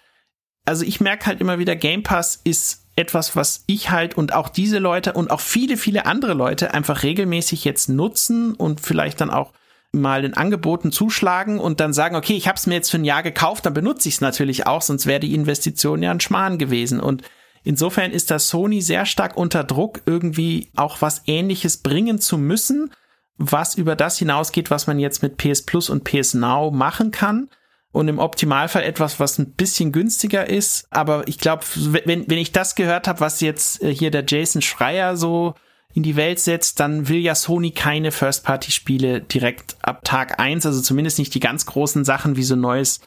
also 0.65 0.85
ich 0.85 1.01
merke 1.01 1.27
halt 1.27 1.41
immer 1.41 1.59
wieder, 1.59 1.77
Game 1.77 2.03
Pass 2.03 2.41
ist 2.45 2.87
etwas, 2.95 3.37
was 3.37 3.65
ich 3.67 3.91
halt 3.91 4.17
und 4.17 4.35
auch 4.35 4.49
diese 4.49 4.79
Leute 4.79 5.15
und 5.15 5.31
auch 5.31 5.41
viele, 5.41 5.77
viele 5.77 6.07
andere 6.07 6.35
Leute 6.35 6.75
einfach 6.75 7.03
regelmäßig 7.03 7.65
jetzt 7.65 7.89
nutzen 7.89 8.55
und 8.55 8.81
vielleicht 8.81 9.21
dann 9.21 9.31
auch 9.31 9.53
mal 9.93 10.25
in 10.25 10.35
Angeboten 10.35 10.93
zuschlagen 10.93 11.59
und 11.59 11.81
dann 11.81 11.93
sagen, 11.93 12.17
okay, 12.17 12.35
ich 12.35 12.49
habe 12.49 12.57
es 12.57 12.67
mir 12.67 12.75
jetzt 12.75 12.91
für 12.91 12.99
ein 12.99 13.05
Jahr 13.05 13.23
gekauft, 13.23 13.67
dann 13.67 13.75
benutze 13.75 14.09
ich 14.09 14.17
es 14.17 14.21
natürlich 14.21 14.67
auch, 14.67 14.83
sonst 14.83 15.07
wäre 15.07 15.21
die 15.21 15.35
Investition 15.35 16.03
ja 16.03 16.11
ein 16.11 16.21
Schmarrn 16.21 16.59
gewesen. 16.59 16.99
Und 17.01 17.23
insofern 17.63 18.11
ist 18.11 18.31
das 18.31 18.49
Sony 18.49 18.81
sehr 18.81 19.05
stark 19.05 19.37
unter 19.37 19.65
Druck, 19.65 20.01
irgendwie 20.07 20.71
auch 20.77 21.03
was 21.03 21.23
Ähnliches 21.27 21.79
bringen 21.79 22.21
zu 22.21 22.39
müssen, 22.39 22.91
was 23.37 23.75
über 23.75 23.97
das 23.97 24.19
hinausgeht, 24.19 24.71
was 24.71 24.87
man 24.87 24.99
jetzt 24.99 25.23
mit 25.23 25.37
PS 25.37 25.63
Plus 25.63 25.91
und 25.91 26.05
PS 26.05 26.35
Now 26.35 26.71
machen 26.71 27.11
kann 27.11 27.49
und 27.93 28.09
im 28.09 28.19
Optimalfall 28.19 28.83
etwas, 28.83 29.21
was 29.21 29.39
ein 29.39 29.53
bisschen 29.53 29.93
günstiger 29.93 30.49
ist. 30.49 30.87
Aber 30.91 31.29
ich 31.29 31.39
glaube, 31.39 31.65
wenn, 31.77 32.29
wenn 32.29 32.39
ich 32.39 32.53
das 32.53 32.75
gehört 32.75 33.07
habe, 33.07 33.21
was 33.21 33.41
jetzt 33.41 33.83
äh, 33.83 33.95
hier 33.95 34.11
der 34.11 34.25
Jason 34.27 34.63
Schreier 34.63 35.17
so 35.17 35.55
in 35.95 36.03
die 36.03 36.17
Welt 36.17 36.41
setzt, 36.41 36.81
dann 36.81 37.09
will 37.09 37.19
ja 37.19 37.35
Sony 37.35 37.71
keine 37.71 38.11
First-Party-Spiele 38.11 39.21
direkt 39.21 39.77
ab 39.83 40.05
Tag 40.05 40.41
eins, 40.41 40.65
also 40.65 40.81
zumindest 40.81 41.19
nicht 41.19 41.35
die 41.35 41.41
ganz 41.41 41.67
großen 41.67 42.05
Sachen 42.05 42.37
wie 42.37 42.45
so 42.45 42.57
neues 42.57 43.01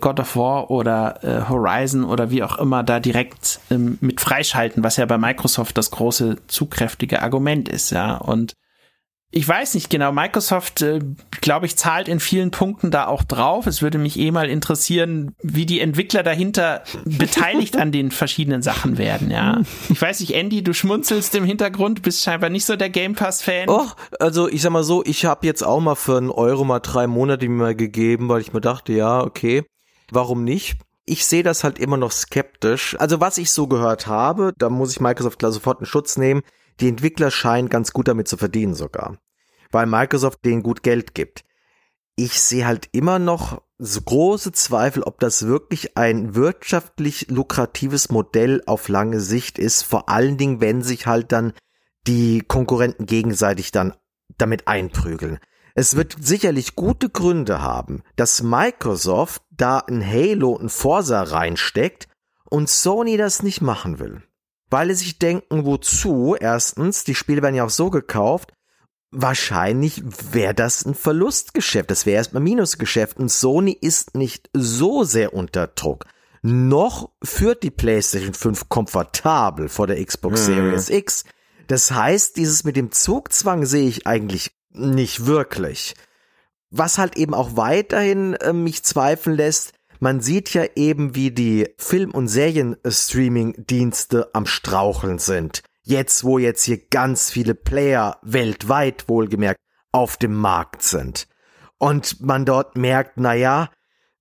God 0.00 0.20
of 0.20 0.36
War 0.36 0.70
oder 0.70 1.22
äh, 1.22 1.48
Horizon 1.48 2.04
oder 2.04 2.30
wie 2.30 2.42
auch 2.42 2.56
immer 2.58 2.82
da 2.82 3.00
direkt 3.00 3.60
ähm, 3.70 3.98
mit 4.00 4.22
freischalten, 4.22 4.82
was 4.82 4.96
ja 4.96 5.04
bei 5.04 5.18
Microsoft 5.18 5.76
das 5.76 5.90
große 5.90 6.36
zugkräftige 6.46 7.20
Argument 7.20 7.68
ist, 7.68 7.90
ja. 7.90 8.16
Und 8.16 8.54
ich 9.32 9.46
weiß 9.46 9.74
nicht 9.74 9.90
genau, 9.90 10.10
Microsoft, 10.10 10.82
äh, 10.82 10.98
glaube 11.40 11.66
ich, 11.66 11.76
zahlt 11.76 12.08
in 12.08 12.18
vielen 12.18 12.50
Punkten 12.50 12.90
da 12.90 13.06
auch 13.06 13.22
drauf. 13.22 13.68
Es 13.68 13.80
würde 13.80 13.98
mich 13.98 14.18
eh 14.18 14.32
mal 14.32 14.50
interessieren, 14.50 15.36
wie 15.40 15.66
die 15.66 15.80
Entwickler 15.80 16.24
dahinter 16.24 16.82
beteiligt 17.04 17.76
an 17.76 17.92
den 17.92 18.10
verschiedenen 18.10 18.62
Sachen 18.62 18.98
werden, 18.98 19.30
ja. 19.30 19.62
Ich 19.88 20.02
weiß 20.02 20.18
nicht, 20.20 20.34
Andy, 20.34 20.64
du 20.64 20.74
schmunzelst 20.74 21.34
im 21.36 21.44
Hintergrund, 21.44 22.02
bist 22.02 22.24
scheinbar 22.24 22.50
nicht 22.50 22.64
so 22.64 22.74
der 22.74 22.90
Game 22.90 23.14
Pass-Fan. 23.14 23.68
Och, 23.68 23.94
also 24.18 24.48
ich 24.48 24.62
sag 24.62 24.72
mal 24.72 24.82
so, 24.82 25.04
ich 25.04 25.24
habe 25.24 25.46
jetzt 25.46 25.62
auch 25.62 25.80
mal 25.80 25.94
für 25.94 26.16
einen 26.16 26.30
Euro 26.30 26.64
mal 26.64 26.80
drei 26.80 27.06
Monate 27.06 27.48
mir 27.48 27.76
gegeben, 27.76 28.28
weil 28.28 28.40
ich 28.40 28.52
mir 28.52 28.60
dachte, 28.60 28.92
ja, 28.92 29.22
okay, 29.22 29.62
warum 30.10 30.42
nicht? 30.42 30.76
Ich 31.06 31.24
sehe 31.24 31.44
das 31.44 31.62
halt 31.62 31.78
immer 31.78 31.96
noch 31.96 32.10
skeptisch. 32.12 32.96
Also 32.98 33.20
was 33.20 33.38
ich 33.38 33.52
so 33.52 33.68
gehört 33.68 34.08
habe, 34.08 34.52
da 34.58 34.68
muss 34.70 34.90
ich 34.92 35.00
Microsoft 35.00 35.38
klar 35.38 35.52
sofort 35.52 35.80
in 35.80 35.86
Schutz 35.86 36.16
nehmen, 36.16 36.42
die 36.80 36.88
Entwickler 36.88 37.30
scheinen 37.30 37.68
ganz 37.68 37.92
gut 37.92 38.08
damit 38.08 38.28
zu 38.28 38.36
verdienen 38.36 38.74
sogar, 38.74 39.18
weil 39.70 39.86
Microsoft 39.86 40.44
denen 40.44 40.62
gut 40.62 40.82
Geld 40.82 41.14
gibt. 41.14 41.44
Ich 42.16 42.40
sehe 42.40 42.66
halt 42.66 42.88
immer 42.92 43.18
noch 43.18 43.62
so 43.78 44.00
große 44.02 44.52
Zweifel, 44.52 45.02
ob 45.02 45.20
das 45.20 45.46
wirklich 45.46 45.96
ein 45.96 46.34
wirtschaftlich 46.34 47.30
lukratives 47.30 48.10
Modell 48.10 48.62
auf 48.66 48.88
lange 48.88 49.20
Sicht 49.20 49.58
ist, 49.58 49.82
vor 49.82 50.08
allen 50.08 50.36
Dingen, 50.36 50.60
wenn 50.60 50.82
sich 50.82 51.06
halt 51.06 51.32
dann 51.32 51.54
die 52.06 52.42
Konkurrenten 52.46 53.06
gegenseitig 53.06 53.72
dann 53.72 53.94
damit 54.36 54.68
einprügeln. 54.68 55.38
Es 55.74 55.96
wird 55.96 56.16
sicherlich 56.20 56.76
gute 56.76 57.08
Gründe 57.08 57.62
haben, 57.62 58.02
dass 58.16 58.42
Microsoft 58.42 59.42
da 59.50 59.78
ein 59.78 60.04
Halo 60.04 60.50
und 60.50 60.70
Forza 60.70 61.22
reinsteckt 61.22 62.08
und 62.50 62.68
Sony 62.68 63.16
das 63.16 63.42
nicht 63.42 63.62
machen 63.62 63.98
will 63.98 64.22
weil 64.70 64.88
sie 64.88 65.04
sich 65.04 65.18
denken, 65.18 65.64
wozu? 65.66 66.36
Erstens, 66.38 67.04
die 67.04 67.14
Spiele 67.14 67.42
werden 67.42 67.54
ja 67.56 67.64
auch 67.64 67.70
so 67.70 67.90
gekauft. 67.90 68.52
Wahrscheinlich 69.12 70.02
wäre 70.32 70.54
das 70.54 70.84
ein 70.84 70.94
Verlustgeschäft. 70.94 71.90
Das 71.90 72.06
wäre 72.06 72.16
erstmal 72.16 72.42
Minusgeschäft. 72.42 73.16
Und 73.18 73.30
Sony 73.30 73.76
ist 73.78 74.16
nicht 74.16 74.48
so 74.52 75.02
sehr 75.02 75.34
unter 75.34 75.66
Druck. 75.66 76.04
Noch 76.42 77.10
führt 77.22 77.62
die 77.64 77.70
PlayStation 77.72 78.32
5 78.32 78.68
komfortabel 78.68 79.68
vor 79.68 79.86
der 79.88 80.02
Xbox 80.04 80.42
Mhm. 80.42 80.54
Series 80.54 80.88
X. 80.88 81.24
Das 81.66 81.90
heißt, 81.90 82.36
dieses 82.36 82.64
mit 82.64 82.76
dem 82.76 82.92
Zugzwang 82.92 83.66
sehe 83.66 83.88
ich 83.88 84.06
eigentlich 84.06 84.52
nicht 84.70 85.26
wirklich. 85.26 85.94
Was 86.70 86.98
halt 86.98 87.16
eben 87.16 87.34
auch 87.34 87.56
weiterhin 87.56 88.34
äh, 88.34 88.52
mich 88.52 88.84
zweifeln 88.84 89.36
lässt, 89.36 89.72
man 90.00 90.20
sieht 90.20 90.54
ja 90.54 90.64
eben, 90.76 91.14
wie 91.14 91.30
die 91.30 91.68
Film- 91.76 92.12
und 92.12 92.28
Serien-Streaming-Dienste 92.28 94.34
am 94.34 94.46
Straucheln 94.46 95.18
sind. 95.18 95.62
Jetzt, 95.82 96.24
wo 96.24 96.38
jetzt 96.38 96.64
hier 96.64 96.86
ganz 96.88 97.30
viele 97.30 97.54
Player 97.54 98.18
weltweit 98.22 99.08
wohlgemerkt 99.08 99.60
auf 99.92 100.16
dem 100.16 100.34
Markt 100.34 100.82
sind. 100.82 101.26
Und 101.78 102.20
man 102.20 102.44
dort 102.44 102.76
merkt, 102.76 103.14
na 103.16 103.34
ja, 103.34 103.70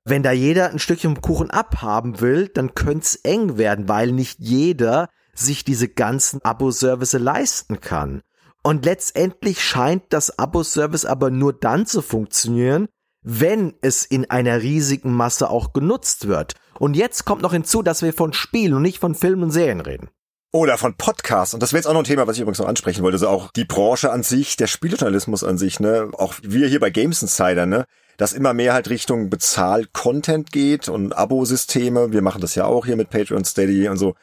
wenn 0.06 0.24
da 0.24 0.32
jeder 0.32 0.70
ein 0.70 0.80
Stückchen 0.80 1.22
Kuchen 1.22 1.50
abhaben 1.50 2.20
will, 2.20 2.48
dann 2.48 2.74
könnte 2.74 3.06
es 3.06 3.16
eng 3.16 3.58
werden, 3.58 3.88
weil 3.88 4.12
nicht 4.12 4.40
jeder 4.40 5.10
sich 5.34 5.64
diese 5.64 5.88
ganzen 5.88 6.42
Abo-Service 6.42 7.14
leisten 7.14 7.80
kann. 7.80 8.22
Und 8.64 8.86
letztendlich 8.86 9.64
scheint 9.64 10.04
das 10.10 10.38
Abo-Service 10.38 11.06
aber 11.06 11.30
nur 11.30 11.54
dann 11.54 11.86
zu 11.86 12.02
funktionieren, 12.02 12.88
wenn 13.22 13.74
es 13.82 14.06
in 14.06 14.30
einer 14.30 14.62
riesigen 14.62 15.14
Masse 15.14 15.50
auch 15.50 15.74
genutzt 15.74 16.28
wird. 16.28 16.56
Und 16.80 16.96
jetzt 16.96 17.26
kommt 17.26 17.42
noch 17.42 17.54
hinzu, 17.54 17.82
dass 17.82 18.02
wir 18.02 18.14
von 18.14 18.34
Spielen 18.34 18.74
und 18.74 18.82
nicht 18.82 19.00
von 19.00 19.16
Filmen 19.16 19.44
und 19.44 19.52
Serien 19.52 19.82
reden. 19.82 20.10
Oder 20.52 20.78
von 20.78 20.96
Podcasts. 20.96 21.54
Und 21.54 21.62
das 21.62 21.74
wäre 21.74 21.80
jetzt 21.80 21.86
auch 21.86 21.94
noch 21.94 22.02
ein 22.02 22.06
Thema, 22.06 22.26
was 22.26 22.38
ich 22.38 22.42
übrigens 22.42 22.58
noch 22.58 22.68
ansprechen 22.68 23.04
wollte. 23.04 23.16
Also 23.16 23.28
auch 23.28 23.52
die 23.52 23.66
Branche 23.66 24.12
an 24.12 24.24
sich, 24.24 24.56
der 24.56 24.66
Spieljournalismus 24.66 25.44
an 25.44 25.60
sich, 25.60 25.80
ne? 25.80 26.10
Auch 26.14 26.36
wir 26.42 26.68
hier 26.68 26.80
bei 26.80 26.90
Games 26.90 27.22
Insider, 27.22 27.68
ne? 27.68 27.86
Dass 28.18 28.34
immer 28.34 28.56
mehr 28.56 28.74
halt 28.74 28.90
Richtung 28.90 29.30
Bezahl-Content 29.30 30.52
geht 30.52 30.90
und 30.90 31.16
Abo-Systeme. 31.16 32.12
Wir 32.12 32.24
machen 32.24 32.42
das 32.42 32.56
ja 32.56 32.66
auch 32.66 32.88
hier 32.88 32.96
mit 32.96 33.12
Patreon 33.12 33.46
Steady 33.46 33.88
und 33.90 33.98
so. 33.98 34.16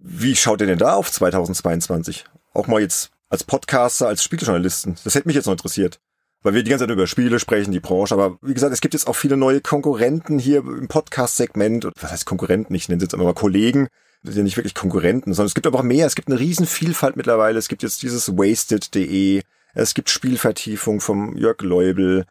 Wie 0.00 0.34
schaut 0.34 0.60
ihr 0.62 0.66
denn 0.66 0.78
da 0.78 0.94
auf 0.94 1.12
2022? 1.12 2.24
Auch 2.54 2.66
mal 2.66 2.80
jetzt 2.80 3.10
als 3.28 3.44
Podcaster, 3.44 4.08
als 4.08 4.24
Spieljournalisten. 4.24 4.96
Das 5.04 5.14
hätte 5.14 5.28
mich 5.28 5.36
jetzt 5.36 5.46
noch 5.46 5.52
interessiert. 5.52 6.00
Weil 6.42 6.54
wir 6.54 6.62
die 6.64 6.70
ganze 6.70 6.84
Zeit 6.84 6.92
über 6.92 7.06
Spiele 7.06 7.38
sprechen, 7.38 7.70
die 7.70 7.80
Branche. 7.80 8.14
Aber 8.14 8.36
wie 8.42 8.54
gesagt, 8.54 8.72
es 8.72 8.80
gibt 8.80 8.94
jetzt 8.94 9.06
auch 9.06 9.14
viele 9.14 9.36
neue 9.36 9.60
Konkurrenten 9.60 10.38
hier 10.38 10.58
im 10.58 10.88
Podcast-Segment. 10.88 11.90
Was 12.00 12.10
heißt 12.10 12.26
Konkurrenten? 12.26 12.74
Ich 12.74 12.88
nenne 12.88 12.98
es 12.98 13.04
jetzt 13.04 13.14
einfach 13.14 13.26
mal 13.26 13.34
Kollegen. 13.34 13.88
Das 14.24 14.34
sind 14.34 14.42
ja 14.42 14.44
nicht 14.44 14.56
wirklich 14.56 14.74
Konkurrenten, 14.74 15.32
sondern 15.32 15.48
es 15.48 15.54
gibt 15.54 15.66
auch 15.66 15.82
mehr. 15.82 16.06
Es 16.06 16.14
gibt 16.14 16.28
eine 16.28 16.38
riesen 16.38 16.66
Vielfalt 16.66 17.16
mittlerweile. 17.16 17.58
Es 17.58 17.68
gibt 17.68 17.82
jetzt 17.82 18.02
dieses 18.02 18.36
wasted.de. 18.36 19.42
Es 19.74 19.94
gibt 19.94 20.10
Spielvertiefung 20.10 21.00
vom 21.00 21.36
Jörg 21.36 21.60
Leubel. 21.62 22.26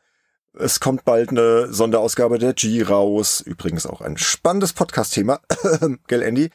Es 0.54 0.82
kommt 0.82 1.06
bald 1.06 1.30
eine 1.30 1.72
Sonderausgabe 1.72 2.38
der 2.38 2.54
G 2.54 2.84
raus. 2.84 3.40
Übrigens 3.40 3.86
auch 3.86 4.02
ein 4.02 4.18
spannendes 4.18 4.74
Podcast-Thema. 4.74 5.40
Gell, 6.08 6.22
Andy? 6.22 6.50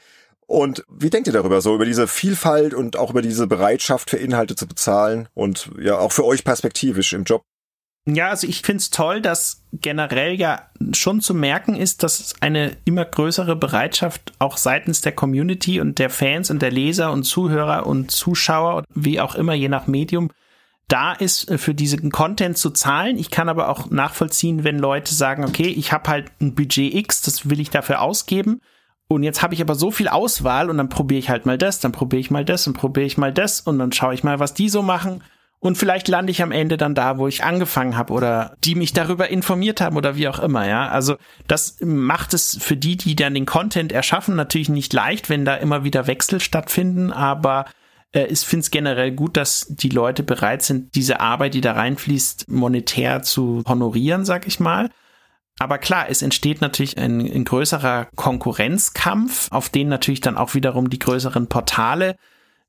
Und 0.46 0.84
wie 0.88 1.10
denkt 1.10 1.26
ihr 1.26 1.32
darüber, 1.32 1.60
so 1.60 1.74
über 1.74 1.84
diese 1.84 2.06
Vielfalt 2.06 2.72
und 2.72 2.96
auch 2.96 3.10
über 3.10 3.22
diese 3.22 3.46
Bereitschaft 3.46 4.10
für 4.10 4.16
Inhalte 4.16 4.54
zu 4.54 4.66
bezahlen 4.66 5.28
und 5.34 5.70
ja 5.80 5.98
auch 5.98 6.12
für 6.12 6.24
euch 6.24 6.44
perspektivisch 6.44 7.12
im 7.12 7.24
Job? 7.24 7.42
Ja, 8.08 8.28
also 8.28 8.46
ich 8.46 8.62
find's 8.62 8.90
toll, 8.90 9.20
dass 9.20 9.64
generell 9.72 10.34
ja 10.34 10.70
schon 10.92 11.20
zu 11.20 11.34
merken 11.34 11.74
ist, 11.74 12.04
dass 12.04 12.36
eine 12.40 12.76
immer 12.84 13.04
größere 13.04 13.56
Bereitschaft 13.56 14.32
auch 14.38 14.58
seitens 14.58 15.00
der 15.00 15.10
Community 15.10 15.80
und 15.80 15.98
der 15.98 16.10
Fans 16.10 16.48
und 16.52 16.62
der 16.62 16.70
Leser 16.70 17.10
und 17.10 17.24
Zuhörer 17.24 17.84
und 17.84 18.12
Zuschauer, 18.12 18.84
wie 18.94 19.20
auch 19.20 19.34
immer, 19.34 19.54
je 19.54 19.68
nach 19.68 19.88
Medium, 19.88 20.30
da 20.86 21.14
ist 21.14 21.50
für 21.58 21.74
diesen 21.74 22.12
Content 22.12 22.56
zu 22.56 22.70
zahlen. 22.70 23.18
Ich 23.18 23.32
kann 23.32 23.48
aber 23.48 23.68
auch 23.68 23.90
nachvollziehen, 23.90 24.62
wenn 24.62 24.78
Leute 24.78 25.12
sagen, 25.12 25.44
okay, 25.44 25.66
ich 25.66 25.90
habe 25.90 26.08
halt 26.08 26.30
ein 26.40 26.54
Budget 26.54 26.94
X, 26.94 27.22
das 27.22 27.50
will 27.50 27.58
ich 27.58 27.70
dafür 27.70 28.02
ausgeben 28.02 28.60
und 29.08 29.22
jetzt 29.22 29.42
habe 29.42 29.54
ich 29.54 29.60
aber 29.60 29.74
so 29.74 29.90
viel 29.90 30.08
Auswahl 30.08 30.68
und 30.68 30.78
dann 30.78 30.88
probiere 30.88 31.18
ich 31.18 31.30
halt 31.30 31.46
mal 31.46 31.58
das, 31.58 31.78
dann 31.80 31.92
probiere 31.92 32.20
ich 32.20 32.30
mal 32.30 32.44
das 32.44 32.66
und 32.66 32.72
probiere 32.72 33.06
ich 33.06 33.18
mal 33.18 33.32
das 33.32 33.60
und 33.60 33.78
dann 33.78 33.92
schaue 33.92 34.14
ich 34.14 34.24
mal, 34.24 34.40
was 34.40 34.54
die 34.54 34.68
so 34.68 34.82
machen. 34.82 35.22
Und 35.58 35.78
vielleicht 35.78 36.06
lande 36.08 36.30
ich 36.30 36.42
am 36.42 36.52
Ende 36.52 36.76
dann 36.76 36.94
da, 36.94 37.16
wo 37.18 37.28
ich 37.28 37.42
angefangen 37.42 37.96
habe 37.96 38.12
oder 38.12 38.56
die 38.62 38.74
mich 38.74 38.92
darüber 38.92 39.28
informiert 39.28 39.80
haben 39.80 39.96
oder 39.96 40.16
wie 40.16 40.28
auch 40.28 40.38
immer, 40.38 40.68
ja. 40.68 40.88
Also 40.88 41.16
das 41.46 41.78
macht 41.80 42.34
es 42.34 42.58
für 42.60 42.76
die, 42.76 42.96
die 42.96 43.16
dann 43.16 43.34
den 43.34 43.46
Content 43.46 43.90
erschaffen, 43.92 44.36
natürlich 44.36 44.68
nicht 44.68 44.92
leicht, 44.92 45.30
wenn 45.30 45.44
da 45.44 45.54
immer 45.54 45.82
wieder 45.82 46.06
Wechsel 46.06 46.40
stattfinden, 46.40 47.10
aber 47.10 47.64
äh, 48.12 48.26
ich 48.26 48.40
finde 48.40 48.62
es 48.62 48.70
generell 48.70 49.12
gut, 49.12 49.36
dass 49.36 49.66
die 49.68 49.88
Leute 49.88 50.22
bereit 50.22 50.62
sind, 50.62 50.94
diese 50.94 51.20
Arbeit, 51.20 51.54
die 51.54 51.60
da 51.60 51.72
reinfließt, 51.72 52.48
monetär 52.48 53.22
zu 53.22 53.62
honorieren, 53.66 54.24
sag 54.24 54.46
ich 54.46 54.60
mal. 54.60 54.90
Aber 55.58 55.78
klar, 55.78 56.06
es 56.10 56.22
entsteht 56.22 56.60
natürlich 56.60 56.98
ein, 56.98 57.20
ein, 57.20 57.44
größerer 57.44 58.08
Konkurrenzkampf, 58.14 59.50
auf 59.50 59.70
den 59.70 59.88
natürlich 59.88 60.20
dann 60.20 60.36
auch 60.36 60.54
wiederum 60.54 60.90
die 60.90 60.98
größeren 60.98 61.48
Portale 61.48 62.16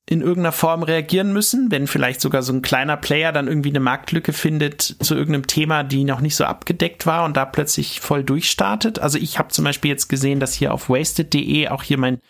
in 0.09 0.21
irgendeiner 0.21 0.53
Form 0.53 0.83
reagieren 0.83 1.33
müssen, 1.33 1.69
wenn 1.69 1.85
vielleicht 1.85 2.21
sogar 2.21 2.41
so 2.41 2.53
ein 2.53 2.61
kleiner 2.61 2.95
Player 2.95 3.33
dann 3.33 3.49
irgendwie 3.49 3.69
eine 3.69 3.81
Marktlücke 3.81 4.31
findet 4.31 4.81
zu 4.81 5.15
irgendeinem 5.15 5.47
Thema, 5.47 5.83
die 5.83 6.05
noch 6.05 6.21
nicht 6.21 6.37
so 6.37 6.45
abgedeckt 6.45 7.05
war 7.05 7.25
und 7.25 7.35
da 7.35 7.43
plötzlich 7.43 7.99
voll 7.99 8.23
durchstartet. 8.23 8.99
Also 8.99 9.17
ich 9.17 9.37
habe 9.37 9.49
zum 9.49 9.65
Beispiel 9.65 9.91
jetzt 9.91 10.07
gesehen, 10.07 10.39
dass 10.39 10.53
hier 10.53 10.73
auf 10.73 10.89
wasted.de 10.89 11.67
auch 11.67 11.83
hier 11.83 11.97
mein 11.97 12.21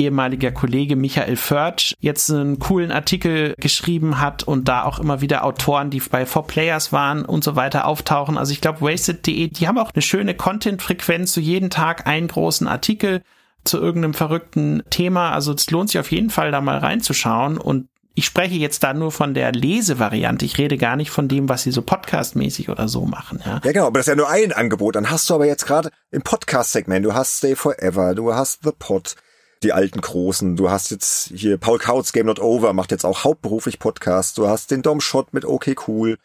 ehemaliger 0.00 0.50
Kollege 0.50 0.96
Michael 0.96 1.36
Förtsch 1.36 1.94
jetzt 2.00 2.30
einen 2.30 2.58
coolen 2.58 2.90
Artikel 2.90 3.54
geschrieben 3.58 4.20
hat 4.20 4.42
und 4.42 4.68
da 4.68 4.84
auch 4.84 4.98
immer 4.98 5.20
wieder 5.20 5.44
Autoren, 5.44 5.90
die 5.90 6.00
bei 6.00 6.24
4Players 6.24 6.92
waren 6.92 7.24
und 7.24 7.44
so 7.44 7.56
weiter 7.56 7.86
auftauchen. 7.86 8.38
Also 8.38 8.52
ich 8.52 8.60
glaube, 8.60 8.80
wasted.de, 8.80 9.48
die 9.48 9.68
haben 9.68 9.78
auch 9.78 9.92
eine 9.94 10.02
schöne 10.02 10.34
Content-Frequenz, 10.34 11.32
so 11.32 11.40
jeden 11.40 11.70
Tag 11.70 12.06
einen 12.06 12.28
großen 12.28 12.66
Artikel 12.66 13.22
zu 13.64 13.78
irgendeinem 13.78 14.14
verrückten 14.14 14.82
Thema. 14.90 15.32
Also 15.32 15.52
es 15.52 15.70
lohnt 15.70 15.90
sich 15.90 16.00
auf 16.00 16.10
jeden 16.10 16.30
Fall 16.30 16.50
da 16.50 16.60
mal 16.60 16.78
reinzuschauen 16.78 17.58
und 17.58 17.88
ich 18.14 18.26
spreche 18.26 18.56
jetzt 18.56 18.82
da 18.82 18.92
nur 18.92 19.12
von 19.12 19.34
der 19.34 19.52
Lesevariante. 19.52 20.44
Ich 20.44 20.58
rede 20.58 20.76
gar 20.76 20.96
nicht 20.96 21.10
von 21.10 21.28
dem, 21.28 21.48
was 21.48 21.62
sie 21.62 21.70
so 21.70 21.82
podcastmäßig 21.82 22.68
oder 22.68 22.88
so 22.88 23.06
machen. 23.06 23.40
Ja, 23.44 23.60
ja 23.64 23.72
genau, 23.72 23.86
aber 23.86 24.00
das 24.00 24.08
ist 24.08 24.10
ja 24.10 24.16
nur 24.16 24.28
ein 24.28 24.52
Angebot. 24.52 24.96
Dann 24.96 25.10
hast 25.10 25.30
du 25.30 25.34
aber 25.34 25.46
jetzt 25.46 25.66
gerade 25.66 25.90
im 26.10 26.22
Podcast-Segment, 26.22 27.04
du 27.06 27.14
hast 27.14 27.38
Stay 27.38 27.54
Forever, 27.54 28.14
du 28.14 28.34
hast 28.34 28.60
The 28.64 28.72
Pod, 28.76 29.14
die 29.62 29.72
alten 29.72 30.00
Großen. 30.00 30.56
Du 30.56 30.70
hast 30.70 30.90
jetzt 30.90 31.30
hier 31.34 31.58
Paul 31.58 31.78
Kautz, 31.78 32.12
Game 32.12 32.26
Not 32.26 32.40
Over, 32.40 32.72
macht 32.72 32.90
jetzt 32.90 33.04
auch 33.04 33.24
hauptberuflich 33.24 33.78
Podcast. 33.78 34.38
Du 34.38 34.48
hast 34.48 34.70
den 34.70 34.82
Dom 34.82 35.00
Shot 35.00 35.32
mit 35.32 35.44
OK 35.44 35.88
Cool. 35.88 36.18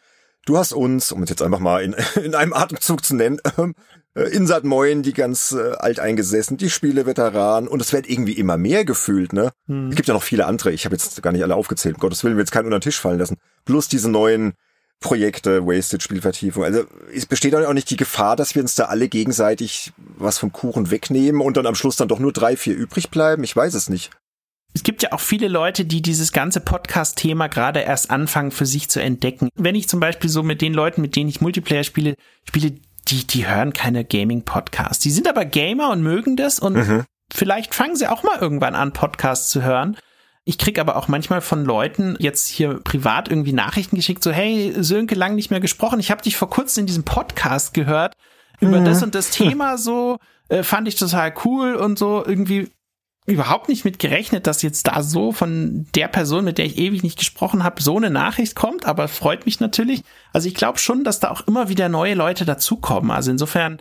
Du 0.46 0.56
hast 0.56 0.72
uns, 0.72 1.12
um 1.12 1.22
es 1.22 1.30
jetzt 1.30 1.42
einfach 1.42 1.58
mal 1.58 1.82
in, 1.82 1.94
in 2.22 2.34
einem 2.34 2.52
Atemzug 2.52 3.04
zu 3.04 3.14
nennen, 3.14 3.40
äh, 4.14 4.22
Insat 4.30 4.64
Moin, 4.64 5.02
die 5.02 5.12
ganz 5.12 5.52
äh, 5.52 5.72
alteingesessen, 5.72 6.56
die 6.56 6.70
Spieleveteran 6.70 7.68
und 7.68 7.82
es 7.82 7.92
wird 7.92 8.08
irgendwie 8.08 8.32
immer 8.32 8.56
mehr 8.56 8.84
gefühlt, 8.84 9.32
ne? 9.32 9.50
Hm. 9.66 9.90
Es 9.90 9.96
gibt 9.96 10.08
ja 10.08 10.14
noch 10.14 10.22
viele 10.22 10.46
andere, 10.46 10.72
ich 10.72 10.84
habe 10.84 10.94
jetzt 10.94 11.22
gar 11.22 11.32
nicht 11.32 11.42
alle 11.42 11.54
aufgezählt, 11.54 11.96
um 11.96 12.00
Gottes 12.00 12.24
Willen, 12.24 12.36
will 12.36 12.42
jetzt 12.42 12.52
keinen 12.52 12.66
unter 12.66 12.78
den 12.78 12.82
Tisch 12.82 13.00
fallen 13.00 13.18
lassen. 13.18 13.36
Plus 13.64 13.88
diese 13.88 14.10
neuen 14.10 14.54
Projekte, 15.00 15.66
Wasted, 15.66 16.02
Spielvertiefung. 16.02 16.64
Also 16.64 16.84
es 17.14 17.26
besteht 17.26 17.54
auch 17.54 17.72
nicht 17.72 17.90
die 17.90 17.96
Gefahr, 17.96 18.34
dass 18.36 18.54
wir 18.54 18.62
uns 18.62 18.74
da 18.74 18.84
alle 18.86 19.08
gegenseitig 19.08 19.92
was 20.16 20.38
vom 20.38 20.52
Kuchen 20.52 20.90
wegnehmen 20.90 21.40
und 21.40 21.56
dann 21.56 21.66
am 21.66 21.74
Schluss 21.74 21.96
dann 21.96 22.08
doch 22.08 22.18
nur 22.18 22.32
drei, 22.32 22.56
vier 22.56 22.74
übrig 22.74 23.10
bleiben. 23.10 23.44
Ich 23.44 23.54
weiß 23.54 23.74
es 23.74 23.88
nicht. 23.88 24.10
Es 24.74 24.82
gibt 24.82 25.02
ja 25.02 25.12
auch 25.12 25.20
viele 25.20 25.48
Leute, 25.48 25.86
die 25.86 26.02
dieses 26.02 26.32
ganze 26.32 26.60
Podcast-Thema 26.60 27.46
gerade 27.46 27.80
erst 27.80 28.10
anfangen 28.10 28.50
für 28.50 28.66
sich 28.66 28.90
zu 28.90 29.00
entdecken. 29.00 29.48
Wenn 29.54 29.74
ich 29.74 29.88
zum 29.88 30.00
Beispiel 30.00 30.28
so 30.28 30.42
mit 30.42 30.60
den 30.60 30.74
Leuten, 30.74 31.00
mit 31.00 31.16
denen 31.16 31.30
ich 31.30 31.40
Multiplayer 31.40 31.82
spiele, 31.84 32.14
spiele, 32.46 32.74
die, 33.08 33.26
die 33.26 33.46
hören 33.46 33.72
keine 33.72 34.04
Gaming-Podcasts. 34.04 35.02
Die 35.02 35.10
sind 35.10 35.28
aber 35.28 35.44
Gamer 35.44 35.90
und 35.90 36.02
mögen 36.02 36.36
das 36.36 36.58
und 36.58 36.74
mhm. 36.74 37.04
vielleicht 37.32 37.74
fangen 37.74 37.96
sie 37.96 38.06
auch 38.06 38.22
mal 38.22 38.38
irgendwann 38.38 38.74
an, 38.74 38.92
Podcasts 38.92 39.48
zu 39.48 39.62
hören. 39.62 39.96
Ich 40.48 40.58
krieg 40.58 40.78
aber 40.78 40.94
auch 40.94 41.08
manchmal 41.08 41.40
von 41.40 41.64
Leuten 41.64 42.14
jetzt 42.20 42.46
hier 42.46 42.74
privat 42.84 43.28
irgendwie 43.28 43.52
Nachrichten 43.52 43.96
geschickt, 43.96 44.22
so 44.22 44.30
hey, 44.30 44.72
Sönke, 44.78 45.16
lang 45.16 45.34
nicht 45.34 45.50
mehr 45.50 45.58
gesprochen. 45.58 45.98
Ich 45.98 46.12
habe 46.12 46.22
dich 46.22 46.36
vor 46.36 46.48
kurzem 46.48 46.82
in 46.82 46.86
diesem 46.86 47.02
Podcast 47.02 47.74
gehört 47.74 48.14
über 48.60 48.78
mhm. 48.78 48.84
das 48.84 49.02
und 49.02 49.16
das 49.16 49.30
Thema 49.30 49.76
so, 49.76 50.18
äh, 50.48 50.62
fand 50.62 50.86
ich 50.86 50.94
total 50.94 51.34
cool 51.44 51.74
und 51.74 51.98
so 51.98 52.24
irgendwie 52.24 52.70
überhaupt 53.26 53.68
nicht 53.68 53.84
mit 53.84 53.98
gerechnet, 53.98 54.46
dass 54.46 54.62
jetzt 54.62 54.86
da 54.86 55.02
so 55.02 55.32
von 55.32 55.86
der 55.96 56.06
Person, 56.06 56.44
mit 56.44 56.58
der 56.58 56.66
ich 56.66 56.78
ewig 56.78 57.02
nicht 57.02 57.18
gesprochen 57.18 57.64
habe, 57.64 57.82
so 57.82 57.96
eine 57.96 58.10
Nachricht 58.10 58.54
kommt, 58.54 58.86
aber 58.86 59.08
freut 59.08 59.46
mich 59.46 59.58
natürlich. 59.58 60.02
Also 60.32 60.46
ich 60.46 60.54
glaube 60.54 60.78
schon, 60.78 61.02
dass 61.02 61.18
da 61.18 61.32
auch 61.32 61.40
immer 61.48 61.68
wieder 61.68 61.88
neue 61.88 62.14
Leute 62.14 62.44
dazukommen. 62.44 63.10
Also 63.10 63.32
insofern 63.32 63.78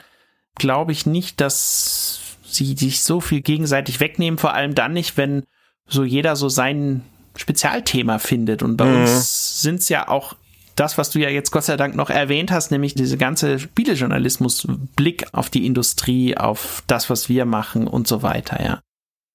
glaube 0.56 0.94
ich 0.94 1.06
nicht, 1.06 1.42
dass 1.42 2.38
sie 2.44 2.76
sich 2.76 3.04
so 3.04 3.22
viel 3.22 3.42
gegenseitig 3.42 4.00
wegnehmen, 4.00 4.40
vor 4.40 4.56
allem 4.56 4.74
dann 4.74 4.94
nicht, 4.94 5.16
wenn 5.16 5.44
so 5.88 6.04
jeder 6.04 6.36
so 6.36 6.50
sein 6.50 7.04
Spezialthema 7.36 8.20
findet. 8.20 8.64
Und 8.64 8.78
bei 8.78 8.86
mhm. 8.86 9.02
uns 9.02 9.62
sind 9.62 9.80
es 9.80 9.90
ja 9.90 10.08
auch 10.08 10.36
das, 10.76 10.98
was 10.98 11.10
du 11.10 11.20
ja 11.20 11.30
jetzt 11.30 11.52
Gott 11.52 11.64
sei 11.64 11.78
Dank 11.78 11.96
noch 11.96 12.10
erwähnt 12.10 12.52
hast, 12.52 12.72
nämlich 12.72 12.96
diese 12.96 13.18
ganze 13.18 13.60
Spielejournalismus, 13.60 14.68
Blick 14.96 15.26
auf 15.32 15.50
die 15.50 15.66
Industrie, 15.66 16.38
auf 16.38 16.84
das, 16.88 17.10
was 17.10 17.30
wir 17.30 17.46
machen 17.46 17.88
und 17.88 18.08
so 18.08 18.24
weiter, 18.24 18.62
ja. 18.64 18.82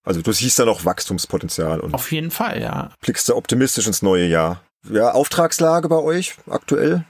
Also 0.04 0.22
du 0.22 0.32
siehst 0.32 0.58
da 0.58 0.64
noch 0.64 0.84
Wachstumspotenzial 0.84 1.80
und 1.80 1.94
auf 1.94 2.10
jeden 2.12 2.30
Fall, 2.30 2.60
ja. 2.60 2.90
Blickst 3.00 3.28
du 3.28 3.36
optimistisch 3.36 3.86
ins 3.86 4.02
neue 4.02 4.26
Jahr. 4.26 4.62
Ja, 4.88 5.12
Auftragslage 5.12 5.88
bei 5.88 5.98
euch 5.98 6.36
aktuell? 6.48 7.04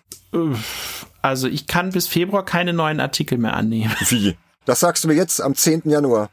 Also 1.22 1.48
ich 1.48 1.66
kann 1.66 1.90
bis 1.90 2.08
Februar 2.08 2.44
keine 2.44 2.72
neuen 2.72 3.00
Artikel 3.00 3.38
mehr 3.38 3.54
annehmen. 3.54 3.94
Wie? 4.08 4.36
Das 4.64 4.80
sagst 4.80 5.04
du 5.04 5.08
mir 5.08 5.14
jetzt 5.14 5.40
am 5.40 5.54
10. 5.54 5.82
Januar. 5.84 6.30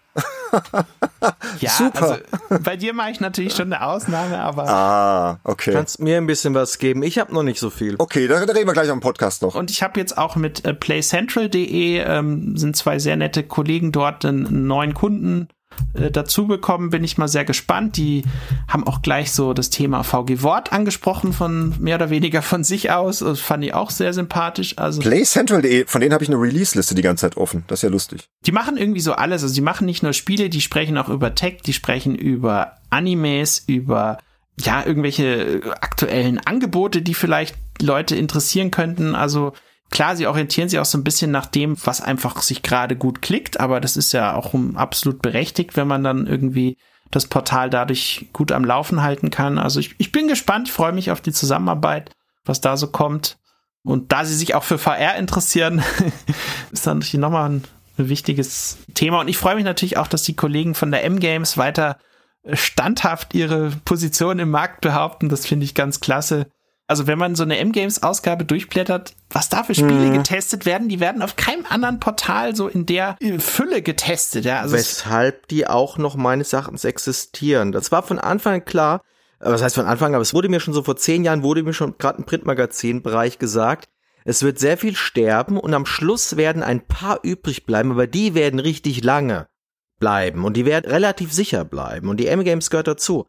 ja, 1.59 1.69
Super. 1.69 2.19
Also, 2.49 2.63
bei 2.63 2.77
dir 2.77 2.93
mache 2.93 3.11
ich 3.11 3.19
natürlich 3.19 3.53
schon 3.53 3.71
eine 3.73 3.85
Ausnahme, 3.85 4.39
aber. 4.39 4.67
Ah, 4.67 5.39
okay. 5.43 5.71
Kannst 5.71 5.99
mir 5.99 6.17
ein 6.17 6.27
bisschen 6.27 6.53
was 6.53 6.77
geben. 6.77 7.03
Ich 7.03 7.17
habe 7.19 7.33
noch 7.33 7.43
nicht 7.43 7.59
so 7.59 7.69
viel. 7.69 7.95
Okay, 7.97 8.27
da, 8.27 8.37
reden 8.39 8.67
wir 8.67 8.73
gleich 8.73 8.89
am 8.89 8.99
Podcast 8.99 9.41
noch. 9.41 9.55
Und 9.55 9.71
ich 9.71 9.83
habe 9.83 9.99
jetzt 9.99 10.17
auch 10.17 10.35
mit 10.35 10.65
äh, 10.65 10.73
playcentral.de 10.73 11.99
ähm, 11.99 12.57
sind 12.57 12.75
zwei 12.75 12.99
sehr 12.99 13.15
nette 13.15 13.43
Kollegen 13.43 13.91
dort 13.91 14.25
einen 14.25 14.67
neuen 14.67 14.93
Kunden 14.93 15.47
äh, 15.93 16.11
dazu 16.11 16.47
bekommen, 16.47 16.89
bin 16.89 17.03
ich 17.03 17.17
mal 17.17 17.27
sehr 17.27 17.45
gespannt. 17.45 17.97
Die 17.97 18.23
haben 18.67 18.85
auch 18.85 19.01
gleich 19.01 19.31
so 19.31 19.53
das 19.53 19.69
Thema 19.69 20.03
VG 20.03 20.41
Wort 20.41 20.71
angesprochen 20.71 21.33
von 21.33 21.75
mehr 21.79 21.95
oder 21.95 22.09
weniger 22.09 22.41
von 22.41 22.63
sich 22.63 22.91
aus. 22.91 23.19
Das 23.19 23.39
fand 23.39 23.63
ich 23.63 23.73
auch 23.73 23.89
sehr 23.89 24.13
sympathisch. 24.13 24.77
Also 24.77 25.01
PlayCentral.de, 25.01 25.85
von 25.85 26.01
denen 26.01 26.13
habe 26.13 26.23
ich 26.23 26.29
eine 26.29 26.39
Release-Liste 26.39 26.95
die 26.95 27.01
ganze 27.01 27.21
Zeit 27.21 27.37
offen. 27.37 27.63
Das 27.67 27.79
ist 27.79 27.83
ja 27.83 27.89
lustig. 27.89 28.29
Die 28.45 28.51
machen 28.51 28.77
irgendwie 28.77 29.01
so 29.01 29.13
alles. 29.13 29.43
Also 29.43 29.55
die 29.55 29.61
machen 29.61 29.85
nicht 29.85 30.03
nur 30.03 30.13
Spiele, 30.13 30.49
die 30.49 30.61
sprechen 30.61 30.97
auch 30.97 31.09
über 31.09 31.35
Tech, 31.35 31.61
die 31.65 31.73
sprechen 31.73 32.15
über 32.15 32.77
Animes, 32.89 33.63
über 33.67 34.19
ja, 34.59 34.83
irgendwelche 34.85 35.61
aktuellen 35.81 36.39
Angebote, 36.39 37.01
die 37.01 37.13
vielleicht 37.13 37.55
Leute 37.81 38.15
interessieren 38.15 38.71
könnten. 38.71 39.13
Also 39.13 39.53
klar, 39.89 40.15
sie 40.15 40.27
orientieren 40.27 40.69
sich 40.69 40.79
auch 40.79 40.85
so 40.85 40.97
ein 40.97 41.03
bisschen 41.03 41.31
nach 41.31 41.45
dem, 41.45 41.77
was 41.85 42.01
einfach 42.01 42.41
sich 42.41 42.61
gerade 42.61 42.95
gut 42.95 43.21
klickt, 43.21 43.59
aber 43.59 43.79
das 43.79 43.97
ist 43.97 44.11
ja 44.11 44.35
auch 44.35 44.53
absolut 44.75 45.21
berechtigt, 45.21 45.75
wenn 45.75 45.87
man 45.87 46.03
dann 46.03 46.27
irgendwie 46.27 46.77
das 47.11 47.27
Portal 47.27 47.69
dadurch 47.69 48.27
gut 48.33 48.51
am 48.51 48.65
Laufen 48.65 49.01
halten 49.01 49.29
kann. 49.29 49.57
Also 49.57 49.79
ich, 49.79 49.95
ich 49.97 50.11
bin 50.11 50.27
gespannt, 50.27 50.67
ich 50.67 50.73
freue 50.73 50.91
mich 50.91 51.11
auf 51.11 51.21
die 51.21 51.31
Zusammenarbeit, 51.31 52.11
was 52.43 52.61
da 52.61 52.77
so 52.77 52.87
kommt. 52.87 53.37
Und 53.83 54.11
da 54.11 54.25
sie 54.25 54.35
sich 54.35 54.55
auch 54.55 54.63
für 54.63 54.77
VR 54.77 55.15
interessieren, 55.15 55.81
ist 56.71 56.85
dann 56.85 56.97
natürlich 56.97 57.21
nochmal 57.21 57.49
ein, 57.49 57.63
ein 57.97 58.09
wichtiges 58.09 58.79
Thema. 58.93 59.21
Und 59.21 59.29
ich 59.29 59.37
freue 59.37 59.55
mich 59.55 59.63
natürlich 59.63 59.97
auch, 59.97 60.07
dass 60.07 60.23
die 60.23 60.35
Kollegen 60.35 60.75
von 60.75 60.91
der 60.91 61.05
M-Games 61.05 61.57
weiter 61.57 61.97
standhaft 62.53 63.33
ihre 63.33 63.71
Position 63.85 64.39
im 64.39 64.49
Markt 64.49 64.81
behaupten. 64.81 65.29
Das 65.29 65.45
finde 65.45 65.63
ich 65.63 65.75
ganz 65.75 66.01
klasse. 66.01 66.47
Also 66.89 67.05
wenn 67.05 67.19
man 67.19 67.35
so 67.35 67.43
eine 67.43 67.57
M-Games-Ausgabe 67.57 68.45
durchblättert, 68.45 69.13
was 69.29 69.49
da 69.49 69.63
für 69.63 69.75
Spiele 69.75 70.07
mhm. 70.07 70.13
getestet 70.13 70.65
werden, 70.65 70.87
die 70.87 71.01
werden 71.01 71.21
auf 71.21 71.35
keinem 71.35 71.65
anderen 71.67 71.99
Portal 71.99 72.55
so 72.55 72.69
in 72.69 72.85
der 72.85 73.17
Fülle 73.39 73.81
getestet. 73.81 74.45
Ja? 74.45 74.61
Also 74.61 74.75
Weshalb 74.75 75.49
die 75.49 75.67
auch 75.67 75.97
noch 75.97 76.15
meines 76.15 76.53
Erachtens 76.53 76.85
existieren. 76.85 77.73
Das 77.73 77.91
war 77.91 78.03
von 78.03 78.19
Anfang 78.19 78.53
an 78.53 78.65
klar, 78.65 79.01
was 79.39 79.61
heißt 79.61 79.75
von 79.75 79.85
Anfang, 79.85 80.15
aber 80.15 80.21
es 80.21 80.33
wurde 80.33 80.47
mir 80.47 80.61
schon 80.61 80.73
so 80.73 80.81
vor 80.81 80.95
zehn 80.95 81.25
Jahren, 81.25 81.43
wurde 81.43 81.61
mir 81.61 81.73
schon 81.73 81.97
gerade 81.97 82.19
im 82.19 82.25
Printmagazin-Bereich 82.25 83.37
gesagt, 83.37 83.89
es 84.23 84.41
wird 84.43 84.57
sehr 84.57 84.77
viel 84.77 84.95
sterben 84.95 85.57
und 85.57 85.73
am 85.73 85.85
Schluss 85.85 86.37
werden 86.37 86.63
ein 86.63 86.85
paar 86.85 87.19
übrig 87.23 87.65
bleiben, 87.65 87.91
aber 87.91 88.07
die 88.07 88.33
werden 88.33 88.59
richtig 88.59 89.03
lange 89.03 89.47
bleiben 89.99 90.45
und 90.45 90.55
die 90.55 90.65
werden 90.65 90.89
relativ 90.89 91.33
sicher 91.33 91.65
bleiben 91.65 92.09
und 92.09 92.17
die 92.17 92.27
M-Games 92.27 92.69
gehört 92.69 92.87
dazu 92.87 93.27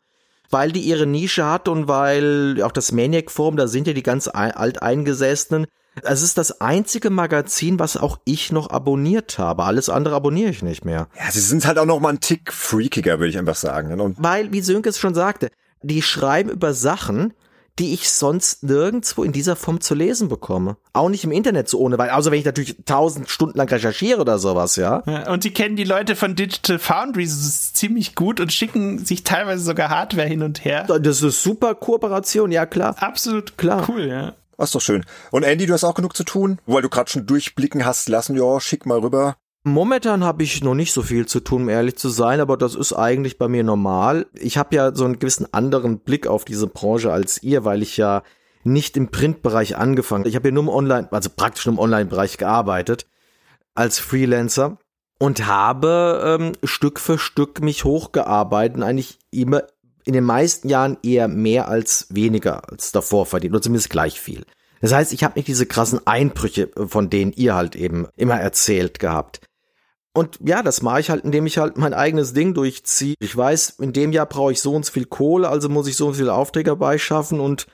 weil 0.50 0.72
die 0.72 0.80
ihre 0.80 1.06
Nische 1.06 1.46
hat 1.46 1.68
und 1.68 1.88
weil 1.88 2.62
auch 2.62 2.72
das 2.72 2.92
Maniac 2.92 3.30
Forum, 3.30 3.56
da 3.56 3.68
sind 3.68 3.86
ja 3.86 3.92
die 3.92 4.02
ganz 4.02 4.28
alteingesessenen. 4.28 5.66
Es 6.02 6.22
ist 6.22 6.38
das 6.38 6.60
einzige 6.60 7.10
Magazin, 7.10 7.78
was 7.78 7.96
auch 7.96 8.20
ich 8.24 8.52
noch 8.52 8.70
abonniert 8.70 9.38
habe. 9.38 9.64
Alles 9.64 9.88
andere 9.88 10.14
abonniere 10.14 10.50
ich 10.50 10.62
nicht 10.62 10.84
mehr. 10.84 11.08
Ja, 11.18 11.30
sie 11.30 11.40
sind 11.40 11.66
halt 11.66 11.78
auch 11.78 11.86
noch 11.86 12.00
mal 12.00 12.10
ein 12.10 12.20
Tick 12.20 12.52
freakiger, 12.52 13.18
würde 13.18 13.30
ich 13.30 13.38
einfach 13.38 13.56
sagen. 13.56 14.00
Und 14.00 14.16
weil, 14.22 14.52
wie 14.52 14.60
Sönke 14.60 14.88
es 14.90 14.98
schon 14.98 15.14
sagte, 15.14 15.50
die 15.82 16.02
schreiben 16.02 16.50
über 16.50 16.72
Sachen, 16.72 17.34
die 17.78 17.94
ich 17.94 18.10
sonst 18.10 18.64
nirgendwo 18.64 19.22
in 19.22 19.32
dieser 19.32 19.56
Form 19.56 19.80
zu 19.80 19.94
lesen 19.94 20.28
bekomme. 20.28 20.76
Auch 20.92 21.08
nicht 21.08 21.24
im 21.24 21.32
Internet 21.32 21.68
so 21.68 21.78
ohne, 21.78 21.98
weil, 21.98 22.10
außer 22.10 22.30
wenn 22.30 22.38
ich 22.38 22.44
natürlich 22.44 22.76
tausend 22.84 23.28
Stunden 23.28 23.56
lang 23.56 23.68
recherchiere 23.68 24.20
oder 24.20 24.38
sowas, 24.38 24.76
ja. 24.76 25.02
ja 25.06 25.30
und 25.30 25.44
die 25.44 25.52
kennen 25.52 25.76
die 25.76 25.84
Leute 25.84 26.16
von 26.16 26.34
Digital 26.34 26.78
Foundry 26.78 27.26
ziemlich 27.26 28.14
gut 28.14 28.40
und 28.40 28.52
schicken 28.52 29.04
sich 29.04 29.24
teilweise 29.24 29.62
sogar 29.62 29.90
Hardware 29.90 30.26
hin 30.26 30.42
und 30.42 30.64
her. 30.64 30.84
Das 30.84 31.22
ist 31.22 31.42
super 31.42 31.74
Kooperation, 31.74 32.50
ja 32.50 32.66
klar. 32.66 32.96
Absolut 32.98 33.56
klar. 33.56 33.88
Cool, 33.88 34.06
ja. 34.06 34.34
Das 34.56 34.70
ist 34.70 34.74
doch 34.74 34.80
schön. 34.80 35.04
Und 35.30 35.44
Andy, 35.44 35.66
du 35.66 35.72
hast 35.72 35.84
auch 35.84 35.94
genug 35.94 36.16
zu 36.16 36.24
tun, 36.24 36.58
weil 36.66 36.82
du 36.82 36.88
gerade 36.88 37.08
schon 37.08 37.26
durchblicken 37.26 37.86
hast 37.86 38.08
lassen. 38.08 38.36
Ja, 38.36 38.60
schick 38.60 38.86
mal 38.86 38.98
rüber. 38.98 39.36
Momentan 39.64 40.24
habe 40.24 40.44
ich 40.44 40.62
noch 40.62 40.74
nicht 40.74 40.92
so 40.92 41.02
viel 41.02 41.26
zu 41.26 41.40
tun, 41.40 41.62
um 41.62 41.68
ehrlich 41.68 41.96
zu 41.96 42.08
sein, 42.08 42.40
aber 42.40 42.56
das 42.56 42.74
ist 42.74 42.92
eigentlich 42.92 43.38
bei 43.38 43.48
mir 43.48 43.64
normal. 43.64 44.26
Ich 44.34 44.56
habe 44.56 44.74
ja 44.74 44.94
so 44.94 45.04
einen 45.04 45.18
gewissen 45.18 45.52
anderen 45.52 45.98
Blick 45.98 46.26
auf 46.26 46.44
diese 46.44 46.68
Branche 46.68 47.12
als 47.12 47.42
ihr, 47.42 47.64
weil 47.64 47.82
ich 47.82 47.96
ja 47.96 48.22
nicht 48.64 48.96
im 48.96 49.10
Printbereich 49.10 49.76
angefangen. 49.76 50.26
Ich 50.26 50.36
habe 50.36 50.48
ja 50.48 50.54
nur 50.54 50.62
im 50.62 50.68
Online, 50.68 51.08
also 51.10 51.30
praktisch 51.34 51.66
nur 51.66 51.74
im 51.74 51.78
Online-Bereich 51.80 52.38
gearbeitet 52.38 53.06
als 53.74 53.98
Freelancer 53.98 54.78
und 55.18 55.46
habe 55.46 56.38
ähm, 56.40 56.52
Stück 56.64 57.00
für 57.00 57.18
Stück 57.18 57.60
mich 57.60 57.84
hochgearbeitet 57.84 58.82
eigentlich 58.82 59.18
immer 59.30 59.64
in 60.04 60.14
den 60.14 60.24
meisten 60.24 60.68
Jahren 60.68 60.96
eher 61.02 61.28
mehr 61.28 61.68
als 61.68 62.06
weniger 62.10 62.70
als 62.70 62.92
davor 62.92 63.26
verdient 63.26 63.54
oder 63.54 63.62
zumindest 63.62 63.90
gleich 63.90 64.20
viel. 64.20 64.44
Das 64.80 64.92
heißt, 64.92 65.12
ich 65.12 65.24
habe 65.24 65.34
nicht 65.36 65.48
diese 65.48 65.66
krassen 65.66 66.06
Einbrüche, 66.06 66.70
von 66.76 67.10
denen 67.10 67.32
ihr 67.32 67.54
halt 67.54 67.76
eben 67.76 68.06
immer 68.16 68.40
erzählt 68.40 69.00
gehabt. 69.00 69.40
Und 70.14 70.38
ja, 70.44 70.62
das 70.62 70.82
mache 70.82 71.00
ich 71.00 71.10
halt, 71.10 71.24
indem 71.24 71.46
ich 71.46 71.58
halt 71.58 71.76
mein 71.76 71.94
eigenes 71.94 72.32
Ding 72.32 72.54
durchziehe. 72.54 73.14
Ich 73.20 73.36
weiß, 73.36 73.76
in 73.80 73.92
dem 73.92 74.12
Jahr 74.12 74.26
brauche 74.26 74.52
ich 74.52 74.60
so 74.60 74.74
und 74.74 74.84
so 74.84 74.92
viel 74.92 75.04
Kohle, 75.04 75.48
also 75.48 75.68
muss 75.68 75.86
ich 75.86 75.96
so 75.96 76.06
und 76.06 76.14
so 76.14 76.18
viele 76.18 76.34
Aufträge 76.34 76.74
beischaffen 76.76 77.40
und 77.40 77.66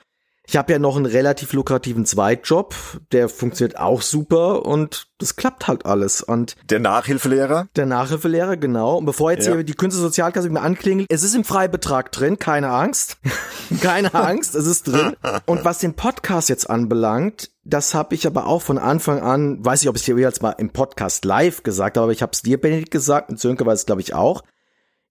ich 0.47 0.57
habe 0.57 0.73
ja 0.73 0.79
noch 0.79 0.97
einen 0.97 1.07
relativ 1.07 1.55
lukrativen 1.55 2.05
Zweitjob, 2.05 2.75
der 3.13 3.31
funktioniert 3.31 3.79
auch 3.79 4.03
super 4.03 4.67
und 4.67 5.07
das 5.19 5.37
klappt 5.37 5.69
halt 5.69 5.87
alles. 5.87 6.21
Und 6.23 6.57
der 6.69 6.81
Nachhilfelehrer? 6.81 7.69
Der 7.77 7.87
Nachhilfelehrer, 7.87 8.59
genau. 8.59 8.99
Und 8.99 9.07
bevor 9.07 9.31
jetzt 9.33 9.47
ja. 9.47 9.55
hier 9.55 9.65
die 9.65 9.75
Künstlersozialkasse 9.75 10.51
mir 10.51 10.61
anklingelt, 10.61 11.07
es 11.11 11.23
ist 11.23 11.35
im 11.35 11.45
Freibetrag 11.45 12.13
drin, 12.13 12.39
keine 12.39 12.69
Angst. 12.69 13.17
keine 13.81 14.13
Angst, 14.15 14.55
es 14.55 14.67
ist 14.67 14.89
drin. 14.89 15.17
Und 15.47 15.65
was 15.65 15.79
den 15.79 15.95
Podcast 15.95 16.51
jetzt 16.51 16.69
anbelangt, 16.69 17.51
das 17.65 17.95
habe 17.95 18.15
ich 18.15 18.27
aber 18.27 18.47
auch 18.47 18.61
von 18.61 18.77
Anfang 18.77 19.21
an, 19.21 19.65
weiß 19.65 19.83
ich, 19.83 19.89
ob 19.89 19.97
ich 19.97 20.03
es 20.03 20.07
dir 20.07 20.19
jetzt 20.19 20.43
mal 20.43 20.53
im 20.53 20.71
Podcast 20.71 21.25
live 21.25 21.63
gesagt 21.63 21.97
habe, 21.97 22.05
aber 22.05 22.13
ich 22.13 22.21
habe 22.21 22.33
es 22.33 22.43
dir, 22.43 22.61
Benedikt, 22.61 22.91
gesagt 22.91 23.31
und 23.31 23.41
Sönke 23.41 23.65
weiß 23.65 23.81
es, 23.81 23.87
glaube 23.87 24.03
ich, 24.03 24.13
auch. 24.13 24.43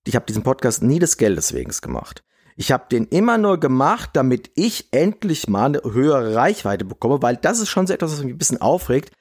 Ich 0.06 0.16
habe 0.16 0.26
diesen 0.28 0.44
Podcast 0.44 0.84
nie 0.84 1.00
des 1.00 1.18
Geldes 1.18 1.54
wegen 1.54 1.72
gemacht. 1.82 2.24
Ich 2.56 2.72
habe 2.72 2.86
den 2.92 3.06
immer 3.06 3.38
nur 3.38 3.60
gemacht, 3.60 4.12
damit 4.14 4.52
ich 4.56 4.88
endlich 4.92 5.48
mal 5.48 5.66
eine 5.66 5.82
höhere 5.84 6.36
Reichweite 6.36 6.86
bekomme, 6.86 7.22
weil 7.22 7.38
das 7.38 7.60
ist 7.60 7.70
schon 7.70 7.88
so 7.88 7.94
etwas, 7.94 8.12
was 8.12 8.24
mich 8.24 8.34
ein 8.34 8.38
bisschen 8.38 8.62
aufregt. 8.62 9.12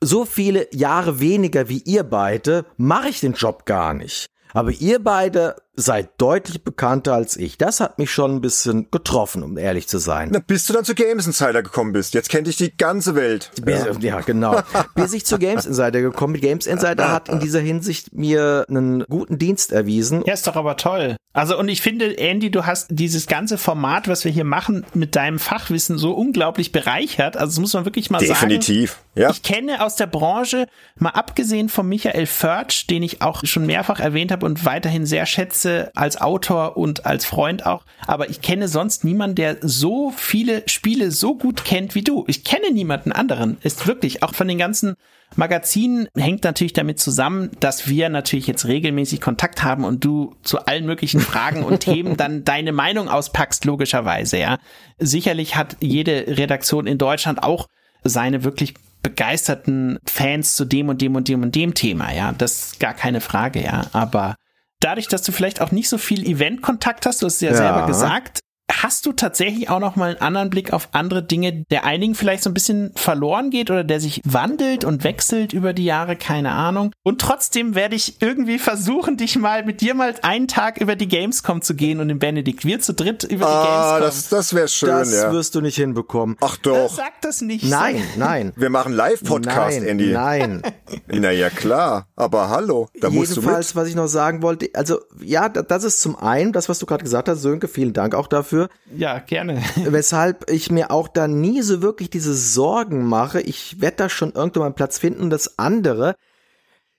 So 0.00 0.24
viele 0.24 0.66
Jahre 0.74 1.20
weniger 1.20 1.68
wie 1.68 1.82
ihr 1.84 2.02
beide 2.02 2.66
mache 2.76 3.08
ich 3.08 3.20
den 3.20 3.34
Job 3.34 3.66
gar 3.66 3.94
nicht. 3.94 4.26
Aber 4.52 4.70
ihr 4.70 5.02
beide 5.02 5.56
seid 5.74 6.10
deutlich 6.18 6.64
bekannter 6.64 7.14
als 7.14 7.36
ich. 7.36 7.56
Das 7.56 7.80
hat 7.80 7.98
mich 7.98 8.10
schon 8.10 8.36
ein 8.36 8.40
bisschen 8.40 8.90
getroffen, 8.90 9.42
um 9.42 9.56
ehrlich 9.56 9.88
zu 9.88 9.98
sein. 9.98 10.28
Na, 10.32 10.38
bis 10.38 10.66
du 10.66 10.72
dann 10.74 10.84
zu 10.84 10.94
Games 10.94 11.26
Insider 11.26 11.62
gekommen 11.62 11.92
bist. 11.92 12.14
Jetzt 12.14 12.28
kennt 12.28 12.46
dich 12.46 12.56
die 12.56 12.76
ganze 12.76 13.14
Welt. 13.14 13.50
Bis, 13.62 13.84
ja. 13.84 13.92
ja, 14.00 14.20
genau. 14.20 14.60
bis 14.94 15.12
ich 15.14 15.24
zu 15.24 15.38
Games 15.38 15.64
Insider 15.64 16.02
gekommen 16.02 16.34
bin. 16.34 16.42
Games 16.42 16.66
Insider 16.66 17.10
hat 17.10 17.28
in 17.28 17.40
dieser 17.40 17.60
Hinsicht 17.60 18.12
mir 18.12 18.66
einen 18.68 19.04
guten 19.04 19.38
Dienst 19.38 19.72
erwiesen. 19.72 20.22
Ja, 20.26 20.34
ist 20.34 20.46
doch 20.46 20.56
aber 20.56 20.76
toll. 20.76 21.16
Also, 21.34 21.58
und 21.58 21.68
ich 21.70 21.80
finde, 21.80 22.18
Andy, 22.18 22.50
du 22.50 22.66
hast 22.66 22.88
dieses 22.90 23.26
ganze 23.26 23.56
Format, 23.56 24.06
was 24.06 24.26
wir 24.26 24.32
hier 24.32 24.44
machen, 24.44 24.84
mit 24.92 25.16
deinem 25.16 25.38
Fachwissen 25.38 25.96
so 25.96 26.12
unglaublich 26.12 26.72
bereichert. 26.72 27.38
Also, 27.38 27.52
das 27.52 27.60
muss 27.60 27.72
man 27.72 27.86
wirklich 27.86 28.10
mal 28.10 28.18
Definitiv. 28.18 28.38
sagen. 28.38 28.50
Definitiv. 28.50 28.98
Ja. 29.14 29.30
Ich 29.30 29.42
kenne 29.42 29.82
aus 29.82 29.96
der 29.96 30.06
Branche, 30.06 30.66
mal 30.96 31.10
abgesehen 31.10 31.70
von 31.70 31.88
Michael 31.88 32.26
Förtsch, 32.26 32.86
den 32.88 33.02
ich 33.02 33.22
auch 33.22 33.44
schon 33.44 33.64
mehrfach 33.64 34.00
erwähnt 34.00 34.30
habe 34.30 34.44
und 34.44 34.66
weiterhin 34.66 35.06
sehr 35.06 35.24
schätze 35.24 35.61
als 35.66 36.20
Autor 36.20 36.76
und 36.76 37.06
als 37.06 37.24
Freund 37.24 37.66
auch, 37.66 37.84
aber 38.06 38.30
ich 38.30 38.40
kenne 38.40 38.68
sonst 38.68 39.04
niemanden, 39.04 39.36
der 39.36 39.56
so 39.60 40.12
viele 40.16 40.62
Spiele 40.68 41.10
so 41.10 41.36
gut 41.36 41.64
kennt 41.64 41.94
wie 41.94 42.02
du. 42.02 42.24
Ich 42.28 42.44
kenne 42.44 42.72
niemanden 42.72 43.12
anderen. 43.12 43.58
Ist 43.62 43.86
wirklich, 43.86 44.22
auch 44.22 44.34
von 44.34 44.48
den 44.48 44.58
ganzen 44.58 44.94
Magazinen 45.36 46.08
hängt 46.16 46.44
natürlich 46.44 46.72
damit 46.72 47.00
zusammen, 47.00 47.50
dass 47.60 47.88
wir 47.88 48.08
natürlich 48.08 48.46
jetzt 48.46 48.66
regelmäßig 48.66 49.20
Kontakt 49.20 49.62
haben 49.62 49.84
und 49.84 50.04
du 50.04 50.34
zu 50.42 50.66
allen 50.66 50.84
möglichen 50.86 51.20
Fragen 51.20 51.62
und 51.62 51.80
Themen 51.80 52.16
dann 52.16 52.44
deine 52.44 52.72
Meinung 52.72 53.08
auspackst, 53.08 53.64
logischerweise, 53.64 54.38
ja. 54.38 54.58
Sicherlich 54.98 55.56
hat 55.56 55.76
jede 55.80 56.36
Redaktion 56.36 56.86
in 56.86 56.98
Deutschland 56.98 57.42
auch 57.42 57.66
seine 58.04 58.44
wirklich 58.44 58.74
begeisterten 59.02 59.98
Fans 60.06 60.54
zu 60.54 60.64
dem 60.64 60.88
und 60.88 61.00
dem 61.00 61.16
und 61.16 61.28
dem 61.28 61.42
und 61.42 61.54
dem 61.54 61.74
Thema, 61.74 62.12
ja. 62.12 62.32
Das 62.32 62.64
ist 62.64 62.80
gar 62.80 62.94
keine 62.94 63.20
Frage, 63.20 63.62
ja. 63.62 63.86
Aber 63.92 64.36
dadurch, 64.82 65.08
dass 65.08 65.22
du 65.22 65.32
vielleicht 65.32 65.60
auch 65.60 65.72
nicht 65.72 65.88
so 65.88 65.98
viel 65.98 66.26
Event-Kontakt 66.26 67.06
hast, 67.06 67.22
du 67.22 67.26
hast 67.26 67.36
es 67.36 67.40
ja, 67.40 67.50
ja, 67.50 67.56
selber 67.56 67.86
gesagt, 67.86 68.41
hast 68.70 69.06
du 69.06 69.12
tatsächlich 69.12 69.68
auch 69.68 69.80
noch 69.80 69.96
mal 69.96 70.10
einen 70.10 70.20
anderen 70.20 70.50
Blick 70.50 70.72
auf 70.72 70.88
andere 70.92 71.22
Dinge, 71.22 71.64
der 71.70 71.84
einigen 71.84 72.14
vielleicht 72.14 72.42
so 72.42 72.50
ein 72.50 72.54
bisschen 72.54 72.92
verloren 72.94 73.50
geht 73.50 73.70
oder 73.70 73.84
der 73.84 74.00
sich 74.00 74.20
wandelt 74.24 74.84
und 74.84 75.04
wechselt 75.04 75.52
über 75.52 75.72
die 75.72 75.84
Jahre, 75.84 76.16
keine 76.16 76.52
Ahnung. 76.52 76.92
Und 77.02 77.20
trotzdem 77.20 77.74
werde 77.74 77.96
ich 77.96 78.20
irgendwie 78.20 78.58
versuchen, 78.58 79.16
dich 79.16 79.38
mal 79.38 79.64
mit 79.64 79.80
dir 79.80 79.94
mal 79.94 80.14
einen 80.22 80.48
Tag 80.48 80.80
über 80.80 80.96
die 80.96 81.08
Gamescom 81.08 81.62
zu 81.62 81.74
gehen 81.74 82.00
und 82.00 82.10
in 82.10 82.18
Benedikt, 82.18 82.64
wir 82.64 82.80
zu 82.80 82.94
dritt 82.94 83.24
über 83.24 83.46
die 83.46 83.52
ah, 83.52 83.98
Gamescom. 83.98 84.00
Das, 84.00 84.28
das 84.28 84.54
wäre 84.54 84.68
schön, 84.68 84.88
Das 84.88 85.12
ja. 85.12 85.32
wirst 85.32 85.54
du 85.54 85.60
nicht 85.60 85.76
hinbekommen. 85.76 86.36
Ach 86.40 86.56
doch. 86.56 86.92
Sag 86.92 87.20
das 87.20 87.40
nicht. 87.40 87.64
Nein, 87.64 88.02
nein. 88.16 88.52
Wir 88.56 88.70
machen 88.70 88.92
Live-Podcast, 88.92 89.80
nein, 89.80 89.88
Andy. 89.88 90.12
Nein. 90.12 90.62
Naja, 91.06 91.50
klar. 91.50 92.08
Aber 92.16 92.50
hallo, 92.50 92.88
da 93.00 93.08
musst 93.08 93.36
du 93.36 93.40
Jedenfalls, 93.40 93.76
was 93.76 93.88
ich 93.88 93.94
noch 93.94 94.08
sagen 94.08 94.42
wollte, 94.42 94.68
also 94.74 95.00
ja, 95.22 95.48
das 95.48 95.84
ist 95.84 96.00
zum 96.00 96.16
einen 96.16 96.52
das, 96.52 96.68
was 96.68 96.78
du 96.78 96.86
gerade 96.86 97.04
gesagt 97.04 97.28
hast, 97.28 97.40
Sönke, 97.42 97.68
vielen 97.68 97.92
Dank 97.92 98.14
auch 98.14 98.26
dafür. 98.26 98.51
Ja, 98.94 99.18
gerne. 99.18 99.62
Weshalb 99.76 100.50
ich 100.50 100.70
mir 100.70 100.90
auch 100.90 101.08
da 101.08 101.28
nie 101.28 101.62
so 101.62 101.82
wirklich 101.82 102.10
diese 102.10 102.34
Sorgen 102.34 103.04
mache. 103.06 103.40
Ich 103.40 103.80
werde 103.80 103.96
da 103.96 104.08
schon 104.08 104.32
irgendwann 104.32 104.64
einen 104.64 104.74
Platz 104.74 104.98
finden. 104.98 105.30
Das 105.30 105.58
andere, 105.58 106.14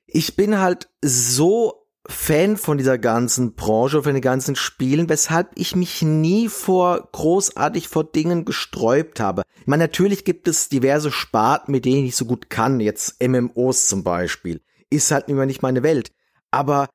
ich 0.05 0.35
bin 0.35 0.59
halt 0.59 0.89
so 1.01 1.83
Fan 2.05 2.57
von 2.57 2.77
dieser 2.77 2.97
ganzen 2.97 3.55
Branche, 3.55 4.03
von 4.03 4.13
den 4.13 4.21
ganzen 4.21 4.57
Spielen, 4.57 5.07
weshalb 5.07 5.51
ich 5.55 5.75
mich 5.75 6.01
nie 6.01 6.49
vor 6.49 7.07
großartig 7.13 7.87
vor 7.87 8.03
Dingen 8.03 8.43
gesträubt 8.43 9.21
habe. 9.21 9.43
Ich 9.61 9.67
meine, 9.67 9.85
natürlich 9.85 10.25
gibt 10.25 10.49
es 10.49 10.67
diverse 10.67 11.11
Sparten, 11.11 11.71
mit 11.71 11.85
denen 11.85 11.97
ich 11.97 12.03
nicht 12.03 12.15
so 12.17 12.25
gut 12.25 12.49
kann. 12.49 12.81
Jetzt 12.81 13.23
MMOs 13.25 13.87
zum 13.87 14.03
Beispiel. 14.03 14.61
Ist 14.89 15.11
halt 15.11 15.29
immer 15.29 15.45
nicht 15.45 15.61
meine 15.61 15.81
Welt. 15.81 16.11
Aber 16.51 16.89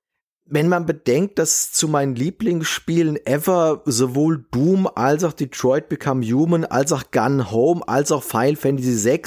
wenn 0.50 0.68
man 0.68 0.86
bedenkt, 0.86 1.38
dass 1.38 1.72
zu 1.72 1.88
meinen 1.88 2.14
Lieblingsspielen 2.14 3.24
ever 3.26 3.82
sowohl 3.84 4.44
Doom 4.50 4.88
als 4.94 5.24
auch 5.24 5.32
Detroit 5.32 5.88
Become 5.88 6.24
Human 6.24 6.64
als 6.64 6.92
auch 6.92 7.10
Gun 7.10 7.50
Home 7.50 7.86
als 7.86 8.12
auch 8.12 8.22
Final 8.22 8.56
Fantasy 8.56 9.04
VI 9.04 9.22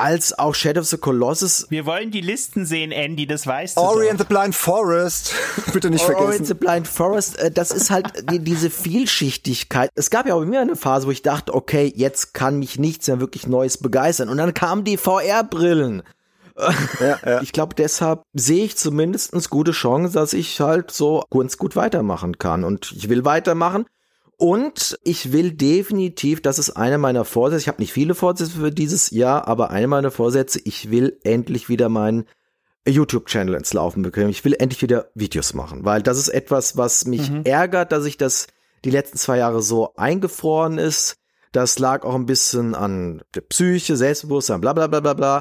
als 0.00 0.38
auch 0.38 0.54
Shadow 0.54 0.80
of 0.80 0.86
the 0.86 0.96
Colossus. 0.96 1.66
Wir 1.68 1.84
wollen 1.84 2.10
die 2.10 2.22
Listen 2.22 2.64
sehen, 2.64 2.90
Andy, 2.90 3.26
das 3.26 3.46
weißt 3.46 3.76
du. 3.76 3.82
Ori 3.82 4.08
and 4.08 4.18
the 4.18 4.24
Blind 4.24 4.54
Forest. 4.54 5.34
Bitte 5.72 5.90
nicht 5.90 6.02
vergessen. 6.02 6.26
Ori 6.26 6.36
and 6.36 6.46
the 6.46 6.54
Blind 6.54 6.88
Forest, 6.88 7.38
äh, 7.38 7.50
das 7.50 7.70
ist 7.70 7.90
halt 7.90 8.10
die, 8.30 8.38
diese 8.38 8.70
Vielschichtigkeit. 8.70 9.90
Es 9.94 10.08
gab 10.08 10.26
ja 10.26 10.34
auch 10.34 10.40
bei 10.40 10.46
mir 10.46 10.60
eine 10.60 10.76
Phase, 10.76 11.06
wo 11.06 11.10
ich 11.10 11.22
dachte, 11.22 11.52
okay, 11.52 11.92
jetzt 11.94 12.32
kann 12.32 12.58
mich 12.58 12.78
nichts 12.78 13.08
mehr 13.08 13.20
wirklich 13.20 13.46
Neues 13.46 13.76
begeistern. 13.76 14.30
Und 14.30 14.38
dann 14.38 14.54
kamen 14.54 14.84
die 14.84 14.96
VR-Brillen. 14.96 16.02
Ja, 17.00 17.18
ja. 17.24 17.42
Ich 17.42 17.52
glaube, 17.52 17.74
deshalb 17.74 18.22
sehe 18.32 18.64
ich 18.64 18.76
zumindest 18.76 19.50
gute 19.50 19.72
Chance, 19.72 20.12
dass 20.12 20.32
ich 20.32 20.60
halt 20.60 20.90
so 20.90 21.24
ganz 21.30 21.56
gut 21.56 21.76
weitermachen 21.76 22.38
kann. 22.38 22.64
Und 22.64 22.92
ich 22.92 23.08
will 23.08 23.24
weitermachen. 23.24 23.86
Und 24.36 24.98
ich 25.04 25.32
will 25.32 25.52
definitiv, 25.52 26.40
das 26.40 26.58
ist 26.58 26.70
einer 26.70 26.96
meiner 26.96 27.26
Vorsätze, 27.26 27.60
ich 27.60 27.68
habe 27.68 27.82
nicht 27.82 27.92
viele 27.92 28.14
Vorsätze 28.14 28.52
für 28.52 28.72
dieses 28.72 29.10
Jahr, 29.10 29.46
aber 29.46 29.70
einer 29.70 29.86
meiner 29.86 30.10
Vorsätze, 30.10 30.58
ich 30.64 30.90
will 30.90 31.18
endlich 31.24 31.68
wieder 31.68 31.90
meinen 31.90 32.24
YouTube-Channel 32.88 33.54
ins 33.54 33.74
Laufen 33.74 34.02
bekommen. 34.02 34.30
Ich 34.30 34.42
will 34.44 34.56
endlich 34.58 34.80
wieder 34.80 35.10
Videos 35.14 35.52
machen, 35.52 35.84
weil 35.84 36.02
das 36.02 36.16
ist 36.16 36.28
etwas, 36.28 36.78
was 36.78 37.04
mich 37.04 37.30
mhm. 37.30 37.42
ärgert, 37.44 37.92
dass 37.92 38.06
ich 38.06 38.16
das 38.16 38.46
die 38.84 38.90
letzten 38.90 39.18
zwei 39.18 39.36
Jahre 39.36 39.62
so 39.62 39.94
eingefroren 39.96 40.78
ist. 40.78 41.16
Das 41.52 41.78
lag 41.78 42.04
auch 42.04 42.14
ein 42.14 42.26
bisschen 42.26 42.74
an 42.74 43.22
der 43.34 43.42
Psyche, 43.42 43.96
Selbstbewusstsein, 43.96 44.60
bla 44.60 44.72
bla 44.72 44.86
bla 44.86 45.00
bla 45.00 45.14
bla. 45.14 45.40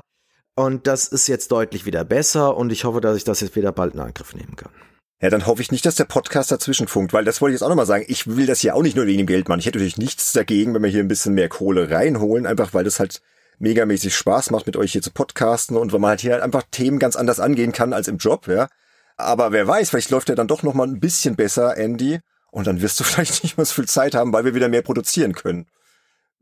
Und 0.60 0.88
das 0.88 1.08
ist 1.08 1.28
jetzt 1.28 1.54
deutlich 1.54 1.86
wieder 1.86 2.04
besser 2.04 2.58
und 2.58 2.70
ich 2.74 2.84
hoffe, 2.84 3.00
dass 3.00 3.16
ich 3.16 3.24
das 3.24 3.40
jetzt 3.40 3.56
wieder 3.56 3.72
bald 3.72 3.94
in 3.94 4.02
Angriff 4.02 4.36
nehmen 4.36 4.58
kann. 4.58 4.74
Ja, 5.22 5.30
dann 5.30 5.46
hoffe 5.46 5.62
ich 5.62 5.72
nicht, 5.72 5.86
dass 5.86 5.96
der 5.96 6.04
Podcast 6.04 6.52
dazwischen 6.52 6.90
funkt, 6.90 7.14
weil 7.14 7.24
das 7.24 7.40
wollte 7.40 7.54
ich 7.54 7.62
jetzt 7.62 7.64
auch 7.66 7.70
nochmal 7.70 7.86
sagen. 7.86 8.04
Ich 8.10 8.28
will 8.28 8.46
das 8.46 8.62
ja 8.62 8.74
auch 8.74 8.82
nicht 8.82 8.98
nur 8.98 9.06
wegen 9.06 9.20
dem 9.20 9.26
Geld 9.26 9.48
machen. 9.48 9.62
Ich 9.62 9.68
hätte 9.68 9.78
natürlich 9.78 9.96
nichts 9.96 10.34
dagegen, 10.34 10.74
wenn 10.74 10.84
wir 10.84 10.90
hier 10.90 11.00
ein 11.00 11.08
bisschen 11.08 11.34
mehr 11.34 11.48
Kohle 11.48 11.90
reinholen, 11.90 12.46
einfach 12.46 12.74
weil 12.74 12.84
das 12.84 13.00
halt 13.00 13.22
megamäßig 13.60 14.14
Spaß 14.14 14.52
macht, 14.52 14.66
mit 14.66 14.76
euch 14.76 14.92
hier 14.92 15.02
zu 15.02 15.12
podcasten 15.12 15.78
und 15.78 15.94
weil 15.94 16.02
man 16.02 16.10
halt 16.10 16.20
hier 16.20 16.34
halt 16.34 16.44
einfach 16.44 16.64
Themen 16.70 17.00
ganz 17.00 17.16
anders 17.16 17.40
angehen 17.40 17.72
kann 17.72 17.94
als 17.94 18.10
im 18.10 18.18
Job, 18.18 18.50
ja. 18.50 18.68
Aber 19.16 19.54
wer 19.54 19.66
weiß, 19.66 19.92
vielleicht 19.92 20.10
läuft 20.10 20.28
ja 20.28 20.36
dann 20.36 20.50
doch 20.50 20.64
nochmal 20.64 20.88
ein 20.88 21.00
bisschen 21.00 21.38
besser, 21.38 21.78
Andy, 21.78 22.20
und 22.52 22.68
dann 22.68 22.82
wirst 22.82 23.00
du 23.00 23.04
vielleicht 23.06 23.44
nicht 23.44 23.56
mehr 23.56 23.66
so 23.66 23.76
viel 23.76 23.88
Zeit 23.88 24.14
haben, 24.14 24.34
weil 24.34 24.44
wir 24.44 24.56
wieder 24.56 24.68
mehr 24.68 24.82
produzieren 24.82 25.32
können. 25.32 25.68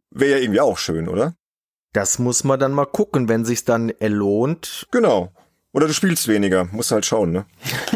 Wäre 0.10 0.32
ja 0.32 0.38
irgendwie 0.38 0.62
auch 0.62 0.80
schön, 0.80 1.08
oder? 1.08 1.36
Das 1.98 2.20
muss 2.20 2.44
man 2.44 2.60
dann 2.60 2.74
mal 2.74 2.86
gucken, 2.86 3.28
wenn 3.28 3.44
sich's 3.44 3.66
dann 3.66 3.90
erlohnt. 3.90 4.86
Genau. 4.92 5.32
Oder 5.74 5.88
du 5.88 5.94
spielst 5.94 6.28
weniger, 6.28 6.66
musst 6.66 6.92
halt 6.92 7.08
schauen, 7.08 7.32
ne? 7.32 7.48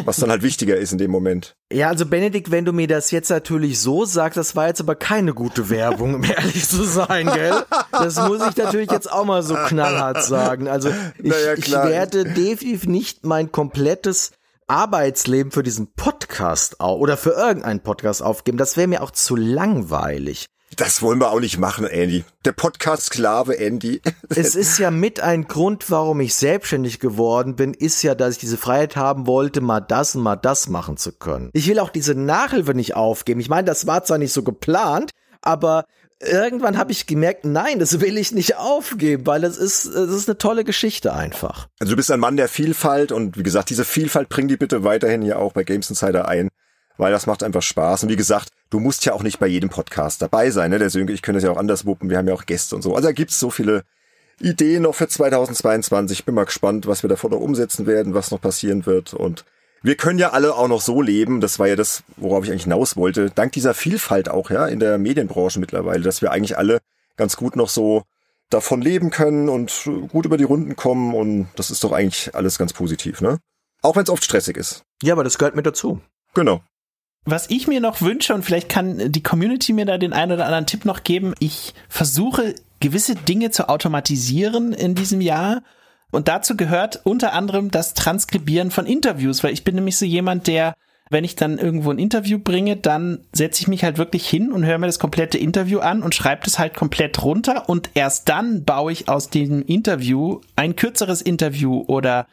Was 0.06 0.18
dann 0.18 0.32
halt 0.32 0.42
wichtiger 0.42 0.76
ist 0.76 0.92
in 0.92 0.98
dem 0.98 1.12
Moment. 1.12 1.56
Ja, 1.72 1.90
also 1.90 2.08
Benedikt, 2.08 2.50
wenn 2.50 2.66
du 2.66 2.74
mir 2.74 2.88
das 2.88 3.12
jetzt 3.12 3.30
natürlich 3.30 3.80
so 3.80 4.06
sagst, 4.06 4.38
das 4.38 4.56
war 4.56 4.70
jetzt 4.70 4.82
aber 4.82 4.96
keine 4.96 5.36
gute 5.36 5.70
Werbung, 5.70 6.16
um 6.16 6.24
ehrlich 6.24 6.68
zu 6.68 6.84
sein, 6.84 7.28
gell? 7.32 7.54
Das 7.92 8.16
muss 8.28 8.42
ich 8.50 8.58
natürlich 8.58 8.90
jetzt 8.90 9.12
auch 9.12 9.24
mal 9.24 9.44
so 9.44 9.54
knallhart 9.54 10.24
sagen. 10.24 10.68
Also 10.68 10.90
ich, 11.20 11.30
naja, 11.30 11.54
ich 11.54 11.72
werde 11.72 12.24
definitiv 12.24 12.88
nicht 12.88 13.24
mein 13.24 13.52
komplettes 13.52 14.32
Arbeitsleben 14.66 15.52
für 15.52 15.62
diesen 15.62 15.94
Podcast 15.94 16.82
oder 16.82 17.18
für 17.18 17.34
irgendeinen 17.34 17.82
Podcast 17.82 18.24
aufgeben. 18.24 18.58
Das 18.58 18.78
wäre 18.78 18.88
mir 18.88 19.04
auch 19.04 19.12
zu 19.12 19.36
langweilig. 19.36 20.48
Das 20.78 21.02
wollen 21.02 21.20
wir 21.20 21.32
auch 21.32 21.40
nicht 21.40 21.58
machen, 21.58 21.86
Andy. 21.86 22.24
Der 22.46 22.54
Podcast-Sklave 22.54 23.58
Andy. 23.58 24.02
Es 24.30 24.56
ist 24.56 24.80
ja 24.80 24.92
mit 24.92 25.20
ein 25.20 25.48
Grund, 25.48 25.92
warum 25.92 26.22
ich 26.22 26.34
selbstständig 26.36 27.00
geworden 27.00 27.56
bin, 27.56 27.74
ist 27.74 28.02
ja, 28.02 28.16
dass 28.16 28.36
ich 28.36 28.40
diese 28.40 28.58
Freiheit 28.58 28.96
haben 28.96 29.28
wollte, 29.28 29.62
mal 29.62 29.82
das 29.82 30.16
und 30.16 30.24
mal 30.24 30.38
das 30.38 30.70
machen 30.70 30.98
zu 30.98 31.12
können. 31.12 31.50
Ich 31.54 31.68
will 31.68 31.80
auch 31.80 31.90
diese 31.90 32.16
Nachhilfe 32.16 32.74
nicht 32.74 32.96
aufgeben. 32.96 33.42
Ich 33.42 33.50
meine, 33.50 33.66
das 33.66 33.88
war 33.88 34.04
zwar 34.04 34.18
nicht 34.18 34.32
so 34.32 34.44
geplant, 34.44 35.12
aber 35.42 35.86
irgendwann 36.22 36.78
habe 36.78 36.92
ich 36.92 37.08
gemerkt, 37.08 37.46
nein, 37.46 37.80
das 37.80 38.00
will 38.00 38.18
ich 38.18 38.32
nicht 38.32 38.56
aufgeben, 38.56 39.26
weil 39.26 39.44
es 39.44 39.58
ist, 39.58 39.86
es 39.86 40.12
ist 40.12 40.30
eine 40.30 40.38
tolle 40.38 40.64
Geschichte 40.64 41.14
einfach. 41.14 41.68
Also 41.80 41.92
du 41.92 41.98
bist 41.98 42.12
ein 42.12 42.20
Mann 42.20 42.38
der 42.38 42.48
Vielfalt 42.48 43.12
und 43.12 43.38
wie 43.38 43.44
gesagt, 43.44 43.70
diese 43.70 43.86
Vielfalt 43.86 44.30
bring 44.30 44.48
die 44.48 44.58
bitte 44.58 44.84
weiterhin 44.84 45.22
hier 45.22 45.40
auch 45.40 45.54
bei 45.54 45.64
Games 45.64 45.90
Insider 45.90 46.28
ein 46.28 46.50
weil 46.98 47.12
das 47.12 47.28
macht 47.28 47.44
einfach 47.44 47.62
Spaß. 47.62 48.04
Und 48.04 48.10
wie 48.10 48.16
gesagt, 48.16 48.50
du 48.70 48.80
musst 48.80 49.06
ja 49.06 49.14
auch 49.14 49.24
nicht 49.24 49.40
bei 49.40 49.48
jedem 49.48 49.70
Podcast 49.70 50.22
dabei 50.22 50.52
sein. 50.52 50.72
Ne? 50.72 50.80
Der 50.80 50.90
Sönke, 50.90 51.14
ich 51.14 51.22
könnte 51.22 51.38
es 51.38 51.44
ja 51.44 51.52
auch 51.52 51.58
anders 51.58 51.86
wuppen. 51.86 52.10
Wir 52.10 52.18
haben 52.18 52.28
ja 52.28 52.34
auch 52.34 52.46
Gäste 52.46 52.76
und 52.76 52.82
so. 52.82 52.96
Also 52.96 53.08
da 53.08 53.12
gibt's 53.14 53.40
so 53.40 53.50
viele 53.50 53.84
Ideen 54.40 54.84
noch 54.84 54.96
für 54.96 55.08
2022. 55.08 56.20
Ich 56.20 56.26
bin 56.26 56.36
mal 56.36 56.46
gespannt, 56.46 56.88
was 56.88 57.04
wir 57.04 57.10
davor 57.10 57.30
noch 57.30 57.40
umsetzen 57.40 57.86
werden, 57.86 58.14
was 58.14 58.32
noch 58.32 58.42
passieren 58.42 58.86
wird. 58.86 59.14
Und 59.14 59.46
wir 59.84 59.96
können 59.96 60.20
ja 60.20 60.32
alle 60.32 60.56
auch 60.56 60.68
noch 60.68 60.82
so 60.82 61.02
leben. 61.02 61.42
Das 61.42 61.60
war 61.60 61.68
ja 61.68 61.76
das, 61.76 62.04
worauf 62.18 62.44
ich 62.44 62.52
eigentlich 62.52 62.64
hinaus 62.64 62.96
wollte. 62.98 63.30
Dank 63.30 63.52
dieser 63.54 63.74
Vielfalt 63.74 64.30
auch, 64.30 64.50
ja, 64.50 64.68
in 64.68 64.80
der 64.80 64.98
Medienbranche 64.98 65.60
mittlerweile, 65.60 66.04
dass 66.04 66.22
wir 66.22 66.32
eigentlich 66.32 66.58
alle 66.58 66.80
ganz 67.18 67.36
gut 67.36 67.56
noch 67.56 67.70
so 67.70 68.04
davon 68.50 68.82
leben 68.82 69.10
können 69.10 69.50
und 69.50 69.90
gut 70.10 70.26
über 70.26 70.38
die 70.38 70.44
Runden 70.44 70.76
kommen. 70.76 71.14
Und 71.16 71.48
das 71.56 71.72
ist 71.72 71.84
doch 71.84 71.92
eigentlich 71.92 72.36
alles 72.36 72.58
ganz 72.58 72.74
positiv, 72.74 73.22
ne? 73.22 73.40
Auch 73.82 73.96
wenn 73.96 74.04
es 74.04 74.10
oft 74.10 74.24
stressig 74.24 74.58
ist. 74.58 74.84
Ja, 75.02 75.14
aber 75.14 75.24
das 75.24 75.38
gehört 75.38 75.56
mit 75.56 75.66
dazu. 75.66 76.02
Genau. 76.34 76.62
Was 77.24 77.50
ich 77.50 77.68
mir 77.68 77.80
noch 77.80 78.02
wünsche, 78.02 78.34
und 78.34 78.44
vielleicht 78.44 78.70
kann 78.70 79.12
die 79.12 79.22
Community 79.22 79.74
mir 79.74 79.86
da 79.86 79.98
den 79.98 80.14
einen 80.14 80.32
oder 80.32 80.46
anderen 80.46 80.66
Tipp 80.66 80.86
noch 80.86 81.04
geben, 81.04 81.36
ich 81.40 81.74
versuche 81.88 82.56
gewisse 82.80 83.14
Dinge 83.14 83.52
zu 83.52 83.70
automatisieren 83.70 84.74
in 84.74 84.96
diesem 84.96 85.22
Jahr. 85.22 85.62
Und 86.10 86.28
dazu 86.28 86.58
gehört 86.58 87.02
unter 87.04 87.34
anderem 87.34 87.70
das 87.72 87.94
Transkribieren 87.94 88.72
von 88.72 88.86
Interviews, 88.88 89.44
weil 89.44 89.54
ich 89.54 89.64
bin 89.64 89.76
nämlich 89.76 89.98
so 89.98 90.06
jemand, 90.06 90.48
der, 90.48 90.74
wenn 91.12 91.24
ich 91.24 91.36
dann 91.36 91.60
irgendwo 91.60 91.92
ein 91.92 92.00
Interview 92.00 92.40
bringe, 92.40 92.76
dann 92.76 93.20
setze 93.32 93.62
ich 93.62 93.68
mich 93.68 93.84
halt 93.84 94.00
wirklich 94.00 94.28
hin 94.28 94.52
und 94.52 94.66
höre 94.66 94.80
mir 94.80 94.88
das 94.88 95.00
komplette 95.00 95.38
Interview 95.38 95.80
an 95.80 96.02
und 96.02 96.16
schreibe 96.16 96.42
das 96.44 96.58
halt 96.58 96.74
komplett 96.74 97.24
runter 97.24 97.70
und 97.70 97.92
erst 97.94 98.28
dann 98.30 98.66
baue 98.66 98.92
ich 98.92 99.08
aus 99.08 99.30
dem 99.30 99.62
Interview 99.62 100.42
ein 100.56 100.76
kürzeres 100.76 101.22
Interview 101.22 101.84
oder 101.88 102.26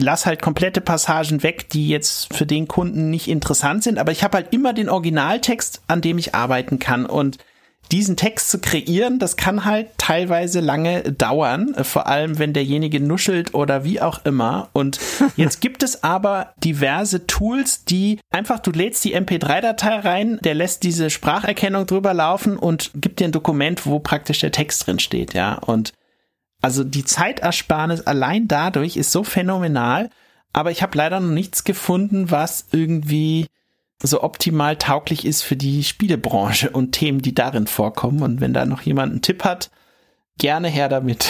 lass 0.00 0.26
halt 0.26 0.42
komplette 0.42 0.80
Passagen 0.80 1.42
weg, 1.42 1.68
die 1.70 1.88
jetzt 1.88 2.34
für 2.34 2.46
den 2.46 2.68
Kunden 2.68 3.10
nicht 3.10 3.28
interessant 3.28 3.82
sind, 3.82 3.98
aber 3.98 4.12
ich 4.12 4.22
habe 4.22 4.38
halt 4.38 4.52
immer 4.52 4.72
den 4.72 4.88
Originaltext, 4.88 5.82
an 5.86 6.00
dem 6.00 6.18
ich 6.18 6.34
arbeiten 6.34 6.78
kann 6.78 7.06
und 7.06 7.38
diesen 7.92 8.16
Text 8.16 8.50
zu 8.50 8.60
kreieren, 8.60 9.18
das 9.18 9.36
kann 9.36 9.64
halt 9.64 9.88
teilweise 9.96 10.60
lange 10.60 11.12
dauern, 11.12 11.74
vor 11.82 12.06
allem 12.06 12.38
wenn 12.38 12.52
derjenige 12.52 13.00
nuschelt 13.00 13.54
oder 13.54 13.84
wie 13.84 14.00
auch 14.00 14.24
immer. 14.24 14.68
Und 14.72 15.00
jetzt 15.36 15.60
gibt 15.60 15.82
es 15.82 16.02
aber 16.04 16.52
diverse 16.62 17.26
Tools, 17.26 17.84
die 17.84 18.20
einfach, 18.30 18.58
du 18.58 18.70
lädst 18.70 19.04
die 19.04 19.16
MP3-Datei 19.16 20.00
rein, 20.00 20.38
der 20.42 20.54
lässt 20.54 20.82
diese 20.82 21.10
Spracherkennung 21.10 21.86
drüber 21.86 22.12
laufen 22.12 22.56
und 22.56 22.90
gibt 22.94 23.20
dir 23.20 23.24
ein 23.24 23.32
Dokument, 23.32 23.86
wo 23.86 23.98
praktisch 24.00 24.40
der 24.40 24.52
Text 24.52 24.86
drin 24.86 24.98
steht, 24.98 25.34
ja. 25.34 25.54
Und 25.54 25.92
also 26.60 26.84
die 26.84 27.04
Zeitersparnis 27.04 28.02
allein 28.02 28.48
dadurch 28.48 28.96
ist 28.96 29.12
so 29.12 29.24
phänomenal, 29.24 30.10
aber 30.52 30.70
ich 30.70 30.82
habe 30.82 30.96
leider 30.96 31.20
noch 31.20 31.32
nichts 31.32 31.64
gefunden, 31.64 32.30
was 32.30 32.66
irgendwie 32.72 33.46
so 34.02 34.22
optimal 34.22 34.76
tauglich 34.76 35.24
ist 35.24 35.42
für 35.42 35.56
die 35.56 35.82
Spielebranche 35.84 36.70
und 36.70 36.92
Themen, 36.92 37.20
die 37.20 37.34
darin 37.34 37.66
vorkommen. 37.66 38.22
Und 38.22 38.40
wenn 38.40 38.54
da 38.54 38.64
noch 38.64 38.82
jemand 38.82 39.12
einen 39.12 39.22
Tipp 39.22 39.44
hat, 39.44 39.70
gerne 40.38 40.68
her 40.68 40.88
damit. 40.88 41.28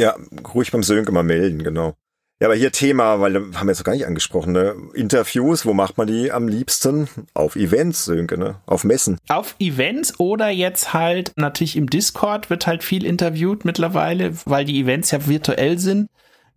ja, 0.00 0.16
ruhig 0.54 0.70
beim 0.72 0.82
Sönke 0.82 1.12
mal 1.12 1.22
melden, 1.22 1.62
genau. 1.62 1.94
Ja, 2.40 2.46
aber 2.46 2.54
hier 2.54 2.70
Thema, 2.70 3.20
weil 3.20 3.34
haben 3.34 3.66
wir 3.66 3.72
jetzt 3.72 3.84
gar 3.84 3.94
nicht 3.94 4.06
angesprochen, 4.06 4.52
ne? 4.52 4.76
Interviews, 4.94 5.66
wo 5.66 5.74
macht 5.74 5.98
man 5.98 6.06
die 6.06 6.30
am 6.30 6.46
liebsten? 6.46 7.08
Auf 7.34 7.56
Events, 7.56 8.04
Sönke, 8.04 8.38
ne? 8.38 8.56
Auf 8.64 8.84
Messen. 8.84 9.18
Auf 9.28 9.56
Events 9.58 10.20
oder 10.20 10.48
jetzt 10.48 10.94
halt 10.94 11.32
natürlich 11.34 11.74
im 11.74 11.90
Discord 11.90 12.48
wird 12.48 12.68
halt 12.68 12.84
viel 12.84 13.04
interviewt 13.04 13.64
mittlerweile, 13.64 14.34
weil 14.44 14.64
die 14.64 14.80
Events 14.80 15.10
ja 15.10 15.26
virtuell 15.26 15.80
sind. 15.80 16.08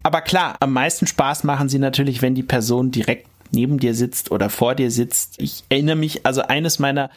Aber 0.03 0.21
klar, 0.21 0.55
am 0.59 0.71
meisten 0.71 1.07
Spaß 1.07 1.43
machen 1.45 1.67
sie 1.67 1.79
natürlich, 1.79 2.21
wenn 2.21 2.35
die 2.35 2.43
Person 2.43 2.91
direkt 2.91 3.27
neben 3.51 3.79
dir 3.79 3.95
sitzt 3.95 4.29
oder 4.29 4.51
vor 4.51 4.75
dir 4.75 4.91
sitzt. 4.91 5.41
Ich 5.41 5.63
erinnere 5.69 5.95
mich, 5.95 6.27
also 6.27 6.43
eines 6.43 6.77
meiner 6.77 7.09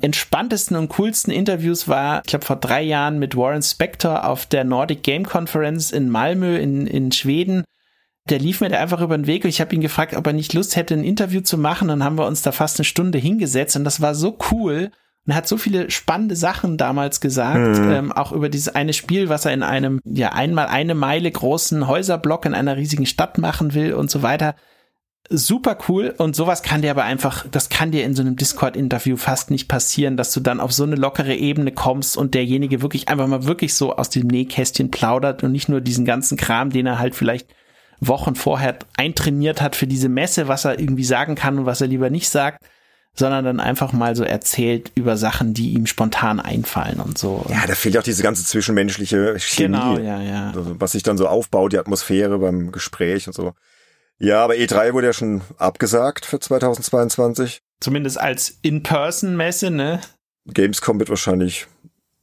entspanntesten 0.00 0.76
und 0.76 0.90
coolsten 0.90 1.32
Interviews 1.32 1.88
war, 1.88 2.22
ich 2.24 2.30
glaube, 2.30 2.44
vor 2.44 2.56
drei 2.56 2.82
Jahren 2.82 3.18
mit 3.18 3.36
Warren 3.36 3.62
Spector 3.62 4.26
auf 4.26 4.46
der 4.46 4.62
Nordic 4.62 5.02
Game 5.02 5.26
Conference 5.26 5.90
in 5.90 6.08
Malmö 6.08 6.56
in, 6.56 6.86
in 6.86 7.10
Schweden 7.10 7.64
der 8.30 8.38
lief 8.38 8.60
mir 8.60 8.68
da 8.68 8.78
einfach 8.78 9.00
über 9.00 9.16
den 9.16 9.26
Weg. 9.26 9.44
Ich 9.44 9.60
habe 9.60 9.74
ihn 9.74 9.80
gefragt, 9.80 10.14
ob 10.14 10.26
er 10.26 10.32
nicht 10.32 10.54
Lust 10.54 10.76
hätte, 10.76 10.94
ein 10.94 11.04
Interview 11.04 11.40
zu 11.40 11.58
machen. 11.58 11.88
Dann 11.88 12.04
haben 12.04 12.18
wir 12.18 12.26
uns 12.26 12.42
da 12.42 12.52
fast 12.52 12.78
eine 12.78 12.84
Stunde 12.84 13.18
hingesetzt 13.18 13.76
und 13.76 13.84
das 13.84 14.00
war 14.00 14.14
so 14.14 14.38
cool. 14.50 14.90
Und 15.24 15.32
er 15.32 15.36
hat 15.36 15.48
so 15.48 15.56
viele 15.56 15.90
spannende 15.90 16.34
Sachen 16.34 16.76
damals 16.76 17.20
gesagt, 17.20 17.78
mhm. 17.78 17.92
ähm, 17.92 18.12
auch 18.12 18.32
über 18.32 18.48
dieses 18.48 18.74
eine 18.74 18.92
Spiel, 18.92 19.28
was 19.28 19.44
er 19.44 19.52
in 19.52 19.62
einem, 19.62 20.00
ja, 20.04 20.32
einmal 20.32 20.66
eine 20.66 20.94
Meile 20.94 21.30
großen 21.30 21.86
Häuserblock 21.86 22.44
in 22.44 22.54
einer 22.54 22.76
riesigen 22.76 23.06
Stadt 23.06 23.38
machen 23.38 23.74
will 23.74 23.94
und 23.94 24.10
so 24.10 24.22
weiter. 24.22 24.56
Super 25.28 25.78
cool. 25.88 26.14
Und 26.18 26.34
sowas 26.34 26.62
kann 26.62 26.82
dir 26.82 26.90
aber 26.90 27.04
einfach, 27.04 27.46
das 27.48 27.68
kann 27.68 27.92
dir 27.92 28.04
in 28.04 28.14
so 28.14 28.22
einem 28.22 28.36
Discord-Interview 28.36 29.16
fast 29.16 29.52
nicht 29.52 29.68
passieren, 29.68 30.16
dass 30.16 30.32
du 30.32 30.40
dann 30.40 30.60
auf 30.60 30.72
so 30.72 30.82
eine 30.82 30.96
lockere 30.96 31.34
Ebene 31.34 31.70
kommst 31.72 32.16
und 32.16 32.34
derjenige 32.34 32.82
wirklich 32.82 33.08
einfach 33.08 33.28
mal 33.28 33.44
wirklich 33.44 33.74
so 33.74 33.96
aus 33.96 34.10
dem 34.10 34.26
Nähkästchen 34.26 34.90
plaudert 34.90 35.44
und 35.44 35.52
nicht 35.52 35.68
nur 35.68 35.80
diesen 35.80 36.04
ganzen 36.04 36.36
Kram, 36.36 36.70
den 36.70 36.86
er 36.86 36.98
halt 36.98 37.14
vielleicht 37.14 37.46
Wochen 38.06 38.34
vorher 38.34 38.78
eintrainiert 38.96 39.62
hat 39.62 39.76
für 39.76 39.86
diese 39.86 40.08
Messe, 40.08 40.48
was 40.48 40.64
er 40.64 40.78
irgendwie 40.78 41.04
sagen 41.04 41.34
kann 41.34 41.58
und 41.58 41.66
was 41.66 41.80
er 41.80 41.86
lieber 41.86 42.10
nicht 42.10 42.28
sagt 42.28 42.58
sondern 43.14 43.44
dann 43.44 43.60
einfach 43.60 43.92
mal 43.92 44.16
so 44.16 44.24
erzählt 44.24 44.90
über 44.94 45.16
Sachen, 45.16 45.52
die 45.52 45.72
ihm 45.72 45.86
spontan 45.86 46.40
einfallen 46.40 47.00
und 47.00 47.18
so. 47.18 47.44
Ja, 47.48 47.66
da 47.66 47.74
fehlt 47.74 47.94
ja 47.94 48.00
auch 48.00 48.04
diese 48.04 48.22
ganze 48.22 48.44
zwischenmenschliche 48.44 49.38
Chemie. 49.38 49.66
Genau, 49.66 49.98
ja, 49.98 50.20
ja. 50.22 50.52
Was 50.54 50.92
sich 50.92 51.02
dann 51.02 51.18
so 51.18 51.28
aufbaut, 51.28 51.72
die 51.72 51.78
Atmosphäre 51.78 52.38
beim 52.38 52.72
Gespräch 52.72 53.26
und 53.26 53.34
so. 53.34 53.52
Ja, 54.18 54.42
aber 54.42 54.54
E3 54.54 54.94
wurde 54.94 55.08
ja 55.08 55.12
schon 55.12 55.42
abgesagt 55.58 56.24
für 56.24 56.40
2022. 56.40 57.60
Zumindest 57.80 58.18
als 58.18 58.58
In-Person-Messe, 58.62 59.70
ne? 59.70 60.00
Gamescom 60.46 60.98
wird 60.98 61.08
wahrscheinlich 61.08 61.66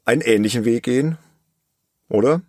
einen 0.05 0.21
ähnlichen 0.21 0.65
Weg 0.65 0.83
gehen, 0.83 1.17
oder? 2.07 2.41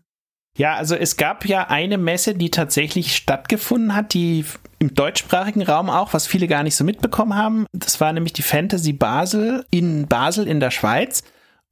Ja, 0.57 0.75
also 0.75 0.95
es 0.95 1.17
gab 1.17 1.47
ja 1.47 1.69
eine 1.69 1.97
Messe, 1.97 2.35
die 2.35 2.51
tatsächlich 2.51 3.17
stattgefunden 3.17 3.95
hat, 3.95 4.15
die 4.15 4.45
im 4.79 4.95
deutschsprachigen 4.95 5.63
Raum 5.63 5.89
auch, 5.89 6.13
was 6.13 6.27
viele 6.27 6.49
gar 6.49 6.63
nicht 6.63 6.77
so 6.77 6.85
mitbekommen 6.85 7.37
haben. 7.37 7.67
Das 7.73 8.01
war 8.01 8.13
nämlich 8.13 8.33
die 8.33 8.43
Fantasy 8.43 8.93
Basel 8.93 9.65
in 9.71 10.07
Basel 10.09 10.49
in 10.49 10.61
der 10.61 10.71
Schweiz. 10.71 11.23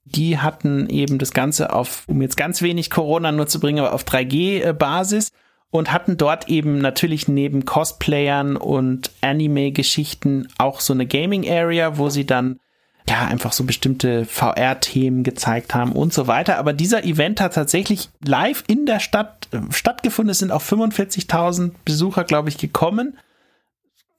Die 0.04 0.38
hatten 0.38 0.88
eben 0.88 1.18
das 1.18 1.32
Ganze 1.32 1.72
auf, 1.72 2.04
um 2.06 2.22
jetzt 2.22 2.36
ganz 2.36 2.62
wenig 2.62 2.90
Corona 2.90 3.32
nur 3.32 3.46
zu 3.46 3.60
bringen, 3.60 3.80
aber 3.80 3.92
auf 3.92 4.04
3G-Basis 4.04 5.32
und 5.70 5.92
hatten 5.92 6.16
dort 6.16 6.48
eben 6.48 6.78
natürlich 6.78 7.28
neben 7.28 7.64
Cosplayern 7.64 8.56
und 8.56 9.10
Anime-Geschichten 9.20 10.48
auch 10.56 10.80
so 10.80 10.94
eine 10.94 11.06
Gaming-Area, 11.06 11.98
wo 11.98 12.08
sie 12.08 12.24
dann 12.24 12.58
ja, 13.08 13.26
einfach 13.26 13.52
so 13.52 13.64
bestimmte 13.64 14.26
VR-Themen 14.26 15.22
gezeigt 15.22 15.74
haben 15.74 15.92
und 15.92 16.12
so 16.12 16.26
weiter. 16.26 16.58
Aber 16.58 16.74
dieser 16.74 17.04
Event 17.04 17.40
hat 17.40 17.54
tatsächlich 17.54 18.10
live 18.22 18.64
in 18.66 18.84
der 18.84 19.00
Stadt 19.00 19.48
äh, 19.52 19.60
stattgefunden. 19.70 20.30
Es 20.30 20.40
sind 20.40 20.52
auch 20.52 20.62
45.000 20.62 21.72
Besucher, 21.86 22.24
glaube 22.24 22.50
ich, 22.50 22.58
gekommen. 22.58 23.16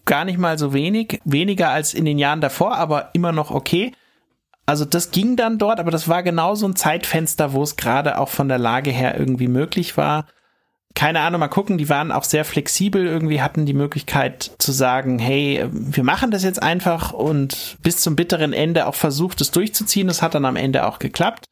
Gar 0.06 0.26
nicht 0.26 0.40
mal 0.40 0.58
so 0.58 0.74
wenig, 0.74 1.20
weniger 1.24 1.70
als 1.70 1.94
in 1.94 2.06
den 2.06 2.18
Jahren 2.18 2.42
davor, 2.42 2.78
aber 2.78 3.12
immer 3.14 3.32
noch 3.32 3.52
okay. 3.52 3.92
Also 4.66 4.86
das 4.86 5.12
ging 5.12 5.36
dann 5.36 5.60
dort, 5.60 5.80
aber 5.80 5.92
das 5.92 6.08
war 6.08 6.24
genau 6.24 6.56
so 6.56 6.68
ein 6.68 6.76
Zeitfenster, 6.76 7.54
wo 7.54 7.62
es 7.62 7.76
gerade 7.76 8.18
auch 8.18 8.30
von 8.30 8.48
der 8.48 8.60
Lage 8.60 8.90
her 8.90 9.20
irgendwie 9.20 9.48
möglich 9.48 9.98
war 9.98 10.26
keine 10.96 11.22
Ahnung, 11.22 11.40
mal 11.40 11.48
gucken, 11.48 11.78
die 11.78 11.90
waren 11.90 12.12
auch 12.12 12.24
sehr 12.24 12.44
flexibel, 12.44 13.06
irgendwie 13.06 13.42
hatten 13.42 13.66
die 13.66 13.74
Möglichkeit 13.74 14.52
zu 14.58 14.72
sagen, 14.72 15.20
hey, 15.20 15.66
wir 15.72 16.04
machen 16.04 16.32
das 16.32 16.44
jetzt 16.44 16.62
einfach 16.62 17.14
und 17.14 17.78
bis 17.82 18.02
zum 18.02 18.16
bitteren 18.16 18.54
Ende 18.54 18.88
auch 18.88 18.96
versucht, 18.96 19.40
es 19.42 19.52
durchzuziehen. 19.52 20.08
Das 20.08 20.22
hat 20.22 20.36
dann 20.36 20.46
am 20.46 20.56
Ende 20.56 20.86
auch 20.86 21.00
geklappt. 21.00 21.46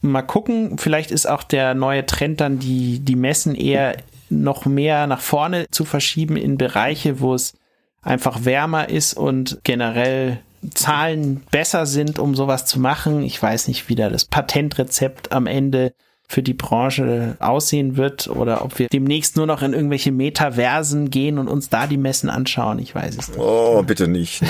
Mal 0.00 0.22
gucken, 0.22 0.78
vielleicht 0.78 1.10
ist 1.10 1.28
auch 1.28 1.42
der 1.42 1.74
neue 1.74 2.06
Trend 2.06 2.40
dann, 2.40 2.58
die, 2.58 3.00
die 3.00 3.16
Messen 3.16 3.54
eher 3.54 3.96
noch 4.30 4.64
mehr 4.64 5.06
nach 5.06 5.20
vorne 5.20 5.66
zu 5.70 5.84
verschieben 5.84 6.36
in 6.36 6.58
Bereiche, 6.58 7.20
wo 7.20 7.34
es 7.34 7.54
einfach 8.02 8.44
wärmer 8.44 8.88
ist 8.88 9.14
und 9.14 9.60
generell 9.64 10.40
Zahlen 10.74 11.42
besser 11.50 11.86
sind, 11.86 12.18
um 12.18 12.34
sowas 12.34 12.66
zu 12.66 12.80
machen. 12.80 13.22
Ich 13.22 13.40
weiß 13.40 13.68
nicht, 13.68 13.88
wie 13.88 13.94
da 13.94 14.08
das 14.08 14.24
Patentrezept 14.24 15.32
am 15.32 15.46
Ende 15.46 15.92
für 16.30 16.42
die 16.42 16.54
Branche 16.54 17.36
aussehen 17.40 17.96
wird 17.96 18.28
oder 18.28 18.62
ob 18.62 18.78
wir 18.78 18.88
demnächst 18.88 19.36
nur 19.36 19.46
noch 19.46 19.62
in 19.62 19.72
irgendwelche 19.72 20.12
Metaversen 20.12 21.10
gehen 21.10 21.38
und 21.38 21.48
uns 21.48 21.70
da 21.70 21.86
die 21.86 21.96
Messen 21.96 22.28
anschauen. 22.28 22.78
Ich 22.78 22.94
weiß 22.94 23.16
es 23.16 23.28
nicht. 23.28 23.38
Oh, 23.40 23.82
bitte 23.82 24.08
nicht. 24.08 24.42
Nee. 24.42 24.48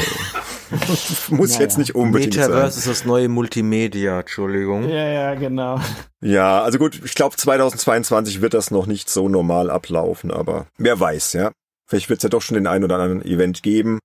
Muss 1.36 1.52
naja. 1.52 1.60
jetzt 1.62 1.78
nicht 1.78 1.94
unbedingt 1.94 2.34
Metaverse 2.34 2.80
sein. 2.80 2.90
ist 2.92 3.00
das 3.00 3.06
neue 3.06 3.28
Multimedia, 3.28 4.20
Entschuldigung. 4.20 4.88
Ja, 4.88 5.06
ja, 5.06 5.34
genau. 5.34 5.80
Ja, 6.20 6.62
also 6.62 6.78
gut, 6.78 7.00
ich 7.04 7.14
glaube 7.14 7.36
2022 7.36 8.40
wird 8.40 8.54
das 8.54 8.72
noch 8.72 8.86
nicht 8.86 9.08
so 9.08 9.28
normal 9.28 9.70
ablaufen, 9.70 10.32
aber 10.32 10.66
wer 10.78 10.98
weiß, 10.98 11.34
ja. 11.34 11.52
Vielleicht 11.86 12.10
wird 12.10 12.18
es 12.18 12.24
ja 12.24 12.28
doch 12.28 12.42
schon 12.42 12.56
den 12.56 12.66
einen 12.66 12.84
oder 12.84 12.96
anderen 12.96 13.24
Event 13.24 13.62
geben 13.62 14.00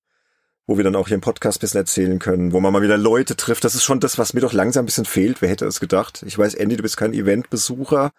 wo 0.66 0.78
wir 0.78 0.84
dann 0.84 0.96
auch 0.96 1.08
hier 1.08 1.16
im 1.16 1.22
Podcast 1.22 1.58
ein 1.58 1.62
bisschen 1.62 1.80
erzählen 1.80 2.20
können, 2.20 2.54
wo 2.54 2.60
man 2.60 2.72
mal 2.72 2.82
wieder 2.82 2.98
Leute 2.98 3.36
trifft. 3.36 3.64
Das 3.64 3.76
ist 3.76 3.84
schon 3.84 4.00
das, 4.00 4.18
was 4.18 4.34
mir 4.34 4.42
doch 4.42 4.54
langsam 4.54 4.84
ein 4.84 4.86
bisschen 4.86 5.06
fehlt. 5.06 5.42
Wer 5.42 5.50
hätte 5.50 5.66
es 5.66 5.80
gedacht? 5.80 6.24
Ich 6.26 6.38
weiß, 6.38 6.54
Andy, 6.54 6.78
du 6.78 6.84
bist 6.84 6.98
kein 6.98 7.14
Eventbesucher, 7.14 8.12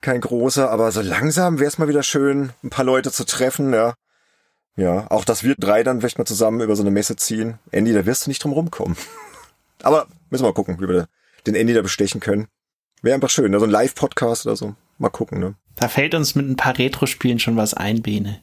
kein 0.00 0.20
großer, 0.20 0.70
aber 0.70 0.90
so 0.90 1.00
langsam 1.00 1.58
wäre 1.58 1.68
es 1.68 1.78
mal 1.78 1.88
wieder 1.88 2.02
schön, 2.02 2.50
ein 2.62 2.70
paar 2.70 2.84
Leute 2.84 3.12
zu 3.12 3.24
treffen, 3.24 3.72
ja. 3.72 3.94
Ja, 4.76 5.08
auch 5.10 5.24
dass 5.24 5.44
wir 5.44 5.54
drei 5.54 5.84
dann 5.84 6.00
vielleicht 6.00 6.18
mal 6.18 6.24
zusammen 6.24 6.60
über 6.60 6.74
so 6.74 6.82
eine 6.82 6.90
Messe 6.90 7.14
ziehen. 7.14 7.58
Andy, 7.70 7.92
da 7.92 8.06
wirst 8.06 8.26
du 8.26 8.30
nicht 8.30 8.42
drum 8.42 8.52
rumkommen. 8.52 8.96
aber 9.82 10.08
müssen 10.30 10.42
wir 10.42 10.48
mal 10.48 10.54
gucken, 10.54 10.80
wie 10.80 10.88
wir 10.88 11.06
den 11.46 11.54
Andy 11.54 11.74
da 11.74 11.82
bestechen 11.82 12.20
können. 12.20 12.48
Wäre 13.02 13.14
einfach 13.14 13.30
schön, 13.30 13.52
ne? 13.52 13.60
so 13.60 13.66
ein 13.66 13.70
Live-Podcast 13.70 14.46
oder 14.46 14.56
so. 14.56 14.74
Mal 14.98 15.10
gucken, 15.10 15.38
ne? 15.38 15.54
Da 15.76 15.88
fällt 15.88 16.14
uns 16.14 16.34
mit 16.34 16.48
ein 16.48 16.56
paar 16.56 16.78
Retro-Spielen 16.78 17.38
schon 17.38 17.56
was 17.56 17.74
ein, 17.74 18.02
Bene. 18.02 18.40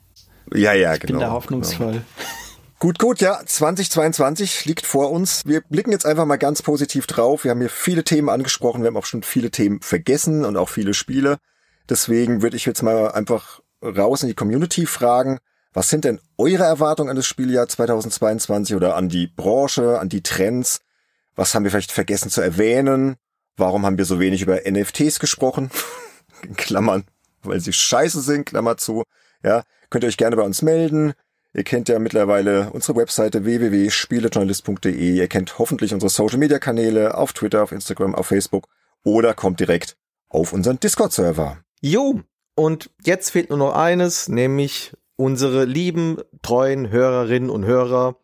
Ja, 0.53 0.73
ja, 0.73 0.93
ich 0.93 1.01
genau. 1.01 1.19
bin 1.19 1.27
da 1.27 1.31
hoffnungsvoll. 1.31 1.91
Genau. 1.91 2.03
Gut, 2.81 2.97
gut, 2.97 3.21
ja, 3.21 3.39
2022 3.45 4.65
liegt 4.65 4.87
vor 4.87 5.11
uns. 5.11 5.43
Wir 5.45 5.61
blicken 5.61 5.91
jetzt 5.91 6.07
einfach 6.07 6.25
mal 6.25 6.37
ganz 6.37 6.63
positiv 6.63 7.05
drauf. 7.05 7.43
Wir 7.43 7.51
haben 7.51 7.59
hier 7.59 7.69
viele 7.69 8.03
Themen 8.03 8.27
angesprochen, 8.27 8.81
wir 8.81 8.87
haben 8.87 8.97
auch 8.97 9.05
schon 9.05 9.21
viele 9.21 9.51
Themen 9.51 9.81
vergessen 9.81 10.45
und 10.45 10.57
auch 10.57 10.67
viele 10.67 10.95
Spiele. 10.95 11.37
Deswegen 11.87 12.41
würde 12.41 12.57
ich 12.57 12.65
jetzt 12.65 12.81
mal 12.81 13.11
einfach 13.11 13.59
raus 13.83 14.23
in 14.23 14.29
die 14.29 14.33
Community 14.33 14.87
fragen, 14.87 15.37
was 15.73 15.91
sind 15.91 16.05
denn 16.05 16.19
eure 16.39 16.63
Erwartungen 16.63 17.11
an 17.11 17.15
das 17.15 17.27
Spieljahr 17.27 17.67
2022 17.67 18.75
oder 18.75 18.95
an 18.95 19.09
die 19.09 19.27
Branche, 19.27 19.99
an 19.99 20.09
die 20.09 20.23
Trends? 20.23 20.79
Was 21.35 21.53
haben 21.53 21.63
wir 21.63 21.69
vielleicht 21.69 21.91
vergessen 21.91 22.31
zu 22.31 22.41
erwähnen? 22.41 23.15
Warum 23.57 23.85
haben 23.85 23.99
wir 23.99 24.05
so 24.05 24.19
wenig 24.19 24.41
über 24.41 24.59
NFTs 24.67 25.19
gesprochen? 25.19 25.69
in 26.41 26.55
Klammern, 26.55 27.03
weil 27.43 27.59
sie 27.59 27.73
scheiße 27.73 28.21
sind, 28.21 28.47
Klammer 28.47 28.77
zu. 28.77 29.03
Ja, 29.43 29.65
könnt 29.91 30.03
ihr 30.03 30.07
euch 30.07 30.17
gerne 30.17 30.35
bei 30.35 30.41
uns 30.41 30.63
melden. 30.63 31.13
Ihr 31.53 31.64
kennt 31.64 31.90
ja 31.90 31.99
mittlerweile 31.99 32.69
unsere 32.72 32.98
Webseite 32.98 33.44
www.spielejournalist.de. 33.44 35.15
Ihr 35.15 35.28
kennt 35.28 35.60
hoffentlich 35.60 35.94
unsere 35.94 36.10
Social 36.10 36.38
Media 36.38 36.60
Kanäle 36.60 37.18
auf 37.18 37.34
Twitter, 37.34 37.64
auf 37.64 37.73
Instagram, 37.73 38.15
auf 38.15 38.28
Facebook 38.28 38.68
oder 39.03 39.34
kommt 39.34 39.60
direkt 39.60 39.98
auf 40.30 40.53
unseren 40.53 40.80
Discord-Server. 40.80 41.57
Jo, 41.82 42.22
und 42.56 42.90
jetzt 43.03 43.32
fehlt 43.32 43.49
nur 43.49 43.60
noch 43.60 43.73
eines, 43.73 44.30
nämlich 44.30 44.94
unsere 45.18 45.65
lieben, 45.65 46.19
treuen 46.41 46.90
Hörerinnen 46.90 47.49
und 47.49 47.65
Hörer, 47.65 48.15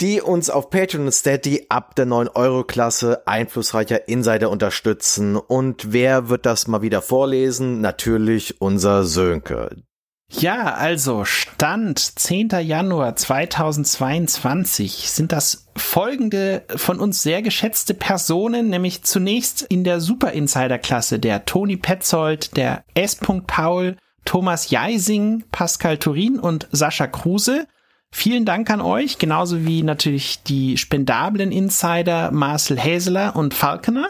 die 0.00 0.20
uns 0.20 0.50
auf 0.50 0.70
Patreon 0.70 1.06
und 1.06 1.12
Steady 1.12 1.66
ab 1.68 1.94
der 1.94 2.06
9-Euro-Klasse 2.06 3.26
einflussreicher 3.26 4.08
Insider 4.08 4.50
unterstützen. 4.50 5.36
Und 5.36 5.92
wer 5.92 6.28
wird 6.28 6.46
das 6.46 6.66
mal 6.66 6.82
wieder 6.82 7.00
vorlesen? 7.00 7.80
Natürlich 7.80 8.60
unser 8.60 9.04
Sönke. 9.04 9.76
Ja, 10.30 10.74
also 10.74 11.24
Stand 11.24 11.98
10. 11.98 12.50
Januar 12.62 13.14
2022 13.16 15.10
sind 15.10 15.32
das 15.32 15.68
folgende 15.76 16.64
von 16.74 16.98
uns 16.98 17.22
sehr 17.22 17.40
geschätzte 17.40 17.94
Personen, 17.94 18.68
nämlich 18.68 19.04
zunächst 19.04 19.62
in 19.62 19.84
der 19.84 20.00
Super 20.00 20.32
Insider 20.32 20.78
Klasse 20.78 21.18
der 21.18 21.44
Toni 21.44 21.76
Petzold, 21.76 22.56
der 22.56 22.84
S. 22.94 23.18
Paul, 23.46 23.96
Thomas 24.24 24.70
Jeising, 24.70 25.44
Pascal 25.52 25.98
Turin 25.98 26.38
und 26.38 26.68
Sascha 26.72 27.06
Kruse. 27.06 27.66
Vielen 28.10 28.44
Dank 28.44 28.70
an 28.70 28.80
euch, 28.80 29.18
genauso 29.18 29.64
wie 29.64 29.82
natürlich 29.82 30.42
die 30.42 30.78
spendablen 30.78 31.52
Insider 31.52 32.30
Marcel 32.30 32.78
Häseler 32.78 33.36
und 33.36 33.54
Falkener. 33.54 34.08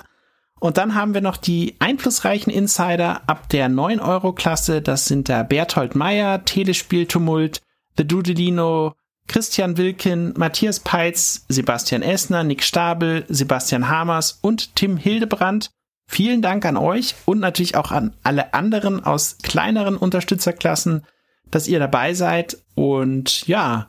Und 0.64 0.78
dann 0.78 0.94
haben 0.94 1.12
wir 1.12 1.20
noch 1.20 1.36
die 1.36 1.76
einflussreichen 1.78 2.50
Insider 2.50 3.20
ab 3.28 3.50
der 3.50 3.68
9-Euro-Klasse. 3.68 4.80
Das 4.80 5.04
sind 5.04 5.28
der 5.28 5.44
Berthold 5.44 5.94
Meyer, 5.94 6.46
Telespieltumult, 6.46 7.60
The 7.98 8.08
Dudelino, 8.08 8.94
Christian 9.28 9.76
Wilken, 9.76 10.32
Matthias 10.38 10.80
Peitz, 10.80 11.44
Sebastian 11.50 12.00
Essner, 12.00 12.44
Nick 12.44 12.62
Stabel, 12.64 13.26
Sebastian 13.28 13.90
Hamers 13.90 14.38
und 14.40 14.74
Tim 14.74 14.96
Hildebrand. 14.96 15.68
Vielen 16.06 16.40
Dank 16.40 16.64
an 16.64 16.78
euch 16.78 17.14
und 17.26 17.40
natürlich 17.40 17.76
auch 17.76 17.90
an 17.90 18.14
alle 18.22 18.54
anderen 18.54 19.04
aus 19.04 19.36
kleineren 19.42 19.98
Unterstützerklassen, 19.98 21.04
dass 21.50 21.68
ihr 21.68 21.78
dabei 21.78 22.14
seid. 22.14 22.56
Und 22.74 23.46
ja, 23.46 23.86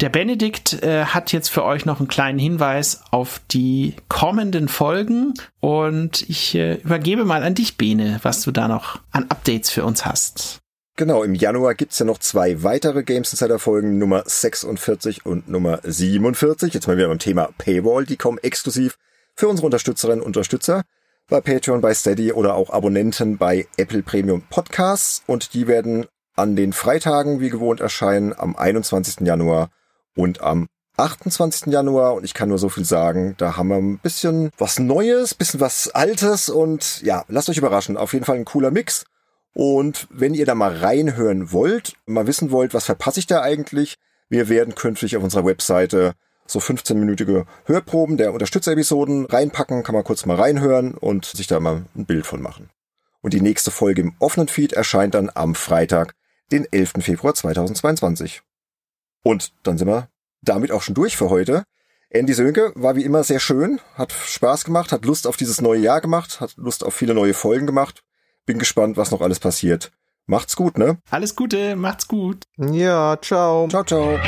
der 0.00 0.08
Benedikt 0.08 0.82
äh, 0.82 1.04
hat 1.04 1.32
jetzt 1.32 1.48
für 1.48 1.64
euch 1.64 1.84
noch 1.84 1.98
einen 1.98 2.08
kleinen 2.08 2.38
Hinweis 2.38 3.02
auf 3.10 3.40
die 3.50 3.96
kommenden 4.08 4.68
Folgen 4.68 5.34
und 5.60 6.28
ich 6.28 6.54
äh, 6.54 6.74
übergebe 6.74 7.24
mal 7.24 7.42
an 7.42 7.54
dich, 7.54 7.76
Bene, 7.76 8.20
was 8.22 8.42
du 8.42 8.52
da 8.52 8.68
noch 8.68 9.00
an 9.10 9.26
Updates 9.28 9.70
für 9.70 9.84
uns 9.84 10.04
hast. 10.04 10.60
Genau, 10.96 11.22
im 11.22 11.34
Januar 11.34 11.74
gibt's 11.74 11.98
ja 11.98 12.06
noch 12.06 12.18
zwei 12.18 12.62
weitere 12.62 13.04
Games 13.04 13.32
Insider 13.32 13.58
Folgen, 13.58 13.98
Nummer 13.98 14.22
46 14.26 15.24
und 15.26 15.48
Nummer 15.48 15.80
47. 15.84 16.74
Jetzt 16.74 16.88
mal 16.88 16.96
wieder 16.96 17.08
beim 17.08 17.20
Thema 17.20 17.50
Paywall, 17.58 18.04
die 18.04 18.16
kommen 18.16 18.38
exklusiv 18.38 18.98
für 19.34 19.48
unsere 19.48 19.66
Unterstützerinnen 19.66 20.20
und 20.20 20.26
Unterstützer 20.26 20.82
bei 21.28 21.40
Patreon, 21.40 21.80
bei 21.80 21.94
Steady 21.94 22.32
oder 22.32 22.54
auch 22.54 22.70
Abonnenten 22.70 23.36
bei 23.36 23.66
Apple 23.76 24.02
Premium 24.02 24.42
Podcasts 24.48 25.22
und 25.26 25.54
die 25.54 25.68
werden 25.68 26.06
an 26.34 26.56
den 26.56 26.72
Freitagen 26.72 27.40
wie 27.40 27.50
gewohnt 27.50 27.80
erscheinen 27.80 28.32
am 28.36 28.56
21. 28.56 29.26
Januar 29.26 29.70
und 30.18 30.40
am 30.40 30.66
28. 30.96 31.72
Januar 31.72 32.14
und 32.14 32.24
ich 32.24 32.34
kann 32.34 32.48
nur 32.48 32.58
so 32.58 32.68
viel 32.68 32.84
sagen, 32.84 33.34
da 33.38 33.56
haben 33.56 33.68
wir 33.68 33.76
ein 33.76 33.98
bisschen 33.98 34.50
was 34.58 34.80
Neues, 34.80 35.32
bisschen 35.32 35.60
was 35.60 35.88
Altes 35.90 36.48
und 36.48 37.00
ja, 37.02 37.24
lasst 37.28 37.48
euch 37.48 37.58
überraschen. 37.58 37.96
Auf 37.96 38.12
jeden 38.12 38.24
Fall 38.24 38.36
ein 38.36 38.44
cooler 38.44 38.72
Mix 38.72 39.04
Und 39.54 40.08
wenn 40.10 40.34
ihr 40.34 40.44
da 40.44 40.56
mal 40.56 40.76
reinhören 40.76 41.52
wollt, 41.52 41.94
mal 42.06 42.26
wissen 42.26 42.50
wollt, 42.50 42.74
was 42.74 42.84
verpasse 42.84 43.20
ich 43.20 43.28
da 43.28 43.42
eigentlich, 43.42 43.94
wir 44.28 44.48
werden 44.48 44.74
künftig 44.74 45.16
auf 45.16 45.22
unserer 45.22 45.46
Webseite 45.46 46.14
so 46.46 46.58
15-minütige 46.58 47.44
Hörproben 47.66 48.16
der 48.16 48.32
Unterstützerepisoden 48.32 49.26
reinpacken, 49.26 49.84
kann 49.84 49.94
man 49.94 50.04
kurz 50.04 50.26
mal 50.26 50.36
reinhören 50.36 50.94
und 50.94 51.26
sich 51.26 51.46
da 51.46 51.60
mal 51.60 51.84
ein 51.94 52.06
Bild 52.06 52.26
von 52.26 52.42
machen. 52.42 52.70
Und 53.20 53.34
die 53.34 53.40
nächste 53.40 53.70
Folge 53.70 54.02
im 54.02 54.16
offenen 54.18 54.48
Feed 54.48 54.72
erscheint 54.72 55.14
dann 55.14 55.30
am 55.32 55.54
Freitag, 55.54 56.14
den 56.50 56.66
11. 56.72 56.94
Februar 57.04 57.34
2022. 57.34 58.42
Und 59.28 59.52
dann 59.62 59.76
sind 59.76 59.88
wir 59.88 60.08
damit 60.40 60.72
auch 60.72 60.80
schon 60.80 60.94
durch 60.94 61.18
für 61.18 61.28
heute. 61.28 61.64
Andy 62.08 62.32
Sönke 62.32 62.72
war 62.76 62.96
wie 62.96 63.04
immer 63.04 63.24
sehr 63.24 63.40
schön, 63.40 63.78
hat 63.94 64.10
Spaß 64.10 64.64
gemacht, 64.64 64.90
hat 64.90 65.04
Lust 65.04 65.26
auf 65.26 65.36
dieses 65.36 65.60
neue 65.60 65.80
Jahr 65.80 66.00
gemacht, 66.00 66.40
hat 66.40 66.54
Lust 66.56 66.82
auf 66.82 66.94
viele 66.94 67.12
neue 67.12 67.34
Folgen 67.34 67.66
gemacht. 67.66 68.02
Bin 68.46 68.58
gespannt, 68.58 68.96
was 68.96 69.10
noch 69.10 69.20
alles 69.20 69.38
passiert. 69.38 69.92
Macht's 70.24 70.56
gut, 70.56 70.78
ne? 70.78 70.96
Alles 71.10 71.36
Gute, 71.36 71.76
macht's 71.76 72.08
gut. 72.08 72.46
Ja, 72.56 73.18
ciao. 73.20 73.68
Ciao, 73.68 73.84
ciao. 73.84 74.18